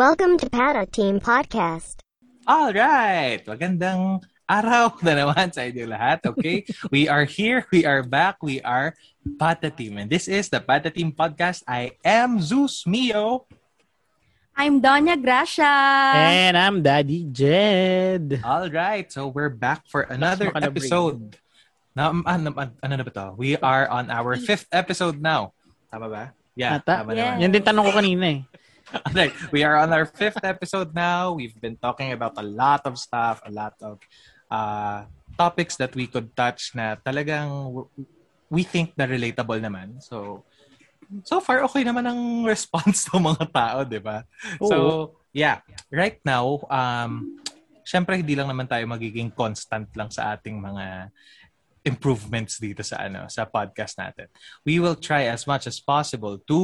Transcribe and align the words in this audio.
Welcome 0.00 0.40
to 0.40 0.48
Pata 0.48 0.88
Team 0.88 1.20
Podcast. 1.20 2.00
All 2.48 2.72
right. 2.72 3.44
Magandang 3.44 4.24
araw 4.48 4.96
na 5.04 5.12
naman 5.12 5.52
sa 5.52 5.68
inyo 5.68 5.84
lahat. 5.92 6.24
Okay? 6.24 6.64
we 6.88 7.04
are 7.04 7.28
here. 7.28 7.68
We 7.68 7.84
are 7.84 8.00
back. 8.00 8.40
We 8.40 8.64
are 8.64 8.96
Pata 9.36 9.68
Team. 9.68 10.00
And 10.00 10.08
this 10.08 10.24
is 10.24 10.48
the 10.48 10.64
Pata 10.64 10.88
Team 10.88 11.12
Podcast. 11.12 11.68
I 11.68 12.00
am 12.00 12.40
Zeus 12.40 12.88
Mio. 12.88 13.44
I'm 14.56 14.80
Donya 14.80 15.20
Gracia. 15.20 15.68
And 16.16 16.56
I'm 16.56 16.80
Daddy 16.80 17.28
Jed. 17.28 18.40
All 18.40 18.72
right. 18.72 19.04
So 19.12 19.28
we're 19.28 19.52
back 19.52 19.84
for 19.84 20.08
another 20.08 20.48
episode. 20.56 21.36
Na, 21.92 22.08
ano, 22.08 22.56
ano 22.56 22.92
na 22.96 23.04
ba 23.04 23.12
to? 23.12 23.26
We 23.36 23.60
are 23.60 23.84
on 23.92 24.08
our 24.08 24.40
fifth 24.40 24.64
episode 24.72 25.20
now. 25.20 25.52
Tama 25.92 26.08
ba? 26.08 26.24
Yeah, 26.56 26.80
Ata? 26.80 27.04
tama 27.04 27.12
Yeah. 27.12 27.36
naman. 27.36 27.42
Yan 27.44 27.50
din 27.52 27.64
tanong 27.68 27.84
ko 27.84 27.92
kanina 27.92 28.24
eh. 28.32 28.40
Alright, 29.06 29.34
we 29.52 29.62
are 29.62 29.78
on 29.78 29.92
our 29.92 30.06
fifth 30.06 30.42
episode 30.42 30.94
now. 30.94 31.32
We've 31.32 31.54
been 31.60 31.76
talking 31.76 32.12
about 32.12 32.34
a 32.36 32.42
lot 32.42 32.82
of 32.86 32.98
stuff, 32.98 33.42
a 33.46 33.50
lot 33.50 33.74
of 33.82 33.98
uh, 34.50 35.06
topics 35.38 35.76
that 35.76 35.94
we 35.94 36.06
could 36.06 36.34
touch 36.34 36.74
na 36.74 36.98
talagang 36.98 37.86
we 38.50 38.62
think 38.66 38.98
na 38.98 39.06
relatable 39.06 39.62
naman. 39.62 40.02
So, 40.02 40.42
so 41.22 41.38
far, 41.38 41.62
okay 41.70 41.86
naman 41.86 42.06
ang 42.06 42.20
response 42.52 43.06
ng 43.10 43.22
mga 43.22 43.44
tao, 43.54 43.78
di 43.86 44.02
ba? 44.02 44.26
So, 44.58 45.14
yeah. 45.30 45.62
Right 45.90 46.18
now, 46.26 46.66
um, 46.66 47.38
syempre 47.86 48.18
hindi 48.18 48.34
lang 48.34 48.50
naman 48.50 48.66
tayo 48.66 48.82
magiging 48.90 49.30
constant 49.30 49.86
lang 49.94 50.10
sa 50.10 50.34
ating 50.34 50.58
mga 50.58 51.14
improvements 51.80 52.60
dito 52.60 52.84
sa 52.84 53.08
ano 53.08 53.24
sa 53.32 53.48
podcast 53.48 53.96
natin. 53.96 54.28
We 54.66 54.82
will 54.82 54.98
try 54.98 55.32
as 55.32 55.48
much 55.48 55.64
as 55.64 55.80
possible 55.80 56.36
to 56.44 56.60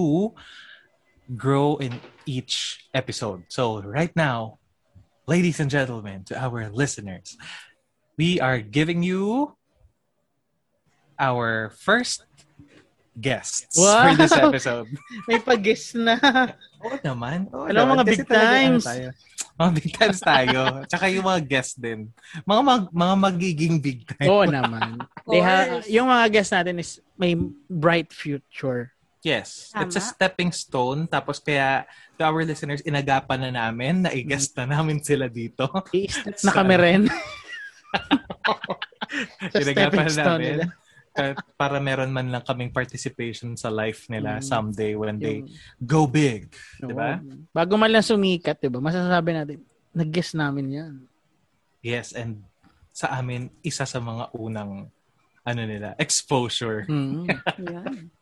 grow 1.35 1.77
in 1.79 1.99
each 2.25 2.87
episode. 2.95 3.43
So 3.49 3.83
right 3.83 4.15
now, 4.15 4.59
ladies 5.27 5.59
and 5.59 5.71
gentlemen, 5.71 6.23
to 6.31 6.39
our 6.39 6.71
listeners, 6.71 7.35
we 8.17 8.39
are 8.39 8.59
giving 8.61 9.03
you 9.03 9.57
our 11.19 11.73
first 11.81 12.23
guests 13.17 13.73
for 13.73 14.13
this 14.15 14.31
Wow! 14.31 14.53
episode. 14.53 14.89
May 15.29 15.41
pag-guess 15.41 15.97
na. 15.97 16.21
Oo 16.85 17.01
naman. 17.01 17.49
Oo 17.49 17.65
Alam 17.65 17.83
mo, 17.89 17.93
naman. 17.97 17.97
mga 17.97 18.05
Kasi 18.05 18.13
big 18.13 18.29
talaga, 18.29 18.45
ano 18.45 18.53
times. 18.53 18.85
tayo, 18.85 19.07
Mga 19.57 19.71
big 19.73 19.91
times 19.97 20.21
tayo. 20.21 20.61
Tsaka 20.85 21.05
yung 21.09 21.25
mga 21.25 21.41
guests 21.49 21.77
din. 21.81 22.13
Mga 22.45 22.61
mag- 22.61 22.93
mga 22.93 23.15
magiging 23.17 23.75
big 23.81 24.05
time. 24.05 24.29
Oo 24.29 24.45
naman. 24.45 25.01
They 25.25 25.41
ha- 25.41 25.81
yung 25.89 26.13
mga 26.13 26.25
guess 26.29 26.53
natin 26.53 26.77
is 26.77 27.01
may 27.17 27.33
bright 27.67 28.13
future. 28.13 28.93
Yes. 29.27 29.75
Tama. 29.75 29.83
It's 29.83 29.99
a 29.99 30.03
stepping 30.05 30.55
stone. 30.55 31.11
Tapos 31.11 31.43
kaya 31.43 31.83
to 32.15 32.23
our 32.23 32.47
listeners, 32.47 32.79
inagapan 32.81 33.43
na 33.43 33.67
namin, 33.67 34.07
na-guest 34.07 34.55
na 34.55 34.71
namin 34.71 35.03
sila 35.03 35.27
dito. 35.27 35.67
I-step 35.91 36.39
na 36.47 36.53
kami 36.63 36.75
rin. 36.79 37.03
Inagapan 39.51 39.67
stepping 39.67 40.07
na 40.07 40.11
stone 40.15 40.39
namin. 40.39 40.51
nila. 40.63 40.67
Para 41.57 41.81
meron 41.81 42.13
man 42.13 42.29
lang 42.29 42.45
kaming 42.45 42.69
participation 42.71 43.57
sa 43.57 43.73
life 43.73 44.05
nila 44.07 44.37
Mm. 44.37 44.45
someday 44.45 44.93
when 44.93 45.17
they 45.17 45.41
Yung- 45.41 45.49
go 45.81 46.05
big. 46.05 46.53
Oo. 46.85 46.93
Diba? 46.93 47.19
Bago 47.51 47.75
man 47.75 47.89
lang 47.89 48.05
sumikat, 48.05 48.61
diba? 48.61 48.79
Masasabi 48.79 49.33
natin, 49.33 49.59
nag-guess 49.91 50.37
namin 50.37 50.67
yan. 50.71 50.95
Yes, 51.81 52.13
and 52.13 52.45
sa 52.93 53.17
amin, 53.17 53.49
isa 53.61 53.83
sa 53.83 53.97
mga 53.97 54.29
unang 54.33 54.93
ano 55.41 55.63
nila, 55.63 55.97
exposure. 55.97 56.85
Mm. 56.85 57.25
Yan. 57.65 58.13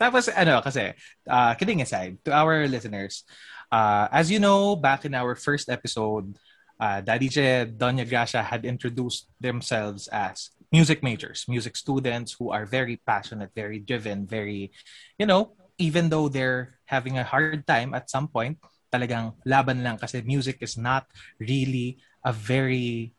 Tapos 0.00 0.28
ano 0.32 0.60
kasi, 0.62 0.92
uh, 1.28 1.52
kidding 1.54 1.80
aside, 1.82 2.18
to 2.24 2.32
our 2.32 2.66
listeners, 2.66 3.24
uh, 3.70 4.08
as 4.10 4.30
you 4.30 4.40
know, 4.40 4.76
back 4.76 5.04
in 5.04 5.14
our 5.14 5.34
first 5.36 5.68
episode, 5.68 6.36
uh, 6.80 7.00
Daddy 7.00 7.28
Jed, 7.28 7.78
Donya 7.78 8.08
Gracia 8.08 8.42
had 8.42 8.64
introduced 8.64 9.28
themselves 9.40 10.08
as 10.08 10.50
music 10.72 11.02
majors, 11.02 11.44
music 11.48 11.76
students 11.76 12.36
who 12.38 12.50
are 12.50 12.66
very 12.66 13.00
passionate, 13.06 13.50
very 13.54 13.78
driven, 13.80 14.26
very, 14.26 14.70
you 15.18 15.26
know, 15.26 15.56
even 15.78 16.08
though 16.08 16.28
they're 16.28 16.76
having 16.84 17.16
a 17.18 17.24
hard 17.24 17.66
time 17.66 17.94
at 17.94 18.10
some 18.10 18.28
point, 18.28 18.58
talagang 18.92 19.36
laban 19.44 19.84
lang 19.84 19.96
kasi 19.96 20.22
music 20.24 20.58
is 20.60 20.76
not 20.76 21.06
really 21.38 21.98
a 22.24 22.32
very 22.32 23.12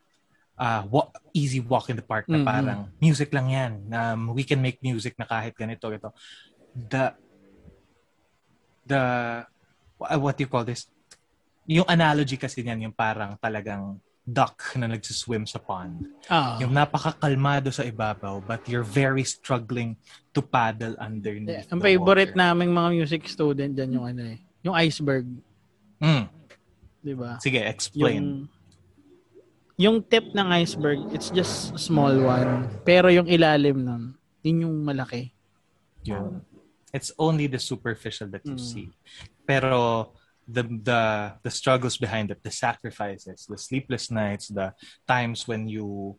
uh, 0.60 0.84
wa- 0.92 1.08
easy 1.32 1.56
walk 1.58 1.88
in 1.88 1.96
the 1.96 2.04
park 2.04 2.28
na 2.28 2.36
Mhm. 2.36 2.44
parang 2.44 2.80
music 3.00 3.32
lang 3.32 3.48
yan. 3.48 3.72
Um, 3.96 4.36
we 4.36 4.44
can 4.44 4.60
make 4.60 4.76
music 4.84 5.16
na 5.16 5.24
kahit 5.24 5.56
ganito, 5.56 5.88
ito. 5.88 6.12
The, 6.74 7.14
the, 8.86 9.02
wha- 9.98 10.18
what 10.18 10.36
do 10.36 10.44
you 10.44 10.50
call 10.50 10.64
this? 10.64 10.86
Yung 11.66 11.86
analogy 11.86 12.36
kasi 12.36 12.62
niyan, 12.62 12.90
yung 12.90 12.96
parang 12.96 13.38
talagang 13.38 14.00
duck 14.30 14.76
na 14.78 14.86
nagsiswim 14.86 15.42
sa 15.48 15.58
pond. 15.58 16.06
Ah. 16.30 16.54
Yung 16.62 16.70
napakakalmado 16.70 17.72
sa 17.74 17.82
ibabaw 17.82 18.38
but 18.44 18.62
you're 18.70 18.86
very 18.86 19.26
struggling 19.26 19.98
to 20.30 20.38
paddle 20.38 20.94
underneath 21.02 21.66
ang 21.72 21.82
the 21.82 21.86
favorite 21.90 22.34
water. 22.34 22.38
naming 22.38 22.70
mga 22.70 22.88
music 22.94 23.26
student 23.26 23.74
dyan 23.74 23.98
yung 23.98 24.06
ano 24.06 24.22
eh. 24.22 24.38
Yung 24.62 24.76
iceberg. 24.76 25.26
Mm, 25.98 26.28
Diba? 27.00 27.40
sige, 27.40 27.64
explain. 27.64 28.20
Yung, 28.20 28.30
yung 29.80 29.96
tip 30.04 30.36
ng 30.36 30.48
iceberg, 30.52 31.00
it's 31.16 31.32
just 31.32 31.72
a 31.72 31.80
small 31.80 32.12
one. 32.12 32.68
Pero 32.84 33.08
yung 33.08 33.24
ilalim 33.24 33.80
nun, 33.80 34.02
yun 34.44 34.68
yung 34.68 34.76
malaki. 34.84 35.32
Yun. 36.04 36.44
It's 36.92 37.12
only 37.18 37.46
the 37.46 37.58
superficial 37.62 38.28
that 38.34 38.42
you 38.44 38.58
Mm. 38.58 38.60
see. 38.60 38.88
Pero 39.46 40.12
the 40.50 40.66
the 40.66 41.00
the 41.46 41.52
struggles 41.52 41.94
behind 41.96 42.30
it, 42.34 42.42
the 42.42 42.50
sacrifices, 42.50 43.46
the 43.46 43.58
sleepless 43.58 44.10
nights, 44.10 44.50
the 44.50 44.74
times 45.06 45.46
when 45.46 45.70
you 45.70 46.18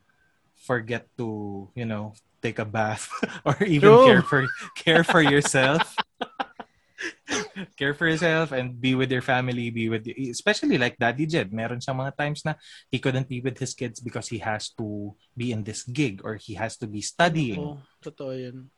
forget 0.55 1.09
to, 1.19 1.67
you 1.75 1.83
know, 1.83 2.13
take 2.39 2.59
a 2.59 2.65
bath 2.65 3.09
or 3.47 3.57
even 3.67 3.91
True. 3.91 4.05
care 4.07 4.23
for 4.23 4.41
care 4.77 5.03
for 5.03 5.21
yourself. 5.21 5.95
care 7.79 7.93
for 7.97 8.05
yourself 8.07 8.51
and 8.51 8.77
be 8.79 8.93
with 8.93 9.11
your 9.11 9.25
family, 9.25 9.69
be 9.73 9.89
with 9.89 10.05
especially 10.07 10.77
like 10.77 10.97
Daddy 11.01 11.25
Jed. 11.25 11.49
Meron 11.51 11.81
siyang 11.81 11.97
mga 11.97 12.13
times 12.17 12.41
na 12.45 12.53
he 12.93 13.01
couldn't 13.01 13.27
be 13.27 13.41
with 13.41 13.57
his 13.57 13.73
kids 13.73 13.99
because 13.99 14.29
he 14.29 14.37
has 14.37 14.69
to 14.77 15.15
be 15.35 15.51
in 15.51 15.63
this 15.65 15.81
gig 15.83 16.21
or 16.23 16.37
he 16.37 16.53
has 16.55 16.77
to 16.77 16.85
be 16.87 17.01
studying. 17.01 17.81
Totoo 18.01 18.37
yun. 18.37 18.69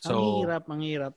So, 0.00 0.16
ang 0.16 0.24
hirap, 0.40 0.64
ang 0.66 0.82
hirap. 0.82 1.14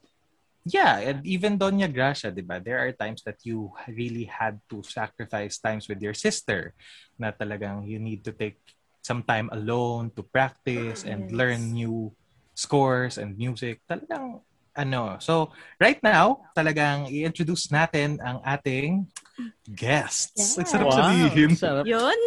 Yeah, 0.64 0.96
and 1.04 1.20
even 1.28 1.60
Doña 1.60 1.92
Gracia, 1.92 2.32
di 2.32 2.40
ba? 2.40 2.60
There 2.60 2.80
are 2.80 2.96
times 2.96 3.20
that 3.28 3.44
you 3.44 3.76
really 3.88 4.24
had 4.24 4.64
to 4.72 4.80
sacrifice 4.80 5.60
times 5.60 5.92
with 5.92 6.00
your 6.00 6.16
sister 6.16 6.72
na 7.20 7.36
talagang 7.36 7.84
you 7.84 8.00
need 8.00 8.24
to 8.24 8.32
take 8.32 8.64
some 9.04 9.28
time 9.28 9.52
alone 9.52 10.08
to 10.16 10.24
practice 10.24 11.04
and 11.04 11.28
Yes. 11.28 11.36
learn 11.36 11.62
new 11.76 12.16
scores 12.56 13.20
and 13.20 13.36
music. 13.36 13.84
Talagang 13.84 14.40
ano. 14.72 15.20
So, 15.20 15.52
right 15.84 16.00
now, 16.00 16.48
talagang 16.56 17.12
i-introduce 17.12 17.68
natin 17.68 18.24
ang 18.24 18.40
ating 18.48 19.12
guests. 19.68 20.56
Ang 20.56 20.64
sarap 20.64 20.88
Wow, 20.88 21.00
sabihin. 21.04 21.52
sarap. 21.60 21.84
Yun. 21.84 22.20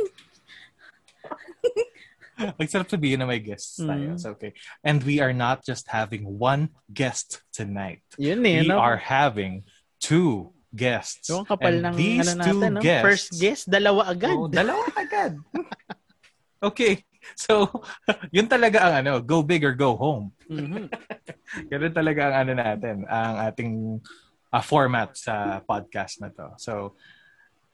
Ang 2.60 2.69
sarap 2.69 2.88
sabihin 2.92 3.24
na 3.24 3.26
may 3.28 3.41
guests 3.41 3.80
tayo. 3.80 4.16
Mm. 4.16 4.20
So, 4.20 4.36
okay. 4.36 4.52
And 4.84 5.00
we 5.00 5.24
are 5.24 5.32
not 5.32 5.64
just 5.64 5.88
having 5.88 6.28
one 6.28 6.76
guest 6.92 7.41
tonight. 7.52 8.04
Yun 8.20 8.44
eh, 8.44 8.60
we 8.64 8.69
no? 8.69 8.76
are 8.76 9.00
having 9.00 9.64
two 9.97 10.52
guests. 10.69 11.32
Yung 11.32 11.48
kapal 11.48 11.80
And 11.80 11.92
ng 11.92 11.97
these 11.97 12.28
ano 12.36 12.44
two 12.44 12.58
natin, 12.60 12.72
no? 12.76 12.80
guests, 12.84 13.04
First 13.08 13.28
guest, 13.41 13.62
dalawa 13.72 14.12
agad. 14.12 14.36
Oh, 14.36 14.48
dalawa 14.52 14.84
agad. 14.92 15.41
okay. 16.69 17.00
So, 17.34 17.69
yun 18.36 18.47
talaga 18.47 18.84
ang 18.84 18.94
ano, 19.03 19.12
go 19.24 19.41
big 19.41 19.64
or 19.64 19.72
go 19.72 19.97
home. 19.97 20.30
Mhm. 20.47 20.92
Ganun 21.72 21.94
talaga 21.97 22.21
ang 22.30 22.34
ano 22.47 22.53
natin, 22.54 22.97
ang 23.09 23.34
ating 23.50 23.72
uh, 24.53 24.62
format 24.62 25.16
sa 25.16 25.65
podcast 25.65 26.21
na 26.21 26.30
to. 26.30 26.53
So, 26.60 26.94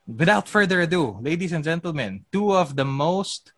without 0.07 0.49
further 0.49 0.87
ado, 0.87 1.19
ladies 1.21 1.53
and 1.53 1.67
gentlemen, 1.67 2.25
two 2.33 2.55
of 2.55 2.79
the 2.79 2.87
most 2.87 3.53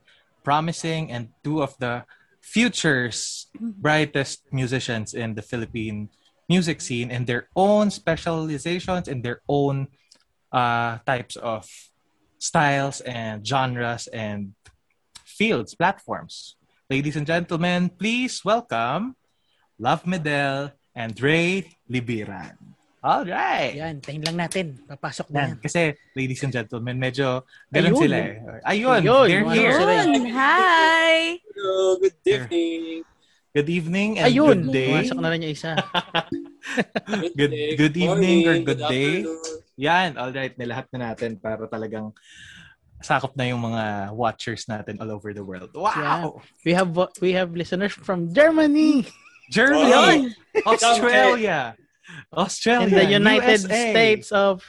promising 0.44 1.10
and 1.10 1.28
two 1.42 1.62
of 1.62 1.74
the 1.80 2.04
future's 2.40 3.48
brightest 3.58 4.44
musicians 4.52 5.14
in 5.14 5.34
the 5.34 5.42
Philippine 5.42 6.08
music 6.48 6.80
scene 6.80 7.10
in 7.10 7.24
their 7.24 7.48
own 7.56 7.90
specializations 7.90 9.08
in 9.08 9.22
their 9.22 9.40
own 9.48 9.88
uh, 10.52 10.98
types 11.06 11.36
of 11.36 11.66
styles 12.38 13.00
and 13.00 13.46
genres 13.46 14.06
and 14.08 14.52
fields, 15.24 15.74
platforms. 15.74 16.56
Ladies 16.90 17.16
and 17.16 17.26
gentlemen, 17.26 17.88
please 17.88 18.44
welcome 18.44 19.16
Love 19.78 20.04
Medel 20.04 20.72
and 20.94 21.18
Ray 21.20 21.74
Libiran. 21.90 22.73
All 23.04 23.28
right. 23.28 23.76
Yan, 23.76 24.00
tayin 24.00 24.24
lang 24.24 24.40
natin. 24.40 24.80
Papasok 24.88 25.28
na 25.28 25.36
Yan. 25.36 25.48
yan. 25.52 25.58
Kasi, 25.60 25.80
ladies 26.16 26.40
and 26.40 26.56
gentlemen, 26.56 26.96
medyo 26.96 27.44
ganun 27.68 27.92
Ayun. 27.92 28.00
sila 28.00 28.16
eh. 28.16 28.32
Ayun, 28.64 29.00
Ayun, 29.04 29.26
they're 29.28 29.44
ano 29.44 29.52
here. 29.52 29.76
sila 29.76 29.92
eh. 29.92 30.04
Yun. 30.08 30.24
Hi. 30.32 31.16
Hello, 31.52 31.76
good 32.00 32.16
evening. 32.24 33.04
Good 33.54 33.70
evening 33.70 34.10
and 34.18 34.26
Ayun, 34.26 34.58
good 34.66 34.72
day. 34.72 34.88
pumasok 34.88 35.18
na 35.20 35.28
rin 35.30 35.44
yung 35.44 35.52
isa. 35.54 35.72
Good- 37.38 37.52
day, 37.52 37.76
good 37.76 37.92
evening 37.94 38.48
or 38.48 38.56
morning, 38.56 38.64
good 38.64 38.82
day. 38.88 39.10
afternoon. 39.20 39.60
Yan, 39.76 40.08
all 40.16 40.32
right, 40.32 40.54
nilahat 40.56 40.88
na 40.90 41.12
natin 41.12 41.36
para 41.36 41.68
talagang 41.68 42.08
sakop 43.04 43.36
na 43.36 43.44
yung 43.44 43.60
mga 43.60 44.16
watchers 44.16 44.64
natin 44.64 44.96
all 44.96 45.12
over 45.12 45.36
the 45.36 45.44
world. 45.44 45.68
Wow! 45.76 46.40
We 46.64 46.72
have 46.72 46.88
we 47.20 47.36
have 47.36 47.52
listeners 47.52 47.92
from 47.92 48.32
Germany 48.32 49.04
Germany, 49.52 50.32
Australia, 50.64 51.76
Australia, 52.32 52.86
and 52.86 52.92
the 52.94 53.06
United 53.10 53.60
USA. 53.64 53.90
States 53.90 54.32
of 54.32 54.62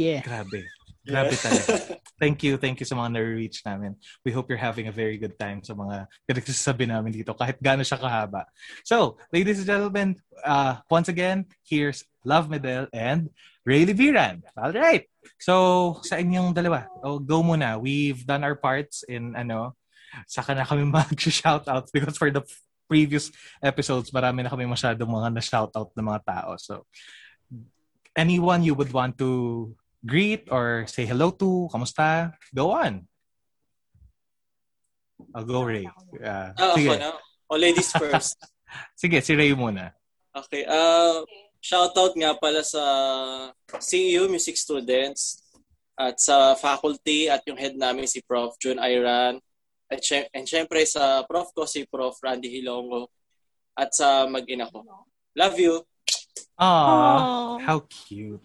Yeah. 0.00 0.22
Grabe. 0.24 0.64
Grabe 1.04 1.34
talaga. 1.36 2.00
Thank 2.20 2.44
you, 2.44 2.60
thank 2.60 2.76
you 2.76 2.84
sa 2.84 2.92
mga 3.00 3.16
na-reach 3.16 3.64
namin. 3.64 3.96
We 4.20 4.36
hope 4.36 4.52
you're 4.52 4.60
having 4.60 4.92
a 4.92 4.92
very 4.92 5.16
good 5.16 5.40
time 5.40 5.64
sa 5.64 5.72
mga 5.72 6.04
pinagsasabi 6.28 6.84
namin 6.84 7.16
dito 7.16 7.32
kahit 7.32 7.56
gaano 7.56 7.80
siya 7.80 7.96
kahaba. 7.96 8.44
So, 8.84 9.16
ladies 9.32 9.64
and 9.64 9.68
gentlemen, 9.72 10.20
uh, 10.44 10.84
once 10.92 11.08
again, 11.08 11.48
here's 11.64 12.04
Love 12.28 12.52
Medel 12.52 12.92
and 12.92 13.32
Rayleigh 13.64 13.96
Biran. 13.96 14.44
All 14.52 14.76
right. 14.76 15.08
So, 15.40 15.96
sa 16.04 16.20
inyong 16.20 16.52
dalawa, 16.52 16.92
oh, 17.00 17.16
go 17.16 17.40
muna. 17.40 17.80
We've 17.80 18.20
done 18.28 18.44
our 18.44 18.60
parts 18.60 19.00
in 19.08 19.32
ano, 19.32 19.80
saka 20.28 20.52
na 20.52 20.68
kami 20.68 20.84
mag-shoutout 20.92 21.88
because 21.88 22.20
for 22.20 22.28
the 22.28 22.44
previous 22.90 23.30
episodes, 23.62 24.10
marami 24.10 24.42
na 24.42 24.50
kami 24.50 24.66
masyadong 24.66 25.06
mga 25.06 25.30
na-shoutout 25.38 25.94
na 25.94 26.02
mga 26.02 26.20
tao. 26.26 26.50
So, 26.58 26.82
anyone 28.18 28.66
you 28.66 28.74
would 28.74 28.90
want 28.90 29.14
to 29.22 29.70
greet 30.02 30.50
or 30.50 30.90
say 30.90 31.06
hello 31.06 31.30
to, 31.30 31.70
kamusta? 31.70 32.34
Go 32.50 32.74
on. 32.74 33.06
I'll 35.30 35.46
go 35.46 35.62
Ray. 35.62 35.86
Uh, 36.18 36.50
Ah, 36.58 36.74
sige. 36.74 36.90
ako 36.90 36.98
na. 36.98 37.10
O, 37.46 37.54
ladies 37.60 37.92
first. 37.94 38.34
sige, 39.00 39.22
si 39.22 39.38
Ray 39.38 39.54
muna. 39.54 39.94
Okay. 40.34 40.64
Uh, 40.66 41.22
shoutout 41.60 42.16
nga 42.16 42.34
pala 42.34 42.64
sa 42.64 42.82
CEU 43.78 44.26
Music 44.26 44.56
Students 44.56 45.44
at 46.00 46.16
sa 46.16 46.56
faculty 46.56 47.28
at 47.28 47.44
yung 47.44 47.60
head 47.60 47.76
namin 47.76 48.08
si 48.08 48.24
Prof. 48.24 48.56
Jun 48.56 48.80
Iran. 48.80 49.38
At 49.90 50.00
syem- 50.00 50.30
and 50.30 50.46
syempre 50.46 50.80
sa 50.86 51.26
prof 51.26 51.50
ko 51.50 51.66
si 51.66 51.82
Prof. 51.84 52.14
Randy 52.22 52.48
Hilongo 52.48 53.10
at 53.74 53.90
sa 53.90 54.24
mag-ina 54.24 54.70
ko. 54.70 54.86
Love 55.34 55.58
you. 55.58 55.74
Aww, 56.54 57.58
how 57.58 57.82
cute. 57.88 58.40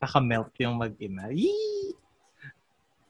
Nakamelt 0.00 0.54
yung 0.58 0.78
mag-ina. 0.78 1.28
Yee! 1.28 1.92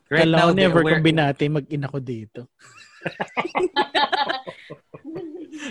Right 0.09 0.25
Kala 0.25 0.37
now, 0.41 0.49
ko 0.51 0.57
never 0.57 0.81
we're- 0.81 0.97
kong 0.97 1.05
binati 1.05 1.45
mag-ina 1.47 1.87
ko 1.87 2.01
dito. 2.01 2.49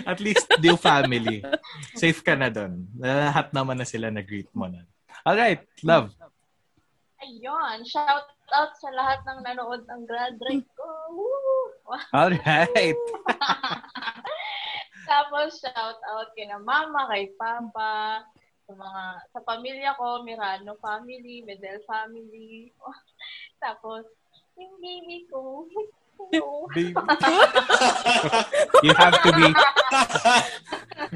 At 0.06 0.20
least, 0.20 0.46
yung 0.62 0.78
family. 0.78 1.42
Safe 1.92 2.22
ka 2.22 2.38
na 2.38 2.48
doon. 2.48 2.86
Lahat 2.96 3.50
naman 3.50 3.76
na 3.76 3.84
sila 3.84 4.08
na-greet 4.08 4.48
mo 4.54 4.70
na. 4.70 4.86
Alright, 5.26 5.66
love. 5.82 6.14
Ayun, 7.18 7.82
shout 7.82 8.30
out 8.54 8.72
sa 8.78 8.90
lahat 8.94 9.18
ng 9.26 9.42
nanood 9.42 9.82
ng 9.90 10.02
grad 10.06 10.38
ride 10.38 10.70
ko. 10.78 10.88
Woo! 11.10 11.74
Alright. 12.14 12.98
Tapos 15.10 15.58
shout 15.58 15.98
out 16.14 16.28
kina 16.38 16.62
mama, 16.62 17.10
kay 17.10 17.34
papa, 17.34 18.22
sa 18.68 18.72
mga 18.76 19.02
sa 19.34 19.40
pamilya 19.42 19.98
ko, 19.98 20.22
Mirano 20.22 20.78
family, 20.78 21.42
Medel 21.42 21.82
family. 21.90 22.70
Tapos 23.64 24.06
yung 24.54 24.78
baby 24.78 25.26
ko. 25.26 25.66
Baby. 26.74 26.94
you 28.82 28.90
have 28.94 29.14
to 29.22 29.30
be 29.30 29.46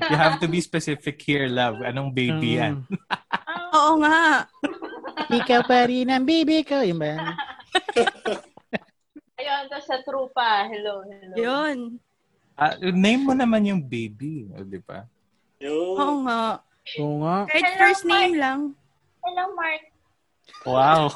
you 0.07 0.17
have 0.19 0.39
to 0.39 0.47
be 0.47 0.63
specific 0.63 1.19
here, 1.23 1.51
love. 1.51 1.83
Anong 1.83 2.15
baby 2.15 2.59
yan? 2.59 2.87
Mm. 2.87 3.03
Oo 3.75 3.99
nga. 4.03 4.47
Ikaw 5.33 5.61
pa 5.65 5.89
rin 5.89 6.09
ang 6.09 6.25
baby 6.25 6.63
ko. 6.63 6.81
Yun 6.81 6.99
ba 6.99 7.07
yan? 7.13 7.23
Ayun, 9.43 9.63
tapos 9.67 9.87
sa 9.91 9.99
trupa. 10.07 10.71
Hello, 10.71 11.03
hello. 11.03 11.35
Yun. 11.35 11.79
Ah, 12.55 12.79
name 12.79 13.27
mo 13.27 13.35
naman 13.35 13.67
yung 13.67 13.83
baby, 13.83 14.47
o, 14.55 14.63
di 14.63 14.79
ba? 14.79 15.03
Yun. 15.59 15.97
Oo 15.99 16.17
nga. 16.29 16.63
Oo 17.01 17.17
nga. 17.25 17.37
Kahit 17.51 17.65
Hello, 17.65 17.81
first 17.81 18.05
name 18.07 18.35
Mark. 18.37 18.43
lang. 18.43 18.61
Hello, 19.23 19.45
Mark. 19.57 19.83
Wow. 20.63 21.03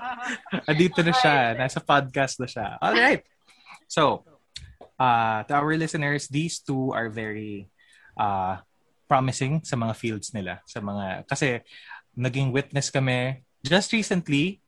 Andito 0.70 1.00
na 1.04 1.12
siya. 1.12 1.36
Nasa 1.56 1.80
podcast 1.80 2.40
na 2.40 2.48
siya. 2.48 2.80
All 2.80 2.96
right. 2.96 3.24
So, 3.88 4.24
uh, 4.96 5.44
to 5.44 5.52
our 5.52 5.74
listeners, 5.76 6.28
these 6.28 6.60
two 6.60 6.92
are 6.96 7.12
very 7.12 7.68
uh, 8.16 8.60
promising 9.04 9.60
sa 9.64 9.76
mga 9.76 9.94
fields 9.96 10.32
nila. 10.32 10.64
Sa 10.64 10.80
mga, 10.80 11.28
kasi 11.28 11.60
naging 12.16 12.52
witness 12.52 12.90
kami 12.90 13.42
just 13.64 13.92
recently, 13.92 14.60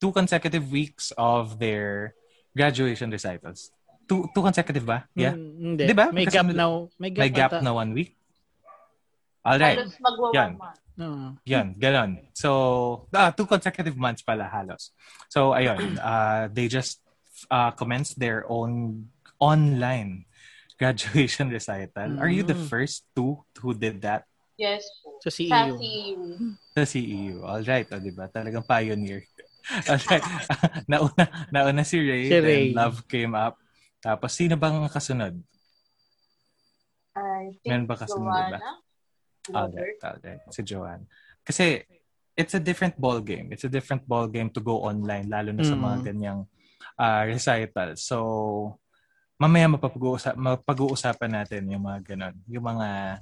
two 0.00 0.12
consecutive 0.12 0.70
weeks 0.70 1.12
of 1.16 1.58
their 1.58 2.14
graduation 2.56 3.10
recitals. 3.10 3.70
Two, 4.04 4.28
two 4.34 4.42
consecutive 4.42 4.84
ba? 4.84 5.08
Yeah. 5.16 5.32
Mm, 5.32 5.56
hindi. 5.56 5.84
Di 5.88 5.94
ba? 5.96 6.12
May 6.12 6.28
Kasi 6.28 6.36
gap 6.36 6.46
may- 6.46 6.58
now. 6.58 6.90
May 7.00 7.10
gap, 7.10 7.20
May 7.24 7.30
gap 7.32 7.50
ata. 7.56 7.64
na 7.64 7.72
one 7.72 7.94
week. 7.94 8.16
All 9.44 9.56
right. 9.58 9.76
Halos 9.80 9.96
magwa 10.00 10.28
Yan. 10.32 10.50
one 10.52 10.58
month. 10.60 10.80
Oo. 10.94 11.26
Yan, 11.44 11.66
ganon. 11.74 12.10
So, 12.32 12.50
ah, 13.12 13.34
two 13.34 13.46
consecutive 13.50 13.96
months 13.98 14.22
pala 14.22 14.44
halos. 14.46 14.92
So, 15.28 15.50
ayun, 15.50 15.98
uh, 15.98 16.46
they 16.54 16.68
just 16.68 17.00
uh, 17.50 17.72
commenced 17.72 18.16
their 18.20 18.44
own 18.46 19.08
online 19.40 20.24
graduation 20.78 21.50
recital. 21.50 22.20
Are 22.20 22.28
you 22.30 22.42
the 22.46 22.54
Mm. 22.54 22.68
first 22.70 23.04
two 23.16 23.42
who 23.58 23.74
did 23.74 24.02
that 24.06 24.24
Yes 24.54 24.86
po. 25.02 25.18
Sa 25.18 25.30
E 25.30 25.50
Sa 25.50 25.66
CEU. 25.66 25.74
CEU. 25.74 26.24
sa 26.70 26.82
CEU? 26.84 27.36
All 27.42 27.62
right, 27.62 27.88
o, 27.88 27.98
di 27.98 28.10
ba? 28.10 28.26
Talagang 28.28 28.62
pioneer. 28.62 29.26
Alright. 29.90 30.22
nauna, 30.90 31.24
nauna 31.50 31.82
si 31.82 31.98
Ray, 31.98 32.28
Si 32.28 32.36
Ray. 32.36 32.70
then 32.70 32.76
Love 32.76 33.02
came 33.06 33.34
up. 33.34 33.58
Tapos, 33.98 34.30
sino 34.30 34.54
bang 34.54 34.84
kasunod? 34.86 35.34
I 37.14 37.54
think 37.62 37.70
Meron 37.70 37.86
ba 37.86 37.96
kasunod 37.96 38.30
ba? 38.30 38.58
Joanna. 38.58 38.72
Alright, 39.50 39.98
alright. 40.02 40.40
Si 40.50 40.60
Joanne. 40.62 41.04
Kasi, 41.42 41.82
it's 42.34 42.54
a 42.54 42.62
different 42.62 42.94
ball 42.94 43.18
game. 43.20 43.50
It's 43.50 43.64
a 43.64 43.72
different 43.72 44.02
ball 44.04 44.26
game 44.26 44.50
to 44.50 44.60
go 44.60 44.82
online, 44.82 45.30
lalo 45.30 45.50
na 45.50 45.62
sa 45.62 45.74
mga 45.74 45.96
Mm. 45.98 46.04
ganyang 46.04 46.40
uh, 46.94 47.22
recital. 47.24 47.94
So, 47.96 48.16
mamaya 49.34 49.66
mapag-uusap, 49.66 50.34
mapag-uusapan 50.34 51.42
natin 51.42 51.70
yung 51.70 51.82
mga 51.82 52.14
ganon. 52.14 52.36
Yung 52.46 52.64
mga, 52.64 53.18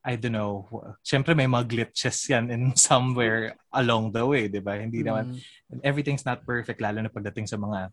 I 0.00 0.16
don't 0.16 0.32
know, 0.32 0.64
syempre 1.04 1.36
may 1.36 1.44
mga 1.44 1.68
glitches 1.68 2.24
yan 2.24 2.48
in 2.48 2.72
somewhere 2.80 3.52
along 3.70 4.10
the 4.10 4.24
way, 4.24 4.48
di 4.48 4.58
ba? 4.58 4.80
Hindi 4.80 5.04
naman, 5.04 5.36
Mm. 5.70 5.78
everything's 5.84 6.24
not 6.24 6.40
perfect, 6.42 6.80
lalo 6.80 6.98
na 6.98 7.06
pagdating 7.06 7.44
sa 7.44 7.54
mga 7.54 7.92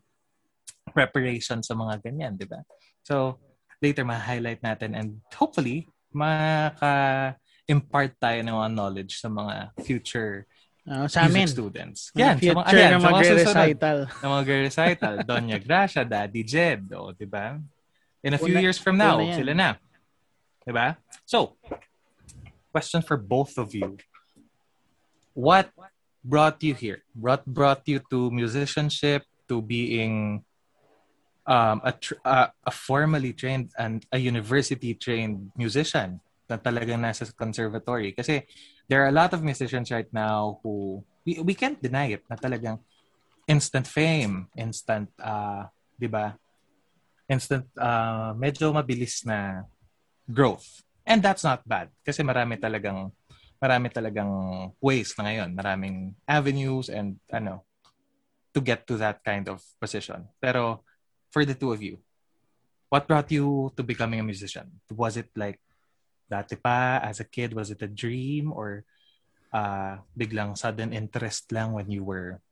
preparation 0.90 1.60
sa 1.60 1.74
mga 1.74 2.00
ganyan, 2.02 2.34
di 2.34 2.48
ba? 2.48 2.64
So, 3.04 3.38
later 3.78 4.02
ma-highlight 4.02 4.64
natin 4.64 4.96
and 4.96 5.20
hopefully, 5.36 5.86
maka-impart 6.10 8.16
tayo 8.18 8.40
ng 8.42 8.56
mga 8.56 8.70
knowledge 8.72 9.14
sa 9.20 9.28
mga 9.28 9.76
future 9.84 10.48
Ah, 10.88 11.04
sa 11.04 11.28
amin. 11.28 11.44
students. 11.44 12.16
Mga 12.16 12.18
Yan, 12.18 12.32
sa 12.32 12.40
future 12.40 12.56
mga, 12.56 12.68
ayan, 12.72 12.88
na 12.88 12.88
sa 12.88 13.04
mga 13.04 13.20
susunod 13.20 13.44
magre-recital. 13.44 13.98
na 14.08 14.28
mag-recital. 14.32 15.14
Donya 15.28 15.58
Gracia, 15.60 16.04
Daddy 16.08 16.42
Jed, 16.42 16.88
o, 16.96 17.12
di 17.12 17.28
ba? 17.28 17.60
In 18.24 18.32
a 18.32 18.40
few 18.40 18.56
Una- 18.56 18.64
years 18.64 18.80
from 18.80 18.96
now, 18.96 19.20
yan. 19.20 19.36
sila 19.36 19.52
na. 19.52 19.70
Di 20.64 20.72
ba? 20.72 20.96
So, 21.28 21.60
question 22.78 23.02
for 23.02 23.18
both 23.18 23.58
of 23.58 23.74
you. 23.74 23.98
What 25.34 25.74
brought 26.22 26.62
you 26.62 26.78
here? 26.78 27.02
What 27.18 27.42
brought 27.42 27.82
you 27.90 28.06
to 28.14 28.30
musicianship, 28.30 29.26
to 29.50 29.66
being 29.66 30.46
um, 31.50 31.82
a, 31.82 31.98
tr- 31.98 32.22
uh, 32.22 32.54
a 32.62 32.70
formally 32.70 33.34
trained 33.34 33.74
and 33.82 34.06
a 34.14 34.22
university 34.22 34.94
trained 34.94 35.50
musician 35.58 36.22
na 36.46 36.62
talagang 36.62 37.02
nasa 37.02 37.26
conservatory? 37.34 38.14
Kasi 38.14 38.46
there 38.86 39.02
are 39.02 39.10
a 39.10 39.18
lot 39.18 39.34
of 39.34 39.42
musicians 39.42 39.90
right 39.90 40.10
now 40.14 40.62
who 40.62 41.02
we, 41.26 41.42
we 41.42 41.58
can't 41.58 41.82
deny 41.82 42.14
it 42.14 42.22
na 42.30 42.38
talagang 42.38 42.78
instant 43.50 43.90
fame, 43.90 44.54
instant 44.54 45.10
uh, 45.18 45.66
'di 45.98 46.06
ba? 46.14 46.38
Instant 47.26 47.66
uh, 47.74 48.38
medyo 48.38 48.70
mabilis 48.70 49.26
na 49.26 49.66
growth. 50.30 50.87
And 51.08 51.24
that's 51.24 51.48
not 51.48 51.64
bad 51.64 51.88
kasi 52.04 52.20
marami 52.20 52.60
talagang 52.60 53.16
marami 53.58 53.88
talagang 53.90 54.30
ways 54.84 55.16
na 55.18 55.32
ngayon, 55.32 55.50
maraming 55.56 55.96
avenues 56.28 56.92
and 56.92 57.16
ano 57.32 57.64
to 58.54 58.60
get 58.60 58.86
to 58.86 59.00
that 59.00 59.24
kind 59.24 59.48
of 59.48 59.64
position. 59.80 60.28
Pero 60.44 60.84
for 61.32 61.48
the 61.48 61.56
two 61.56 61.72
of 61.72 61.82
you, 61.82 61.98
what 62.92 63.08
brought 63.08 63.32
you 63.32 63.72
to 63.76 63.82
becoming 63.88 64.20
a 64.20 64.28
musician? 64.28 64.68
Was 64.92 65.16
it 65.16 65.32
like 65.34 65.64
dati 66.28 66.60
pa 66.60 67.00
as 67.00 67.24
a 67.24 67.28
kid 67.28 67.56
was 67.56 67.72
it 67.72 67.80
a 67.80 67.88
dream 67.88 68.52
or 68.52 68.84
uh, 69.56 69.96
biglang 70.12 70.60
sudden 70.60 70.92
interest 70.92 71.48
lang 71.56 71.72
when 71.72 71.88
you 71.88 72.04
were 72.04 72.44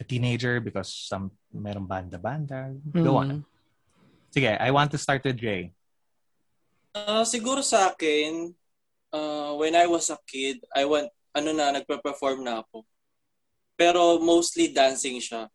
a 0.00 0.04
teenager 0.04 0.58
because 0.64 0.90
some 0.90 1.30
merong 1.52 1.86
banda-banda? 1.86 2.72
Go 2.90 3.20
on. 3.20 3.28
Mm. 3.28 3.42
Sige, 4.32 4.56
I 4.56 4.70
want 4.72 4.90
to 4.90 4.98
start 4.98 5.22
with 5.22 5.44
Ray. 5.44 5.76
Ah, 6.92 7.24
siguro 7.24 7.64
sa 7.64 7.88
akin, 7.88 8.52
uh, 9.16 9.56
when 9.56 9.72
I 9.72 9.88
was 9.88 10.12
a 10.12 10.18
kid, 10.28 10.60
I 10.76 10.84
want 10.84 11.08
ano 11.32 11.56
na, 11.56 11.72
nagpe-perform 11.72 12.44
na 12.44 12.60
ako. 12.60 12.84
Pero 13.80 14.20
mostly 14.20 14.68
dancing 14.68 15.16
siya. 15.16 15.48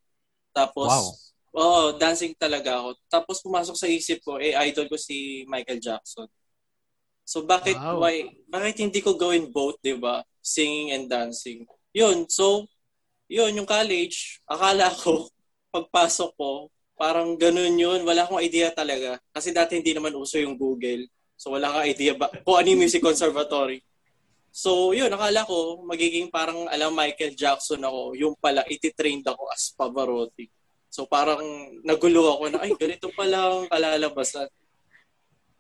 Tapos, 0.50 0.90
Wow. 0.90 1.06
oo, 1.54 1.82
dancing 2.02 2.34
talaga 2.34 2.82
ako. 2.82 2.90
Tapos 3.06 3.38
pumasok 3.46 3.78
sa 3.78 3.86
isip 3.86 4.26
ko, 4.26 4.42
eh, 4.42 4.58
idol 4.58 4.90
ko 4.90 4.98
si 4.98 5.46
Michael 5.46 5.78
Jackson. 5.78 6.26
So 7.22 7.46
bakit, 7.46 7.78
Wow. 7.78 8.02
why, 8.02 8.26
bakit 8.50 8.82
hindi 8.82 9.06
ko 9.06 9.14
gawin 9.14 9.54
both, 9.54 9.78
di 9.86 9.94
ba? 9.94 10.26
Singing 10.42 10.98
and 10.98 11.06
dancing. 11.06 11.70
Yun, 11.94 12.26
so, 12.26 12.66
yun, 13.30 13.54
yung 13.54 13.70
college, 13.70 14.42
akala 14.50 14.90
ko, 14.90 15.30
pagpasok 15.76 16.34
ko, 16.34 16.74
parang 16.98 17.38
ganun 17.38 17.78
yun. 17.78 18.02
Wala 18.02 18.26
akong 18.26 18.42
idea 18.42 18.74
talaga. 18.74 19.22
Kasi 19.30 19.54
dati 19.54 19.78
hindi 19.78 19.94
naman 19.94 20.18
uso 20.18 20.42
yung 20.42 20.58
Google. 20.58 21.06
So 21.38 21.54
wala 21.54 21.70
kang 21.70 21.86
idea 21.86 22.18
ba 22.18 22.34
kung 22.42 22.58
ano 22.58 22.68
yung 22.74 22.82
music 22.82 23.06
conservatory. 23.06 23.80
So 24.50 24.92
yun, 24.92 25.14
akala 25.14 25.46
ko 25.46 25.86
magiging 25.86 26.34
parang 26.34 26.66
alam 26.68 26.98
Michael 26.98 27.38
Jackson 27.38 27.86
ako. 27.86 28.18
Yung 28.18 28.34
pala, 28.42 28.66
ititrained 28.66 29.30
ako 29.30 29.46
as 29.54 29.70
Pavarotti. 29.78 30.50
So 30.90 31.06
parang 31.06 31.46
nagulo 31.86 32.34
ako 32.34 32.44
na, 32.50 32.66
ay 32.66 32.74
ganito 32.74 33.14
pala 33.14 33.54
ang 33.54 33.70
kalalabasan. 33.70 34.50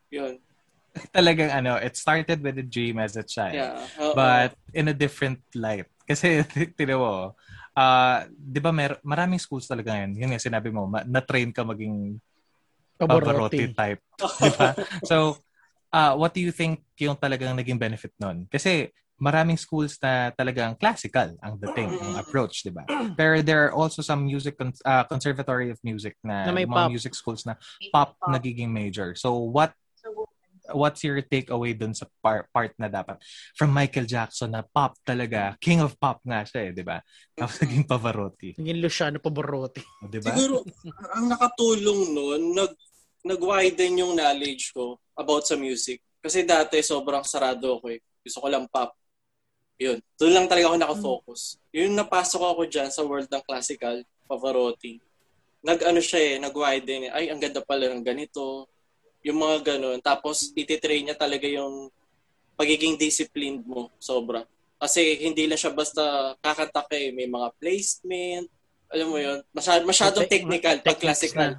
Yun. 0.09 0.41
Talagang 1.15 1.53
ano, 1.53 1.77
it 1.77 1.93
started 1.93 2.41
with 2.41 2.57
a 2.57 2.65
dream 2.65 2.97
as 2.97 3.13
a 3.13 3.21
child. 3.21 3.53
Yeah. 3.53 3.77
But 4.17 4.57
in 4.73 4.89
a 4.89 4.97
different 4.97 5.45
light. 5.53 5.85
Kasi, 6.07 6.41
tinaw 6.79 6.97
mo, 6.97 7.13
ah, 7.77 8.25
di 8.33 8.57
ba 8.57 8.73
mer- 8.73 9.03
maraming 9.05 9.37
schools 9.37 9.69
talaga 9.69 9.93
ngayon, 9.93 10.11
yun 10.17 10.31
nga 10.33 10.41
sinabi 10.41 10.73
mo, 10.73 10.89
ma- 10.89 11.05
na-train 11.05 11.53
ka 11.53 11.61
maging 11.61 12.17
Pavarotti 12.97 13.69
Pavarotti. 13.69 13.77
type. 13.77 14.01
Di 14.17 14.51
ba? 14.57 14.73
So, 15.09 15.37
ah, 15.89 16.13
what 16.13 16.33
do 16.33 16.41
you 16.41 16.51
think 16.51 16.83
yung 16.97 17.15
talagang 17.15 17.53
naging 17.53 17.77
benefit 17.77 18.11
nun? 18.17 18.47
Kasi, 18.47 18.89
maraming 19.17 19.57
schools 19.57 19.97
na 19.97 20.29
talagang 20.29 20.77
classical 20.77 21.33
ang 21.41 21.57
dating, 21.57 21.89
ang 21.89 22.21
approach, 22.21 22.61
di 22.61 22.69
ba? 22.69 22.85
Pero 23.17 23.41
there 23.41 23.65
are 23.65 23.73
also 23.73 24.05
some 24.05 24.21
music, 24.21 24.53
con- 24.53 24.77
ah, 24.85 25.03
conservatory 25.03 25.73
of 25.73 25.79
music 25.81 26.13
na, 26.21 26.45
Na 26.45 26.53
may 26.53 26.69
mga 26.69 26.85
pop. 26.85 26.91
music 26.93 27.13
schools 27.17 27.41
na 27.41 27.57
pop 27.89 28.13
nagiging 28.29 28.69
major. 28.69 29.17
So, 29.17 29.33
what 29.41 29.73
what's 30.75 30.99
your 30.99 31.15
takeaway 31.23 31.71
dun 31.71 31.95
sa 31.95 32.11
par- 32.19 32.43
part 32.51 32.75
na 32.75 32.91
dapat 32.91 33.23
from 33.55 33.71
Michael 33.71 34.03
Jackson 34.03 34.51
na 34.51 34.67
pop 34.67 34.99
talaga, 34.99 35.55
king 35.63 35.79
of 35.79 35.95
pop 35.95 36.19
nga 36.27 36.43
siya 36.43 36.69
eh, 36.69 36.71
di 36.75 36.83
ba? 36.83 36.99
Tapos 37.31 37.55
naging 37.63 37.87
Pavarotti, 37.87 38.51
Naging 38.59 38.83
Luciano 38.83 39.15
Pavarotti. 39.17 39.79
di 40.03 40.19
ba? 40.19 40.35
Siguro, 40.35 40.67
ang 41.15 41.31
nakatulong 41.31 42.01
nun, 42.11 42.41
nag, 42.51 42.75
nag-widen 43.27 43.99
yung 43.99 44.15
knowledge 44.15 44.71
ko 44.71 44.95
about 45.13 45.43
sa 45.43 45.59
music. 45.59 45.99
Kasi 46.23 46.47
dati, 46.47 46.79
sobrang 46.81 47.23
sarado 47.27 47.77
ako 47.77 47.93
eh. 47.93 47.99
Gusto 48.23 48.39
ko 48.43 48.47
lang 48.47 48.65
pop. 48.67 48.95
Yun. 49.77 50.01
Doon 50.17 50.33
lang 50.33 50.47
talaga 50.49 50.73
ako 50.73 50.77
nakafocus. 50.81 51.41
Yung 51.69 51.93
napasok 51.93 52.41
ako 52.41 52.61
dyan 52.65 52.89
sa 52.89 53.05
world 53.05 53.29
ng 53.29 53.43
classical, 53.45 54.01
Pavarotti. 54.25 54.97
Nag-ano 55.61 56.01
siya 56.01 56.19
eh, 56.19 56.35
nag-widen 56.41 57.07
eh. 57.07 57.11
Ay, 57.13 57.25
ang 57.29 57.37
ganda 57.37 57.61
pala 57.61 57.87
ng 57.93 58.01
ganito. 58.01 58.65
Yung 59.21 59.37
mga 59.37 59.77
ganun. 59.77 60.01
Tapos, 60.01 60.49
ititrain 60.57 61.05
niya 61.05 61.17
talaga 61.17 61.45
yung 61.45 61.93
pagiging 62.57 62.97
disciplined 62.97 63.63
mo. 63.63 63.93
Sobra. 64.01 64.43
Kasi 64.77 65.25
hindi 65.25 65.45
lang 65.49 65.57
siya 65.57 65.73
basta 65.73 66.33
kakanta 66.41 66.85
ka 66.85 66.97
eh. 66.97 67.13
May 67.13 67.29
mga 67.29 67.53
placement. 67.61 68.49
Alam 68.89 69.07
mo 69.13 69.17
yun? 69.21 69.39
Masyad, 69.53 69.81
masyadong 69.85 70.25
Te- 70.25 70.33
technical 70.41 70.75
pag 70.81 70.97
classical. 70.97 71.49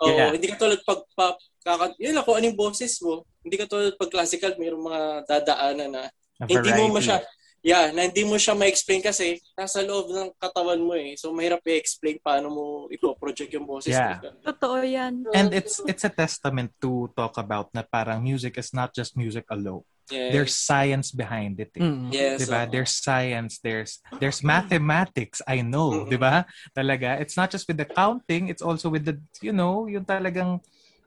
Oo, 0.00 0.08
Yeah. 0.08 0.32
hindi 0.32 0.48
ka 0.48 0.56
tulad 0.56 0.80
pag 0.82 1.00
pop, 1.12 1.36
kakat, 1.60 1.92
yun 2.00 2.16
kung 2.24 2.36
anong 2.40 2.56
boses 2.56 2.96
mo. 3.04 3.28
Hindi 3.44 3.56
ka 3.60 3.68
tulad 3.68 3.94
pag 4.00 4.08
classical, 4.08 4.56
mayroong 4.56 4.80
mga 4.80 5.00
dadaanan 5.28 5.90
na 5.92 6.02
hindi 6.48 6.72
mo 6.72 6.96
masya, 6.96 7.20
yeah, 7.60 7.92
na 7.92 8.08
hindi 8.08 8.24
mo 8.24 8.40
siya 8.40 8.56
ma-explain 8.56 9.04
kasi 9.04 9.36
nasa 9.52 9.84
loob 9.84 10.08
ng 10.08 10.32
katawan 10.40 10.80
mo 10.80 10.96
eh. 10.96 11.20
So 11.20 11.36
mahirap 11.36 11.60
i-explain 11.68 12.16
paano 12.24 12.48
mo 12.48 12.64
ipo-project 12.88 13.52
yung 13.52 13.68
boses 13.68 13.92
Yeah. 13.92 14.24
mo. 14.24 14.40
Totoo 14.40 14.80
yan. 14.80 15.28
And 15.36 15.52
it's 15.52 15.84
it's 15.84 16.08
a 16.08 16.12
testament 16.12 16.72
to 16.80 17.12
talk 17.12 17.36
about 17.36 17.68
na 17.76 17.84
parang 17.84 18.24
music 18.24 18.56
is 18.56 18.72
not 18.72 18.96
just 18.96 19.20
music 19.20 19.44
alone. 19.52 19.84
Yes. 20.10 20.30
There's 20.34 20.54
science 20.58 21.08
behind 21.14 21.62
it. 21.62 21.70
Eh. 21.78 21.82
Mm. 21.86 22.10
yes, 22.10 22.42
Diba? 22.42 22.66
oo. 22.66 22.70
There's 22.74 22.92
science, 22.98 23.62
there's 23.62 24.02
there's 24.18 24.42
mathematics, 24.42 25.38
I 25.46 25.62
know, 25.62 26.04
Mm-mm. 26.04 26.10
'di 26.10 26.18
ba? 26.18 26.44
Talaga, 26.74 27.22
it's 27.22 27.38
not 27.38 27.50
just 27.50 27.66
with 27.70 27.78
the 27.78 27.86
counting, 27.86 28.50
it's 28.50 28.62
also 28.62 28.90
with 28.90 29.06
the 29.06 29.16
you 29.40 29.54
know, 29.54 29.86
yung 29.86 30.04
talagang 30.04 30.58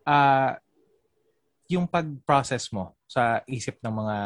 ah 0.08 0.56
yung 1.72 1.88
pag-process 1.88 2.72
mo 2.72 2.96
sa 3.08 3.40
isip 3.48 3.80
ng 3.84 3.92
mga 3.92 4.18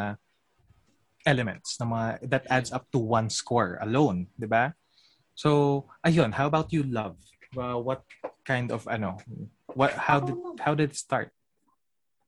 elements, 1.25 1.77
ng 1.81 1.89
mga 1.89 2.07
that 2.29 2.45
adds 2.49 2.71
up 2.71 2.87
to 2.93 2.99
one 3.01 3.29
score 3.29 3.77
alone, 3.81 4.29
'di 4.37 4.47
ba? 4.47 4.73
So, 5.37 5.85
ayun, 6.01 6.33
how 6.33 6.49
about 6.49 6.73
you, 6.73 6.81
love? 6.81 7.17
Uh, 7.53 7.77
what 7.77 8.01
kind 8.41 8.73
of 8.73 8.85
ano, 8.89 9.21
what 9.77 9.93
how 9.93 10.17
did 10.17 10.37
how 10.61 10.73
did 10.73 10.93
it 10.93 10.97
start? 10.97 11.29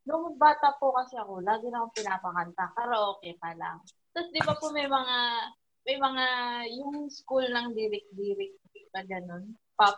Nung 0.10 0.34
bata 0.42 0.74
po 0.82 0.90
kasi 0.98 1.14
ako, 1.22 1.46
lagi 1.46 1.70
na 1.70 1.86
akong 1.86 2.02
pinapakanta. 2.02 2.74
Karaoke 2.74 3.38
pa 3.38 3.54
lang. 3.54 3.78
Tapos 4.10 4.34
di 4.34 4.42
ba 4.42 4.58
po 4.58 4.74
may 4.74 4.90
mga, 4.90 5.18
may 5.86 5.98
mga, 6.02 6.26
yung 6.82 7.06
school 7.14 7.46
ng 7.46 7.78
dirik-dirik 7.78 8.58
na 8.98 9.06
ganun. 9.06 9.54
Pop. 9.78 9.94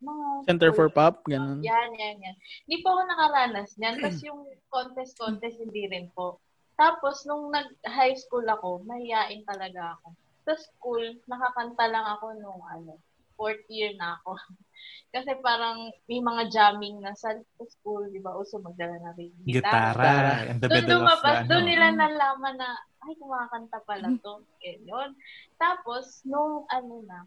Mga 0.00 0.48
Center 0.48 0.72
for. 0.72 0.88
Pop, 0.88 1.20
ganun. 1.28 1.60
Yan, 1.60 1.92
yan, 1.92 2.16
yan. 2.24 2.36
Hindi 2.64 2.80
po 2.80 2.96
ako 2.96 3.02
nakaranas 3.04 3.76
niyan. 3.76 4.00
Tapos 4.00 4.20
yung 4.24 4.40
contest-contest, 4.72 5.60
hindi 5.60 5.84
rin 5.92 6.08
po. 6.16 6.40
Tapos, 6.80 7.28
nung 7.28 7.52
nag-high 7.52 8.16
school 8.16 8.48
ako, 8.48 8.80
mahihain 8.88 9.44
talaga 9.44 10.00
ako. 10.00 10.16
Sa 10.48 10.56
school, 10.56 11.20
nakakanta 11.28 11.84
lang 11.92 12.06
ako 12.16 12.32
nung 12.40 12.64
ano, 12.64 12.96
fourth 13.40 13.64
year 13.72 13.96
na 13.96 14.20
ako. 14.20 14.36
Kasi 15.16 15.32
parang 15.40 15.88
may 16.06 16.20
mga 16.20 16.52
jamming 16.52 17.00
na 17.00 17.16
sa 17.16 17.32
school, 17.64 18.04
di 18.12 18.20
ba? 18.20 18.36
Uso 18.36 18.60
magdala 18.60 19.00
na 19.00 19.16
rin 19.16 19.32
Gitara 19.48 20.44
in 20.46 20.60
the 20.60 20.68
Doon 20.68 20.86
lumabas, 20.86 21.48
the 21.48 21.48
doon 21.48 21.64
ano. 21.64 21.70
nila 21.72 21.86
nalaman 21.96 22.54
na, 22.60 22.70
ay, 23.08 23.16
kumakanta 23.16 23.80
pala 23.88 24.12
to. 24.20 24.44
Ganyan. 24.60 25.16
Tapos, 25.56 26.22
nung 26.28 26.68
ano 26.68 27.02
na, 27.08 27.24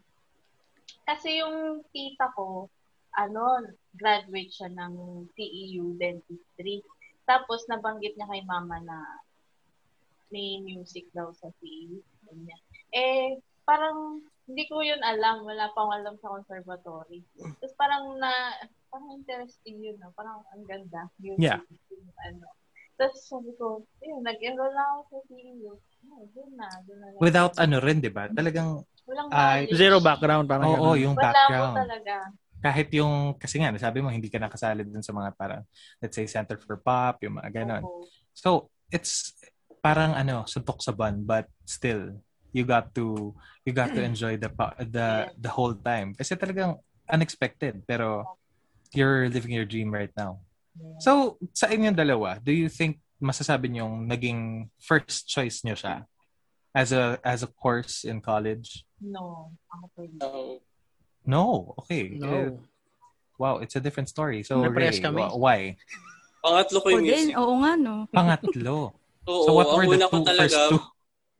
kasi 1.04 1.42
yung 1.42 1.82
tita 1.92 2.30
ko, 2.32 2.70
ano, 3.20 3.60
graduate 3.98 4.54
siya 4.54 4.70
ng 4.72 5.26
TEU 5.36 5.98
dentistry. 6.00 6.80
Tapos, 7.28 7.68
nabanggit 7.68 8.16
niya 8.16 8.30
kay 8.30 8.42
mama 8.48 8.80
na 8.80 8.98
may 10.32 10.62
music 10.64 11.04
daw 11.12 11.28
sa 11.36 11.52
TEU. 11.60 12.00
Ganyan. 12.32 12.60
Eh, 12.96 13.44
parang, 13.68 14.24
hindi 14.44 14.64
ko 14.68 14.84
yun 14.84 15.00
alam. 15.00 15.44
Wala 15.44 15.72
pa 15.72 15.78
akong 15.80 15.96
alam 16.00 16.14
sa 16.20 16.32
conservatory. 16.36 17.24
Tapos 17.36 17.74
parang 17.80 18.16
na, 18.20 18.30
parang 18.92 19.16
interesting 19.16 19.80
yun. 19.80 19.96
No? 20.00 20.12
Parang 20.12 20.44
ang 20.52 20.64
ganda. 20.68 21.08
Music. 21.16 21.40
Yeah. 21.40 21.60
Yung 21.92 22.12
ano. 22.28 22.48
Tapos 22.94 23.26
sabi 23.26 23.50
ko, 23.58 23.82
yun, 24.04 24.22
nag-enroll 24.22 24.70
na 24.70 24.84
ako 24.94 25.00
sa 25.10 25.18
TEU. 25.26 25.74
Oh, 26.14 26.28
doon 26.36 26.52
na, 26.54 26.68
doon 26.86 26.98
na. 27.00 27.06
lang. 27.10 27.20
Without 27.20 27.54
ano 27.58 27.76
rin, 27.80 27.98
'di 27.98 28.12
ba? 28.12 28.28
Talagang 28.30 28.84
Walang 29.04 29.28
ah, 29.32 29.60
knowledge. 29.60 29.76
Zero 29.76 29.96
background, 30.00 30.46
parang 30.48 30.68
oo, 30.72 30.80
ganun. 30.80 31.02
yung 31.04 31.16
Wala 31.16 31.24
background. 31.28 31.76
talaga. 31.76 32.14
kahit 32.64 32.88
yung, 32.96 33.36
kasi 33.36 33.60
nga, 33.60 33.68
nasabi 33.68 34.00
mo, 34.00 34.08
hindi 34.08 34.32
ka 34.32 34.40
nakasali 34.40 34.88
dun 34.88 35.04
sa 35.04 35.12
mga 35.12 35.36
parang, 35.36 35.60
let's 36.00 36.16
say, 36.16 36.24
Center 36.24 36.56
for 36.56 36.80
Pop, 36.80 37.20
yung 37.20 37.36
mga 37.36 37.52
ganon. 37.52 37.84
Oo. 37.84 38.08
So, 38.32 38.72
it's 38.88 39.36
parang 39.84 40.16
ano, 40.16 40.48
suntok 40.48 40.80
sa 40.80 40.96
bun, 40.96 41.28
but 41.28 41.44
still, 41.68 42.16
you 42.54 42.62
got 42.64 42.94
to, 42.94 43.34
you 43.66 43.72
got 43.74 43.90
to 43.92 44.00
enjoy 44.10 44.38
the, 44.38 44.48
pa- 44.48 44.78
the, 44.78 45.34
the 45.34 45.50
whole 45.50 45.74
time. 45.74 46.14
Kasi 46.14 46.38
talagang 46.38 46.78
unexpected, 47.10 47.82
pero 47.84 48.38
you're 48.94 49.28
living 49.28 49.52
your 49.52 49.66
dream 49.66 49.90
right 49.90 50.14
now. 50.16 50.38
So, 51.02 51.36
sa 51.52 51.66
inyong 51.66 51.98
dalawa, 51.98 52.38
do 52.38 52.54
you 52.54 52.70
think 52.70 53.02
masasabi 53.18 53.70
niyong 53.74 54.06
naging 54.06 54.70
first 54.78 55.26
choice 55.26 55.62
niyo 55.62 55.78
siya 55.78 56.06
as 56.74 56.90
a 56.90 57.22
as 57.22 57.46
a 57.46 57.50
course 57.50 58.02
in 58.02 58.18
college? 58.18 58.82
No. 58.98 59.54
Ako 59.70 59.84
po 59.94 59.98
hindi. 60.02 60.18
So, 60.22 60.62
No. 61.24 61.72
Okay. 61.80 62.20
No. 62.20 62.28
Eh, 62.28 62.50
wow, 63.40 63.58
it's 63.58 63.76
a 63.76 63.82
different 63.82 64.12
story. 64.12 64.42
So, 64.44 64.60
Ray, 64.60 65.00
kami. 65.00 65.24
wh- 65.24 65.38
why? 65.40 65.60
pangatlo 66.44 66.84
ko 66.84 66.88
yung 66.92 67.08
din, 67.08 67.32
music. 67.32 67.40
oo 67.40 67.54
nga 67.64 67.72
no. 67.80 67.94
Pangatlo. 68.12 68.92
Oo, 69.24 69.44
so, 69.48 69.50
what 69.56 69.72
were 69.72 69.88
the 69.88 70.04
two, 70.04 70.20
talaga, 70.20 70.44
first 70.44 70.60
two? 70.68 70.80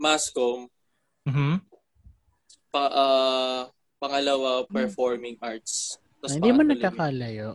Mascom. 0.00 0.72
Mhm. 1.24 1.60
Pa, 2.68 2.84
ah, 2.92 3.60
pangalawa, 3.96 4.68
performing 4.68 5.40
arts. 5.40 5.96
Tapos 6.20 6.30
Ay, 6.32 6.36
Hindi 6.40 6.50
mo 6.52 6.60
pangatlo, 6.60 6.72
nagkakalayo. 6.72 7.48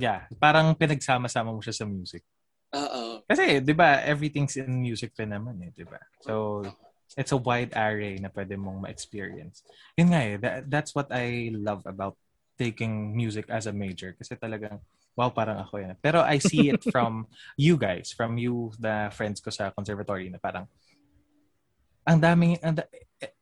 Yeah, 0.00 0.24
parang 0.40 0.72
pinagsama-sama 0.78 1.52
mo 1.52 1.60
siya 1.60 1.76
sa 1.76 1.84
music. 1.84 2.24
Ah, 2.72 2.88
ah. 2.88 3.14
Kasi, 3.28 3.60
di 3.60 3.74
ba, 3.76 4.00
everything's 4.00 4.56
in 4.56 4.80
music 4.80 5.12
rin 5.18 5.34
naman 5.34 5.60
eh, 5.60 5.70
di 5.74 5.84
ba? 5.84 6.00
So, 6.24 6.64
it's 7.18 7.34
a 7.34 7.38
wide 7.38 7.74
array 7.76 8.16
na 8.16 8.30
pwede 8.32 8.56
mong 8.56 8.86
ma-experience. 8.86 9.66
Yun 9.98 10.08
nga 10.14 10.20
eh, 10.24 10.36
that, 10.40 10.56
that's 10.70 10.94
what 10.94 11.10
I 11.12 11.52
love 11.52 11.84
about 11.84 12.16
taking 12.56 13.12
music 13.12 13.50
as 13.52 13.66
a 13.68 13.74
major. 13.74 14.16
Kasi 14.16 14.38
talagang, 14.40 14.80
wow, 15.18 15.28
parang 15.30 15.60
ako 15.60 15.84
yan. 15.84 15.94
Pero 16.00 16.22
I 16.24 16.40
see 16.40 16.70
it 16.70 16.80
from 16.94 17.28
you 17.60 17.76
guys, 17.76 18.14
from 18.14 18.38
you, 18.40 18.72
the 18.80 19.10
friends 19.12 19.42
ko 19.42 19.50
sa 19.52 19.74
conservatory, 19.74 20.30
na 20.30 20.40
parang, 20.40 20.64
ang 22.10 22.18
daming, 22.18 22.58
ang 22.58 22.74
da- 22.74 22.90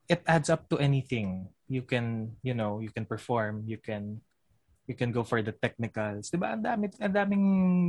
it 0.04 0.20
adds 0.28 0.52
up 0.52 0.68
to 0.68 0.76
anything. 0.76 1.48
You 1.68 1.80
can, 1.80 2.37
you 2.44 2.52
know, 2.52 2.84
you 2.84 2.92
can 2.92 3.08
perform, 3.08 3.64
you 3.64 3.80
can, 3.80 4.20
you 4.84 4.92
can 4.92 5.08
go 5.12 5.25
for 5.25 5.40
the 5.40 5.52
technicals. 5.56 6.28
Diba? 6.28 6.52
Ang 6.52 6.64
dami, 6.64 6.92
ang 7.00 7.14
daming 7.16 7.46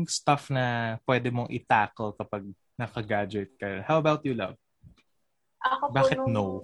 stuff 0.08 0.48
na 0.48 0.96
pwede 1.04 1.32
mong 1.32 1.52
i-tackle 1.52 2.16
kapag 2.16 2.48
naka-graduate 2.80 3.56
ka. 3.60 3.84
How 3.84 4.00
about 4.00 4.24
you, 4.24 4.36
love? 4.36 4.56
Ako 5.64 5.92
po 5.92 5.96
Bakit 6.00 6.18
nung 6.24 6.64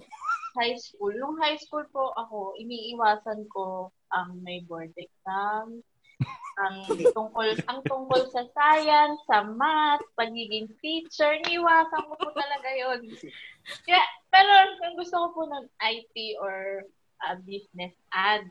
high 0.56 0.76
school, 0.80 1.12
nung 1.20 1.36
high 1.36 1.60
school 1.60 1.84
po 1.92 2.16
ako, 2.16 2.56
iniiwasan 2.56 3.44
ko 3.52 3.92
ang 4.16 4.40
may 4.40 4.64
board 4.64 4.92
exam, 4.96 5.84
ang 6.56 6.88
tungkol 7.12 7.52
ang 7.68 7.80
tungkol 7.84 8.32
sa 8.32 8.48
science, 8.56 9.20
sa 9.28 9.44
math, 9.44 10.00
pagiging 10.16 10.72
teacher, 10.80 11.36
iniiwasan 11.44 12.08
ko 12.08 12.16
po 12.16 12.32
talaga 12.32 12.68
yon. 12.72 13.04
Kaya, 13.84 14.04
pero 14.32 14.50
ang 14.80 14.96
gusto 14.96 15.16
ko 15.20 15.26
po 15.36 15.42
ng 15.52 15.68
IT 15.84 16.16
or 16.40 16.88
uh, 17.28 17.36
business 17.44 17.92
ad. 18.08 18.48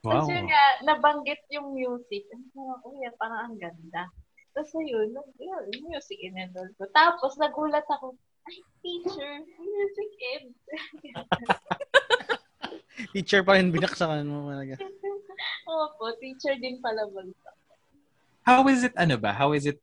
Wow. 0.00 0.24
Kasi 0.24 0.32
nga, 0.48 0.64
nabanggit 0.84 1.44
yung 1.52 1.76
music. 1.76 2.24
Ano 2.32 2.80
ko, 2.80 2.92
uy, 2.92 3.04
parang 3.20 3.52
ang 3.52 3.56
ganda. 3.60 4.08
Tapos 4.56 4.72
yun, 4.80 5.12
nung, 5.12 5.28
yun, 5.40 5.64
music 5.84 6.20
in-enroll 6.20 6.72
ko. 6.80 6.88
Tapos 6.92 7.36
nagulat 7.36 7.84
ako, 7.88 8.16
ay, 8.48 8.56
teacher, 8.80 9.44
music 9.60 10.10
ed. 10.36 10.44
Teacher 13.12 13.42
pa 13.42 13.56
rin 13.58 13.72
binaksakan 13.72 14.28
mo 14.28 14.48
talaga. 14.48 14.76
Opo, 15.64 16.12
teacher 16.20 16.54
din 16.60 16.80
pala 16.80 17.08
balita. 17.08 17.50
How 18.44 18.68
is 18.68 18.84
it, 18.84 18.92
ano 18.96 19.16
ba? 19.16 19.32
How 19.32 19.52
is 19.56 19.64
it, 19.64 19.80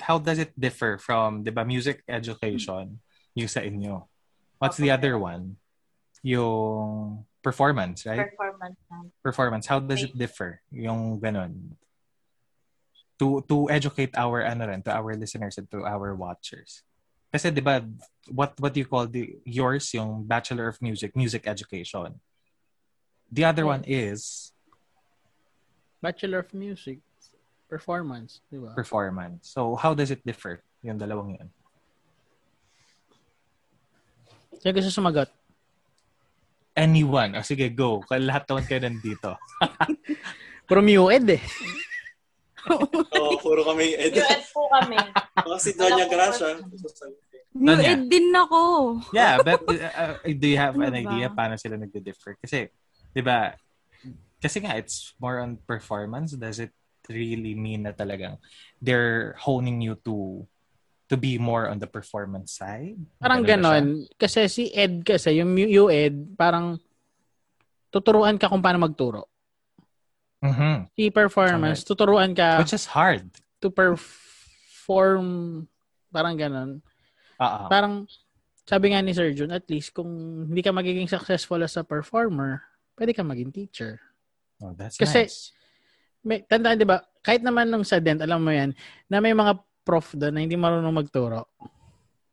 how 0.00 0.16
does 0.16 0.38
it 0.40 0.56
differ 0.58 0.96
from, 0.96 1.44
di 1.44 1.50
ba, 1.52 1.64
music 1.64 2.02
education, 2.08 3.00
yung 3.36 3.48
sa 3.48 3.60
inyo? 3.60 4.08
What's 4.58 4.80
the 4.80 4.90
other 4.90 5.18
one? 5.18 5.60
Yung 6.24 7.24
performance, 7.42 8.04
right? 8.06 8.28
Performance. 8.28 8.76
Performance. 9.22 9.66
How 9.66 9.78
does 9.78 10.02
it 10.02 10.16
differ? 10.16 10.60
Yung 10.72 11.20
ganun. 11.20 11.78
To 13.18 13.42
to 13.50 13.70
educate 13.70 14.14
our 14.14 14.42
ano 14.42 14.66
rin, 14.66 14.82
to 14.86 14.92
our 14.94 15.14
listeners 15.14 15.58
and 15.58 15.70
to 15.70 15.82
our 15.82 16.14
watchers. 16.14 16.82
Kasi 17.30 17.50
'di 17.50 17.62
ba 17.62 17.82
what 18.30 18.54
what 18.62 18.74
you 18.78 18.86
call 18.86 19.06
the 19.06 19.38
yours 19.42 19.90
yung 19.94 20.22
Bachelor 20.22 20.70
of 20.70 20.78
Music, 20.82 21.14
music 21.14 21.46
education. 21.46 22.18
The 23.30 23.44
other 23.44 23.66
one 23.66 23.82
is 23.86 24.50
Bachelor 25.98 26.46
of 26.46 26.50
Music. 26.54 26.98
Performance, 27.68 28.40
di 28.48 28.56
ba? 28.56 28.72
performance. 28.72 29.52
So 29.52 29.76
how 29.76 29.92
does 29.92 30.08
it 30.08 30.24
differ? 30.24 30.64
Yung 30.80 30.96
dalawang 30.96 31.36
yun. 31.36 31.48
Kaya 34.58 34.72
gusto 34.72 34.88
sumagot. 34.88 35.28
Anyone. 36.72 37.36
O 37.36 37.44
sige, 37.44 37.68
go. 37.68 38.00
Kaya 38.00 38.24
lahat 38.24 38.48
naman 38.48 38.64
kayo 38.64 38.80
nandito. 38.82 39.30
Pero 40.68 40.80
Mued 40.80 41.28
eh. 41.28 41.42
Oo, 42.68 43.36
puro 43.40 43.64
kami 43.64 43.96
ed. 43.96 44.16
US 44.16 44.48
po 44.52 44.68
kami. 44.68 44.96
Kasi 45.36 45.72
Doña 45.72 46.04
Gracia. 46.04 46.60
New 47.52 47.74
Tanya. 47.74 47.96
ed 47.96 48.02
din 48.06 48.28
ako. 48.30 48.60
Yeah, 49.10 49.40
but 49.40 49.64
uh, 49.64 50.14
uh, 50.14 50.14
do 50.24 50.46
you 50.46 50.60
have 50.60 50.76
an 50.76 50.92
Ano 50.92 51.00
ba? 51.00 51.00
idea 51.00 51.26
paano 51.32 51.56
sila 51.56 51.80
nagdi-differ? 51.80 52.36
Kasi, 52.38 52.68
di 53.10 53.22
ba, 53.24 53.56
kasi 54.38 54.62
nga, 54.62 54.78
it's 54.78 55.14
more 55.18 55.42
on 55.42 55.58
performance. 55.66 56.32
Does 56.34 56.58
it 56.62 56.72
really 57.10 57.54
mean 57.56 57.82
na 57.88 57.92
talagang 57.92 58.36
they're 58.78 59.34
honing 59.40 59.80
you 59.80 59.96
to 60.04 60.44
to 61.08 61.16
be 61.16 61.40
more 61.40 61.66
on 61.66 61.80
the 61.80 61.88
performance 61.88 62.52
side? 62.54 63.00
Parang 63.18 63.42
ganon. 63.42 64.04
Kasi 64.20 64.46
si 64.46 64.68
Ed 64.70 65.02
kasi, 65.02 65.40
yung 65.40 65.56
U-Ed, 65.56 66.36
parang 66.36 66.76
tuturuan 67.88 68.36
ka 68.36 68.52
kung 68.52 68.60
paano 68.60 68.84
magturo. 68.84 69.24
Mhm. 70.44 70.92
Si 70.94 71.10
performance, 71.10 71.82
tuturuan 71.82 72.30
ka 72.36 72.60
Which 72.62 72.76
is 72.76 72.86
hard. 72.86 73.26
to 73.58 73.72
perform 73.74 75.26
parang 76.14 76.38
ganon. 76.38 76.70
Oo. 77.42 77.66
Parang 77.66 78.06
sabi 78.68 78.92
nga 78.92 79.00
ni 79.02 79.16
Sir 79.16 79.32
Jun, 79.32 79.50
at 79.50 79.64
least 79.66 79.96
kung 79.96 80.08
hindi 80.46 80.60
ka 80.60 80.70
magiging 80.70 81.08
successful 81.08 81.58
as 81.64 81.74
a 81.74 81.82
performer, 81.82 82.62
pwede 83.00 83.16
ka 83.16 83.24
maging 83.24 83.50
teacher. 83.50 83.98
Oh, 84.60 84.74
that's 84.74 84.98
Kasi- 84.98 85.26
nice. 85.26 85.38
May, 86.20 86.42
tandaan, 86.42 86.76
di 86.76 86.84
ba? 86.84 86.98
Kahit 87.22 87.40
naman 87.40 87.70
nung 87.70 87.86
sa 87.86 88.02
dent, 88.02 88.18
alam 88.18 88.42
mo 88.42 88.50
yan, 88.50 88.74
na 89.06 89.18
may 89.18 89.32
mga 89.32 89.54
prof 89.82 90.12
doon 90.12 90.34
na 90.34 90.42
hindi 90.42 90.58
marunong 90.58 90.92
magturo. 90.92 91.46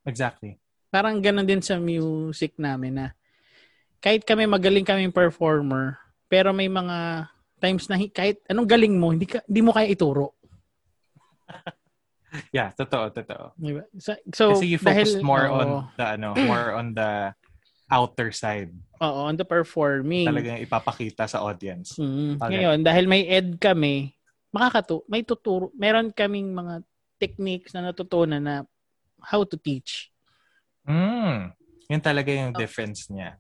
Exactly. 0.03 0.57
Parang 0.89 1.21
ganon 1.21 1.45
din 1.45 1.61
sa 1.61 1.77
music 1.77 2.57
namin 2.57 2.97
na 2.97 3.07
kahit 3.99 4.25
kami 4.25 4.45
magaling 4.45 4.83
kaming 4.83 5.13
performer, 5.13 5.97
pero 6.25 6.49
may 6.49 6.67
mga 6.67 7.29
times 7.57 7.85
na 7.88 7.95
hi- 7.95 8.11
kahit 8.11 8.41
anong 8.45 8.67
galing 8.67 8.93
mo, 8.93 9.09
hindi, 9.09 9.25
ka, 9.25 9.41
hindi 9.45 9.61
mo 9.61 9.71
kaya 9.71 9.88
ituro. 9.88 10.33
Yeah, 12.51 12.75
totoo, 12.75 13.15
totoo. 13.15 13.55
Di 13.55 13.79
ba? 13.79 13.88
So, 13.95 14.11
so 14.35 14.43
Kasi 14.51 14.67
you 14.67 14.75
focus 14.75 15.15
dahil- 15.15 15.23
more 15.23 15.47
oo, 15.47 15.55
on 15.55 15.67
the 15.95 16.05
ano, 16.19 16.35
more 16.35 16.75
on 16.75 16.91
the 16.91 17.31
outer 17.86 18.34
side. 18.34 18.74
Oo, 19.02 19.30
on 19.30 19.38
the 19.38 19.45
performing. 19.45 20.26
Talagang 20.26 20.62
ipapakita 20.62 21.30
sa 21.30 21.45
audience. 21.45 21.98
Mm. 22.02 22.41
Okay. 22.41 22.50
Ngayon, 22.58 22.78
dahil 22.82 23.06
may 23.06 23.30
ed 23.30 23.62
kami, 23.62 24.15
makakatu 24.50 25.06
may 25.06 25.21
tuturo, 25.21 25.69
meron 25.78 26.10
kaming 26.10 26.50
mga 26.56 26.82
techniques 27.21 27.71
na 27.76 27.91
natutunan 27.91 28.41
na 28.41 28.56
how 29.21 29.45
to 29.45 29.56
teach. 29.58 30.10
Mm. 30.88 31.54
Yun 31.86 32.02
talaga 32.02 32.34
yung 32.34 32.54
difference 32.58 33.06
niya. 33.13 33.38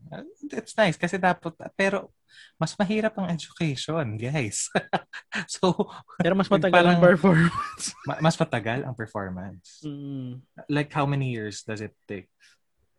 It's 0.53 0.77
nice 0.77 0.97
kasi 1.01 1.17
dapat, 1.17 1.57
pero 1.73 2.13
mas 2.61 2.77
mahirap 2.77 3.17
ang 3.17 3.31
education, 3.31 4.15
guys. 4.19 4.69
so, 5.49 5.89
Pero 6.21 6.37
mas 6.37 6.47
matagal 6.53 6.83
Parang- 6.83 6.99
ang 6.99 7.01
performance. 7.01 7.83
ma- 8.07 8.21
mas 8.21 8.35
matagal 8.37 8.79
ang 8.85 8.93
performance. 8.95 9.81
Mm. 9.81 10.45
Like, 10.69 10.93
how 10.93 11.09
many 11.09 11.33
years 11.33 11.65
does 11.65 11.81
it 11.81 11.95
take? 12.05 12.29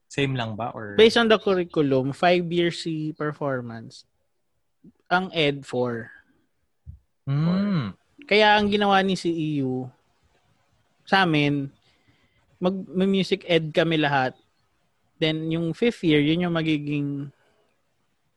Same 0.07 0.39
lang 0.39 0.55
ba? 0.55 0.71
Or 0.71 0.95
Based 0.95 1.19
on 1.19 1.27
the 1.27 1.39
curriculum, 1.39 2.15
five 2.15 2.47
years 2.51 2.83
si 2.83 3.13
performance. 3.13 4.07
Ang 5.11 5.31
ed, 5.35 5.67
four. 5.67 6.11
Mm. 7.27 7.95
Kaya 8.27 8.59
ang 8.59 8.71
ginawa 8.71 9.03
ni 9.03 9.19
CEU 9.19 9.91
sa 11.07 11.23
amin, 11.23 11.71
mag 12.59 12.75
may 12.91 13.07
music 13.07 13.47
ed 13.47 13.71
kami 13.71 13.97
lahat. 13.97 14.35
Then 15.23 15.49
yung 15.49 15.73
fifth 15.73 16.03
year, 16.03 16.21
yun 16.21 16.45
yung 16.45 16.53
magiging 16.53 17.31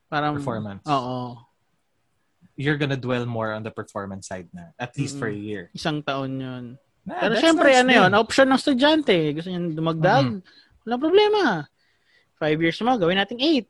parang 0.07 0.37
Performance. 0.37 0.85
Oo. 0.85 1.41
You're 2.55 2.77
gonna 2.77 2.99
dwell 2.99 3.25
more 3.25 3.51
on 3.51 3.65
the 3.65 3.73
performance 3.73 4.29
side 4.29 4.47
na. 4.53 4.71
At 4.77 4.95
least 4.95 5.17
for 5.17 5.27
a 5.27 5.35
year. 5.35 5.73
Isang 5.73 6.05
taon 6.05 6.39
yun. 6.39 6.65
Nah, 7.03 7.25
Pero 7.25 7.33
syempre, 7.41 7.73
nice 7.73 7.81
ano 7.81 7.91
yun, 7.91 8.11
option 8.13 8.47
ng 8.53 8.59
estudyante. 8.59 9.15
Gusto 9.33 9.49
niya 9.49 9.73
dumagdag. 9.73 10.43
Wala 10.89 10.97
problema. 10.97 11.69
Five 12.41 12.57
years 12.65 12.81
mo, 12.81 12.97
gawin 12.97 13.21
natin 13.21 13.37
eight. 13.37 13.69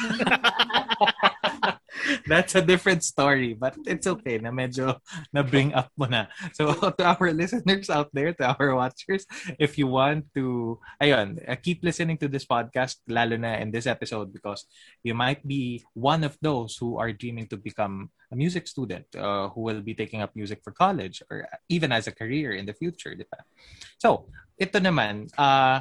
That's 2.24 2.56
a 2.56 2.64
different 2.64 3.04
story, 3.04 3.52
but 3.52 3.76
it's 3.84 4.08
okay 4.08 4.40
na 4.40 4.48
medyo 4.48 4.96
na-bring 5.28 5.76
up 5.76 5.92
mo 6.00 6.08
na. 6.08 6.32
So, 6.56 6.72
to 6.96 7.04
our 7.04 7.36
listeners 7.36 7.92
out 7.92 8.08
there, 8.16 8.32
to 8.40 8.56
our 8.56 8.72
watchers, 8.72 9.28
if 9.60 9.76
you 9.76 9.92
want 9.92 10.24
to, 10.32 10.80
ayun, 11.04 11.36
uh, 11.44 11.60
keep 11.60 11.84
listening 11.84 12.16
to 12.24 12.32
this 12.32 12.48
podcast, 12.48 13.04
lalo 13.04 13.36
na 13.36 13.60
in 13.60 13.68
this 13.68 13.84
episode, 13.84 14.32
because 14.32 14.64
you 15.04 15.12
might 15.12 15.44
be 15.44 15.84
one 15.92 16.24
of 16.24 16.32
those 16.40 16.80
who 16.80 16.96
are 16.96 17.12
dreaming 17.12 17.44
to 17.52 17.60
become 17.60 18.08
a 18.32 18.36
music 18.40 18.72
student, 18.72 19.04
uh, 19.20 19.52
who 19.52 19.60
will 19.60 19.84
be 19.84 19.92
taking 19.92 20.24
up 20.24 20.32
music 20.32 20.64
for 20.64 20.72
college, 20.72 21.20
or 21.28 21.44
even 21.68 21.92
as 21.92 22.08
a 22.08 22.16
career 22.16 22.56
in 22.56 22.64
the 22.64 22.72
future, 22.72 23.12
di 23.12 23.28
ba? 23.28 23.44
So, 24.00 24.32
ito 24.60 24.76
naman, 24.76 25.24
uh, 25.40 25.80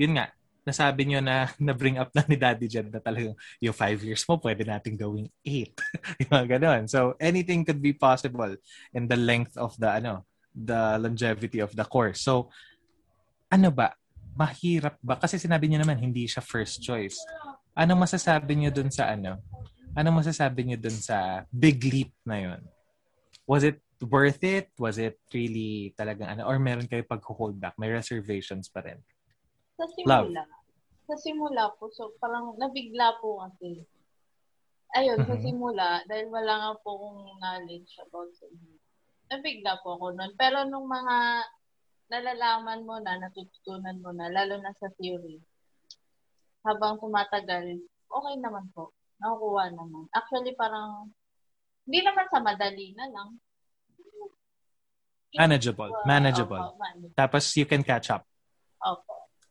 yun 0.00 0.16
nga, 0.16 0.32
nasabi 0.64 1.04
nyo 1.04 1.20
na 1.20 1.46
na-bring 1.60 2.00
up 2.00 2.08
na 2.16 2.24
ni 2.24 2.40
Daddy 2.40 2.66
Jed 2.72 2.88
na 2.88 3.04
talagang 3.04 3.36
yung 3.60 3.76
five 3.76 4.00
years 4.00 4.24
mo, 4.24 4.40
pwede 4.40 4.64
natin 4.64 4.96
gawing 4.96 5.28
eight. 5.44 5.76
yung 6.24 6.32
mga 6.32 6.56
ganon. 6.56 6.88
So, 6.88 7.12
anything 7.20 7.68
could 7.68 7.84
be 7.84 7.92
possible 7.92 8.56
in 8.96 9.04
the 9.04 9.20
length 9.20 9.60
of 9.60 9.76
the, 9.76 10.00
ano, 10.00 10.24
the 10.56 10.96
longevity 10.96 11.60
of 11.60 11.76
the 11.76 11.84
course. 11.84 12.24
So, 12.24 12.48
ano 13.52 13.68
ba? 13.68 13.92
Mahirap 14.34 14.96
ba? 15.04 15.20
Kasi 15.20 15.36
sinabi 15.36 15.68
niyo 15.68 15.84
naman, 15.84 16.00
hindi 16.00 16.24
siya 16.24 16.40
first 16.40 16.80
choice. 16.80 17.20
Anong 17.76 18.08
masasabi 18.08 18.56
niyo 18.56 18.72
dun 18.72 18.88
sa 18.88 19.12
ano? 19.12 19.36
Anong 19.92 20.24
masasabi 20.24 20.64
niyo 20.64 20.80
dun 20.80 20.96
sa 20.96 21.44
big 21.52 21.80
leap 21.84 22.12
na 22.24 22.36
yun? 22.40 22.60
Was 23.44 23.62
it 23.62 23.85
worth 24.04 24.42
it? 24.44 24.72
Was 24.76 25.00
it 25.00 25.16
really 25.32 25.94
talagang 25.96 26.28
ano? 26.28 26.44
Or 26.44 26.60
meron 26.60 26.88
kayo 26.88 27.06
pag-hold 27.06 27.56
back? 27.56 27.76
May 27.80 27.88
reservations 27.88 28.68
pa 28.68 28.84
rin? 28.84 29.00
Sa 29.76 29.88
simula. 29.92 30.44
Sa 31.06 31.14
simula 31.20 31.70
po, 31.78 31.88
so 31.94 32.12
parang 32.18 32.58
nabigla 32.58 33.14
po 33.22 33.40
kasi. 33.46 33.84
Ayun, 34.96 35.20
sa 35.28 35.36
Mhm. 35.36 35.44
simula, 35.44 36.02
dahil 36.08 36.26
wala 36.32 36.52
nga 36.56 36.72
po 36.80 36.88
akong 36.96 37.20
knowledge 37.38 37.92
about 38.00 38.30
sa. 38.34 38.46
Nabigla 39.30 39.78
po 39.82 39.98
ako 39.98 40.16
nun. 40.16 40.32
Pero 40.38 40.64
nung 40.66 40.88
mga 40.88 41.46
nalalaman 42.10 42.86
mo 42.86 42.96
na, 43.02 43.18
natututunan 43.18 43.98
mo 43.98 44.14
na, 44.14 44.30
lalo 44.30 44.62
na 44.62 44.72
sa 44.78 44.86
theory. 44.98 45.42
Habang 46.66 46.98
tumatagal, 46.98 47.82
okay 48.10 48.34
naman 48.38 48.66
po. 48.74 48.94
Nakukuha 49.22 49.74
naman. 49.74 50.06
Actually, 50.14 50.54
parang, 50.54 51.10
hindi 51.86 52.02
naman 52.02 52.26
sa 52.30 52.42
madali 52.42 52.94
na 52.94 53.06
lang. 53.10 53.38
Manageable. 55.34 55.90
Manageable. 56.06 56.56
Opo, 56.56 56.78
manageable. 56.78 57.14
Tapos 57.18 57.56
you 57.56 57.66
can 57.66 57.82
catch 57.82 58.10
up. 58.10 58.24
Opo. 58.84 59.02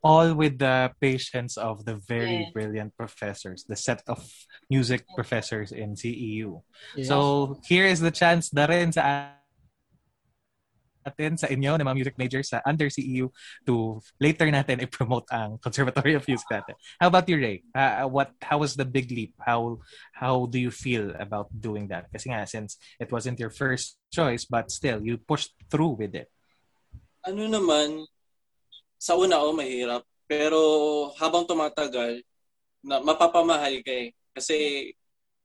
All 0.05 0.33
with 0.35 0.59
the 0.59 0.93
patience 1.01 1.57
of 1.57 1.83
the 1.85 1.95
very 1.97 2.45
Yes. 2.45 2.53
brilliant 2.53 2.95
professors, 2.95 3.65
the 3.65 3.75
set 3.75 4.03
of 4.05 4.21
music 4.69 5.01
professors 5.15 5.71
in 5.71 5.95
CEU. 5.95 6.61
Yes. 6.95 7.07
So, 7.09 7.57
here 7.65 7.85
is 7.89 7.99
the 8.01 8.11
chance 8.13 8.53
na 8.53 8.69
rin 8.69 8.93
sa 8.93 9.33
atin, 11.05 11.37
sa 11.37 11.47
inyo, 11.47 11.77
na 11.77 11.85
mga 11.85 11.97
music 12.01 12.17
majors 12.17 12.49
sa 12.49 12.59
under 12.65 12.89
CEU 12.89 13.29
to 13.63 14.01
later 14.17 14.49
natin 14.49 14.81
i-promote 14.81 15.29
ang 15.29 15.61
Conservatory 15.61 16.17
of 16.17 16.25
Music 16.25 16.49
natin. 16.49 16.75
How 16.97 17.07
about 17.07 17.29
you, 17.29 17.37
Ray? 17.37 17.61
Uh, 17.71 18.09
what, 18.09 18.33
how 18.41 18.57
was 18.57 18.73
the 18.73 18.83
big 18.83 19.13
leap? 19.13 19.37
How, 19.37 19.79
how 20.17 20.49
do 20.49 20.57
you 20.57 20.73
feel 20.73 21.13
about 21.21 21.53
doing 21.53 21.87
that? 21.93 22.09
Kasi 22.09 22.33
nga, 22.33 22.43
since 22.49 22.81
it 22.97 23.13
wasn't 23.13 23.37
your 23.37 23.53
first 23.53 24.01
choice, 24.09 24.43
but 24.49 24.73
still, 24.73 24.99
you 25.05 25.21
pushed 25.21 25.53
through 25.69 26.01
with 26.01 26.17
it. 26.17 26.27
Ano 27.21 27.45
naman, 27.45 28.09
sa 28.97 29.13
una, 29.13 29.37
oh, 29.37 29.53
mahirap. 29.53 30.01
Pero 30.25 30.57
habang 31.21 31.45
tumatagal, 31.45 32.25
na, 32.85 33.01
mapapamahal 33.01 33.81
ka 33.81 33.93
eh. 33.93 34.09
Kasi 34.33 34.55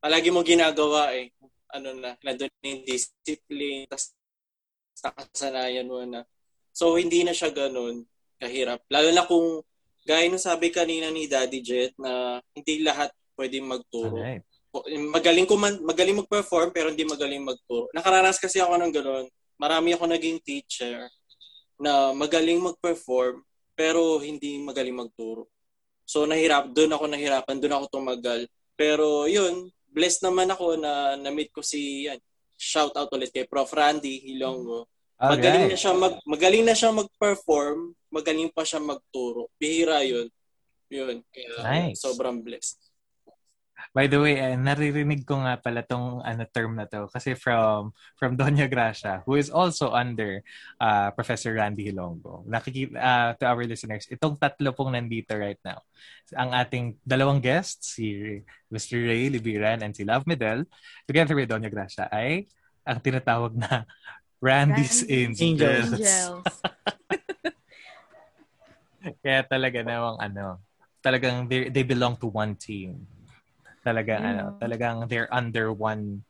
palagi 0.01 0.29
mo 0.33 0.45
ginagawa 0.45 1.13
eh. 1.17 1.33
Ano 1.73 1.97
na, 1.97 2.17
nandun 2.21 2.51
yung 2.65 2.85
discipline, 2.85 3.89
tas 3.89 4.13
nakasanayan 4.99 5.87
mo 5.87 6.03
na. 6.03 6.27
So, 6.75 6.99
hindi 6.99 7.23
na 7.23 7.35
siya 7.35 7.55
ganun 7.55 8.05
kahirap. 8.41 8.83
Lalo 8.89 9.09
na 9.13 9.25
kung, 9.29 9.63
gaya 10.09 10.27
nung 10.27 10.41
sabi 10.41 10.73
kanina 10.73 11.13
ni 11.13 11.29
Daddy 11.29 11.61
Jet, 11.61 11.93
na 12.01 12.41
hindi 12.57 12.81
lahat 12.81 13.13
pwedeng 13.37 13.69
magturo. 13.69 14.17
Alright. 14.21 14.45
magaling 15.11 15.51
ko 15.51 15.59
man, 15.59 15.83
magaling 15.83 16.23
mag-perform 16.23 16.71
pero 16.71 16.95
hindi 16.95 17.03
magaling 17.03 17.43
magturo. 17.43 17.91
Nakaranas 17.91 18.39
kasi 18.39 18.63
ako 18.63 18.79
ng 18.79 18.93
gano'n. 18.95 19.27
Marami 19.59 19.99
ako 19.99 20.05
naging 20.07 20.39
teacher 20.41 21.11
na 21.81 22.15
magaling 22.15 22.63
mag-perform 22.63 23.43
pero 23.75 24.23
hindi 24.23 24.63
magaling 24.63 24.95
magturo. 24.95 25.51
So 26.07 26.23
nahirap, 26.23 26.71
doon 26.71 26.95
ako 26.95 27.05
nahirapan, 27.11 27.59
doon 27.59 27.75
ako 27.83 27.85
tumagal. 27.99 28.41
Pero 28.79 29.27
yun, 29.27 29.75
blessed 29.91 30.31
naman 30.31 30.55
ako 30.55 30.79
na 30.79 31.19
na-meet 31.19 31.51
ko 31.51 31.67
si 31.67 32.07
yan. 32.07 32.23
Shout 32.61 32.93
out 32.93 33.09
ulit 33.09 33.33
kay 33.33 33.49
Prof. 33.49 33.73
Randy 33.73 34.21
Hilongo. 34.21 34.85
Magaling 35.17 35.73
na 35.73 35.77
siya 35.77 35.93
mag 35.97 36.21
magaling 36.29 36.65
na 36.65 36.77
siya 36.77 36.93
mag-perform, 36.93 37.97
magaling 38.13 38.53
pa 38.53 38.65
siya 38.65 38.81
magturo. 38.85 39.49
Bihira 39.57 40.05
'yun. 40.05 40.29
'Yun. 40.93 41.25
Kaya 41.33 41.65
Nice. 41.65 42.05
sobrang 42.05 42.45
blessed. 42.45 42.77
By 43.91 44.07
the 44.07 44.23
way, 44.23 44.39
eh, 44.39 44.55
naririnig 44.55 45.27
ko 45.27 45.43
nga 45.43 45.59
pala 45.59 45.83
tong 45.83 46.23
ano, 46.23 46.47
term 46.55 46.79
na 46.79 46.87
to 46.87 47.11
kasi 47.11 47.35
from 47.35 47.91
from 48.15 48.37
Doña 48.41 48.71
Gracia, 48.71 49.27
who 49.27 49.35
is 49.35 49.51
also 49.51 49.91
under 49.91 50.47
uh, 50.79 51.11
Professor 51.11 51.59
Randy 51.59 51.91
Hilongo. 51.91 52.47
Nakikita 52.47 52.95
uh, 52.95 53.31
to 53.35 53.45
our 53.51 53.67
listeners, 53.67 54.07
itong 54.07 54.39
tatlo 54.39 54.71
pong 54.71 54.95
nandito 54.95 55.35
right 55.35 55.59
now. 55.67 55.83
Ang 56.39 56.55
ating 56.55 56.85
dalawang 57.03 57.43
guests, 57.43 57.99
si 57.99 58.39
Mr. 58.71 59.03
Ray 59.03 59.27
Libiran 59.27 59.83
and 59.83 59.91
si 59.91 60.07
Love 60.07 60.23
Medel, 60.23 60.71
together 61.11 61.35
with 61.35 61.51
Doña 61.51 61.67
Gracia, 61.67 62.07
ay 62.15 62.47
ang 62.87 63.03
tinatawag 63.03 63.59
na 63.59 63.83
Randy's 64.39 65.03
Randy's 65.03 65.43
Angels. 65.43 65.91
Angels. 65.99 66.47
Kaya 69.25 69.41
talaga 69.49 69.83
namang 69.83 70.17
ano, 70.23 70.63
talagang 71.03 71.49
they, 71.51 71.73
they 71.73 71.83
belong 71.83 72.15
to 72.21 72.31
one 72.31 72.55
team. 72.55 73.03
Talagang 73.81 74.23
ano, 74.23 74.45
Mm. 74.53 74.57
talagang 74.61 74.97
they're 75.09 75.31
under 75.33 75.73
one 75.73 76.23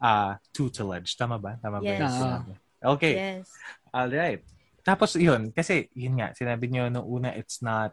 uh 0.00 0.40
tutelage. 0.56 1.12
Tama 1.14 1.36
ba? 1.36 1.60
Tama 1.60 1.80
ba? 1.80 1.84
Yes. 1.84 2.00
yung 2.00 2.12
sinabi? 2.16 2.52
Okay. 2.80 3.14
Yes. 3.20 3.46
All 3.92 4.08
right. 4.08 4.40
Tapos 4.80 5.12
yun, 5.20 5.52
kasi 5.52 5.92
yun 5.92 6.16
nga, 6.16 6.32
sinabi 6.32 6.72
niyo 6.72 6.88
nung 6.88 7.04
una 7.04 7.36
it's 7.36 7.60
not 7.60 7.92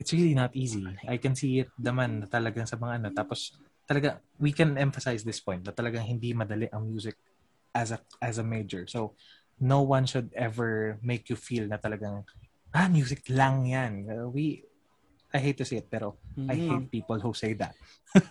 it's 0.00 0.10
really 0.10 0.32
not 0.34 0.50
easy. 0.56 0.82
I 1.06 1.20
can 1.20 1.36
see 1.36 1.62
it 1.62 1.70
naman 1.76 2.24
na 2.24 2.26
talagang 2.26 2.64
sa 2.64 2.80
mga 2.80 3.04
ano. 3.04 3.08
Tapos 3.12 3.54
talaga 3.84 4.18
we 4.40 4.50
can 4.56 4.80
emphasize 4.80 5.20
this 5.22 5.38
point 5.38 5.62
na 5.62 5.70
talagang 5.70 6.02
hindi 6.08 6.32
madali 6.32 6.66
ang 6.72 6.88
music 6.88 7.14
as 7.76 7.92
a 7.92 8.00
as 8.24 8.40
a 8.40 8.46
major. 8.46 8.88
So 8.88 9.12
no 9.60 9.84
one 9.84 10.08
should 10.08 10.32
ever 10.32 10.96
make 11.04 11.28
you 11.28 11.36
feel 11.36 11.68
na 11.68 11.76
talagang 11.76 12.24
ah 12.72 12.88
music 12.88 13.28
lang 13.28 13.68
yan. 13.68 14.08
Uh, 14.08 14.26
we 14.32 14.64
I 15.32 15.40
hate 15.40 15.58
to 15.58 15.66
say 15.66 15.80
it 15.80 15.88
pero 15.88 16.20
I 16.36 16.56
Mhm. 16.56 16.68
hate 16.68 16.86
people 16.92 17.18
who 17.18 17.32
say 17.32 17.56
that. 17.56 17.72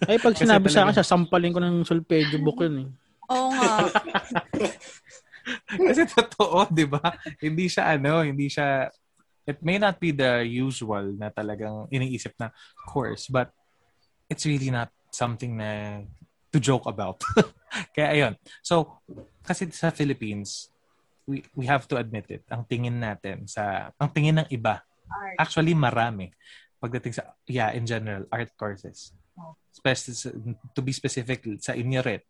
Ay, 0.06 0.22
pag 0.22 0.38
sinabi 0.42 0.70
sa 0.70 0.86
akin, 0.86 1.02
sasampalin 1.02 1.54
ko 1.54 1.60
ng 1.60 1.82
solfeggio 1.82 2.38
book 2.38 2.62
yun 2.62 2.86
eh. 2.86 2.90
Oo 3.34 3.50
nga. 3.58 3.70
Kasi 5.90 6.02
totoo, 6.06 6.70
'di 6.70 6.86
ba? 6.86 7.02
Hindi 7.42 7.66
siya 7.66 7.98
ano, 7.98 8.22
hindi 8.22 8.46
siya 8.46 8.86
it 9.50 9.58
may 9.66 9.82
not 9.82 9.98
be 9.98 10.14
the 10.14 10.46
usual 10.46 11.18
na 11.18 11.34
talagang 11.34 11.90
iniisip 11.90 12.38
na 12.38 12.54
course, 12.86 13.26
but 13.26 13.50
it's 14.30 14.46
really 14.46 14.70
not 14.70 14.94
something 15.10 15.58
na 15.58 16.02
to 16.54 16.62
joke 16.62 16.86
about. 16.86 17.18
Kaya 17.98 18.08
ayun. 18.14 18.34
So, 18.62 19.02
kasi 19.42 19.66
sa 19.74 19.90
Philippines, 19.90 20.70
we 21.26 21.42
we 21.58 21.66
have 21.66 21.90
to 21.90 21.98
admit 21.98 22.30
it. 22.30 22.44
Ang 22.54 22.68
tingin 22.70 23.02
natin 23.02 23.50
sa 23.50 23.90
ang 23.98 24.14
tingin 24.14 24.38
ng 24.46 24.48
iba, 24.54 24.86
actually 25.42 25.74
marami 25.74 26.30
pagdating 26.82 27.14
sa 27.14 27.38
yeah, 27.46 27.70
in 27.72 27.86
general, 27.86 28.26
art 28.34 28.50
courses. 28.58 29.14
Spec- 29.72 30.34
to 30.76 30.82
be 30.82 30.92
specific 30.92 31.46
sa 31.62 31.78
inyo 31.78 32.02
rin 32.04 32.22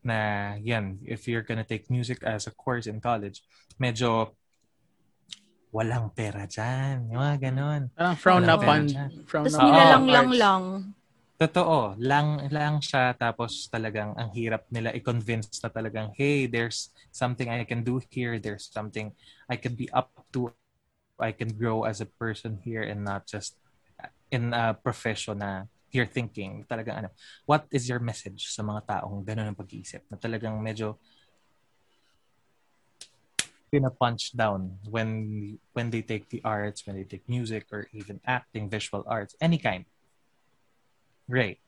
na 0.00 0.16
yan, 0.60 0.98
if 1.04 1.28
you're 1.28 1.44
gonna 1.44 1.64
take 1.64 1.88
music 1.92 2.24
as 2.24 2.48
a 2.48 2.52
course 2.52 2.88
in 2.88 3.00
college, 3.00 3.44
medyo 3.76 4.32
walang 5.70 6.10
pera 6.10 6.48
dyan. 6.48 7.06
Yung 7.12 7.20
mga 7.20 7.36
ganon. 7.50 7.82
Parang 7.94 8.16
frown 8.18 8.42
Wala 8.42 8.54
upon. 8.58 8.80
pera 8.88 8.90
dyan. 8.90 9.10
Frown 9.28 9.44
Tapos 9.46 9.58
nilalang 9.60 10.06
lang 10.08 10.28
arts. 10.28 10.40
lang. 10.40 10.64
Totoo. 11.40 11.78
Lang, 11.96 12.28
lang 12.52 12.74
siya. 12.84 13.16
Tapos 13.16 13.70
talagang 13.72 14.12
ang 14.18 14.28
hirap 14.36 14.68
nila 14.68 14.92
i-convince 14.92 15.48
na 15.64 15.72
talagang, 15.72 16.12
hey, 16.18 16.44
there's 16.44 16.92
something 17.14 17.48
I 17.48 17.64
can 17.64 17.80
do 17.80 18.00
here. 18.12 18.36
There's 18.36 18.68
something 18.68 19.14
I 19.48 19.56
can 19.56 19.72
be 19.72 19.88
up 19.94 20.12
to. 20.36 20.52
I 21.20 21.32
can 21.36 21.52
grow 21.52 21.84
as 21.84 22.00
a 22.00 22.08
person 22.08 22.60
here 22.64 22.80
and 22.80 23.04
not 23.04 23.28
just 23.28 23.59
in 24.30 24.54
a 24.54 24.74
profession 24.74 25.38
na 25.38 25.66
you're 25.90 26.08
thinking. 26.08 26.64
Talagang 26.66 27.04
ano, 27.04 27.10
what 27.44 27.66
is 27.74 27.90
your 27.90 27.98
message 27.98 28.50
sa 28.50 28.62
mga 28.62 28.86
taong 28.86 29.26
ganun 29.26 29.50
ang 29.50 29.58
pag-iisip? 29.58 30.06
Na 30.06 30.16
talagang 30.16 30.56
medyo 30.62 30.96
pina-punch 33.70 34.34
down 34.34 34.74
when 34.90 35.54
when 35.78 35.94
they 35.94 36.02
take 36.02 36.26
the 36.30 36.42
arts, 36.42 36.82
when 36.86 36.98
they 36.98 37.06
take 37.06 37.22
music 37.30 37.70
or 37.70 37.86
even 37.94 38.18
acting, 38.26 38.66
visual 38.66 39.06
arts, 39.06 39.38
any 39.38 39.58
kind. 39.58 39.86
Great. 41.30 41.62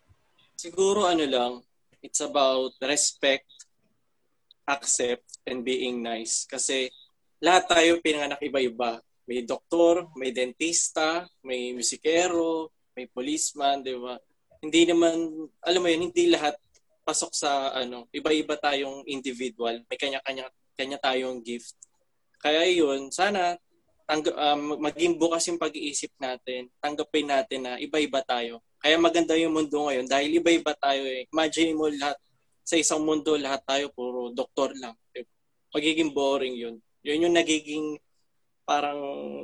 Siguro 0.58 1.06
ano 1.06 1.22
lang, 1.26 1.52
it's 2.02 2.18
about 2.18 2.74
respect, 2.82 3.46
accept, 4.66 5.38
and 5.46 5.62
being 5.62 6.02
nice. 6.02 6.42
Kasi 6.50 6.90
lahat 7.38 7.70
tayo 7.70 7.90
pinanganak 8.02 8.42
iba-iba. 8.42 8.98
May 9.26 9.46
doktor, 9.46 10.10
may 10.18 10.34
dentista, 10.34 11.26
may 11.46 11.70
musikero, 11.72 12.74
may 12.96 13.06
policeman, 13.08 13.80
di 13.80 13.94
ba? 13.94 14.18
Hindi 14.62 14.82
naman, 14.90 15.14
alam 15.62 15.80
mo 15.82 15.88
yun, 15.90 16.10
hindi 16.10 16.30
lahat 16.30 16.54
pasok 17.02 17.34
sa 17.34 17.74
ano, 17.74 18.06
iba-iba 18.14 18.54
tayong 18.54 19.02
individual. 19.10 19.82
May 19.90 19.98
kanya-kanya 19.98 20.46
kanya 20.78 20.98
tayong 21.02 21.42
gift. 21.42 21.74
Kaya 22.38 22.66
yun, 22.66 23.10
sana 23.10 23.58
tangga, 24.06 24.34
um, 24.34 24.78
maging 24.82 25.18
bukas 25.18 25.46
yung 25.50 25.58
pag-iisip 25.58 26.10
natin. 26.18 26.70
Tanggapin 26.78 27.30
natin 27.30 27.60
na 27.66 27.72
iba-iba 27.78 28.22
tayo. 28.22 28.62
Kaya 28.82 28.98
maganda 28.98 29.38
yung 29.38 29.54
mundo 29.54 29.86
ngayon 29.86 30.06
dahil 30.10 30.42
iba-iba 30.42 30.74
tayo 30.74 31.02
eh. 31.06 31.26
Imagine 31.30 31.70
mo 31.74 31.86
lahat, 31.86 32.18
sa 32.62 32.78
isang 32.78 33.02
mundo 33.02 33.34
lahat 33.34 33.62
tayo 33.66 33.90
puro 33.90 34.30
doktor 34.30 34.74
lang. 34.78 34.94
Magiging 35.74 36.14
boring 36.14 36.54
yun. 36.54 36.74
Yun 37.02 37.26
yung 37.26 37.34
nagiging 37.34 37.98
parang 38.62 38.98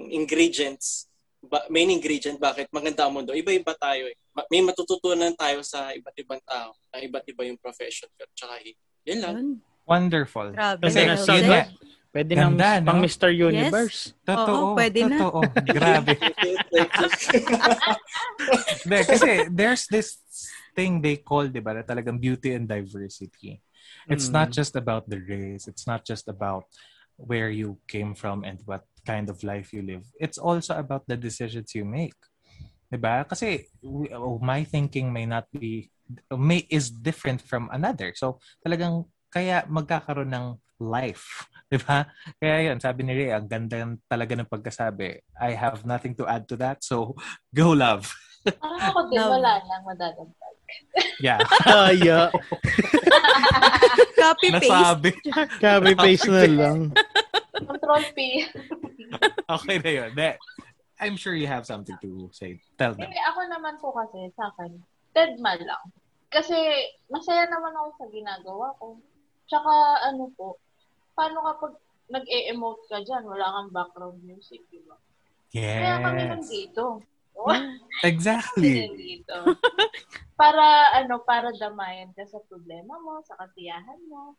ingredients, 0.08 1.06
ba, 1.40 1.64
main 1.68 1.88
ingredient 1.88 2.36
bakit 2.36 2.66
maganda 2.70 3.06
ang 3.06 3.14
mundo. 3.14 3.32
Iba-iba 3.32 3.74
tayo 3.74 4.06
eh. 4.06 4.16
Ma- 4.32 4.46
May 4.48 4.62
matututunan 4.62 5.32
tayo 5.34 5.62
sa 5.62 5.90
iba't 5.90 6.16
ibang 6.16 6.40
tao, 6.42 6.74
na 6.90 6.98
iba't 6.98 7.24
iba 7.26 7.42
yung 7.44 7.56
profession. 7.56 8.08
Tsaka 8.34 8.58
eh, 8.62 8.74
yun 9.04 9.18
lang. 9.20 9.34
Wonderful. 9.86 10.52
Grabe. 10.52 10.82
Kasi 10.84 10.98
Well 11.06 11.38
yun 11.38 11.46
nga, 11.48 11.62
Pwede 12.08 12.32
nang 12.32 12.56
Ganda, 12.56 12.80
no? 12.80 12.86
pang 12.88 13.00
Mr. 13.04 13.28
Universe. 13.28 14.16
totoo. 14.24 14.72
Oo, 14.72 14.74
pwede 14.74 15.04
na. 15.04 15.16
totoo. 15.20 15.40
Grabe. 15.68 16.16
Hindi, 18.82 18.98
kasi 19.04 19.28
there's 19.52 19.84
this 19.86 20.16
thing 20.72 21.04
they 21.04 21.20
call, 21.20 21.46
di 21.46 21.60
ba, 21.60 21.76
na 21.76 21.84
talagang 21.84 22.16
beauty 22.16 22.56
and 22.56 22.64
diversity. 22.64 23.60
It's 24.08 24.28
Mm. 24.28 24.34
not 24.34 24.48
just 24.50 24.72
about 24.74 25.04
the 25.04 25.20
race. 25.20 25.68
It's 25.68 25.84
not 25.84 26.00
just 26.04 26.26
about 26.32 26.64
where 27.20 27.52
you 27.52 27.76
came 27.84 28.16
from 28.16 28.40
and 28.40 28.56
what 28.64 28.88
kind 29.08 29.32
of 29.32 29.40
life 29.40 29.72
you 29.72 29.80
live. 29.80 30.04
It's 30.20 30.36
also 30.36 30.76
about 30.76 31.08
the 31.08 31.16
decisions 31.16 31.72
you 31.72 31.88
make. 31.88 32.16
Diba? 32.92 33.24
Kasi 33.24 33.64
we- 33.80 34.12
oh, 34.12 34.36
my 34.44 34.68
thinking 34.68 35.08
may 35.08 35.24
not 35.24 35.48
be 35.48 35.88
may 36.32 36.64
is 36.68 36.92
different 36.92 37.40
from 37.40 37.72
another. 37.72 38.12
So 38.12 38.40
talagang 38.60 39.08
kaya 39.32 39.64
magkakaroon 39.64 40.32
ng 40.32 40.46
life. 40.80 41.48
Diba? 41.72 42.08
Kaya 42.40 42.72
yun, 42.72 42.80
sabi 42.80 43.04
ni 43.04 43.12
Ray, 43.12 43.32
ang 43.32 43.44
ganda 43.44 43.84
talaga 44.08 44.32
ng 44.32 44.48
pagkasabi. 44.48 45.20
I 45.36 45.52
have 45.52 45.84
nothing 45.84 46.16
to 46.16 46.24
add 46.24 46.48
to 46.48 46.56
that. 46.64 46.80
So, 46.80 47.12
go 47.52 47.76
love. 47.76 48.08
Parang 48.62 48.80
ako 48.80 49.00
din, 49.12 49.20
Love. 49.20 49.32
wala 49.36 49.52
nang 49.66 49.84
madadagdag. 49.84 50.56
Yeah. 51.20 51.40
Kaya. 51.64 52.32
Copy 54.16 54.48
paste. 54.52 54.72
Nasabi. 54.72 55.10
Copy 55.60 55.92
paste 55.96 56.30
na 56.30 56.44
lang. 56.48 56.78
Control 57.52 58.04
P. 58.16 58.48
Okay 59.56 59.76
na 59.80 59.90
yun. 59.90 60.10
De- 60.14 60.38
I'm 60.98 61.14
sure 61.14 61.32
you 61.32 61.46
have 61.46 61.62
something 61.64 61.94
to 62.02 62.28
say. 62.34 62.58
Tell 62.74 62.92
them. 62.92 63.06
Hindi, 63.06 63.20
ako 63.22 63.40
naman 63.48 63.74
po 63.78 63.94
kasi 63.94 64.28
sa 64.34 64.50
akin, 64.50 64.82
deadma 65.14 65.54
lang. 65.56 65.84
Kasi 66.28 66.54
masaya 67.08 67.46
naman 67.46 67.72
ako 67.72 67.88
sa 67.96 68.06
ginagawa 68.10 68.74
ko. 68.76 68.98
Tsaka 69.46 69.72
ano 70.04 70.28
po, 70.34 70.58
paano 71.14 71.40
kapag 71.46 71.72
nag-e-emote 72.10 72.84
ka 72.90 72.98
dyan, 73.00 73.24
wala 73.24 73.46
kang 73.46 73.70
background 73.72 74.20
music, 74.20 74.60
di 74.68 74.82
ba? 74.84 74.96
Kaya 75.54 75.96
kami 76.02 76.20
Yes. 76.20 76.30
nandito. 76.34 76.84
Exactly. 78.04 78.90
nandito. 78.90 79.36
Para 80.34 80.64
ano, 80.98 81.22
para 81.22 81.54
damayan 81.54 82.10
ka 82.12 82.26
sa 82.26 82.42
problema 82.50 82.98
mo, 83.00 83.22
sa 83.24 83.38
kasiyahan 83.38 84.02
mo. 84.10 84.34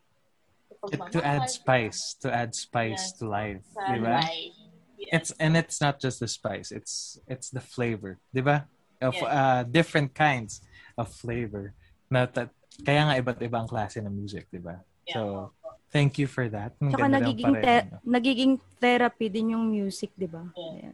To 1.11 1.19
add 1.19 1.43
di 1.43 1.47
ba? 1.47 1.57
spice. 1.59 2.01
To 2.21 2.27
add 2.29 2.51
spice 2.55 3.11
Yes. 3.11 3.17
to 3.19 3.23
life. 3.27 3.65
Diba? 3.89 4.23
life. 4.23 4.55
Yes. 4.99 5.11
It's 5.11 5.31
and 5.39 5.55
it's 5.55 5.79
not 5.79 5.99
just 5.99 6.19
the 6.19 6.27
spice. 6.27 6.71
It's 6.71 7.17
it's 7.25 7.49
the 7.49 7.63
flavor, 7.63 8.19
'di 8.31 8.43
ba? 8.43 8.67
Of 8.99 9.15
Yes. 9.15 9.23
uh, 9.25 9.61
different 9.63 10.11
kinds 10.11 10.59
of 10.99 11.07
flavor. 11.07 11.71
Na 12.11 12.27
ta- 12.27 12.51
kaya 12.83 13.07
nga 13.07 13.15
iba't 13.15 13.39
ibang 13.39 13.63
klase 13.65 13.99
ng 13.99 14.11
music, 14.11 14.47
'di 14.51 14.59
ba? 14.59 14.83
Yeah. 15.07 15.15
So, 15.15 15.21
thank 15.89 16.19
you 16.19 16.27
for 16.27 16.51
that. 16.51 16.75
Ang 16.79 16.91
Tsaka 16.93 17.07
nagiging, 17.09 17.53
te- 17.63 17.87
nagiging 18.05 18.53
therapy 18.77 19.27
din 19.27 19.55
yung 19.57 19.65
music, 19.71 20.11
di 20.13 20.27
ba? 20.27 20.45
Yeah. 20.53 20.93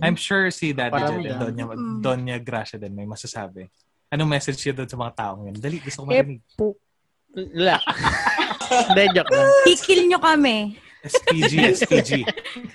I'm 0.00 0.16
sure 0.16 0.48
si 0.48 0.70
Daddy 0.72 0.94
Parang 0.94 1.20
and. 1.20 1.36
Donya, 1.36 1.64
Mm. 1.74 1.98
Donya 2.00 2.36
Gracia 2.38 2.78
din 2.78 2.94
may 2.94 3.04
masasabi. 3.04 3.66
Anong 4.08 4.30
message 4.30 4.62
yun 4.64 4.74
doon 4.74 4.90
sa 4.90 4.96
mga 4.96 5.12
taong 5.12 5.42
yun? 5.50 5.56
Dali, 5.58 5.76
gusto 5.82 6.02
ko 6.02 6.10
Eh, 6.10 6.22
marinig. 6.22 6.40
Wala. 7.34 7.76
Hindi, 8.70 9.04
joke 9.14 9.32
lang. 9.34 9.48
Kikil 9.66 10.00
nyo 10.06 10.18
kami. 10.22 10.56
SPG, 11.00 11.52
SPG. 11.80 12.10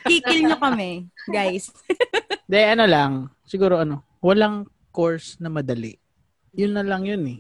Kikil 0.03 0.39
nyo 0.49 0.57
kami, 0.57 1.07
guys. 1.29 1.69
Hindi, 2.49 2.61
ano 2.65 2.85
lang. 2.89 3.11
Siguro 3.45 3.79
ano, 3.81 4.01
walang 4.19 4.65
course 4.89 5.37
na 5.37 5.47
madali. 5.47 5.95
Yun 6.57 6.73
na 6.73 6.83
lang 6.83 7.05
yun 7.05 7.23
eh. 7.29 7.39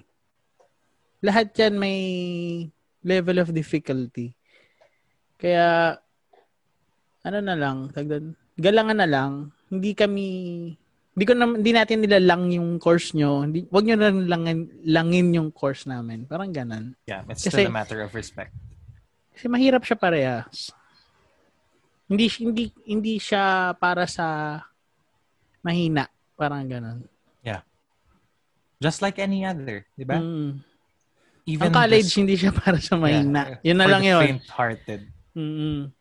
Lahat 1.25 1.49
yan 1.57 1.79
may 1.79 1.99
level 3.01 3.41
of 3.41 3.49
difficulty. 3.49 4.37
Kaya, 5.41 5.97
ano 7.25 7.39
na 7.41 7.55
lang, 7.57 7.89
tagdan, 7.89 8.37
galangan 8.57 8.97
na 9.01 9.09
lang. 9.09 9.31
Hindi 9.73 9.97
kami, 9.97 10.27
hindi 11.15 11.25
ko 11.25 11.33
na, 11.33 11.45
hindi 11.47 11.71
natin 11.71 11.97
nilalang 12.03 12.51
yung 12.51 12.75
course 12.77 13.15
nyo. 13.15 13.47
Hindi, 13.47 13.63
wag 13.71 13.87
nyo 13.87 13.95
na 13.95 14.11
langin, 14.11 14.67
langin 14.83 15.27
yung 15.31 15.49
course 15.49 15.87
namin. 15.87 16.27
Parang 16.27 16.51
ganan. 16.51 16.93
Yeah, 17.07 17.23
it's 17.31 17.47
Kasi- 17.47 17.63
still 17.65 17.71
a 17.71 17.73
matter 17.73 18.03
of 18.03 18.11
respect. 18.11 18.51
Kasi 19.31 19.47
mahirap 19.47 19.83
siya 19.87 19.95
parehas. 19.99 20.71
Hindi 22.05 22.29
hindi 22.37 22.63
hindi 22.85 23.13
siya 23.17 23.73
para 23.79 24.05
sa 24.05 24.59
mahina, 25.65 26.05
parang 26.37 26.67
ganun. 26.69 26.99
Just 28.79 29.01
like 29.01 29.17
any 29.19 29.47
other, 29.47 29.87
di 29.95 30.03
ba? 30.03 30.19
Mm. 30.19 30.59
Even 31.47 31.69
Ang 31.69 31.73
college 31.73 32.11
just- 32.11 32.19
hindi 32.19 32.35
siya 32.35 32.51
para 32.51 32.77
sa 32.81 32.99
mahina. 32.99 33.57
Yeah, 33.63 33.71
yun 33.71 33.77
na 33.79 33.87
lang 33.87 34.03
yun. 34.03 34.21
faint-hearted. 34.21 35.01
Mm. 35.35 35.94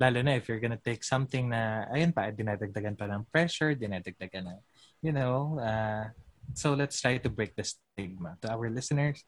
Lalo 0.00 0.24
na 0.24 0.40
if 0.40 0.48
you're 0.48 0.62
gonna 0.64 0.80
take 0.80 1.04
something 1.04 1.52
na, 1.52 1.84
ayun 1.92 2.08
pa, 2.16 2.32
dinadagdagan 2.32 2.96
pa 2.96 3.04
ng 3.04 3.28
pressure, 3.28 3.76
dinadagdagan 3.76 4.48
na, 4.48 4.56
you 5.04 5.12
know, 5.12 5.60
uh, 5.60 6.08
so 6.56 6.72
let's 6.72 6.96
try 6.96 7.20
to 7.20 7.28
break 7.28 7.52
the 7.52 7.62
stigma. 7.62 8.40
To 8.40 8.48
our 8.48 8.72
listeners, 8.72 9.20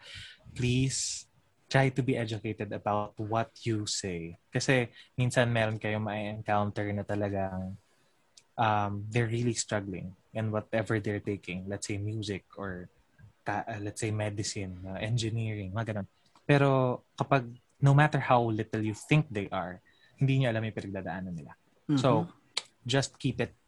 please 0.57 1.29
try 1.69 1.89
to 1.93 2.03
be 2.03 2.17
educated 2.17 2.73
about 2.73 3.13
what 3.21 3.53
you 3.69 3.85
say. 3.85 4.37
Kasi 4.53 4.89
minsan 5.17 5.53
meron 5.53 5.77
kayong 5.77 6.05
ma-encounter 6.05 6.89
na 6.93 7.05
talagang 7.05 7.77
um, 8.57 9.05
they're 9.09 9.31
really 9.31 9.55
struggling 9.55 10.13
in 10.33 10.53
whatever 10.53 11.01
they're 11.01 11.23
taking. 11.23 11.65
Let's 11.69 11.89
say 11.89 11.97
music 11.97 12.45
or 12.57 12.89
ka- 13.45 13.65
uh, 13.69 13.81
let's 13.81 14.01
say 14.01 14.11
medicine, 14.11 14.81
uh, 14.85 15.01
engineering, 15.01 15.73
mga 15.73 15.97
ganun. 15.97 16.09
Pero 16.45 17.01
kapag 17.17 17.49
no 17.81 17.95
matter 17.95 18.21
how 18.21 18.41
little 18.53 18.83
you 18.83 18.95
think 18.95 19.27
they 19.33 19.49
are, 19.51 19.81
hindi 20.23 20.39
niyo 20.39 20.55
alam 20.55 20.63
yung 20.63 20.77
pinagdadaanan 20.79 21.35
nila. 21.35 21.53
Mhm. 21.91 21.99
So, 21.99 22.31
just 22.87 23.19
keep 23.19 23.43
it, 23.43 23.59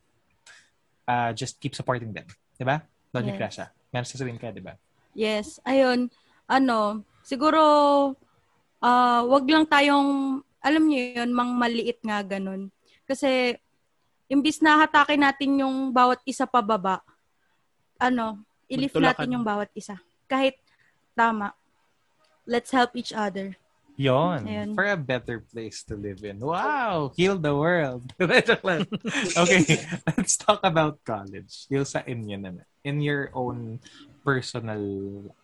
uh, 1.11 1.35
just 1.35 1.59
keep 1.59 1.75
supporting 1.75 2.14
them. 2.14 2.31
Diba? 2.55 2.87
Don't 3.11 3.27
you 3.27 3.35
Yes. 3.35 3.59
crash 3.59 3.59
Meron 3.90 4.07
sasabihin 4.07 4.38
ka, 4.38 4.55
diba? 4.55 4.79
Yes, 5.14 5.59
ayun. 5.67 6.11
Ano, 6.47 7.03
siguro, 7.27 7.62
ah 8.79 9.23
wag 9.27 9.47
lang 9.47 9.67
tayong, 9.67 10.43
alam 10.62 10.83
niyo 10.87 11.23
yun, 11.23 11.31
mang 11.35 11.55
maliit 11.55 11.99
nga 12.03 12.23
ganun. 12.23 12.71
Kasi, 13.07 13.55
imbis 14.27 14.59
na 14.62 14.83
hatakin 14.83 15.23
natin 15.23 15.62
yung 15.62 15.90
bawat 15.95 16.19
isa 16.27 16.47
pababa, 16.47 17.03
ano, 17.99 18.43
i-lift 18.67 18.95
Magtulakan. 18.99 19.14
natin 19.14 19.35
yung 19.35 19.47
bawat 19.47 19.71
isa. 19.79 19.99
Kahit 20.27 20.59
tama. 21.14 21.55
Let's 22.45 22.75
help 22.75 22.93
each 22.99 23.14
other. 23.14 23.55
Yon. 23.94 24.42
Ayun. 24.42 24.68
For 24.74 24.87
a 24.90 24.98
better 24.98 25.46
place 25.46 25.87
to 25.87 25.94
live 25.94 26.26
in. 26.26 26.42
Wow! 26.42 27.14
Heal 27.14 27.38
the 27.38 27.54
world. 27.54 28.02
Okay, 28.20 29.62
let's 30.18 30.37
talk 30.37 30.61
about 30.66 30.98
college. 31.07 31.70
Yung 31.70 31.87
sa 31.87 32.02
inyo 32.02 32.37
naman. 32.38 32.66
In 32.83 33.00
your 33.00 33.30
own 33.33 33.78
personal, 34.26 34.83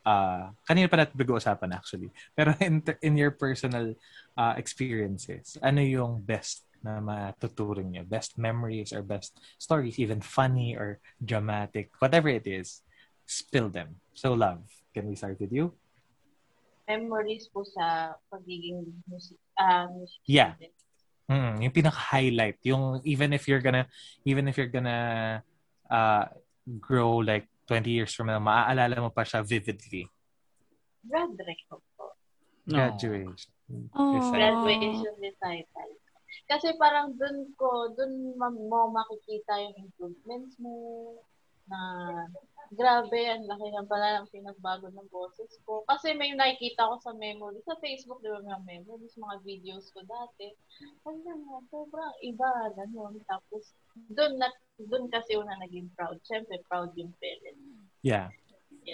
uh, 0.03 0.51
kanina 0.67 0.91
pa 0.91 0.99
natin 0.99 1.15
pag-uusapan 1.15 1.71
actually. 1.73 2.11
Pero 2.35 2.53
in, 2.59 2.83
in 3.01 3.15
your 3.15 3.31
personal 3.31 3.95
uh, 4.35 4.55
experiences, 4.59 5.55
ano 5.63 5.81
yung 5.81 6.19
best 6.19 6.67
na 6.83 6.99
matuturing 6.99 7.93
niyo? 7.93 8.03
Best 8.09 8.35
memories 8.41 8.91
or 8.91 9.05
best 9.05 9.39
stories, 9.61 10.01
even 10.01 10.21
funny 10.21 10.75
or 10.75 10.99
dramatic, 11.23 11.93
whatever 12.03 12.29
it 12.29 12.49
is, 12.49 12.83
spill 13.29 13.71
them. 13.71 14.01
So, 14.17 14.35
love, 14.35 14.65
can 14.93 15.07
we 15.07 15.15
start 15.15 15.39
with 15.39 15.53
you? 15.53 15.73
Memories 16.91 17.47
po 17.55 17.63
sa 17.63 18.19
pagiging 18.35 18.83
music, 19.07 19.39
ah, 19.55 19.87
music 19.87 20.19
Yeah. 20.27 20.59
student. 20.59 20.75
Mm, 21.31 21.55
yung 21.63 21.75
pinaka-highlight, 21.79 22.59
yung 22.67 22.99
even 23.07 23.31
if 23.31 23.47
you're 23.47 23.63
gonna 23.63 23.87
even 24.27 24.51
if 24.51 24.59
you're 24.59 24.73
gonna 24.73 25.39
uh 25.87 26.27
grow 26.83 27.23
like 27.23 27.47
20 27.71 27.87
years 27.87 28.11
from 28.11 28.27
now, 28.27 28.43
maaalala 28.43 28.99
mo 28.99 29.15
pa 29.15 29.23
siya 29.23 29.47
vividly. 29.47 30.11
Grad 31.07 31.31
record 31.39 31.83
po. 31.95 32.19
No. 32.67 32.75
Graduation. 32.75 33.55
Oh. 33.95 34.19
Recital. 34.19 34.35
Graduation 34.35 35.15
recital. 35.23 35.91
Kasi 36.51 36.75
parang 36.83 37.15
dun 37.15 37.55
ko, 37.55 37.95
dun 37.95 38.35
mo 38.35 38.91
makikita 38.91 39.55
yung 39.63 39.87
improvements 39.87 40.59
mo 40.59 40.75
na 41.71 41.79
grabe, 42.71 43.19
ang 43.27 43.51
laki 43.51 43.67
ng 43.75 43.91
pala 43.91 44.23
ng 44.23 44.31
pinagbago 44.31 44.87
ng 44.95 45.11
boses 45.11 45.59
ko. 45.67 45.83
Kasi 45.91 46.15
may 46.15 46.31
nakikita 46.39 46.87
ko 46.87 47.03
sa 47.03 47.11
memory, 47.19 47.59
sa 47.67 47.75
Facebook, 47.83 48.23
di 48.23 48.31
ba 48.31 48.39
may 48.47 48.79
memories, 48.79 49.19
mga 49.19 49.37
videos 49.43 49.91
ko 49.91 50.07
dati. 50.07 50.55
Ano 51.03 51.19
na, 51.19 51.59
sobrang 51.67 52.15
iba, 52.23 52.51
ganun. 52.79 53.19
Tapos, 53.27 53.75
dun, 54.15 54.39
na, 54.39 54.47
dun 54.79 55.11
kasi 55.11 55.35
una 55.35 55.59
naging 55.59 55.91
proud. 55.99 56.23
Siyempre, 56.23 56.63
proud 56.71 56.95
yung 56.95 57.11
parents. 57.19 57.59
Yeah. 58.07 58.31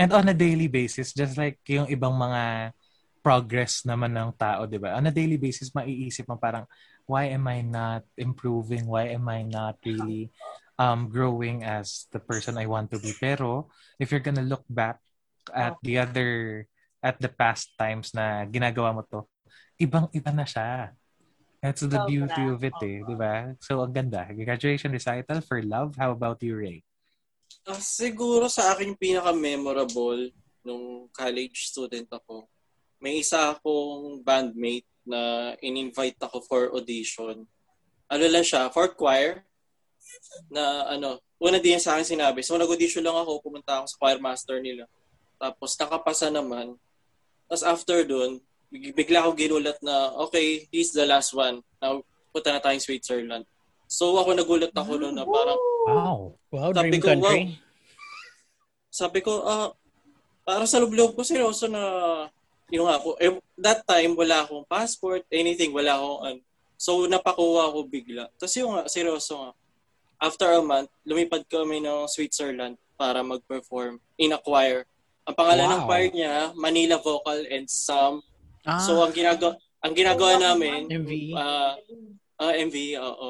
And 0.01 0.11
on 0.17 0.33
a 0.33 0.37
daily 0.37 0.73
basis, 0.73 1.13
just 1.13 1.37
like 1.37 1.61
yung 1.69 1.87
ibang 1.93 2.17
mga 2.17 2.73
progress 3.21 3.85
naman 3.85 4.17
ng 4.17 4.33
tao, 4.41 4.65
di 4.65 4.81
ba? 4.81 4.97
On 4.97 5.05
a 5.05 5.13
daily 5.13 5.37
basis, 5.37 5.75
maiisip 5.77 6.25
mo 6.25 6.41
parang, 6.41 6.65
why 7.05 7.29
am 7.29 7.45
I 7.45 7.61
not 7.61 8.09
improving? 8.17 8.89
Why 8.89 9.13
am 9.13 9.29
I 9.29 9.45
not 9.45 9.79
really 9.85 10.33
um, 10.79 11.09
growing 11.09 11.65
as 11.65 12.07
the 12.13 12.21
person 12.21 12.57
I 12.57 12.67
want 12.67 12.93
to 12.93 12.99
be? 12.99 13.13
Pero, 13.17 13.69
if 13.99 14.13
you're 14.13 14.25
gonna 14.25 14.47
look 14.47 14.65
back 14.69 15.01
at 15.53 15.77
the 15.83 15.99
other, 15.99 16.65
at 17.03 17.21
the 17.21 17.29
past 17.29 17.73
times 17.79 18.13
na 18.15 18.45
ginagawa 18.47 18.95
mo 18.95 19.03
to, 19.07 19.25
ibang-iba 19.81 20.33
na 20.33 20.47
siya. 20.49 20.93
That's 21.61 21.83
the 21.83 21.99
Sobra. 21.99 22.09
beauty 22.09 22.43
of 22.47 22.61
it 22.63 22.79
eh, 22.85 23.01
di 23.03 23.17
ba? 23.17 23.51
So, 23.59 23.83
ang 23.83 23.93
ganda. 23.93 24.29
Graduation 24.31 24.93
recital 24.93 25.41
for 25.43 25.59
love. 25.65 25.97
How 25.99 26.13
about 26.13 26.39
you, 26.45 26.55
Ray? 26.55 26.85
Ah, 27.67 27.81
siguro 27.81 28.47
sa 28.47 28.75
akin 28.75 28.95
yung 28.95 29.01
pinaka-memorable 29.01 30.31
nung 30.63 31.11
college 31.11 31.71
student 31.71 32.07
ako, 32.11 32.47
may 33.03 33.23
isa 33.23 33.55
akong 33.55 34.23
bandmate 34.23 34.87
na 35.07 35.55
in-invite 35.63 36.19
ako 36.23 36.43
for 36.47 36.63
audition. 36.75 37.47
ano 38.07 38.25
lang 38.31 38.47
siya, 38.47 38.71
for 38.71 38.87
choir, 38.95 39.43
na 40.49 40.91
ano, 40.91 41.19
una 41.37 41.59
din 41.59 41.77
sa 41.77 41.97
akin 41.97 42.17
sinabi. 42.17 42.41
So, 42.41 42.57
nag-audition 42.57 43.05
lang 43.05 43.17
ako, 43.17 43.43
pumunta 43.45 43.81
ako 43.81 43.87
sa 43.91 43.99
choir 44.01 44.19
master 44.19 44.59
nila. 44.59 44.85
Tapos, 45.37 45.77
nakapasa 45.77 46.33
naman. 46.33 46.77
Tapos, 47.47 47.65
after 47.65 48.03
dun, 48.03 48.41
big- 48.73 48.97
bigla 48.97 49.25
ako 49.25 49.37
ginulat 49.37 49.79
na, 49.85 50.17
okay, 50.25 50.65
he's 50.73 50.91
the 50.91 51.05
last 51.05 51.37
one. 51.37 51.61
Now, 51.79 52.01
punta 52.33 52.51
na 52.51 52.63
tayong 52.63 52.83
Switzerland. 52.83 53.45
So, 53.87 54.17
ako 54.17 54.35
nagulat 54.35 54.73
ako 54.75 54.99
noon 54.99 55.15
na 55.15 55.23
parang, 55.23 55.61
Wow. 55.87 56.19
Wow, 56.51 56.71
Sabi 56.75 56.91
dream 56.91 56.99
ko, 56.99 57.09
country. 57.15 57.43
sabi 58.91 59.19
ko, 59.23 59.33
ah, 59.47 59.71
parang 60.43 60.67
sa 60.67 60.81
loob-loob 60.83 61.15
ko 61.15 61.23
seryoso 61.23 61.71
na, 61.71 61.83
yung 62.73 62.91
ako, 62.91 63.15
eh, 63.23 63.31
that 63.55 63.87
time, 63.87 64.19
wala 64.19 64.43
akong 64.43 64.67
passport, 64.67 65.23
anything, 65.31 65.71
wala 65.71 65.95
akong, 65.95 66.21
ano. 66.25 66.41
So, 66.77 67.07
napakuha 67.07 67.71
ako 67.73 67.87
bigla. 67.89 68.29
Tapos 68.37 68.53
yung 68.59 68.75
nga, 68.75 68.85
seryoso 68.91 69.33
nga, 69.39 69.51
after 70.19 70.49
a 70.49 70.63
month, 70.63 70.89
lumipad 71.05 71.45
kami 71.47 71.81
ng 71.81 72.09
Switzerland 72.09 72.77
para 72.97 73.21
mag-perform 73.21 74.01
in 74.17 74.33
a 74.33 74.41
choir. 74.41 74.89
Ang 75.27 75.37
pangalan 75.37 75.69
ng 75.69 75.83
Wow. 75.85 75.89
choir 75.89 76.09
niya, 76.11 76.35
Manila 76.55 76.97
Vocal 76.97 77.45
and 77.51 77.67
Some. 77.67 78.23
Ah, 78.65 78.81
So, 78.81 79.03
ang 79.03 79.13
ginagawa, 79.13 79.59
ang 79.83 79.95
ginagawa 79.95 80.33
namin, 80.39 80.89
MV. 80.89 81.13
ah, 81.37 81.75
ah, 82.41 82.55
MV, 82.55 82.77
oo. 82.99 83.29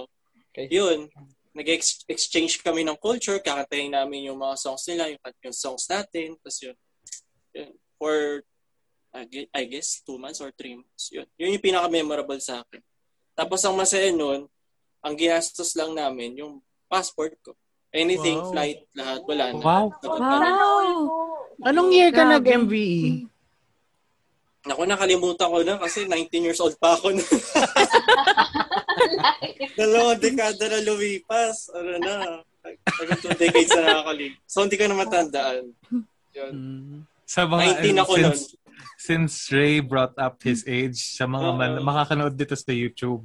Okay. 0.52 0.68
Yun, 0.72 1.08
nag-exchange 1.52 2.60
kami 2.60 2.84
ng 2.84 2.96
culture, 3.00 3.40
kakantayin 3.40 3.92
namin 3.92 4.28
yung 4.28 4.36
mga 4.40 4.56
songs 4.60 4.84
nila, 4.88 5.08
yung, 5.08 5.20
yung 5.20 5.56
songs 5.56 5.88
natin, 5.88 6.36
tapos 6.40 6.58
yun. 6.60 6.76
yun. 7.52 7.72
For, 7.96 8.44
I 9.56 9.64
guess, 9.64 10.04
two 10.04 10.20
months 10.20 10.44
or 10.44 10.52
three 10.52 10.76
months. 10.76 11.08
Yun, 11.08 11.24
yun 11.40 11.56
yung 11.56 11.64
pinaka-memorable 11.64 12.36
sa 12.40 12.60
akin. 12.60 12.84
Tapos 13.32 13.64
ang 13.64 13.72
masaya 13.72 14.12
nun, 14.12 14.44
ang 15.00 15.14
ginastos 15.16 15.72
lang 15.72 15.96
namin, 15.96 16.36
yung 16.36 16.60
passport 16.96 17.36
ko. 17.44 17.52
Anything, 17.92 18.40
Wow. 18.40 18.50
flight, 18.52 18.78
lahat, 18.96 19.20
wala 19.28 19.44
na. 19.52 19.60
Wow. 19.60 19.86
Wow! 20.00 20.96
Anong 21.64 21.92
year 21.92 22.12
ka 22.12 22.24
nag-MVE? 22.24 23.28
Naku, 24.66 24.82
nakalimutan 24.82 25.46
ko 25.46 25.62
na 25.62 25.78
kasi 25.78 26.08
19 26.08 26.46
years 26.50 26.60
old 26.60 26.74
pa 26.80 26.98
ako. 26.98 27.14
Dalawang 29.78 30.18
dekada 30.18 30.66
na 30.66 30.80
lumipas. 30.82 31.70
Ano 31.70 31.92
na. 32.02 32.14
Tagal 32.82 33.16
two 33.22 33.30
decades 33.38 33.70
na 33.78 34.02
nakakalimutan. 34.02 34.42
So, 34.50 34.66
hindi 34.66 34.74
ka 34.74 34.90
na 34.90 34.98
matandaan. 34.98 35.64
Yun. 36.34 36.52
Hmm. 36.52 36.98
Sa 37.22 37.46
mga, 37.46 37.78
19 37.78 38.02
ako 38.02 38.12
nun. 38.18 38.36
Since, 39.06 39.48
Ray 39.48 39.78
brought 39.78 40.18
up 40.18 40.42
his 40.42 40.66
age, 40.66 40.98
sa 40.98 41.24
mga 41.24 41.48
man, 41.54 41.72
Oo. 41.78 41.86
makakanood 41.86 42.34
dito 42.34 42.52
sa 42.52 42.74
YouTube, 42.74 43.22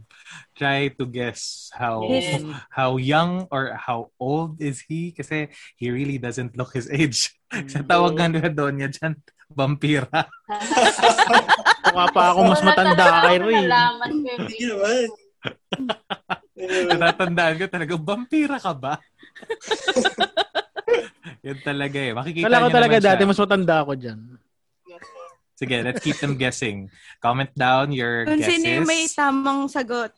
try 0.53 0.93
to 0.93 1.09
guess 1.09 1.73
how 1.73 2.05
His- 2.05 2.45
how 2.69 3.01
young 3.01 3.49
or 3.49 3.73
how 3.73 4.13
old 4.21 4.61
is 4.61 4.85
he 4.85 5.09
kasi 5.11 5.49
he 5.75 5.89
really 5.89 6.21
doesn't 6.21 6.53
look 6.53 6.71
his 6.71 6.85
age. 6.87 7.33
sa 7.65 7.81
tawag 7.81 8.13
nga 8.13 8.29
nila 8.29 8.47
doon 8.47 8.77
niya 8.77 8.89
dyan, 8.93 9.13
vampira. 9.49 10.07
Mukha 11.91 12.07
pa 12.13 12.23
ako 12.31 12.39
mas 12.47 12.61
matanda 12.61 13.05
kay 13.25 13.35
Ray. 13.41 13.65
Hindi 13.65 14.63
naman. 14.69 15.09
Natatandaan 16.93 17.57
ko 17.57 17.65
talaga, 17.67 17.93
vampira 17.97 18.57
ka 18.61 18.71
ba? 18.71 18.93
Yun 21.41 21.57
talaga 21.65 21.97
eh. 21.97 22.13
Makikita 22.13 22.45
Kala 22.45 22.61
ko 22.61 22.69
talaga 22.69 22.93
naman 22.93 23.01
siya. 23.01 23.09
dati 23.17 23.23
mas 23.25 23.41
matanda 23.41 23.75
ako 23.81 23.91
dyan. 23.97 24.19
Sige, 25.61 25.77
let's 25.85 26.01
keep 26.01 26.17
them 26.17 26.33
guessing. 26.41 26.89
Comment 27.21 27.53
down 27.53 27.93
your 27.93 28.25
Kung 28.25 28.41
guesses. 28.41 28.65
sino 28.65 28.81
yung 28.81 28.89
may 28.89 29.05
tamang 29.05 29.69
sagot. 29.69 30.09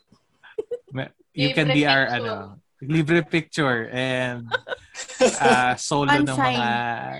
You 1.36 1.52
can 1.58 1.68
be 1.68 1.84
our 1.84 2.08
picture. 2.08 2.24
ano, 2.24 2.64
libre 2.84 3.24
picture 3.24 3.88
and 3.92 4.48
uh, 5.40 5.76
solo 5.80 6.12
ng 6.12 6.32
mga 6.32 6.72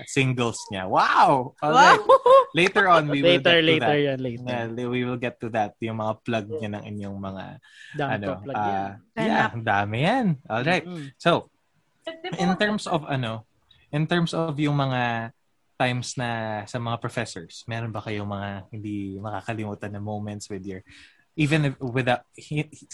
singles 0.08 0.60
niya. 0.72 0.88
Wow! 0.88 1.52
Wow! 1.60 1.68
Alright. 1.68 2.00
Later 2.54 2.84
on, 2.88 3.08
we 3.12 3.20
will 3.20 3.40
Later, 3.40 3.60
get 3.60 3.60
to 3.60 3.66
later 3.66 3.92
that. 3.92 4.06
yan, 4.08 4.18
later. 4.22 4.44
Yeah, 4.46 4.88
we 4.88 5.00
will 5.04 5.20
get 5.20 5.36
to 5.42 5.48
that. 5.52 5.74
Yung 5.82 5.98
mga 5.98 6.14
plug 6.22 6.46
niya 6.48 6.70
ng 6.78 6.84
inyong 6.84 7.18
mga 7.18 7.44
Dami 7.98 8.12
ano. 8.14 8.28
plug 8.40 8.56
yan. 8.56 8.88
Uh, 9.16 9.20
yeah, 9.20 9.46
ang 9.50 9.64
dami 9.64 9.96
yan. 10.00 10.26
Alright. 10.48 10.84
Mm. 10.86 11.06
So, 11.18 11.50
Di 12.04 12.28
ba, 12.30 12.36
in 12.40 12.52
terms 12.60 12.84
of 12.86 13.04
ano, 13.08 13.48
in 13.90 14.04
terms 14.04 14.36
of 14.36 14.54
yung 14.60 14.76
mga 14.76 15.32
times 15.74 16.14
na 16.14 16.62
sa 16.64 16.78
mga 16.78 16.96
professors, 17.02 17.66
meron 17.66 17.90
ba 17.90 18.02
kayong 18.02 18.28
mga 18.28 18.50
hindi 18.70 19.18
makakalimutan 19.18 19.90
na 19.90 20.02
moments 20.02 20.46
with 20.46 20.62
your 20.62 20.82
even 21.34 21.70
if, 21.70 21.74
without 21.82 22.22
he, 22.34 22.62
he, 22.70 22.86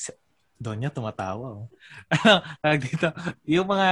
doon 0.60 0.84
niya 0.84 0.92
tumatawa. 0.92 1.64
Oh. 1.64 1.68
Dito, 2.84 3.12
yung 3.48 3.68
mga 3.68 3.88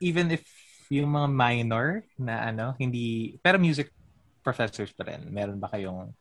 even 0.00 0.32
if 0.32 0.44
yung 0.88 1.12
mga 1.12 1.28
minor 1.28 1.88
na 2.16 2.48
ano, 2.48 2.72
hindi 2.80 3.36
pero 3.44 3.60
music 3.60 3.92
professors 4.40 4.92
pa 4.94 5.04
rin. 5.08 5.28
Meron 5.28 5.60
ba 5.60 5.68
kayong 5.68 6.12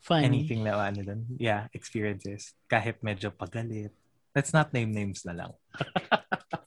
Funny. 0.00 0.24
anything 0.26 0.64
na 0.64 0.80
ano 0.80 1.04
dun? 1.04 1.22
Yeah, 1.36 1.68
experiences 1.76 2.56
kahit 2.66 2.98
medyo 3.04 3.28
pagalit. 3.30 3.92
Let's 4.32 4.54
not 4.54 4.72
name 4.72 4.94
names 4.94 5.26
na 5.26 5.34
lang. 5.34 5.52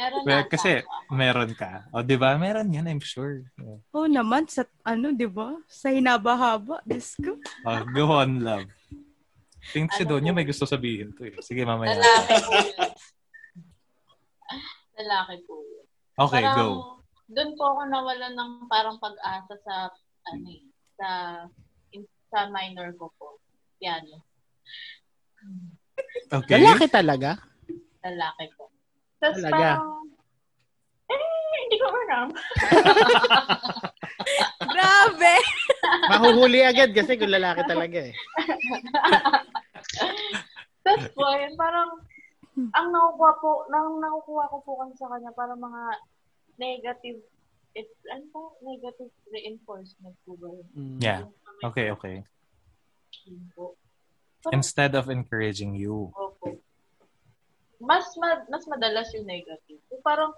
meron 0.00 0.20
Well, 0.24 0.40
na 0.40 0.48
kasi 0.48 0.70
sa- 0.80 0.88
meron 1.12 1.52
ka. 1.52 1.84
O, 1.92 2.00
di 2.00 2.16
ba? 2.16 2.32
Meron 2.34 2.72
yan, 2.72 2.88
I'm 2.88 3.04
sure. 3.04 3.44
Oo 3.92 4.08
naman, 4.08 4.48
sa 4.48 4.64
ano, 4.82 5.12
di 5.12 5.28
ba? 5.28 5.52
Sa 5.68 5.92
hinaba-haba. 5.92 6.80
Diyos 6.88 7.20
ko. 7.20 7.36
Oh, 7.68 7.80
go 7.92 8.04
on, 8.16 8.40
love. 8.40 8.66
Think 9.70 9.92
si 9.92 10.02
Ano 10.02 10.16
Donya 10.16 10.32
po? 10.32 10.36
may 10.40 10.46
gusto 10.48 10.64
sabihin 10.64 11.12
to 11.12 11.22
eh. 11.22 11.36
Sige, 11.44 11.68
mamaya. 11.68 11.92
Lalaki 11.92 12.34
po 12.40 12.50
yun. 12.56 12.76
Lalaki 15.00 15.34
po 15.44 15.54
yun. 15.60 15.84
Okay, 16.16 16.42
parang, 16.42 16.56
go. 16.56 16.68
Doon 17.30 17.50
po 17.54 17.62
ako 17.68 17.80
nawalan 17.86 18.32
ng 18.34 18.50
parang 18.66 18.96
pag-asa 18.98 19.54
sa, 19.62 19.74
ano 20.26 20.46
eh, 20.48 20.64
sa, 20.96 21.08
in, 21.92 22.02
sa 22.28 22.48
minor 22.48 22.90
ko 22.96 23.12
po. 23.14 23.38
Piano. 23.76 24.24
Okay. 26.28 26.60
Lalaki 26.60 26.86
talaga? 26.90 27.38
Lalaki 28.02 28.44
po. 28.56 28.59
Tapos 29.20 29.44
Talaga? 29.44 29.52
parang, 29.52 29.84
eh, 31.12 31.20
hindi 31.68 31.76
ko 31.76 31.86
alam. 31.92 32.26
Grabe! 34.72 35.34
Mahuhuli 36.08 36.60
agad 36.64 36.96
kasi 36.96 37.20
kung 37.20 37.32
lalaki 37.32 37.60
talaga 37.68 38.08
eh. 38.08 38.14
Tapos 40.84 41.06
po, 41.12 41.28
yun, 41.36 41.52
parang, 41.60 42.00
ang 42.56 42.88
nakukuha 42.88 43.32
po, 43.44 43.68
nang 43.68 44.00
nakukuha 44.00 44.48
ko 44.48 44.56
po 44.64 44.80
kasi 44.80 44.96
sa 44.96 45.12
kanya, 45.12 45.28
parang 45.36 45.60
mga 45.60 45.82
negative, 46.56 47.20
it's, 47.76 47.92
ano 48.08 48.24
po, 48.32 48.56
negative 48.64 49.12
reinforcement 49.28 50.16
po 50.24 50.40
ba 50.40 50.48
yun? 50.48 50.68
Mm. 50.72 50.98
Yeah. 51.04 51.28
Okay, 51.60 51.92
okay. 51.92 52.24
yun 53.28 53.44
po. 53.52 53.76
Instead 54.48 54.96
of 54.96 55.12
encouraging 55.12 55.76
you. 55.76 56.08
Opo. 56.16 56.56
Mas 57.80 58.12
ma- 58.20 58.44
mas 58.52 58.64
madalas 58.68 59.08
yung 59.16 59.24
negative. 59.24 59.80
Yung 59.88 60.04
parang, 60.04 60.30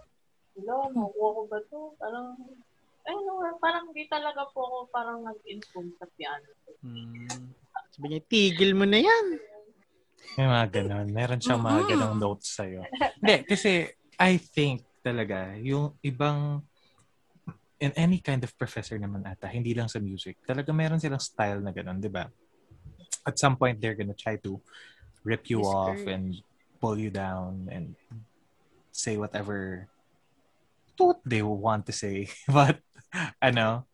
hello, 0.54 0.86
makukuha 0.94 1.30
ko 1.34 1.42
ba 1.50 1.58
to? 1.66 1.80
Parang, 1.98 2.26
ay, 3.02 3.16
no, 3.26 3.42
parang 3.58 3.90
hindi 3.90 4.06
talaga 4.06 4.46
po 4.54 4.62
ako 4.62 4.76
parang 4.94 5.26
nag-inform 5.26 5.90
sa 5.98 6.06
piano. 6.14 6.46
Mm. 6.86 7.50
Sabi 7.90 8.06
niya, 8.06 8.22
tigil 8.30 8.72
mo 8.78 8.86
na 8.86 9.02
yan. 9.02 9.26
May 10.38 10.46
mga 10.46 10.66
ganon. 10.70 11.08
Meron 11.10 11.42
siyang 11.42 11.60
mga 11.66 11.82
ganong 11.92 12.16
notes 12.22 12.54
sa'yo. 12.54 12.86
Hindi, 13.18 13.36
kasi 13.42 13.90
I 14.16 14.38
think 14.38 14.86
talaga, 15.02 15.58
yung 15.58 15.98
ibang 16.06 16.62
in 17.82 17.90
any 17.98 18.22
kind 18.22 18.46
of 18.46 18.54
professor 18.54 18.94
naman 18.94 19.26
ata, 19.26 19.50
hindi 19.50 19.74
lang 19.74 19.90
sa 19.90 19.98
music, 19.98 20.38
talaga 20.46 20.70
meron 20.70 21.02
silang 21.02 21.18
style 21.18 21.58
na 21.58 21.74
ganon, 21.74 21.98
di 21.98 22.06
ba? 22.06 22.30
At 23.26 23.34
some 23.34 23.58
point, 23.58 23.82
they're 23.82 23.98
gonna 23.98 24.14
try 24.14 24.38
to 24.38 24.62
rip 25.26 25.50
you 25.50 25.66
off 25.66 25.98
and 26.06 26.38
pull 26.82 26.98
you 26.98 27.14
down 27.14 27.70
and 27.70 27.94
say 28.90 29.14
whatever 29.16 29.86
what 30.98 31.22
they 31.24 31.40
want 31.42 31.86
to 31.86 31.94
say. 31.94 32.28
But, 32.50 32.82
I 33.40 33.50
know 33.54 33.86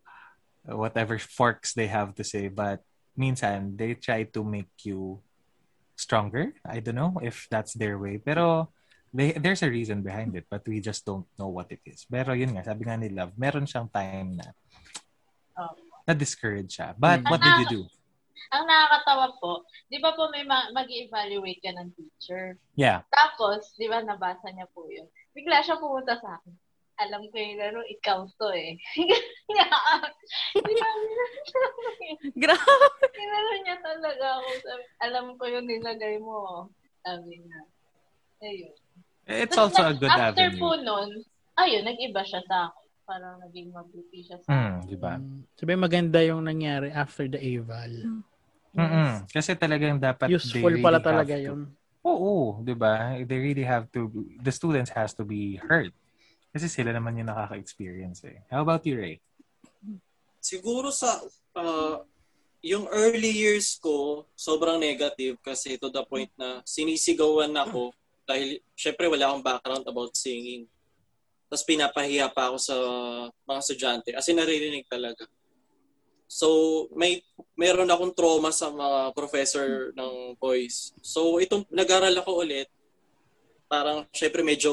whatever 0.65 1.17
forks 1.21 1.73
they 1.77 1.87
have 1.89 2.17
to 2.17 2.25
say. 2.25 2.49
But, 2.49 2.81
minsan, 3.17 3.77
they 3.77 3.95
try 3.95 4.25
to 4.33 4.41
make 4.45 4.73
you 4.85 5.21
stronger. 5.97 6.53
I 6.65 6.81
don't 6.81 6.97
know 6.97 7.17
if 7.23 7.47
that's 7.51 7.73
their 7.75 7.97
way. 7.99 8.19
Pero 8.19 8.69
they, 9.13 9.33
there's 9.33 9.63
a 9.63 9.71
reason 9.71 10.03
behind 10.03 10.37
it, 10.37 10.45
but 10.51 10.67
we 10.69 10.81
just 10.81 11.05
don't 11.05 11.25
know 11.39 11.49
what 11.49 11.73
it 11.73 11.81
is. 11.85 12.05
Pero 12.05 12.33
yun 12.37 12.57
nga, 12.57 12.65
sabi 12.69 12.85
nga 12.85 12.97
ni 13.01 13.09
Love, 13.09 13.33
meron 13.37 13.65
siyang 13.69 13.89
time 13.93 14.41
na 14.41 14.49
Oh. 15.59 15.75
na-discourage 16.07 16.71
siya. 16.79 16.95
But 16.95 17.27
Mm. 17.27 17.31
what 17.35 17.43
did 17.43 17.57
you 17.59 17.67
do? 17.67 17.83
Ang 18.49 18.65
nakakatawa 18.65 19.27
po, 19.37 19.53
di 19.87 19.99
ba 19.99 20.13
po 20.13 20.29
may 20.29 20.43
ma- 20.43 20.71
mag-evaluate 20.71 21.61
ka 21.61 21.73
ng 21.73 21.91
teacher? 21.93 22.57
Yeah. 22.75 23.05
Tapos, 23.09 23.75
di 23.75 23.87
ba 23.87 24.01
nabasa 24.01 24.49
niya 24.49 24.67
po 24.69 24.87
yun? 24.87 25.05
Bigla 25.33 25.61
siya 25.61 25.77
pumunta 25.77 26.17
sa 26.17 26.37
akin. 26.37 26.55
Alam 26.99 27.31
ko 27.31 27.37
yung 27.37 27.57
laro, 27.57 27.81
ikaw 27.87 28.27
to 28.27 28.49
eh. 28.51 28.75
Na- 29.49 30.11
Grabe. 32.35 32.75
Inano 33.15 33.53
niya 33.63 33.77
talaga 33.79 34.27
ako. 34.35 34.49
Sabi, 34.59 34.83
alam 35.01 35.27
ko 35.35 35.45
yung 35.47 35.67
nilagay 35.67 36.17
mo. 36.19 36.67
Sabi 37.01 37.39
niya. 37.39 37.61
Ayun. 38.41 38.75
It's 39.29 39.53
Tapos 39.53 39.77
also 39.77 39.83
a 39.85 39.95
good 39.95 40.09
after 40.11 40.41
avenue. 40.43 40.59
po 40.59 40.75
nun, 40.75 41.11
ayun, 41.55 41.85
nag-iba 41.85 42.23
siya 42.25 42.43
sa 42.45 42.67
akin. 42.67 42.87
Parang 43.05 43.41
naging 43.41 43.73
mabuti 43.73 44.21
siya 44.21 44.37
sa 44.39 44.49
Hmm, 44.49 44.85
di 44.85 44.93
ba? 44.93 45.17
Mm. 45.17 45.41
Sabi 45.55 45.73
maganda 45.75 46.21
yung 46.21 46.45
nangyari 46.45 46.93
after 46.93 47.25
the 47.25 47.41
eval. 47.41 47.89
Mm-mm. 48.79 49.27
Kasi 49.27 49.59
talagang 49.59 49.99
dapat 49.99 50.31
Useful 50.31 50.71
they 50.71 50.79
really 50.79 50.87
pala 50.87 50.99
have 51.03 51.07
talaga 51.07 51.35
to- 51.35 51.43
yun. 51.43 51.61
Oo, 52.07 52.63
'di 52.63 52.75
ba? 52.79 53.19
They 53.27 53.39
really 53.43 53.67
have 53.67 53.91
to 53.91 54.07
the 54.39 54.55
students 54.55 54.95
has 54.95 55.11
to 55.19 55.27
be 55.27 55.59
heard. 55.59 55.91
Kasi 56.55 56.71
sila 56.71 56.95
naman 56.95 57.19
yung 57.19 57.29
nakaka-experience 57.29 58.25
eh. 58.25 58.41
How 58.49 58.63
about 58.63 58.87
you, 58.87 58.97
Ray? 58.97 59.21
Siguro 60.41 60.89
sa 60.95 61.21
uh, 61.59 62.01
yung 62.65 62.89
early 62.89 63.31
years 63.31 63.77
ko, 63.77 64.25
sobrang 64.33 64.81
negative 64.81 65.37
kasi 65.45 65.77
to 65.77 65.91
the 65.93 66.03
point 66.07 66.31
na 66.39 66.63
sinisigawan 66.65 67.53
ako 67.53 67.93
dahil 68.25 68.63
syempre 68.79 69.11
wala 69.11 69.29
akong 69.29 69.45
background 69.45 69.85
about 69.85 70.15
singing. 70.17 70.65
Tapos 71.49 71.65
pinapahiya 71.65 72.29
pa 72.29 72.53
ako 72.53 72.57
sa 72.61 72.77
mga 73.45 73.59
estudyante. 73.61 74.09
As 74.13 74.29
in, 74.29 74.37
naririnig 74.37 74.85
talaga. 74.85 75.25
So, 76.29 76.87
may 76.93 77.25
meron 77.57 77.89
akong 77.89 78.13
trauma 78.13 78.53
sa 78.53 78.69
mga 78.69 79.17
professor 79.17 79.97
ng 79.97 80.37
voice. 80.37 80.93
So, 81.01 81.41
itong 81.41 81.65
nag-aral 81.73 82.13
ako 82.21 82.45
ulit, 82.45 82.69
parang 83.65 84.05
syempre 84.13 84.45
medyo 84.45 84.71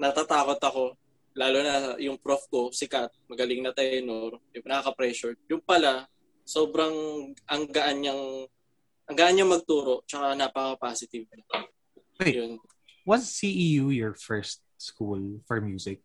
natatakot 0.00 0.56
ako. 0.56 0.96
Lalo 1.36 1.58
na 1.60 1.96
yung 2.00 2.16
prof 2.16 2.44
ko, 2.48 2.72
sikat, 2.72 3.12
magaling 3.28 3.60
na 3.60 3.76
tenor, 3.76 4.40
yung 4.52 4.64
nakaka-pressure. 4.64 5.36
Yung 5.52 5.60
pala, 5.60 6.08
sobrang 6.48 6.92
ang 7.48 7.64
gaan 7.68 8.00
niyang 8.00 8.48
ang 9.08 9.16
gaan 9.16 9.34
niyang 9.36 9.52
magturo, 9.52 10.00
tsaka 10.08 10.32
napaka-positive. 10.32 11.28
Wait. 12.20 12.34
Yun. 12.36 12.56
Was 13.04 13.28
CEU 13.28 13.92
your 13.92 14.14
first 14.14 14.62
school 14.78 15.42
for 15.44 15.60
music? 15.60 16.00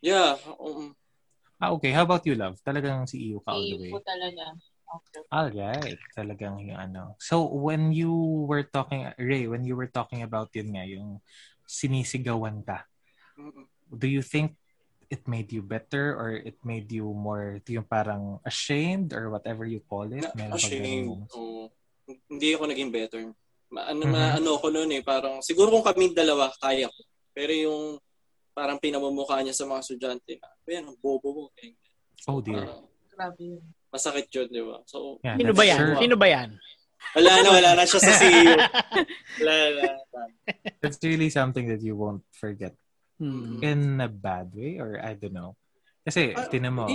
Yeah, 0.00 0.38
um, 0.56 0.94
Ah, 1.58 1.74
okay. 1.74 1.90
How 1.90 2.06
about 2.06 2.22
you, 2.22 2.38
love? 2.38 2.54
Talagang 2.62 3.02
CEU 3.10 3.42
ka 3.42 3.50
all 3.50 3.66
the 3.66 3.74
iyo 3.74 3.78
way? 3.82 3.90
po 3.90 3.98
talaga. 4.06 4.54
Okay. 4.88 5.20
Alright. 5.28 5.98
Talagang 6.14 6.62
yung 6.62 6.78
ano. 6.78 7.18
So, 7.18 7.44
when 7.50 7.90
you 7.90 8.14
were 8.46 8.62
talking, 8.62 9.10
Ray, 9.18 9.50
when 9.50 9.66
you 9.66 9.74
were 9.74 9.90
talking 9.90 10.22
about 10.22 10.54
yun 10.54 10.72
nga, 10.78 10.86
yung 10.86 11.18
sinisigawan 11.66 12.62
ka, 12.62 12.86
do 13.90 14.06
you 14.06 14.22
think 14.22 14.54
it 15.10 15.26
made 15.26 15.50
you 15.50 15.60
better 15.64 16.14
or 16.14 16.36
it 16.36 16.56
made 16.62 16.88
you 16.92 17.10
more 17.10 17.58
yung 17.66 17.84
parang 17.84 18.38
ashamed 18.44 19.12
or 19.12 19.28
whatever 19.28 19.66
you 19.66 19.82
call 19.90 20.06
it? 20.08 20.24
na, 20.24 20.32
Meron 20.38 20.56
ashamed. 20.56 21.26
Oo. 21.34 21.68
hindi 22.30 22.56
ako 22.56 22.64
naging 22.72 22.88
better. 22.94 23.20
Ma, 23.68 23.92
ano, 23.92 24.08
Mhm. 24.08 24.12
ma- 24.14 24.32
ano 24.40 24.50
ko 24.56 24.72
noon 24.72 24.90
eh, 24.96 25.02
parang 25.04 25.44
siguro 25.44 25.68
kung 25.68 25.84
kaming 25.84 26.16
dalawa, 26.16 26.48
kaya 26.56 26.88
ko. 26.88 27.00
Pero 27.36 27.52
yung 27.52 28.00
parang 28.58 28.82
pinamumukha 28.82 29.38
niya 29.38 29.54
sa 29.54 29.64
mga 29.64 29.80
estudyante 29.80 30.34
na, 30.34 30.50
yan, 30.66 30.90
ang 30.90 30.98
bobo 30.98 31.28
mo. 31.30 31.42
ganyan. 31.54 31.78
Oh 32.26 32.42
dear. 32.42 32.66
Grabe 33.14 33.38
yun. 33.38 33.62
masakit 33.88 34.26
yun, 34.28 34.50
di 34.50 34.60
ba? 34.60 34.82
So, 34.84 35.22
Yeah, 35.22 35.38
Sino 35.38 35.48
that's 35.48 35.58
ba 35.58 35.64
yan? 35.64 35.78
sure- 35.78 35.98
Sino 36.02 36.16
ba 36.18 36.26
yan? 36.28 36.48
wala 37.14 37.30
na, 37.38 37.48
wala 37.54 37.70
na 37.78 37.84
siya 37.86 38.00
sa 38.02 38.12
CEO. 38.20 38.54
wala 39.38 39.54
na. 39.70 39.86
That's 40.82 40.98
really 41.00 41.30
something 41.30 41.70
that 41.70 41.78
you 41.80 41.94
won't 41.94 42.26
forget 42.34 42.74
Hmm. 43.18 43.58
in 43.62 43.98
a 43.98 44.06
bad 44.06 44.50
way 44.54 44.78
or 44.78 44.98
I 44.98 45.14
don't 45.14 45.34
know. 45.34 45.54
Kasi, 46.02 46.34
Ah, 46.34 46.46
tinan 46.46 46.74
mo. 46.74 46.86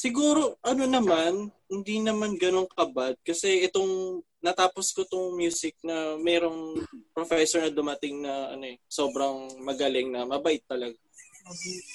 Siguro, 0.00 0.56
ano 0.64 0.88
naman, 0.88 1.52
hindi 1.68 2.00
naman 2.00 2.40
ganun 2.40 2.64
kabad. 2.72 3.20
Kasi 3.20 3.68
itong, 3.68 4.24
natapos 4.40 4.96
ko 4.96 5.04
tong 5.04 5.36
music 5.36 5.76
na 5.84 6.16
mayroong 6.16 6.88
professor 7.12 7.60
na 7.60 7.68
dumating 7.68 8.24
na, 8.24 8.56
ano 8.56 8.64
eh, 8.64 8.80
sobrang 8.88 9.60
magaling 9.60 10.08
na, 10.08 10.24
mabait 10.24 10.64
talaga. 10.64 10.96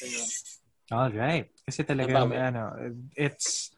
Ayun. 0.06 0.30
all 0.94 1.14
right. 1.18 1.50
Kasi 1.66 1.82
talagang, 1.82 2.30
Nabago. 2.30 2.46
ano, 2.46 2.64
it's, 3.18 3.74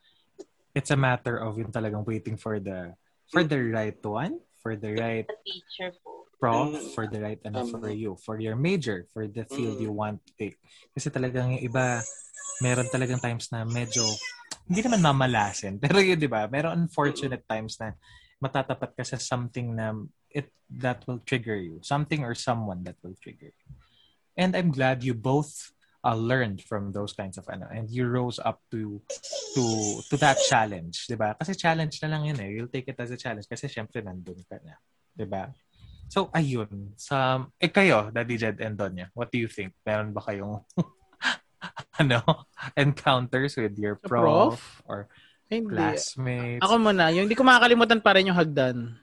it's 0.75 0.91
a 0.91 0.99
matter 0.99 1.39
of 1.39 1.55
yung 1.55 1.71
talagang 1.71 2.03
waiting 2.03 2.35
for 2.35 2.59
the, 2.59 2.91
for 3.31 3.47
the 3.47 3.71
right 3.71 4.03
one, 4.03 4.43
for 4.59 4.75
the 4.75 4.91
right 4.91 5.23
The 5.23 5.39
teacher 5.47 5.95
po. 6.03 6.26
Prof, 6.37 6.69
Mm. 6.73 6.93
for 6.93 7.05
the 7.09 7.19
right, 7.19 7.41
ano, 7.45 7.65
Um, 7.65 7.69
for 7.69 7.89
you, 7.89 8.15
for 8.21 8.37
your 8.37 8.55
major, 8.55 9.05
for 9.13 9.25
the 9.25 9.45
field 9.49 9.77
Mm. 9.77 9.83
you 9.89 9.91
want 9.91 10.21
to 10.25 10.31
take. 10.37 10.57
Kasi 10.93 11.09
talagang 11.09 11.57
yung 11.57 11.63
iba, 11.65 12.01
meron 12.61 12.87
talagang 12.89 13.21
times 13.21 13.49
na 13.49 13.65
medyo, 13.65 14.05
hindi 14.69 14.81
naman 14.85 15.01
mamalasin, 15.01 15.77
pero 15.83 15.97
yun, 15.99 16.17
di 16.19 16.29
ba? 16.29 16.45
Meron 16.45 16.87
unfortunate 16.87 17.43
times 17.49 17.77
na 17.81 17.93
matatapat 18.37 18.93
ka 18.93 19.01
sa 19.01 19.17
something 19.17 19.73
na 19.73 19.97
it 20.29 20.53
that 20.69 21.01
will 21.09 21.17
trigger 21.25 21.57
you. 21.57 21.81
Something 21.81 22.21
or 22.21 22.37
someone 22.37 22.85
that 22.85 22.99
will 23.01 23.17
trigger 23.17 23.49
you. 23.49 23.67
And 24.37 24.53
I'm 24.53 24.69
glad 24.69 25.01
you 25.01 25.17
both 25.17 25.73
uh, 26.05 26.13
learned 26.13 26.61
from 26.61 26.93
those 26.93 27.17
kinds 27.17 27.41
of 27.41 27.49
ano 27.49 27.65
and 27.73 27.89
you 27.89 28.05
rose 28.05 28.37
up 28.37 28.61
to 28.69 29.01
to 29.57 29.63
to 30.05 30.15
that 30.21 30.37
challenge, 30.45 31.09
'di 31.09 31.17
ba? 31.17 31.33
Kasi 31.33 31.57
challenge 31.57 31.97
na 32.05 32.13
lang 32.13 32.29
'yun 32.29 32.37
eh. 32.45 32.49
You'll 32.53 32.69
take 32.69 32.85
it 32.85 32.99
as 33.01 33.09
a 33.09 33.17
challenge 33.17 33.49
kasi 33.49 33.65
syempre 33.65 34.05
nandun 34.05 34.37
ka 34.45 34.61
na, 34.61 34.77
'di 35.17 35.25
ba? 35.25 35.49
So 36.07 36.31
ayun, 36.31 36.95
sa 36.95 37.43
eh 37.59 37.67
kayo, 37.67 38.07
Daddy 38.15 38.39
Jed 38.39 38.63
and 38.63 38.79
Donya, 38.79 39.11
what 39.11 39.27
do 39.27 39.37
you 39.37 39.51
think? 39.51 39.75
Meron 39.83 40.15
ba 40.15 40.23
kayong 40.23 40.63
ano, 42.01 42.23
encounters 42.79 43.59
with 43.59 43.75
your 43.75 43.99
prof, 43.99 44.55
prof? 44.55 44.61
or 44.87 44.99
Hindi. 45.51 45.75
classmates? 45.75 46.63
Ako 46.63 46.79
muna, 46.79 47.11
yung 47.11 47.27
hindi 47.27 47.35
ko 47.35 47.43
makakalimutan 47.43 47.99
pa 47.99 48.15
rin 48.15 48.31
yung 48.31 48.39
hagdan. 48.41 48.95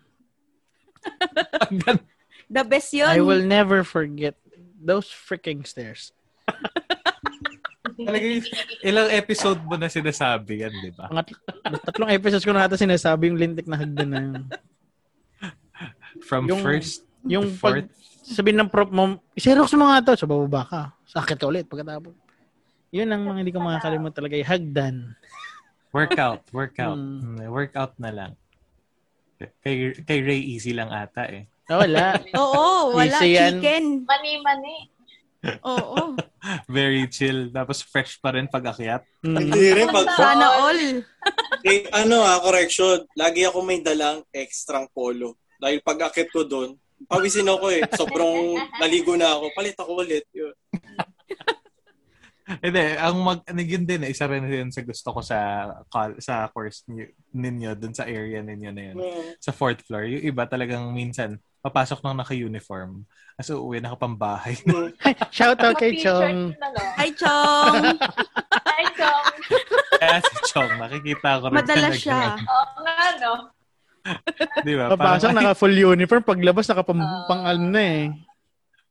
The 2.49 2.65
best 2.65 2.93
yun. 2.97 3.13
I 3.13 3.21
will 3.21 3.45
never 3.45 3.85
forget 3.85 4.37
those 4.81 5.09
freaking 5.09 5.69
stairs. 5.69 6.13
Talaga 7.95 8.25
yung 8.25 8.47
ilang 8.81 9.09
episode 9.13 9.61
mo 9.65 9.77
na 9.77 9.93
sinasabi 9.93 10.65
yan, 10.65 10.73
di 10.83 10.93
ba? 10.93 11.13
Mga 11.13 11.81
tatlong 11.85 12.13
episodes 12.13 12.45
ko 12.45 12.53
na 12.57 12.65
ata 12.65 12.81
sinasabi 12.81 13.29
yung 13.29 13.39
lintik 13.39 13.69
na 13.69 13.77
hagdan 13.79 14.09
na 14.09 14.21
yun. 14.21 14.43
From 16.23 16.47
Yung- 16.47 16.63
first 16.63 17.03
Yung 17.25 17.49
to 17.49 17.59
pag 17.59 17.75
fourth. 17.83 17.91
sabihin 18.23 18.61
ng 18.61 18.71
prop 18.71 18.93
mo, 18.93 19.19
iserox 19.33 19.73
mo 19.75 19.89
nga 19.89 20.05
to, 20.05 20.13
so 20.15 20.29
bababa 20.29 20.63
ka. 20.63 20.83
Sakit 21.09 21.37
ka 21.37 21.49
ulit 21.49 21.67
pagkatapos. 21.67 22.13
Yun 22.93 23.11
ang 23.11 23.25
mga 23.25 23.39
hindi 23.41 23.51
ko 23.51 23.59
makakalimutan 23.59 24.15
talaga, 24.15 24.37
yung 24.37 24.47
hagdan. 24.47 24.97
Workout, 25.91 26.43
workout. 26.51 26.95
Hmm. 26.95 27.39
Hmm, 27.39 27.49
workout 27.49 27.95
na 27.97 28.11
lang. 28.11 28.33
Kay, 29.61 29.99
kay 30.05 30.19
Ray 30.21 30.41
easy 30.47 30.71
lang 30.73 30.89
ata 30.89 31.27
eh. 31.27 31.51
Ah, 31.67 31.81
wala. 31.81 32.19
Oo, 32.39 32.95
wala. 32.95 33.19
Easy 33.19 33.35
yan. 33.35 33.59
Chicken. 33.59 33.85
Mani-mani. 34.05 34.77
Oo. 35.65 36.17
Very 36.67 37.05
chill. 37.09 37.49
Tapos 37.51 37.81
fresh 37.81 38.17
pa 38.17 38.33
rin 38.33 38.49
pag 38.49 38.65
akyat. 38.65 39.05
Mm. 39.21 39.37
Hindi 39.39 39.65
rin 39.73 39.89
pag 39.89 40.07
Sana 40.13 40.47
all. 40.65 40.83
Eh, 41.63 41.89
ano 41.91 42.21
ah, 42.21 42.41
correction. 42.41 43.05
Lagi 43.15 43.45
ako 43.45 43.61
may 43.61 43.81
dalang 43.81 44.25
extrang 44.31 44.89
polo. 44.91 45.37
Dahil 45.57 45.79
pag 45.81 45.99
akit 46.05 46.29
ko 46.29 46.43
doon, 46.43 46.75
pawisin 47.05 47.47
ako 47.47 47.67
eh. 47.71 47.83
Sobrang 47.91 48.35
naligo 48.81 49.15
na 49.15 49.35
ako. 49.35 49.45
Palit 49.53 49.77
ako 49.77 49.91
ulit. 50.01 50.25
Yun. 50.31 50.55
Hindi, 52.45 52.85
ang 53.01 53.17
mag, 53.25 53.41
ano 53.41 53.57
yun 53.57 53.89
din, 53.89 54.05
eh, 54.05 54.13
isa 54.13 54.29
rin 54.29 54.45
yun 54.45 54.69
sa 54.69 54.85
gusto 54.85 55.17
ko 55.17 55.21
sa 55.25 55.65
sa 56.21 56.45
course 56.53 56.85
niyo- 56.85 57.09
ninyo, 57.33 57.73
dun 57.73 57.97
sa 57.97 58.05
area 58.05 58.45
ninyo 58.45 58.69
na 58.69 58.83
yun. 58.85 58.97
Sa 59.41 59.49
fourth 59.49 59.81
floor. 59.81 60.05
Yung 60.05 60.21
iba 60.23 60.45
talagang 60.45 60.93
minsan, 60.93 61.41
papasok 61.65 62.05
nang 62.05 62.21
naka-uniform. 62.21 63.09
So, 63.41 63.65
uwi 63.65 63.81
nakapambahay. 63.81 64.61
Shout 65.33 65.57
out 65.59 65.81
kay 65.81 65.97
Chong. 65.97 66.53
Hi, 67.01 67.09
Chong. 67.17 67.97
Ay, 68.71 68.85
Chong. 68.93 69.35
Kaya 69.97 70.17
si 70.21 70.35
Chong, 70.47 70.73
nakikita 70.77 71.41
ko 71.41 71.49
rin. 71.49 71.57
Madala 71.57 71.89
talagang- 71.89 71.97
siya. 71.97 72.21
Oo 72.45 72.77
nga, 72.85 72.97
no? 73.25 73.33
Di 74.61 74.73
ba? 74.75 74.93
Papasok 74.93 75.29
Parang, 75.29 75.37
naka 75.41 75.53
full 75.55 75.73
uniform, 75.75 76.23
paglabas 76.23 76.67
naka 76.67 76.83
pang, 76.83 76.99
Ah. 76.99 77.25
pang 77.25 77.43
ano 77.43 77.65
na 77.69 77.83
eh. 77.83 78.03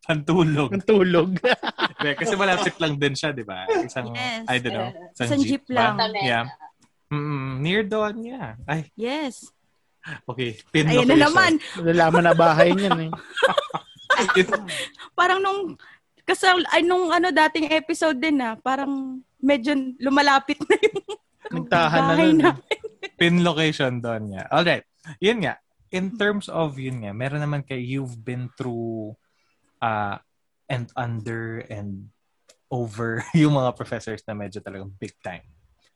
pantulog. 0.01 0.69
Ang 0.75 0.83
tulog. 0.83 1.29
Hindi, 1.39 2.09
Kasi 2.13 2.33
malapit 2.33 2.75
lang 2.75 2.93
din 2.95 3.13
siya, 3.13 3.31
di 3.31 3.41
ba? 3.41 3.63
Isang, 3.79 4.11
Yes. 4.11 4.43
I 4.45 4.57
don't 4.57 4.73
know. 4.73 4.89
Isang, 5.13 5.27
Isang 5.29 5.41
jeep 5.43 5.63
ba? 5.65 5.95
lang. 5.95 6.11
Yeah. 6.17 6.45
Mm, 7.07 7.61
near 7.61 7.81
doon, 7.83 8.15
yeah. 8.21 8.57
Ay, 8.63 8.89
Yes. 8.93 9.47
okay. 10.25 10.57
Pin 10.69 10.85
Ayan 10.85 11.05
na 11.05 11.15
location. 11.15 11.23
naman. 11.23 11.51
Lalaman 11.79 12.23
na 12.25 12.35
bahay 12.35 12.73
niyan 12.73 13.07
eh. 13.07 13.11
Parang 15.13 15.39
nung 15.39 15.77
kasi 16.23 16.43
ay 16.69 16.81
nung 16.81 17.07
ano 17.07 17.29
dating 17.29 17.67
episode 17.69 18.15
din 18.15 18.37
na 18.37 18.55
parang 18.55 18.91
medyo 19.37 19.71
lumalapit 19.97 20.55
na 20.61 20.75
yung 20.77 20.99
Nagtahan 21.53 21.99
na 22.01 22.07
bahay 22.09 22.29
nun. 22.29 22.39
na. 22.39 22.51
pin 23.13 23.35
location 23.41 23.99
doon 23.99 24.31
nga. 24.31 24.43
Alright. 24.49 24.83
Yun 25.19 25.43
nga. 25.43 25.59
In 25.93 26.17
terms 26.17 26.49
of 26.49 26.79
yun 26.81 27.05
nga, 27.05 27.13
meron 27.13 27.43
naman 27.43 27.61
kay 27.61 27.77
you've 27.77 28.17
been 28.17 28.49
through 28.57 29.13
uh, 29.77 30.17
and 30.65 30.89
under 30.97 31.61
and 31.69 32.09
over 32.73 33.21
yung 33.37 33.53
mga 33.53 33.77
professors 33.77 34.25
na 34.25 34.33
medyo 34.33 34.57
talagang 34.63 34.89
big 34.97 35.13
time. 35.21 35.45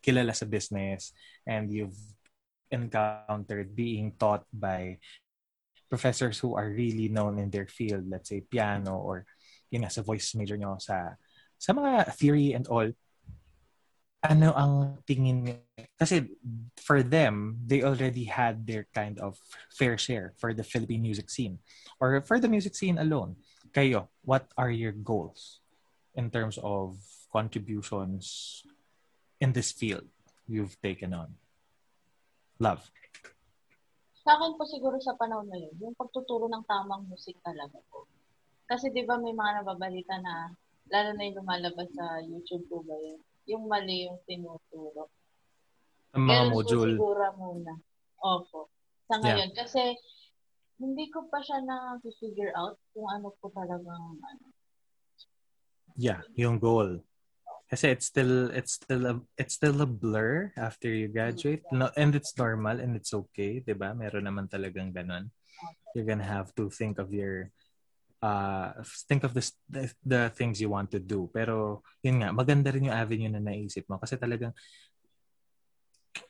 Kilala 0.04 0.36
sa 0.36 0.46
business 0.46 1.12
and 1.50 1.74
you've 1.74 1.98
encountered 2.70 3.74
being 3.74 4.14
taught 4.20 4.46
by 4.54 5.02
professors 5.90 6.38
who 6.38 6.54
are 6.54 6.70
really 6.70 7.08
known 7.08 7.40
in 7.40 7.50
their 7.50 7.66
field, 7.66 8.06
let's 8.06 8.30
say 8.30 8.44
piano 8.44 9.00
or 9.00 9.26
yun 9.72 9.84
nga, 9.88 9.92
sa 9.92 10.06
voice 10.06 10.36
major 10.36 10.60
nyo, 10.60 10.78
sa, 10.78 11.16
sa 11.58 11.74
mga 11.74 12.14
theory 12.14 12.54
and 12.54 12.68
all, 12.68 12.88
ano 14.26 14.50
ang 14.58 14.74
tingin 15.06 15.38
niyo? 15.46 15.58
Kasi 15.98 16.26
for 16.82 17.04
them, 17.06 17.62
they 17.66 17.86
already 17.86 18.26
had 18.26 18.66
their 18.66 18.90
kind 18.94 19.20
of 19.22 19.38
fair 19.70 19.98
share 19.98 20.34
for 20.42 20.54
the 20.54 20.66
Philippine 20.66 21.02
music 21.02 21.30
scene 21.30 21.62
or 22.02 22.22
for 22.26 22.42
the 22.42 22.50
music 22.50 22.74
scene 22.74 22.98
alone. 22.98 23.38
Kayo, 23.74 24.10
what 24.26 24.50
are 24.58 24.74
your 24.74 24.94
goals 24.94 25.62
in 26.18 26.34
terms 26.34 26.58
of 26.66 26.98
contributions 27.30 28.64
in 29.38 29.54
this 29.54 29.70
field 29.70 30.10
you've 30.50 30.80
taken 30.82 31.14
on? 31.14 31.38
Love. 32.58 32.90
Sa 34.26 34.34
akin 34.34 34.58
po 34.58 34.66
siguro 34.66 34.98
sa 34.98 35.14
panahon 35.14 35.46
na 35.48 35.62
yun, 35.62 35.72
yung 35.78 35.96
pagtuturo 35.96 36.50
ng 36.50 36.66
tamang 36.66 37.06
musik 37.06 37.38
talaga 37.46 37.78
po. 37.94 38.10
Kasi 38.68 38.92
di 38.92 39.06
ba 39.06 39.16
may 39.16 39.32
mga 39.32 39.64
nababalita 39.64 40.20
na, 40.20 40.52
lalo 40.92 41.10
na 41.16 41.24
yung 41.24 41.38
lumalabas 41.40 41.88
sa 41.96 42.20
YouTube 42.26 42.66
po 42.68 42.84
ba 42.84 42.98
yun, 42.98 43.22
yung 43.48 43.66
mali 43.72 44.06
yung 44.06 44.20
tinuturo. 44.28 45.10
Ang 46.16 46.24
mga 46.28 46.44
po 46.52 46.54
module. 46.62 46.96
siguro 46.96 47.24
muna. 47.40 47.74
Opo. 48.20 48.72
Sa 49.08 49.18
ngayon. 49.24 49.56
Kasi, 49.56 49.96
hindi 50.78 51.10
ko 51.10 51.26
pa 51.32 51.42
siya 51.42 51.64
na-figure 51.64 52.54
out 52.54 52.78
kung 52.94 53.08
ano 53.10 53.34
po 53.42 53.50
talagang 53.50 54.22
ano. 54.22 54.46
Yeah, 55.98 56.22
yung 56.38 56.62
goal. 56.62 57.02
Kasi 57.68 57.92
it's 57.92 58.08
still 58.08 58.48
it's 58.56 58.80
still 58.80 59.04
a 59.04 59.16
it's 59.36 59.60
still 59.60 59.76
a 59.84 59.90
blur 59.90 60.56
after 60.56 60.88
you 60.88 61.12
graduate. 61.12 61.68
No, 61.68 61.92
and 62.00 62.16
it's 62.16 62.32
normal 62.40 62.80
and 62.80 62.96
it's 62.96 63.12
okay, 63.12 63.60
'di 63.60 63.76
ba? 63.76 63.92
Meron 63.92 64.24
naman 64.24 64.48
talagang 64.48 64.96
ganun. 64.96 65.28
You're 65.92 66.08
gonna 66.08 66.24
have 66.24 66.56
to 66.56 66.72
think 66.72 66.96
of 66.96 67.12
your 67.12 67.52
uh 68.18 68.74
think 69.06 69.22
of 69.22 69.38
the, 69.38 69.44
the 69.70 69.84
the 70.02 70.22
things 70.34 70.58
you 70.58 70.70
want 70.74 70.90
to 70.90 70.98
do. 70.98 71.30
Pero 71.30 71.86
yun 72.02 72.22
nga, 72.22 72.34
maganda 72.34 72.74
rin 72.74 72.90
yung 72.90 72.98
avenue 72.98 73.30
na 73.30 73.42
naisip 73.42 73.86
mo 73.86 74.02
kasi 74.02 74.18
talagang 74.18 74.54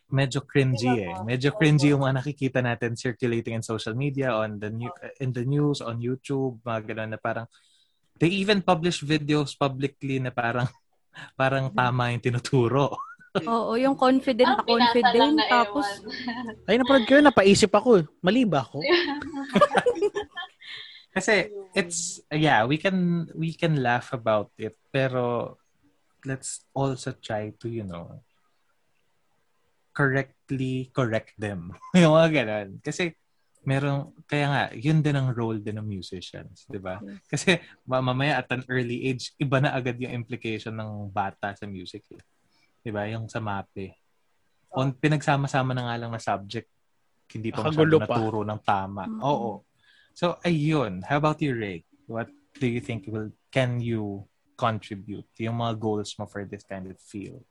medyo 0.07 0.43
cringy 0.43 1.03
eh. 1.03 1.15
Medyo 1.23 1.55
cringy 1.55 1.91
yung 1.91 2.03
mga 2.03 2.23
nakikita 2.23 2.59
natin 2.63 2.95
circulating 2.95 3.59
in 3.59 3.63
social 3.63 3.95
media, 3.95 4.35
on 4.35 4.59
the 4.59 4.71
new, 4.71 4.91
in 5.19 5.35
the 5.35 5.43
news, 5.43 5.83
on 5.83 5.99
YouTube, 5.99 6.59
mga 6.63 6.95
ganun 6.95 7.11
na 7.15 7.19
parang 7.19 7.47
they 8.17 8.31
even 8.31 8.63
publish 8.63 9.03
videos 9.03 9.53
publicly 9.53 10.17
na 10.17 10.31
parang 10.31 10.67
parang 11.39 11.71
tama 11.71 12.11
yung 12.15 12.23
tinuturo. 12.23 12.95
Oo, 13.45 13.77
yung 13.77 13.93
confident 13.93 14.49
na 14.49 14.63
confident. 14.65 15.33
na 15.37 15.45
Tapos. 15.45 15.85
Ay, 16.65 16.81
napanood 16.81 17.05
ko 17.05 17.11
yun, 17.21 17.25
napaisip 17.27 17.69
ako. 17.69 18.01
eh. 18.01 18.05
Mali 18.23 18.47
ba 18.49 18.65
ako? 18.65 18.81
Kasi 21.17 21.49
it's 21.73 22.21
yeah, 22.29 22.61
we 22.69 22.77
can 22.77 23.25
we 23.33 23.49
can 23.57 23.81
laugh 23.81 24.13
about 24.13 24.53
it, 24.61 24.77
pero 24.93 25.57
let's 26.21 26.65
also 26.77 27.17
try 27.17 27.49
to, 27.57 27.65
you 27.65 27.81
know, 27.81 28.21
correctly 29.97 30.93
correct 30.93 31.33
them. 31.41 31.73
yung 31.97 32.13
mga 32.13 32.29
ganun. 32.43 32.69
Kasi 32.85 33.17
merong, 33.67 34.15
kaya 34.23 34.45
nga, 34.47 34.63
yun 34.77 35.03
din 35.03 35.17
ang 35.17 35.35
role 35.35 35.59
din 35.59 35.75
ng 35.75 35.83
musicians, 35.83 36.63
di 36.71 36.79
ba? 36.79 37.03
Kasi 37.27 37.59
ma- 37.83 37.99
mamaya 37.99 38.39
at 38.39 38.47
an 38.55 38.63
early 38.71 39.11
age, 39.11 39.35
iba 39.35 39.59
na 39.59 39.75
agad 39.75 39.99
yung 39.99 40.23
implication 40.23 40.71
ng 40.71 41.11
bata 41.11 41.51
sa 41.51 41.67
music. 41.67 42.07
Eh. 42.15 42.23
Di 42.79 42.95
ba? 42.95 43.03
Yung 43.11 43.27
sa 43.27 43.43
MAPE. 43.43 43.91
On, 44.71 44.87
pinagsama-sama 44.95 45.75
na 45.75 45.83
nga 45.83 45.99
lang 45.99 46.15
na 46.15 46.21
subject, 46.21 46.71
hindi 47.35 47.51
pa 47.51 47.67
masyado 47.67 47.99
pa. 47.99 48.07
naturo 48.07 48.47
ng 48.47 48.61
tama. 48.63 49.03
Mm. 49.03 49.19
Oo. 49.19 49.66
So, 50.17 50.41
ayun. 50.41 51.05
How 51.05 51.21
about 51.21 51.45
you, 51.45 51.53
Ray? 51.53 51.85
What 52.09 52.33
do 52.57 52.65
you 52.65 52.81
think 52.81 53.05
will 53.05 53.29
can 53.53 53.77
you 53.77 54.25
contribute? 54.57 55.29
Yung 55.37 55.61
mga 55.61 55.77
goals 55.77 56.17
mo 56.17 56.25
for 56.25 56.41
this 56.41 56.65
kind 56.65 56.89
of 56.89 56.97
field? 56.97 57.45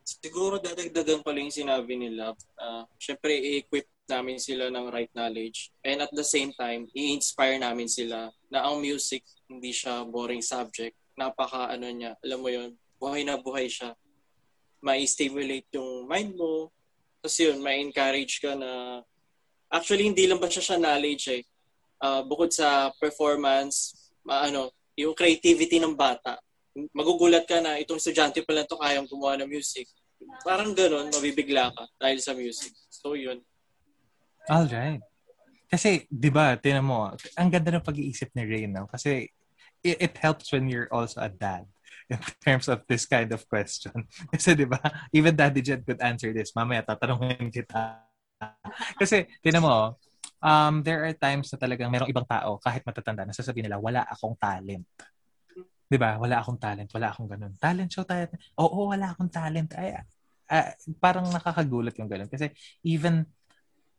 Siguro 0.00 0.56
dadagdagan 0.56 1.20
pa 1.20 1.28
lang 1.36 1.52
yung 1.52 1.60
sinabi 1.60 1.92
nila. 1.92 2.32
Uh, 2.56 2.88
Siyempre, 2.96 3.36
i-equip 3.36 3.84
namin 4.08 4.40
sila 4.40 4.72
ng 4.72 4.88
right 4.88 5.12
knowledge. 5.12 5.68
And 5.84 6.00
at 6.00 6.08
the 6.16 6.24
same 6.24 6.56
time, 6.56 6.88
i-inspire 6.96 7.60
namin 7.60 7.84
sila 7.84 8.32
na 8.48 8.64
ang 8.64 8.80
music, 8.80 9.20
hindi 9.44 9.76
siya 9.76 10.08
boring 10.08 10.40
subject. 10.40 10.96
Napaka, 11.20 11.68
ano 11.68 11.84
niya, 11.92 12.16
alam 12.24 12.40
mo 12.40 12.48
yun, 12.48 12.80
buhay 12.96 13.28
na 13.28 13.36
buhay 13.36 13.68
siya. 13.68 13.92
Mai-stimulate 14.80 15.68
yung 15.76 16.08
mind 16.08 16.32
mo. 16.32 16.72
Tapos 17.20 17.36
yun, 17.44 17.60
ma-encourage 17.60 18.40
ka 18.40 18.56
na, 18.56 19.04
actually, 19.68 20.08
hindi 20.08 20.24
lang 20.24 20.40
ba 20.40 20.48
siya 20.48 20.64
siya 20.64 20.80
knowledge 20.80 21.28
eh. 21.28 21.44
Ah, 22.06 22.22
bukod 22.22 22.54
sa 22.54 22.94
performance, 23.02 23.98
maano, 24.22 24.70
yung 24.94 25.10
creativity 25.10 25.82
ng 25.82 25.98
bata. 25.98 26.38
Magugulat 26.94 27.42
ka 27.50 27.58
na 27.58 27.82
itong 27.82 27.98
estudyante 27.98 28.46
pala 28.46 28.62
to 28.62 28.78
kayang 28.78 29.10
gumawa 29.10 29.34
ng 29.42 29.50
music. 29.50 29.90
Parang 30.46 30.70
ganun, 30.70 31.10
mabibigla 31.10 31.74
ka 31.74 31.84
dahil 31.98 32.22
sa 32.22 32.30
music. 32.30 32.70
So 32.86 33.18
yun. 33.18 33.42
All 34.46 34.70
right. 34.70 35.02
Kasi, 35.66 36.06
di 36.06 36.30
ba, 36.30 36.54
tinan 36.54 36.86
mo, 36.86 37.10
ang 37.34 37.50
ganda 37.50 37.74
ng 37.74 37.82
pag-iisip 37.82 38.30
ni 38.38 38.46
Ray, 38.46 38.70
no? 38.70 38.86
Kasi 38.86 39.26
it, 39.82 39.98
it 39.98 40.14
helps 40.22 40.54
when 40.54 40.70
you're 40.70 40.86
also 40.94 41.18
a 41.18 41.26
dad 41.26 41.66
in 42.12 42.22
terms 42.38 42.70
of 42.70 42.86
this 42.86 43.02
kind 43.02 43.34
of 43.34 43.42
question. 43.50 44.06
Kasi, 44.32 44.54
di 44.54 44.62
ba, 44.62 44.78
even 45.10 45.34
Daddy 45.34 45.58
Jed 45.58 45.82
could 45.82 45.98
answer 45.98 46.30
this. 46.30 46.54
Mamaya, 46.54 46.86
tatanungin 46.86 47.50
kita. 47.50 47.98
Kasi, 48.94 49.26
tinan 49.42 49.66
mo, 49.66 49.98
um, 50.40 50.82
there 50.84 51.04
are 51.04 51.14
times 51.16 51.48
na 51.52 51.58
talagang 51.60 51.88
merong 51.88 52.10
ibang 52.10 52.26
tao, 52.28 52.60
kahit 52.60 52.84
matatanda, 52.84 53.24
nasasabihin 53.24 53.70
nila, 53.70 53.80
wala 53.80 54.04
akong 54.08 54.36
talent. 54.36 54.84
Di 55.86 55.96
ba? 55.96 56.18
Wala 56.18 56.42
akong 56.42 56.58
talent. 56.58 56.90
Wala 56.90 57.14
akong 57.14 57.30
ganun. 57.30 57.54
Talent 57.62 57.90
show 57.94 58.02
tayo. 58.02 58.26
Oo, 58.58 58.90
wala 58.90 59.14
akong 59.14 59.30
talent. 59.30 59.70
Ay, 59.78 59.94
ah, 60.50 60.74
parang 60.98 61.30
nakakagulat 61.30 61.94
yung 61.98 62.10
ganun. 62.10 62.26
Kasi 62.26 62.50
even 62.82 63.22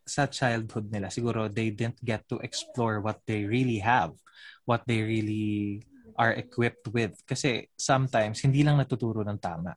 sa 0.08 0.28
childhood 0.28 0.92
nila, 0.92 1.08
siguro 1.08 1.48
they 1.48 1.72
didn't 1.72 2.00
get 2.04 2.28
to 2.28 2.40
explore 2.44 3.00
what 3.00 3.24
they 3.28 3.44
really 3.48 3.80
have, 3.80 4.16
what 4.68 4.84
they 4.88 5.04
really 5.04 5.84
are 6.20 6.36
equipped 6.36 6.92
with. 6.92 7.16
Kasi 7.24 7.72
sometimes, 7.76 8.44
hindi 8.44 8.64
lang 8.68 8.80
natuturo 8.80 9.24
ng 9.24 9.40
tama. 9.40 9.76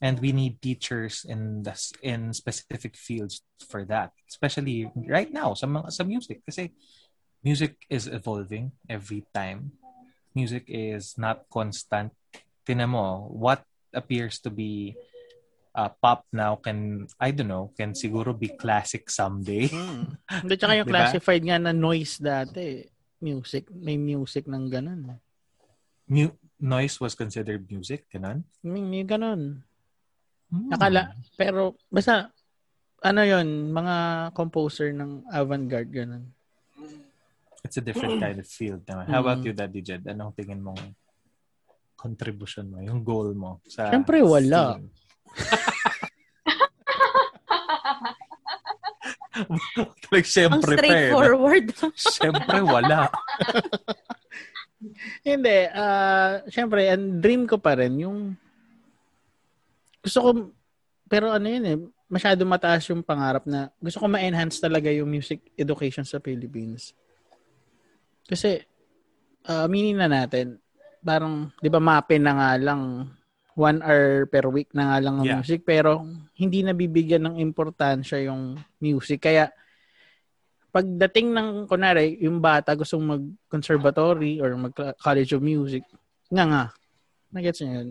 And 0.00 0.20
we 0.20 0.32
need 0.32 0.60
teachers 0.60 1.24
in 1.24 1.64
the, 1.64 1.72
in 2.02 2.32
specific 2.32 2.96
fields 2.96 3.40
for 3.68 3.84
that. 3.88 4.12
Especially 4.28 4.92
right 5.08 5.32
now, 5.32 5.54
sa, 5.54 5.66
mga, 5.66 5.88
sa 5.92 6.04
music. 6.04 6.44
Kasi 6.44 6.72
music 7.40 7.80
is 7.88 8.06
evolving 8.06 8.72
every 8.88 9.24
time. 9.32 9.72
Music 10.36 10.64
is 10.68 11.16
not 11.16 11.48
constant. 11.48 12.12
Tinan 12.68 12.92
mo, 12.92 13.32
what 13.32 13.64
appears 13.94 14.38
to 14.44 14.50
be 14.52 14.92
uh, 15.76 15.88
pop 16.00 16.24
now 16.32 16.56
can, 16.56 17.06
I 17.20 17.30
don't 17.30 17.48
know, 17.48 17.72
can 17.76 17.92
siguro 17.92 18.32
be 18.32 18.48
classic 18.48 19.08
someday. 19.08 19.68
Hmm. 19.68 20.16
Hindi, 20.44 20.56
tsaka 20.56 20.76
yung 20.76 20.88
Diba? 20.88 20.96
classified 20.96 21.42
nga 21.44 21.56
na 21.60 21.72
noise 21.72 22.16
dati. 22.20 22.84
Music. 23.20 23.68
May 23.72 23.96
music 23.96 24.48
ng 24.48 24.68
ganun. 24.68 25.20
Mu- 26.08 26.36
noise 26.60 27.00
was 27.00 27.16
considered 27.16 27.64
music, 27.68 28.08
ganun? 28.12 28.44
May, 28.64 28.84
may 28.84 29.04
ganun. 29.04 29.64
Hmm. 30.46 30.70
Nakala, 30.70 31.10
pero 31.34 31.74
basta, 31.90 32.30
ano 33.02 33.20
yon 33.22 33.70
mga 33.70 33.96
composer 34.32 34.94
ng 34.94 35.26
avant-garde, 35.28 35.90
ganun. 35.90 36.24
It's 37.66 37.76
a 37.76 37.82
different 37.82 38.22
kind 38.22 38.38
of 38.38 38.46
field 38.46 38.86
naman. 38.86 39.10
How 39.10 39.20
about 39.20 39.42
Mm. 39.42 39.46
you, 39.50 39.52
Daddy 39.52 39.82
Jed? 39.82 40.06
Anong 40.06 40.32
tingin 40.38 40.62
mong 40.62 40.78
contribution 41.98 42.70
mo, 42.70 42.78
yung 42.78 43.02
goal 43.02 43.34
mo 43.34 43.58
sa 43.66 43.90
Siyempre, 43.90 44.22
wala. 44.22 44.78
like, 50.14 50.24
ang 50.24 50.30
syempre 50.30 50.72
pa 50.72 50.72
eh. 50.72 50.78
straightforward. 50.80 51.66
Syempre, 52.16 52.58
wala. 52.64 53.10
Hindi, 55.20 55.58
ah, 55.74 56.40
syempre, 56.48 56.88
ang 56.88 57.20
dream 57.20 57.44
ko 57.44 57.58
pa 57.58 57.76
rin, 57.76 57.98
yung, 58.00 58.18
gusto 60.06 60.18
ko, 60.22 60.28
pero 61.10 61.34
ano 61.34 61.50
yun 61.50 61.64
eh, 61.66 61.78
masyado 62.06 62.46
mataas 62.46 62.86
yung 62.94 63.02
pangarap 63.02 63.42
na, 63.50 63.74
gusto 63.82 63.98
ko 63.98 64.06
ma-enhance 64.06 64.62
talaga 64.62 64.86
yung 64.94 65.10
music 65.10 65.42
education 65.58 66.06
sa 66.06 66.22
Philippines. 66.22 66.94
Kasi, 68.22 68.62
uh, 69.50 69.66
aminin 69.66 69.98
na 69.98 70.06
natin, 70.06 70.62
parang, 71.02 71.50
di 71.58 71.66
ba, 71.66 71.82
mapin 71.82 72.22
na 72.22 72.38
nga 72.38 72.50
lang, 72.58 73.10
one 73.56 73.80
hour 73.80 74.28
per 74.28 74.44
week 74.52 74.68
na 74.76 74.94
nga 74.94 74.98
lang 75.00 75.16
ng 75.18 75.26
Yeah. 75.26 75.40
music, 75.40 75.64
pero 75.64 76.04
hindi 76.36 76.60
nabibigyan 76.62 77.24
ng 77.26 77.36
importansya 77.40 78.22
yung 78.28 78.60
music. 78.78 79.26
Kaya, 79.26 79.48
pagdating 80.70 81.32
ng, 81.32 81.48
kunwari, 81.66 82.20
yung 82.20 82.38
bata 82.38 82.76
gustong 82.76 83.02
mag-conservatory 83.02 84.38
or 84.44 84.52
mag-college 84.54 85.32
of 85.34 85.42
music, 85.42 85.82
nga 86.28 86.44
nga, 86.46 86.64
nagets 87.32 87.62
niyo 87.64 87.72
yun? 87.80 87.88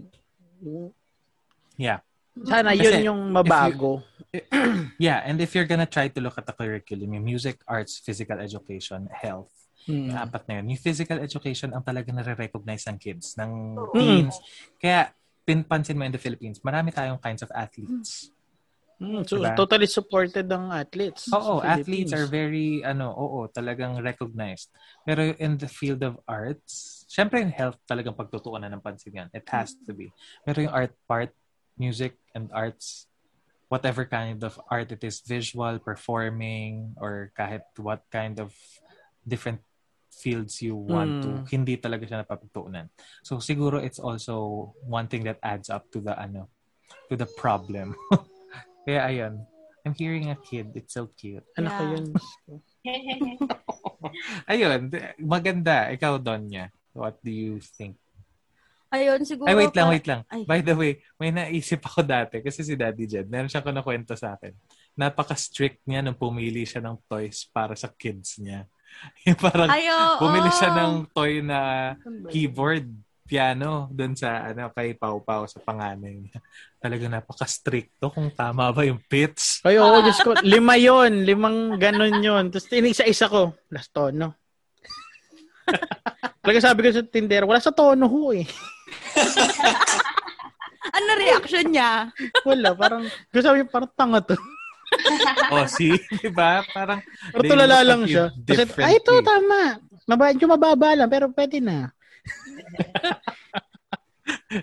Yeah. 1.77 1.99
Sana 2.43 2.75
Kasi 2.75 2.99
yun 3.03 3.15
yung 3.15 3.21
mabago. 3.31 4.03
Yeah, 4.99 5.23
and 5.23 5.39
if 5.39 5.55
you're 5.55 5.67
gonna 5.67 5.87
try 5.87 6.11
to 6.11 6.19
look 6.19 6.35
at 6.35 6.43
the 6.43 6.51
curriculum, 6.51 7.15
yung 7.15 7.23
music, 7.23 7.63
arts, 7.63 8.03
physical 8.03 8.39
education, 8.39 9.07
health, 9.11 9.51
Mm. 9.85 10.09
yung 10.09 10.17
apat 10.17 10.43
na 10.49 10.53
yun. 10.59 10.73
Yung 10.73 10.81
physical 10.81 11.21
education 11.21 11.69
ang 11.69 11.85
talaga 11.85 12.09
nare-recognize 12.09 12.89
ng 12.89 12.97
kids, 12.97 13.37
ng 13.37 13.77
Oo. 13.77 13.93
teens. 13.93 14.33
Kaya, 14.81 15.13
pinpansin 15.45 15.93
mo 15.93 16.09
in 16.09 16.11
the 16.11 16.17
Philippines, 16.17 16.57
marami 16.65 16.89
tayong 16.89 17.21
kinds 17.21 17.45
of 17.45 17.53
athletes. 17.53 18.33
Mm, 18.97 19.21
so, 19.29 19.37
Diba? 19.37 19.53
totally 19.53 19.85
supported 19.85 20.49
ng 20.49 20.73
athletes. 20.73 21.29
Oo, 21.29 21.61
athletes 21.61 22.17
are 22.17 22.25
very, 22.25 22.81
ano, 22.81 23.13
oo, 23.13 23.45
talagang 23.45 24.01
recognized. 24.01 24.73
Pero 25.05 25.21
in 25.37 25.53
the 25.61 25.69
field 25.69 26.01
of 26.01 26.17
arts, 26.25 27.05
syempre 27.05 27.45
yung 27.45 27.53
health 27.53 27.77
talagang 27.85 28.17
pagtutuunan 28.17 28.73
ng 28.73 28.81
pansin 28.81 29.13
yan. 29.13 29.29
It 29.37 29.45
has 29.53 29.77
to 29.85 29.93
be. 29.93 30.09
Pero 30.47 30.65
yung 30.65 30.73
art 30.73 30.97
part, 31.05 31.29
music 31.77 32.17
and 32.33 32.49
arts, 32.53 33.07
whatever 33.69 34.05
kind 34.05 34.43
of 34.43 34.59
art 34.69 34.91
it 34.91 35.03
is, 35.03 35.19
visual, 35.21 35.79
performing, 35.79 36.95
or 36.97 37.31
kahit 37.37 37.63
what 37.77 38.03
kind 38.11 38.39
of 38.39 38.53
different 39.27 39.59
fields 40.15 40.61
you 40.63 40.75
want 40.79 41.19
to, 41.21 41.43
Mm. 41.43 41.43
hindi 41.51 41.75
talaga 41.75 42.07
siya 42.07 42.23
napapagtuunan. 42.23 42.87
So 43.19 43.43
siguro 43.43 43.83
it's 43.83 43.99
also 43.99 44.71
one 44.87 45.11
thing 45.11 45.27
that 45.27 45.39
adds 45.43 45.67
up 45.67 45.91
to 45.91 45.99
the, 45.99 46.15
ano, 46.15 46.47
to 47.11 47.19
the 47.19 47.27
problem. 47.35 47.91
Kaya 48.87 49.01
ayun, 49.11 49.43
I'm 49.83 49.93
hearing 49.93 50.31
a 50.31 50.37
kid. 50.39 50.71
It's 50.73 50.93
so 50.95 51.11
cute. 51.13 51.43
Anak 51.59 51.73
ko 51.75 51.83
Yeah. 51.83 51.93
yun. 51.99 52.05
Ayun, 54.49 54.79
d- 54.93 55.13
maganda. 55.19 55.89
Ikaw, 55.91 56.21
Donya. 56.21 56.69
What 56.93 57.19
do 57.21 57.29
you 57.33 57.59
think? 57.59 57.97
Ayun, 58.93 59.19
siguro. 59.25 59.47
Ay, 59.49 59.55
wait 59.57 59.73
lang, 59.75 59.87
pa- 59.89 59.93
wait 59.93 60.07
lang. 60.07 60.21
Ay. 60.29 60.41
By 60.45 60.59
the 60.61 60.75
way, 60.77 60.91
may 61.17 61.31
naisip 61.33 61.81
ako 61.83 62.05
dati 62.05 62.39
kasi 62.39 62.61
si 62.61 62.77
Daddy 62.77 63.09
Jed, 63.09 63.27
meron 63.27 63.49
siyang 63.49 63.65
kunakwento 63.65 64.13
sa 64.13 64.37
akin. 64.37 64.53
Napaka-strict 64.95 65.83
niya 65.89 66.05
nung 66.05 66.15
pumili 66.15 66.63
siya 66.63 66.79
ng 66.85 67.01
toys 67.09 67.49
para 67.51 67.75
sa 67.75 67.91
kids 67.91 68.39
niya. 68.39 68.63
Yung 69.27 69.35
parang 69.35 69.67
Ay, 69.67 69.91
oo. 69.91 70.23
bumili 70.23 70.47
siya 70.55 70.71
ng 70.71 71.11
toy 71.11 71.43
na 71.43 71.91
keyboard, 72.31 72.87
piano, 73.25 73.89
dun 73.91 74.13
sa 74.15 74.53
ano, 74.53 74.71
kay 74.71 74.93
Pau 74.95 75.19
Pau 75.19 75.43
sa 75.49 75.59
panganay 75.59 76.15
niya. 76.15 76.39
Talaga 76.83 77.03
napaka-stricto 77.09 78.13
kung 78.13 78.31
tama 78.31 78.71
ba 78.71 78.85
yung 78.87 79.01
pitch. 79.03 79.65
Ay, 79.67 79.81
oo, 79.81 79.99
Diyos 79.99 80.21
ko. 80.23 80.37
Lima 80.45 80.77
yon 80.79 81.25
Limang 81.25 81.75
ganon 81.75 82.21
yon 82.23 82.53
Tapos 82.53 82.69
tinisa-isa 82.69 83.27
ko. 83.27 83.51
Last 83.73 83.91
tono. 83.91 84.37
Talaga 86.45 86.59
sabi 86.61 86.85
ko 86.85 86.93
sa 86.93 87.01
tindero, 87.01 87.49
wala 87.49 87.59
sa 87.59 87.73
tono 87.73 88.05
ho 88.05 88.29
eh. 88.31 88.45
Ano 90.95 91.17
reaction 91.17 91.73
niya? 91.73 92.13
Wala, 92.45 92.77
parang, 92.77 93.09
gusto 93.33 93.43
sabi, 93.43 93.65
parang 93.67 93.89
tanga 93.97 94.21
to. 94.21 94.37
oh, 95.51 95.65
see? 95.65 95.97
Diba? 96.21 96.61
Parang, 96.71 97.01
Pero 97.33 97.51
tulala 97.51 97.81
lang 97.81 98.05
siya. 98.05 98.29
Kasi, 98.45 98.69
ay, 98.79 99.01
ito, 99.01 99.11
tama. 99.25 99.81
Maba, 100.05 100.29
medyo 100.31 100.45
mababa 100.45 100.93
lang, 100.93 101.09
pero 101.09 101.27
pwede 101.33 101.57
na. 101.59 101.89